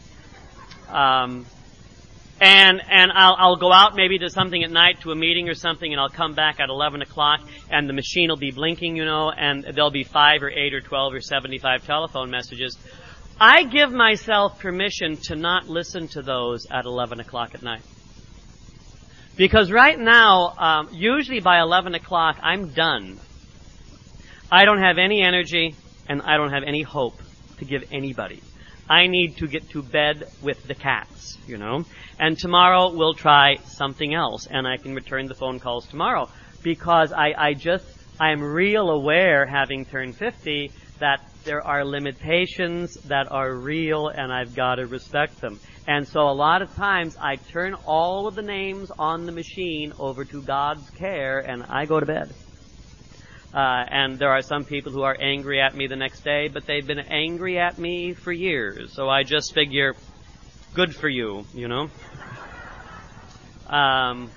Um, 0.89 1.45
and 2.41 2.81
and 2.89 3.11
I'll 3.13 3.37
I'll 3.39 3.57
go 3.57 3.73
out 3.73 3.97
maybe 3.97 4.19
to 4.19 4.31
something 4.31 4.63
at 4.63 4.71
night 4.71 5.01
to 5.01 5.11
a 5.11 5.17
meeting 5.17 5.49
or 5.49 5.55
something, 5.55 5.93
and 5.93 6.01
I'll 6.01 6.09
come 6.09 6.35
back 6.35 6.61
at 6.61 6.69
eleven 6.69 7.03
o'clock, 7.03 7.41
and 7.71 7.89
the 7.89 7.93
machine 7.93 8.29
will 8.29 8.37
be 8.37 8.51
blinking, 8.51 8.97
you 8.97 9.05
know, 9.05 9.31
and 9.31 9.65
there'll 9.65 9.91
be 9.91 10.05
five 10.05 10.43
or 10.43 10.51
eight 10.51 10.75
or 10.75 10.81
twelve 10.81 11.15
or 11.15 11.21
seventy-five 11.21 11.85
telephone 11.85 12.31
messages. 12.31 12.79
I 13.41 13.65
give 13.65 13.93
myself 13.93 14.59
permission 14.59 15.17
to 15.25 15.37
not 15.37 15.69
listen 15.69 16.09
to 16.09 16.23
those 16.23 16.67
at 16.71 16.85
eleven 16.85 17.21
o'clock 17.21 17.55
at 17.55 17.63
night, 17.63 17.83
because 19.37 19.71
right 19.71 19.99
now, 19.99 20.55
um, 20.59 20.89
usually 20.93 21.41
by 21.41 21.61
eleven 21.61 21.95
o'clock, 21.95 22.39
I'm 22.43 22.69
done. 22.69 23.19
I 24.51 24.65
don't 24.65 24.81
have 24.81 24.99
any 24.99 25.23
energy, 25.23 25.75
and 26.09 26.23
I 26.23 26.37
don't 26.37 26.51
have 26.51 26.63
any 26.63 26.83
hope 26.83 27.21
to 27.59 27.65
give 27.65 27.85
anybody. 27.93 28.43
I 28.89 29.07
need 29.07 29.37
to 29.39 29.47
get 29.47 29.71
to 29.71 29.83
bed 29.83 30.29
with 30.43 30.67
the 30.67 30.75
cats, 30.75 31.39
you 31.47 31.59
know. 31.59 31.85
And 32.19 32.39
tomorrow 32.39 32.91
we'll 32.93 33.15
try 33.15 33.57
something 33.67 34.15
else, 34.15 34.47
and 34.51 34.67
I 34.67 34.77
can 34.77 34.95
return 34.95 35.27
the 35.27 35.35
phone 35.35 35.61
calls 35.61 35.87
tomorrow 35.87 36.29
because 36.63 37.13
I, 37.13 37.35
I 37.37 37.55
just 37.55 37.87
I'm 38.21 38.43
real 38.43 38.91
aware, 38.91 39.47
having 39.47 39.85
turned 39.85 40.17
50, 40.17 40.73
that 40.99 41.21
there 41.45 41.65
are 41.65 41.85
limitations 41.85 42.95
that 43.05 43.31
are 43.31 43.55
real 43.55 44.09
and 44.09 44.33
I've 44.33 44.57
got 44.57 44.77
to 44.77 44.87
respect 44.87 45.41
them. 45.41 45.61
And 45.87 46.07
so 46.07 46.29
a 46.29 46.33
lot 46.33 46.61
of 46.61 46.75
times 46.75 47.17
I 47.21 47.37
turn 47.37 47.75
all 47.87 48.27
of 48.27 48.35
the 48.35 48.43
names 48.43 48.91
on 48.99 49.25
the 49.25 49.33
machine 49.33 49.93
over 49.99 50.25
to 50.25 50.43
God's 50.43 50.91
care 50.91 51.39
and 51.39 51.63
I 51.63 51.87
go 51.87 52.01
to 52.01 52.07
bed. 52.07 52.35
Uh, 53.53 53.85
and 53.89 54.19
there 54.19 54.31
are 54.31 54.43
some 54.43 54.65
people 54.65 54.93
who 54.93 55.03
are 55.03 55.17
angry 55.19 55.61
at 55.61 55.75
me 55.75 55.87
the 55.87 55.97
next 55.97 56.21
day, 56.21 56.49
but 56.49 56.67
they've 56.67 56.87
been 56.87 56.99
angry 56.99 57.59
at 57.59 57.79
me 57.79 58.13
for 58.13 58.31
years. 58.31 58.93
So 58.93 59.09
I 59.09 59.23
just 59.23 59.55
figure, 59.55 59.95
good 60.75 60.95
for 60.95 61.09
you, 61.09 61.47
you 61.55 61.67
know. 61.67 61.89
Um, 63.69 64.31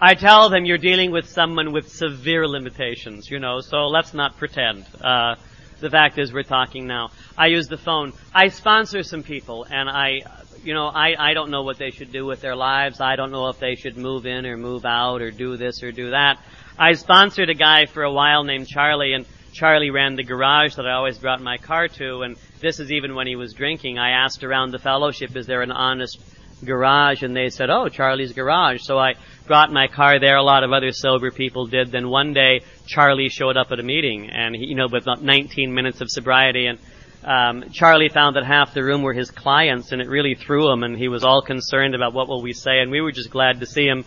I 0.00 0.14
tell 0.14 0.48
them 0.48 0.64
you're 0.64 0.78
dealing 0.78 1.10
with 1.10 1.28
someone 1.28 1.72
with 1.72 1.90
severe 1.90 2.46
limitations, 2.46 3.30
you 3.30 3.38
know, 3.38 3.60
so 3.60 3.88
let's 3.88 4.14
not 4.14 4.36
pretend. 4.38 4.86
Uh, 5.00 5.34
the 5.80 5.90
fact 5.90 6.18
is 6.18 6.32
we're 6.32 6.42
talking 6.42 6.86
now. 6.86 7.10
I 7.36 7.48
use 7.48 7.68
the 7.68 7.78
phone. 7.78 8.12
I 8.34 8.48
sponsor 8.48 9.02
some 9.02 9.22
people 9.22 9.66
and 9.70 9.88
I, 9.88 10.22
you 10.64 10.74
know, 10.74 10.86
I, 10.86 11.14
I 11.18 11.34
don't 11.34 11.50
know 11.50 11.62
what 11.62 11.78
they 11.78 11.90
should 11.90 12.12
do 12.12 12.24
with 12.24 12.40
their 12.40 12.56
lives. 12.56 13.00
I 13.00 13.16
don't 13.16 13.30
know 13.30 13.48
if 13.48 13.58
they 13.58 13.74
should 13.74 13.96
move 13.96 14.26
in 14.26 14.46
or 14.46 14.56
move 14.56 14.84
out 14.84 15.20
or 15.20 15.30
do 15.30 15.56
this 15.56 15.82
or 15.82 15.92
do 15.92 16.10
that. 16.10 16.38
I 16.80 16.92
sponsored 16.92 17.50
a 17.50 17.54
guy 17.54 17.86
for 17.86 18.04
a 18.04 18.12
while 18.12 18.44
named 18.44 18.68
Charlie 18.68 19.12
and 19.12 19.26
Charlie 19.52 19.90
ran 19.90 20.14
the 20.14 20.22
garage 20.22 20.76
that 20.76 20.86
I 20.86 20.92
always 20.92 21.18
brought 21.18 21.42
my 21.42 21.56
car 21.56 21.88
to 21.88 22.22
and 22.22 22.36
this 22.60 22.78
is 22.78 22.92
even 22.92 23.16
when 23.16 23.26
he 23.26 23.34
was 23.34 23.52
drinking. 23.52 23.98
I 23.98 24.10
asked 24.10 24.44
around 24.44 24.70
the 24.70 24.78
fellowship, 24.78 25.34
is 25.34 25.48
there 25.48 25.62
an 25.62 25.72
honest 25.72 26.20
garage 26.64 27.24
and 27.24 27.34
they 27.34 27.50
said, 27.50 27.68
oh, 27.68 27.88
Charlie's 27.88 28.32
garage. 28.32 28.82
So 28.82 28.96
I 28.96 29.14
brought 29.46 29.72
my 29.72 29.88
car 29.88 30.20
there. 30.20 30.36
A 30.36 30.42
lot 30.42 30.62
of 30.62 30.72
other 30.72 30.92
sober 30.92 31.32
people 31.32 31.66
did. 31.66 31.90
Then 31.90 32.10
one 32.10 32.32
day, 32.32 32.60
Charlie 32.86 33.28
showed 33.28 33.56
up 33.56 33.72
at 33.72 33.80
a 33.80 33.82
meeting 33.82 34.30
and 34.30 34.54
he, 34.54 34.66
you 34.66 34.76
know, 34.76 34.86
with 34.86 35.02
about 35.02 35.20
19 35.20 35.74
minutes 35.74 36.00
of 36.00 36.08
sobriety 36.08 36.66
and 36.66 36.78
um, 37.24 37.70
Charlie 37.72 38.08
found 38.08 38.36
that 38.36 38.44
half 38.44 38.72
the 38.72 38.84
room 38.84 39.02
were 39.02 39.12
his 39.12 39.32
clients 39.32 39.90
and 39.90 40.00
it 40.00 40.08
really 40.08 40.36
threw 40.36 40.70
him 40.70 40.84
and 40.84 40.96
he 40.96 41.08
was 41.08 41.24
all 41.24 41.42
concerned 41.42 41.96
about 41.96 42.14
what 42.14 42.28
will 42.28 42.40
we 42.40 42.52
say 42.52 42.78
and 42.78 42.92
we 42.92 43.00
were 43.00 43.10
just 43.10 43.30
glad 43.30 43.58
to 43.58 43.66
see 43.66 43.84
him. 43.84 44.04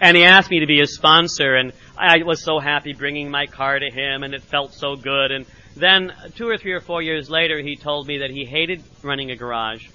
And 0.00 0.16
he 0.16 0.24
asked 0.24 0.50
me 0.50 0.60
to 0.60 0.66
be 0.66 0.78
his 0.78 0.94
sponsor 0.94 1.54
and 1.54 1.72
I 1.96 2.22
was 2.24 2.42
so 2.42 2.58
happy 2.58 2.92
bringing 2.92 3.30
my 3.30 3.46
car 3.46 3.78
to 3.78 3.90
him 3.90 4.22
and 4.22 4.34
it 4.34 4.42
felt 4.42 4.74
so 4.74 4.96
good 4.96 5.30
and 5.30 5.46
then 5.76 6.12
two 6.36 6.48
or 6.48 6.56
three 6.56 6.72
or 6.72 6.80
four 6.80 7.02
years 7.02 7.28
later 7.28 7.60
he 7.60 7.76
told 7.76 8.06
me 8.06 8.18
that 8.18 8.30
he 8.30 8.44
hated 8.44 8.82
running 9.02 9.30
a 9.30 9.36
garage 9.36 9.86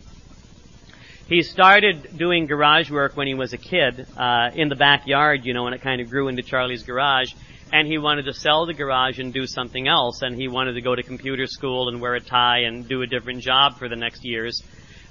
he 1.29 1.43
started 1.43 2.17
doing 2.17 2.47
garage 2.47 2.89
work 2.89 3.15
when 3.15 3.27
he 3.27 3.35
was 3.35 3.53
a 3.53 3.57
kid, 3.57 4.07
uh, 4.17 4.49
in 4.55 4.67
the 4.67 4.75
backyard, 4.75 5.45
you 5.45 5.53
know, 5.53 5.67
and 5.67 5.75
it 5.75 5.81
kind 5.81 6.01
of 6.01 6.09
grew 6.09 6.27
into 6.27 6.41
Charlie's 6.41 6.81
garage. 6.81 7.33
And 7.71 7.87
he 7.87 7.99
wanted 7.99 8.25
to 8.25 8.33
sell 8.33 8.65
the 8.65 8.73
garage 8.73 9.19
and 9.19 9.31
do 9.31 9.45
something 9.45 9.87
else. 9.87 10.23
And 10.23 10.35
he 10.35 10.47
wanted 10.47 10.73
to 10.73 10.81
go 10.81 10.95
to 10.95 11.03
computer 11.03 11.45
school 11.45 11.87
and 11.87 12.01
wear 12.01 12.15
a 12.15 12.19
tie 12.19 12.61
and 12.61 12.87
do 12.87 13.03
a 13.03 13.05
different 13.05 13.43
job 13.43 13.77
for 13.77 13.87
the 13.87 13.95
next 13.95 14.25
years. 14.25 14.63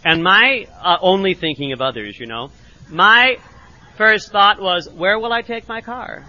And 0.04 0.24
my 0.24 0.66
uh, 0.80 0.96
only 1.00 1.34
thinking 1.34 1.70
of 1.70 1.80
others, 1.80 2.18
you 2.18 2.26
know, 2.26 2.50
my 2.88 3.38
first 3.96 4.32
thought 4.32 4.60
was, 4.60 4.90
where 4.90 5.20
will 5.20 5.32
I 5.32 5.42
take 5.42 5.68
my 5.68 5.82
car? 5.82 6.24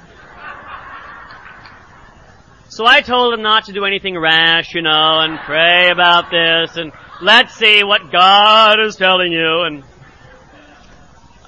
So 2.72 2.86
I 2.86 3.02
told 3.02 3.34
him 3.34 3.42
not 3.42 3.66
to 3.66 3.74
do 3.74 3.84
anything 3.84 4.16
rash, 4.16 4.76
you 4.76 4.84
know, 4.84 5.20
and 5.22 5.40
pray 5.40 5.90
about 5.90 6.30
this 6.30 6.78
and 6.78 6.92
let's 7.20 7.56
see 7.56 7.84
what 7.84 8.12
God 8.12 8.80
is 8.80 8.96
telling 8.96 9.32
you. 9.32 9.64
And 9.64 9.84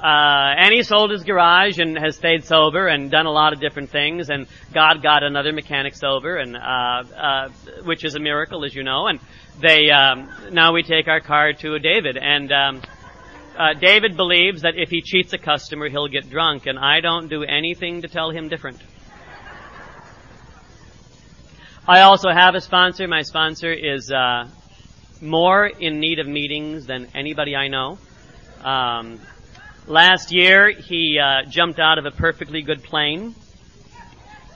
uh, 0.01 0.55
and 0.57 0.73
he 0.73 0.81
sold 0.81 1.11
his 1.11 1.23
garage 1.23 1.77
and 1.77 1.95
has 1.95 2.15
stayed 2.15 2.43
sober 2.45 2.87
and 2.87 3.11
done 3.11 3.27
a 3.27 3.31
lot 3.31 3.53
of 3.53 3.59
different 3.59 3.91
things. 3.91 4.31
And 4.31 4.47
God 4.73 5.03
got 5.03 5.21
another 5.21 5.53
mechanic 5.53 5.93
sober, 5.93 6.37
and 6.37 6.57
uh, 6.57 7.03
uh, 7.15 7.49
which 7.83 8.03
is 8.03 8.15
a 8.15 8.19
miracle, 8.19 8.65
as 8.65 8.73
you 8.73 8.81
know. 8.81 9.05
And 9.05 9.19
they 9.59 9.91
um, 9.91 10.27
now 10.51 10.73
we 10.73 10.81
take 10.81 11.07
our 11.07 11.19
car 11.19 11.53
to 11.53 11.77
David, 11.77 12.17
and 12.17 12.51
um, 12.51 12.81
uh, 13.55 13.75
David 13.75 14.17
believes 14.17 14.63
that 14.63 14.73
if 14.75 14.89
he 14.89 15.03
cheats 15.03 15.33
a 15.33 15.37
customer, 15.37 15.87
he'll 15.87 16.07
get 16.07 16.31
drunk, 16.31 16.65
and 16.65 16.79
I 16.79 16.99
don't 16.99 17.27
do 17.27 17.43
anything 17.43 18.01
to 18.01 18.07
tell 18.07 18.31
him 18.31 18.49
different. 18.49 18.79
I 21.87 22.01
also 22.01 22.29
have 22.29 22.53
a 22.53 22.61
sponsor. 22.61 23.07
My 23.07 23.23
sponsor 23.23 23.73
is 23.73 24.11
uh, 24.11 24.47
more 25.19 25.65
in 25.65 25.99
need 25.99 26.19
of 26.19 26.27
meetings 26.27 26.85
than 26.85 27.07
anybody 27.15 27.55
I 27.55 27.69
know. 27.69 27.97
Um, 28.63 29.19
last 29.87 30.31
year, 30.31 30.69
he 30.69 31.19
uh, 31.19 31.49
jumped 31.49 31.79
out 31.79 31.97
of 31.97 32.05
a 32.05 32.11
perfectly 32.11 32.61
good 32.61 32.83
plane. 32.83 33.33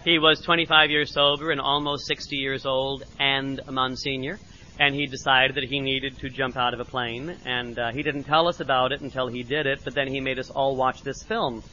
He 0.04 0.20
was 0.20 0.40
25 0.42 0.92
years 0.92 1.12
sober 1.12 1.50
and 1.50 1.60
almost 1.60 2.06
60 2.06 2.36
years 2.36 2.64
old 2.64 3.04
and 3.20 3.60
a 3.66 3.72
Monsignor. 3.72 4.38
And 4.80 4.94
he 4.94 5.08
decided 5.08 5.56
that 5.56 5.64
he 5.64 5.80
needed 5.80 6.20
to 6.20 6.30
jump 6.30 6.56
out 6.56 6.76
of 6.76 6.80
a 6.80 6.86
plane. 6.86 7.36
And 7.44 7.80
uh, 7.80 7.92
he 7.92 8.04
didn't 8.04 8.26
tell 8.26 8.48
us 8.48 8.60
about 8.60 8.92
it 8.92 9.02
until 9.02 9.30
he 9.30 9.42
did 9.42 9.66
it, 9.66 9.80
but 9.84 9.96
then 9.96 10.08
he 10.08 10.20
made 10.20 10.38
us 10.38 10.52
all 10.52 10.76
watch 10.76 11.02
this 11.02 11.24
film. 11.24 11.64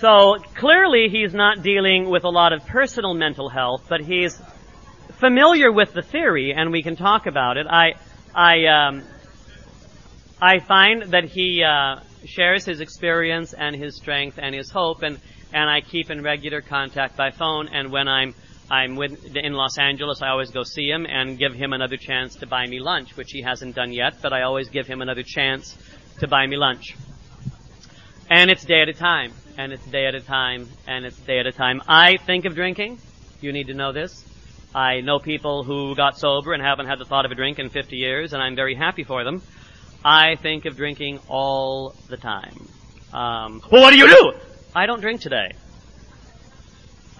So 0.00 0.38
clearly 0.54 1.10
he's 1.10 1.34
not 1.34 1.62
dealing 1.62 2.08
with 2.08 2.24
a 2.24 2.30
lot 2.30 2.54
of 2.54 2.64
personal 2.64 3.12
mental 3.12 3.50
health, 3.50 3.84
but 3.86 4.00
he's 4.00 4.40
familiar 5.18 5.70
with 5.70 5.92
the 5.92 6.00
theory, 6.00 6.54
and 6.54 6.72
we 6.72 6.82
can 6.82 6.96
talk 6.96 7.26
about 7.26 7.58
it. 7.58 7.66
I, 7.66 7.96
I, 8.34 8.64
um, 8.64 9.02
I 10.40 10.60
find 10.60 11.02
that 11.12 11.24
he 11.24 11.62
uh, 11.62 12.00
shares 12.24 12.64
his 12.64 12.80
experience 12.80 13.52
and 13.52 13.76
his 13.76 13.94
strength 13.94 14.38
and 14.40 14.54
his 14.54 14.70
hope, 14.70 15.02
and 15.02 15.18
and 15.52 15.68
I 15.68 15.82
keep 15.82 16.10
in 16.10 16.22
regular 16.22 16.62
contact 16.62 17.14
by 17.18 17.30
phone. 17.30 17.68
And 17.68 17.92
when 17.92 18.08
I'm 18.08 18.34
I'm 18.70 18.96
with, 18.96 19.36
in 19.36 19.52
Los 19.52 19.76
Angeles, 19.76 20.22
I 20.22 20.28
always 20.28 20.50
go 20.50 20.62
see 20.62 20.88
him 20.88 21.04
and 21.04 21.38
give 21.38 21.52
him 21.52 21.74
another 21.74 21.98
chance 21.98 22.36
to 22.36 22.46
buy 22.46 22.66
me 22.66 22.80
lunch, 22.80 23.18
which 23.18 23.32
he 23.32 23.42
hasn't 23.42 23.74
done 23.74 23.92
yet, 23.92 24.22
but 24.22 24.32
I 24.32 24.42
always 24.42 24.70
give 24.70 24.86
him 24.86 25.02
another 25.02 25.24
chance 25.24 25.76
to 26.20 26.26
buy 26.26 26.46
me 26.46 26.56
lunch. 26.56 26.96
And 28.30 28.48
it's 28.48 28.64
day 28.64 28.80
at 28.80 28.88
a 28.88 28.92
time, 28.92 29.32
and 29.60 29.74
it's 29.74 29.84
day 29.88 30.06
at 30.06 30.14
a 30.14 30.22
time, 30.22 30.66
and 30.86 31.04
it's 31.04 31.18
day 31.18 31.38
at 31.38 31.46
a 31.46 31.52
time. 31.52 31.82
I 31.86 32.16
think 32.16 32.46
of 32.46 32.54
drinking. 32.54 32.98
You 33.42 33.52
need 33.52 33.66
to 33.66 33.74
know 33.74 33.92
this. 33.92 34.24
I 34.74 35.02
know 35.02 35.18
people 35.18 35.64
who 35.64 35.94
got 35.94 36.16
sober 36.16 36.54
and 36.54 36.62
haven't 36.62 36.86
had 36.86 36.98
the 36.98 37.04
thought 37.04 37.26
of 37.26 37.30
a 37.30 37.34
drink 37.34 37.58
in 37.58 37.68
50 37.68 37.94
years, 37.94 38.32
and 38.32 38.42
I'm 38.42 38.56
very 38.56 38.74
happy 38.74 39.04
for 39.04 39.22
them. 39.22 39.42
I 40.02 40.36
think 40.36 40.64
of 40.64 40.76
drinking 40.76 41.18
all 41.28 41.94
the 42.08 42.16
time. 42.16 42.68
Um, 43.12 43.60
well, 43.70 43.82
what 43.82 43.90
do 43.90 43.98
you 43.98 44.06
do? 44.06 44.32
I 44.74 44.86
don't 44.86 45.02
drink 45.02 45.20
today. 45.20 45.52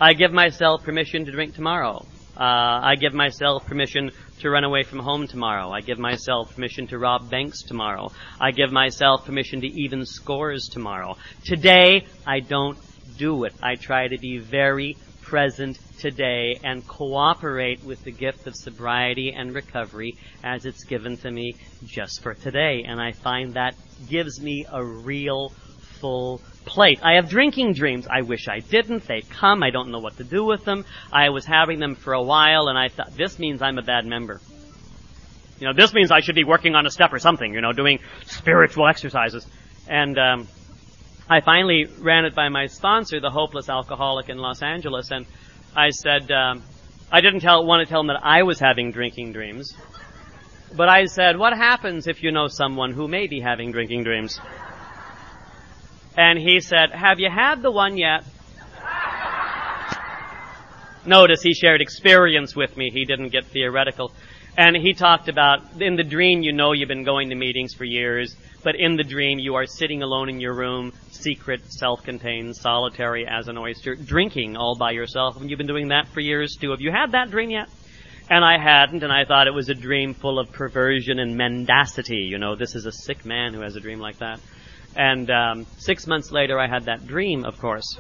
I 0.01 0.15
give 0.15 0.33
myself 0.33 0.83
permission 0.83 1.27
to 1.27 1.33
drink 1.33 1.55
tomorrow. 1.55 2.07
Uh, 2.39 2.81
I 2.91 2.95
give 2.95 3.13
myself 3.13 3.67
permission 3.67 4.13
to 4.41 4.51
run 4.51 4.65
away 4.65 4.83
from 4.83 4.99
home 4.99 5.27
tomorrow. 5.27 5.71
I 5.71 5.81
give 5.81 5.99
myself 5.99 6.55
permission 6.55 6.87
to 6.89 6.99
rob 6.99 7.31
banks 7.31 7.63
tomorrow. 7.63 8.11
I 8.41 8.51
give 8.51 8.73
myself 8.73 9.25
permission 9.25 9.61
to 9.61 9.67
even 9.67 10.05
scores 10.05 10.69
tomorrow. 10.69 11.17
Today, 11.45 12.07
I 12.27 12.41
don't 12.41 12.79
do 13.19 13.45
it. 13.45 13.55
I 13.63 13.77
try 13.77 14.09
to 14.09 14.19
be 14.19 14.39
very 14.39 14.97
present 15.23 15.79
today 15.99 16.59
and 16.65 16.87
cooperate 16.89 17.85
with 17.85 18.03
the 18.03 18.11
gift 18.11 18.47
of 18.47 18.57
sobriety 18.57 19.33
and 19.33 19.55
recovery 19.55 20.17
as 20.43 20.65
it's 20.65 20.85
given 20.85 21.17
to 21.19 21.31
me 21.31 21.55
just 21.85 22.23
for 22.23 22.35
today. 22.35 22.85
And 22.87 23.01
I 23.01 23.13
find 23.13 23.55
that 23.55 23.75
gives 24.09 24.41
me 24.41 24.67
a 24.71 24.85
real 24.85 25.51
full 26.01 26.41
plate. 26.65 27.01
I 27.03 27.15
have 27.15 27.29
drinking 27.29 27.75
dreams. 27.75 28.07
I 28.11 28.23
wish 28.23 28.49
I 28.49 28.61
didn't. 28.61 29.07
They 29.07 29.23
come. 29.23 29.63
I 29.63 29.71
don't 29.71 29.91
know 29.91 29.99
what 29.99 30.17
to 30.19 30.25
do 30.25 30.45
with 30.45 30.65
them. 30.65 30.85
I 31.13 31.31
was 31.31 31.45
having 31.45 31.79
them 31.81 31.95
for 31.95 32.13
a 32.13 32.23
while 32.23 32.69
and 32.69 32.79
I 32.79 32.89
thought, 32.89 33.17
this 33.17 33.39
means 33.39 33.63
I'm 33.63 33.79
a 33.79 33.83
bad 33.83 34.07
member. 34.07 34.41
You 35.59 35.67
know, 35.67 35.75
this 35.75 35.93
means 35.93 36.11
I 36.11 36.21
should 36.21 36.35
be 36.35 36.45
working 36.45 36.75
on 36.75 36.87
a 36.87 36.91
step 36.91 37.13
or 37.13 37.19
something, 37.19 37.53
you 37.53 37.61
know, 37.61 37.73
doing 37.73 37.99
spiritual 38.27 38.87
exercises. 38.87 39.47
And, 39.89 40.19
um, 40.19 40.49
I 41.31 41.43
finally 41.43 41.87
ran 42.01 42.25
it 42.25 42.35
by 42.35 42.49
my 42.49 42.67
sponsor, 42.67 43.21
the 43.21 43.31
hopeless 43.31 43.69
alcoholic 43.69 44.29
in 44.29 44.39
Los 44.39 44.63
Angeles, 44.63 45.13
and 45.13 45.27
I 45.77 45.91
said, 45.91 46.29
um, 46.33 46.65
I 47.13 47.21
didn't 47.21 47.39
tell, 47.39 47.65
want 47.65 47.87
to 47.87 47.89
tell 47.89 48.01
him 48.01 48.09
that 48.09 48.19
I 48.25 48.43
was 48.43 48.59
having 48.59 48.91
drinking 48.91 49.33
dreams, 49.33 49.73
but 50.77 50.89
I 50.89 51.05
said, 51.05 51.39
what 51.39 51.57
happens 51.57 52.09
if 52.09 52.25
you 52.25 52.33
know 52.33 52.49
someone 52.49 52.93
who 52.93 53.07
may 53.07 53.29
be 53.29 53.39
having 53.39 53.71
drinking 53.71 54.03
dreams? 54.03 54.41
And 56.17 56.39
he 56.39 56.61
said, 56.61 56.91
have 56.91 57.21
you 57.21 57.31
had 57.31 57.63
the 57.63 57.71
one 57.71 57.97
yet? 57.97 58.25
Notice 61.07 61.41
he 61.43 61.55
shared 61.55 61.81
experience 61.81 62.55
with 62.55 62.77
me. 62.77 62.91
He 62.91 63.05
didn't 63.05 63.29
get 63.29 63.47
theoretical. 63.47 64.13
And 64.59 64.77
he 64.77 64.93
talked 64.93 65.29
about, 65.29 65.81
in 65.81 65.97
the 65.97 66.03
dream, 66.03 66.43
you 66.43 66.53
know 66.53 66.73
you've 66.73 66.89
been 66.89 67.05
going 67.05 67.31
to 67.31 67.37
meetings 67.37 67.73
for 67.73 67.85
years, 67.85 68.37
but 68.63 68.75
in 68.75 68.97
the 68.97 69.05
dream, 69.05 69.39
you 69.39 69.55
are 69.55 69.65
sitting 69.65 70.03
alone 70.03 70.29
in 70.29 70.41
your 70.41 70.53
room, 70.55 70.93
secret, 71.13 71.73
self-contained, 71.73 72.57
solitary 72.57 73.27
as 73.27 73.49
an 73.49 73.57
oyster, 73.57 73.95
drinking 73.95 74.57
all 74.57 74.77
by 74.77 74.91
yourself. 74.91 75.41
And 75.41 75.49
you've 75.49 75.59
been 75.59 75.67
doing 75.67 75.89
that 75.89 76.09
for 76.09 76.21
years 76.21 76.57
too. 76.61 76.73
Have 76.73 76.81
you 76.81 76.91
had 76.91 77.13
that 77.13 77.31
dream 77.31 77.51
yet? 77.51 77.69
And 78.29 78.45
I 78.45 78.59
hadn't, 78.59 79.03
and 79.03 79.13
I 79.13 79.25
thought 79.25 79.47
it 79.47 79.55
was 79.55 79.71
a 79.71 79.75
dream 79.75 80.15
full 80.15 80.39
of 80.39 80.53
perversion 80.53 81.19
and 81.19 81.37
mendacity. 81.37 82.29
You 82.29 82.39
know, 82.39 82.55
this 82.57 82.75
is 82.75 82.87
a 82.87 82.93
sick 82.93 83.25
man 83.25 83.55
who 83.55 83.61
has 83.61 83.77
a 83.77 83.81
dream 83.81 84.01
like 84.01 84.19
that. 84.19 84.41
And 84.97 85.31
um, 85.31 85.67
six 85.79 86.07
months 86.07 86.33
later, 86.33 86.59
I 86.59 86.67
had 86.67 86.85
that 86.85 87.07
dream, 87.07 87.45
of 87.45 87.59
course. 87.59 87.99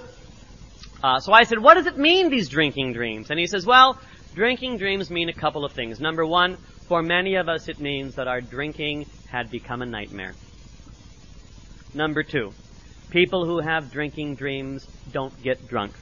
Uh, 1.02 1.20
so 1.20 1.32
I 1.32 1.44
said, 1.44 1.58
what 1.58 1.74
does 1.74 1.86
it 1.86 1.96
mean, 1.96 2.30
these 2.30 2.48
drinking 2.48 2.92
dreams? 2.92 3.30
And 3.30 3.38
he 3.38 3.46
says, 3.46 3.64
well, 3.64 3.98
drinking 4.34 4.78
dreams 4.78 5.10
mean 5.10 5.28
a 5.28 5.32
couple 5.32 5.64
of 5.64 5.72
things. 5.72 6.00
Number 6.00 6.26
one, 6.26 6.56
for 6.88 7.02
many 7.02 7.36
of 7.36 7.48
us, 7.48 7.68
it 7.68 7.80
means 7.80 8.16
that 8.16 8.28
our 8.28 8.40
drinking 8.40 9.06
had 9.30 9.50
become 9.50 9.80
a 9.80 9.86
nightmare. 9.86 10.34
Number 11.94 12.22
two, 12.22 12.52
people 13.10 13.46
who 13.46 13.60
have 13.60 13.90
drinking 13.90 14.34
dreams 14.34 14.86
don't 15.12 15.40
get 15.42 15.68
drunk. 15.68 15.92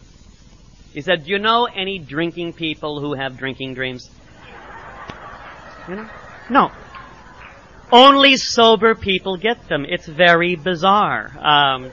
He 0.93 1.03
said, 1.03 1.25
do 1.25 1.31
you 1.31 1.39
know 1.39 1.67
any 1.67 1.99
drinking 1.99 2.55
people 2.55 3.01
who 3.01 3.15
have 3.15 3.37
drinking 3.37 3.75
dreams? 3.75 4.11
You 5.89 5.97
know? 5.97 6.09
No. 6.51 6.73
Only 7.91 8.37
sober 8.37 8.95
people 8.95 9.39
get 9.39 9.67
them. 9.69 9.87
It's 9.89 10.07
very 10.07 10.57
bizarre. 10.57 11.33
Um, 11.39 11.91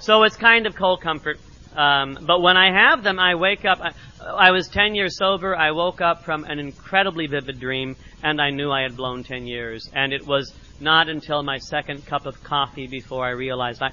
so 0.00 0.22
it's 0.22 0.36
kind 0.36 0.66
of 0.66 0.74
cold 0.74 1.02
comfort. 1.02 1.38
Um, 1.76 2.18
but 2.22 2.40
when 2.40 2.56
I 2.56 2.72
have 2.72 3.02
them, 3.02 3.18
I 3.18 3.34
wake 3.34 3.66
up. 3.66 3.80
I, 3.80 3.92
I 4.24 4.50
was 4.52 4.68
10 4.68 4.94
years 4.94 5.18
sober. 5.18 5.54
I 5.54 5.72
woke 5.72 6.00
up 6.00 6.24
from 6.24 6.44
an 6.44 6.58
incredibly 6.58 7.26
vivid 7.26 7.60
dream, 7.60 7.96
and 8.22 8.40
I 8.40 8.50
knew 8.50 8.70
I 8.70 8.82
had 8.82 8.96
blown 8.96 9.22
10 9.22 9.46
years. 9.46 9.90
And 9.92 10.14
it 10.14 10.26
was 10.26 10.54
not 10.80 11.10
until 11.10 11.42
my 11.42 11.58
second 11.58 12.06
cup 12.06 12.24
of 12.24 12.42
coffee 12.42 12.86
before 12.86 13.26
I 13.26 13.30
realized 13.30 13.82
I, 13.82 13.90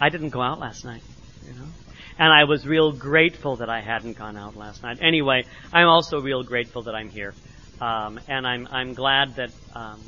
I 0.00 0.08
didn't 0.08 0.30
go 0.30 0.40
out 0.40 0.60
last 0.60 0.86
night. 0.86 1.02
You 1.46 1.54
know? 1.54 1.66
And 2.18 2.32
I 2.32 2.44
was 2.44 2.66
real 2.66 2.92
grateful 2.92 3.56
that 3.56 3.68
I 3.68 3.80
hadn't 3.80 4.16
gone 4.16 4.38
out 4.38 4.56
last 4.56 4.82
night. 4.82 4.98
Anyway, 5.02 5.44
I'm 5.72 5.88
also 5.88 6.20
real 6.20 6.42
grateful 6.42 6.82
that 6.82 6.94
I'm 6.94 7.10
here. 7.10 7.34
Um, 7.80 8.20
and 8.28 8.46
I'm, 8.46 8.68
I'm 8.70 8.94
glad 8.94 9.36
that 9.36 9.50
um, 9.74 10.00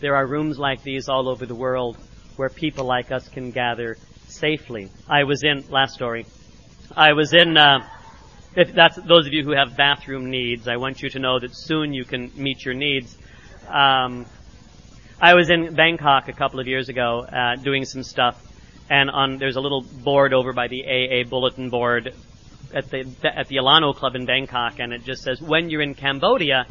there 0.00 0.16
are 0.16 0.26
rooms 0.26 0.58
like 0.58 0.82
these 0.82 1.08
all 1.08 1.28
over 1.28 1.46
the 1.46 1.54
world 1.54 1.96
where 2.36 2.48
people 2.48 2.84
like 2.84 3.12
us 3.12 3.28
can 3.28 3.50
gather 3.50 3.96
safely. 4.28 4.90
I 5.08 5.24
was 5.24 5.42
in, 5.44 5.64
last 5.70 5.94
story, 5.94 6.26
I 6.96 7.12
was 7.12 7.32
in, 7.32 7.56
uh, 7.56 7.88
if 8.56 8.72
that's 8.72 8.96
those 8.96 9.26
of 9.26 9.32
you 9.32 9.44
who 9.44 9.52
have 9.52 9.76
bathroom 9.76 10.30
needs, 10.30 10.68
I 10.68 10.76
want 10.76 11.02
you 11.02 11.10
to 11.10 11.18
know 11.18 11.38
that 11.38 11.54
soon 11.54 11.92
you 11.92 12.04
can 12.04 12.30
meet 12.36 12.64
your 12.64 12.74
needs. 12.74 13.16
Um, 13.68 14.26
I 15.20 15.34
was 15.34 15.50
in 15.50 15.74
Bangkok 15.74 16.28
a 16.28 16.32
couple 16.32 16.60
of 16.60 16.66
years 16.66 16.88
ago 16.88 17.20
uh, 17.20 17.56
doing 17.56 17.84
some 17.84 18.02
stuff, 18.02 18.40
and 18.90 19.10
on 19.10 19.38
there's 19.38 19.56
a 19.56 19.60
little 19.60 19.82
board 19.82 20.34
over 20.34 20.52
by 20.52 20.68
the 20.68 20.84
AA 20.84 21.28
bulletin 21.28 21.70
board 21.70 22.14
at 22.72 22.90
the 22.90 23.06
at 23.24 23.48
the 23.48 23.56
Alano 23.56 23.94
Club 23.94 24.16
in 24.16 24.26
Bangkok, 24.26 24.78
and 24.80 24.92
it 24.92 25.04
just 25.04 25.22
says 25.22 25.40
when 25.40 25.70
you're 25.70 25.82
in 25.82 25.94
Cambodia. 25.94 26.66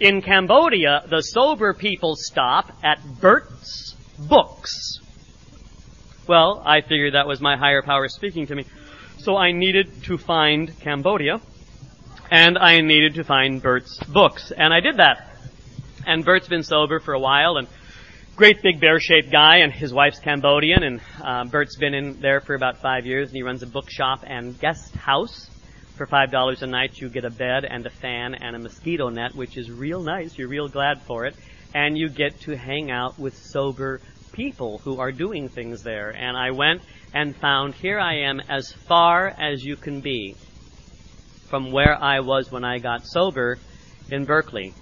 In 0.00 0.22
Cambodia, 0.22 1.04
the 1.10 1.20
sober 1.20 1.74
people 1.74 2.16
stop 2.16 2.72
at 2.82 2.98
Bert's 3.20 3.94
Books. 4.18 4.98
Well, 6.26 6.62
I 6.64 6.80
figured 6.80 7.12
that 7.12 7.26
was 7.26 7.42
my 7.42 7.58
higher 7.58 7.82
power 7.82 8.08
speaking 8.08 8.46
to 8.46 8.54
me. 8.54 8.64
So 9.18 9.36
I 9.36 9.52
needed 9.52 10.04
to 10.04 10.16
find 10.16 10.72
Cambodia, 10.80 11.42
and 12.30 12.56
I 12.56 12.80
needed 12.80 13.16
to 13.16 13.24
find 13.24 13.60
Bert's 13.60 14.02
books, 14.04 14.50
and 14.52 14.72
I 14.72 14.80
did 14.80 14.96
that. 14.96 15.34
And 16.06 16.24
Bert's 16.24 16.48
been 16.48 16.62
sober 16.62 16.98
for 16.98 17.12
a 17.12 17.20
while, 17.20 17.58
and 17.58 17.68
great 18.36 18.62
big 18.62 18.80
bear-shaped 18.80 19.30
guy, 19.30 19.58
and 19.58 19.70
his 19.70 19.92
wife's 19.92 20.18
Cambodian, 20.18 20.82
and 20.82 21.00
uh, 21.22 21.44
Bert's 21.44 21.76
been 21.76 21.92
in 21.92 22.22
there 22.22 22.40
for 22.40 22.54
about 22.54 22.78
five 22.78 23.04
years, 23.04 23.28
and 23.28 23.36
he 23.36 23.42
runs 23.42 23.62
a 23.62 23.66
bookshop 23.66 24.24
and 24.26 24.58
guest 24.58 24.94
house. 24.94 25.49
For 26.00 26.06
five 26.06 26.30
dollars 26.30 26.62
a 26.62 26.66
night, 26.66 26.98
you 26.98 27.10
get 27.10 27.26
a 27.26 27.30
bed 27.30 27.66
and 27.66 27.84
a 27.84 27.90
fan 27.90 28.34
and 28.34 28.56
a 28.56 28.58
mosquito 28.58 29.10
net, 29.10 29.34
which 29.34 29.58
is 29.58 29.70
real 29.70 30.00
nice. 30.00 30.38
You're 30.38 30.48
real 30.48 30.66
glad 30.66 31.02
for 31.02 31.26
it, 31.26 31.36
and 31.74 31.94
you 31.98 32.08
get 32.08 32.40
to 32.44 32.56
hang 32.56 32.90
out 32.90 33.18
with 33.18 33.36
sober 33.36 34.00
people 34.32 34.78
who 34.78 34.98
are 34.98 35.12
doing 35.12 35.50
things 35.50 35.82
there. 35.82 36.08
And 36.08 36.38
I 36.38 36.52
went 36.52 36.80
and 37.12 37.36
found 37.36 37.74
here 37.74 38.00
I 38.00 38.20
am 38.20 38.40
as 38.40 38.72
far 38.72 39.28
as 39.28 39.62
you 39.62 39.76
can 39.76 40.00
be 40.00 40.36
from 41.50 41.70
where 41.70 42.02
I 42.02 42.20
was 42.20 42.50
when 42.50 42.64
I 42.64 42.78
got 42.78 43.06
sober 43.06 43.58
in 44.10 44.24
Berkeley. 44.24 44.72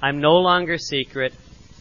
I'm 0.00 0.22
no 0.22 0.36
longer 0.36 0.78
secret. 0.78 1.34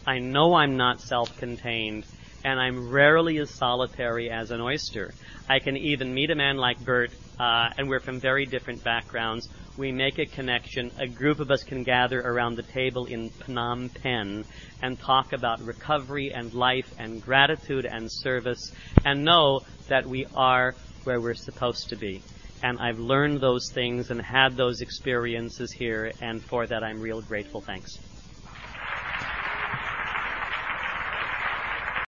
I 0.06 0.20
know 0.20 0.56
I'm 0.56 0.76
not 0.76 1.00
self-contained 1.00 2.04
and 2.44 2.60
I'm 2.60 2.90
rarely 2.90 3.38
as 3.38 3.50
solitary 3.50 4.30
as 4.30 4.52
an 4.52 4.60
oyster. 4.60 5.14
I 5.48 5.60
can 5.60 5.78
even 5.78 6.14
meet 6.14 6.32
a 6.32 6.36
man 6.36 6.58
like 6.58 6.84
Bert, 6.84 7.12
uh, 7.40 7.70
and 7.78 7.90
we're 7.90 8.00
from 8.00 8.20
very 8.20 8.46
different 8.46 8.84
backgrounds. 8.84 9.50
We 9.78 9.92
make 9.92 10.20
a 10.20 10.26
connection. 10.26 10.92
A 11.00 11.08
group 11.08 11.40
of 11.40 11.50
us 11.50 11.64
can 11.64 11.84
gather 11.84 12.22
around 12.22 12.56
the 12.56 12.64
table 12.64 13.06
in 13.06 13.30
Phnom 13.30 13.94
Penh 14.02 14.46
and 14.82 15.00
talk 15.00 15.34
about 15.34 15.62
recovery 15.62 16.32
and 16.34 16.54
life 16.54 16.94
and 17.00 17.22
gratitude 17.22 17.86
and 17.86 18.12
service 18.12 18.72
and 19.04 19.24
know 19.24 19.62
that 19.88 20.06
we 20.06 20.26
are 20.36 20.76
where 21.04 21.20
we're 21.20 21.34
supposed 21.34 21.90
to 21.90 21.96
be. 21.96 22.22
And 22.62 22.80
I've 22.80 23.00
learned 23.00 23.42
those 23.42 23.70
things 23.74 24.10
and 24.10 24.22
had 24.22 24.56
those 24.56 24.80
experiences 24.82 25.72
here, 25.74 26.12
and 26.22 26.42
for 26.42 26.66
that 26.66 26.84
I'm 26.84 27.02
real 27.02 27.22
grateful. 27.22 27.60
Thanks. 27.60 27.98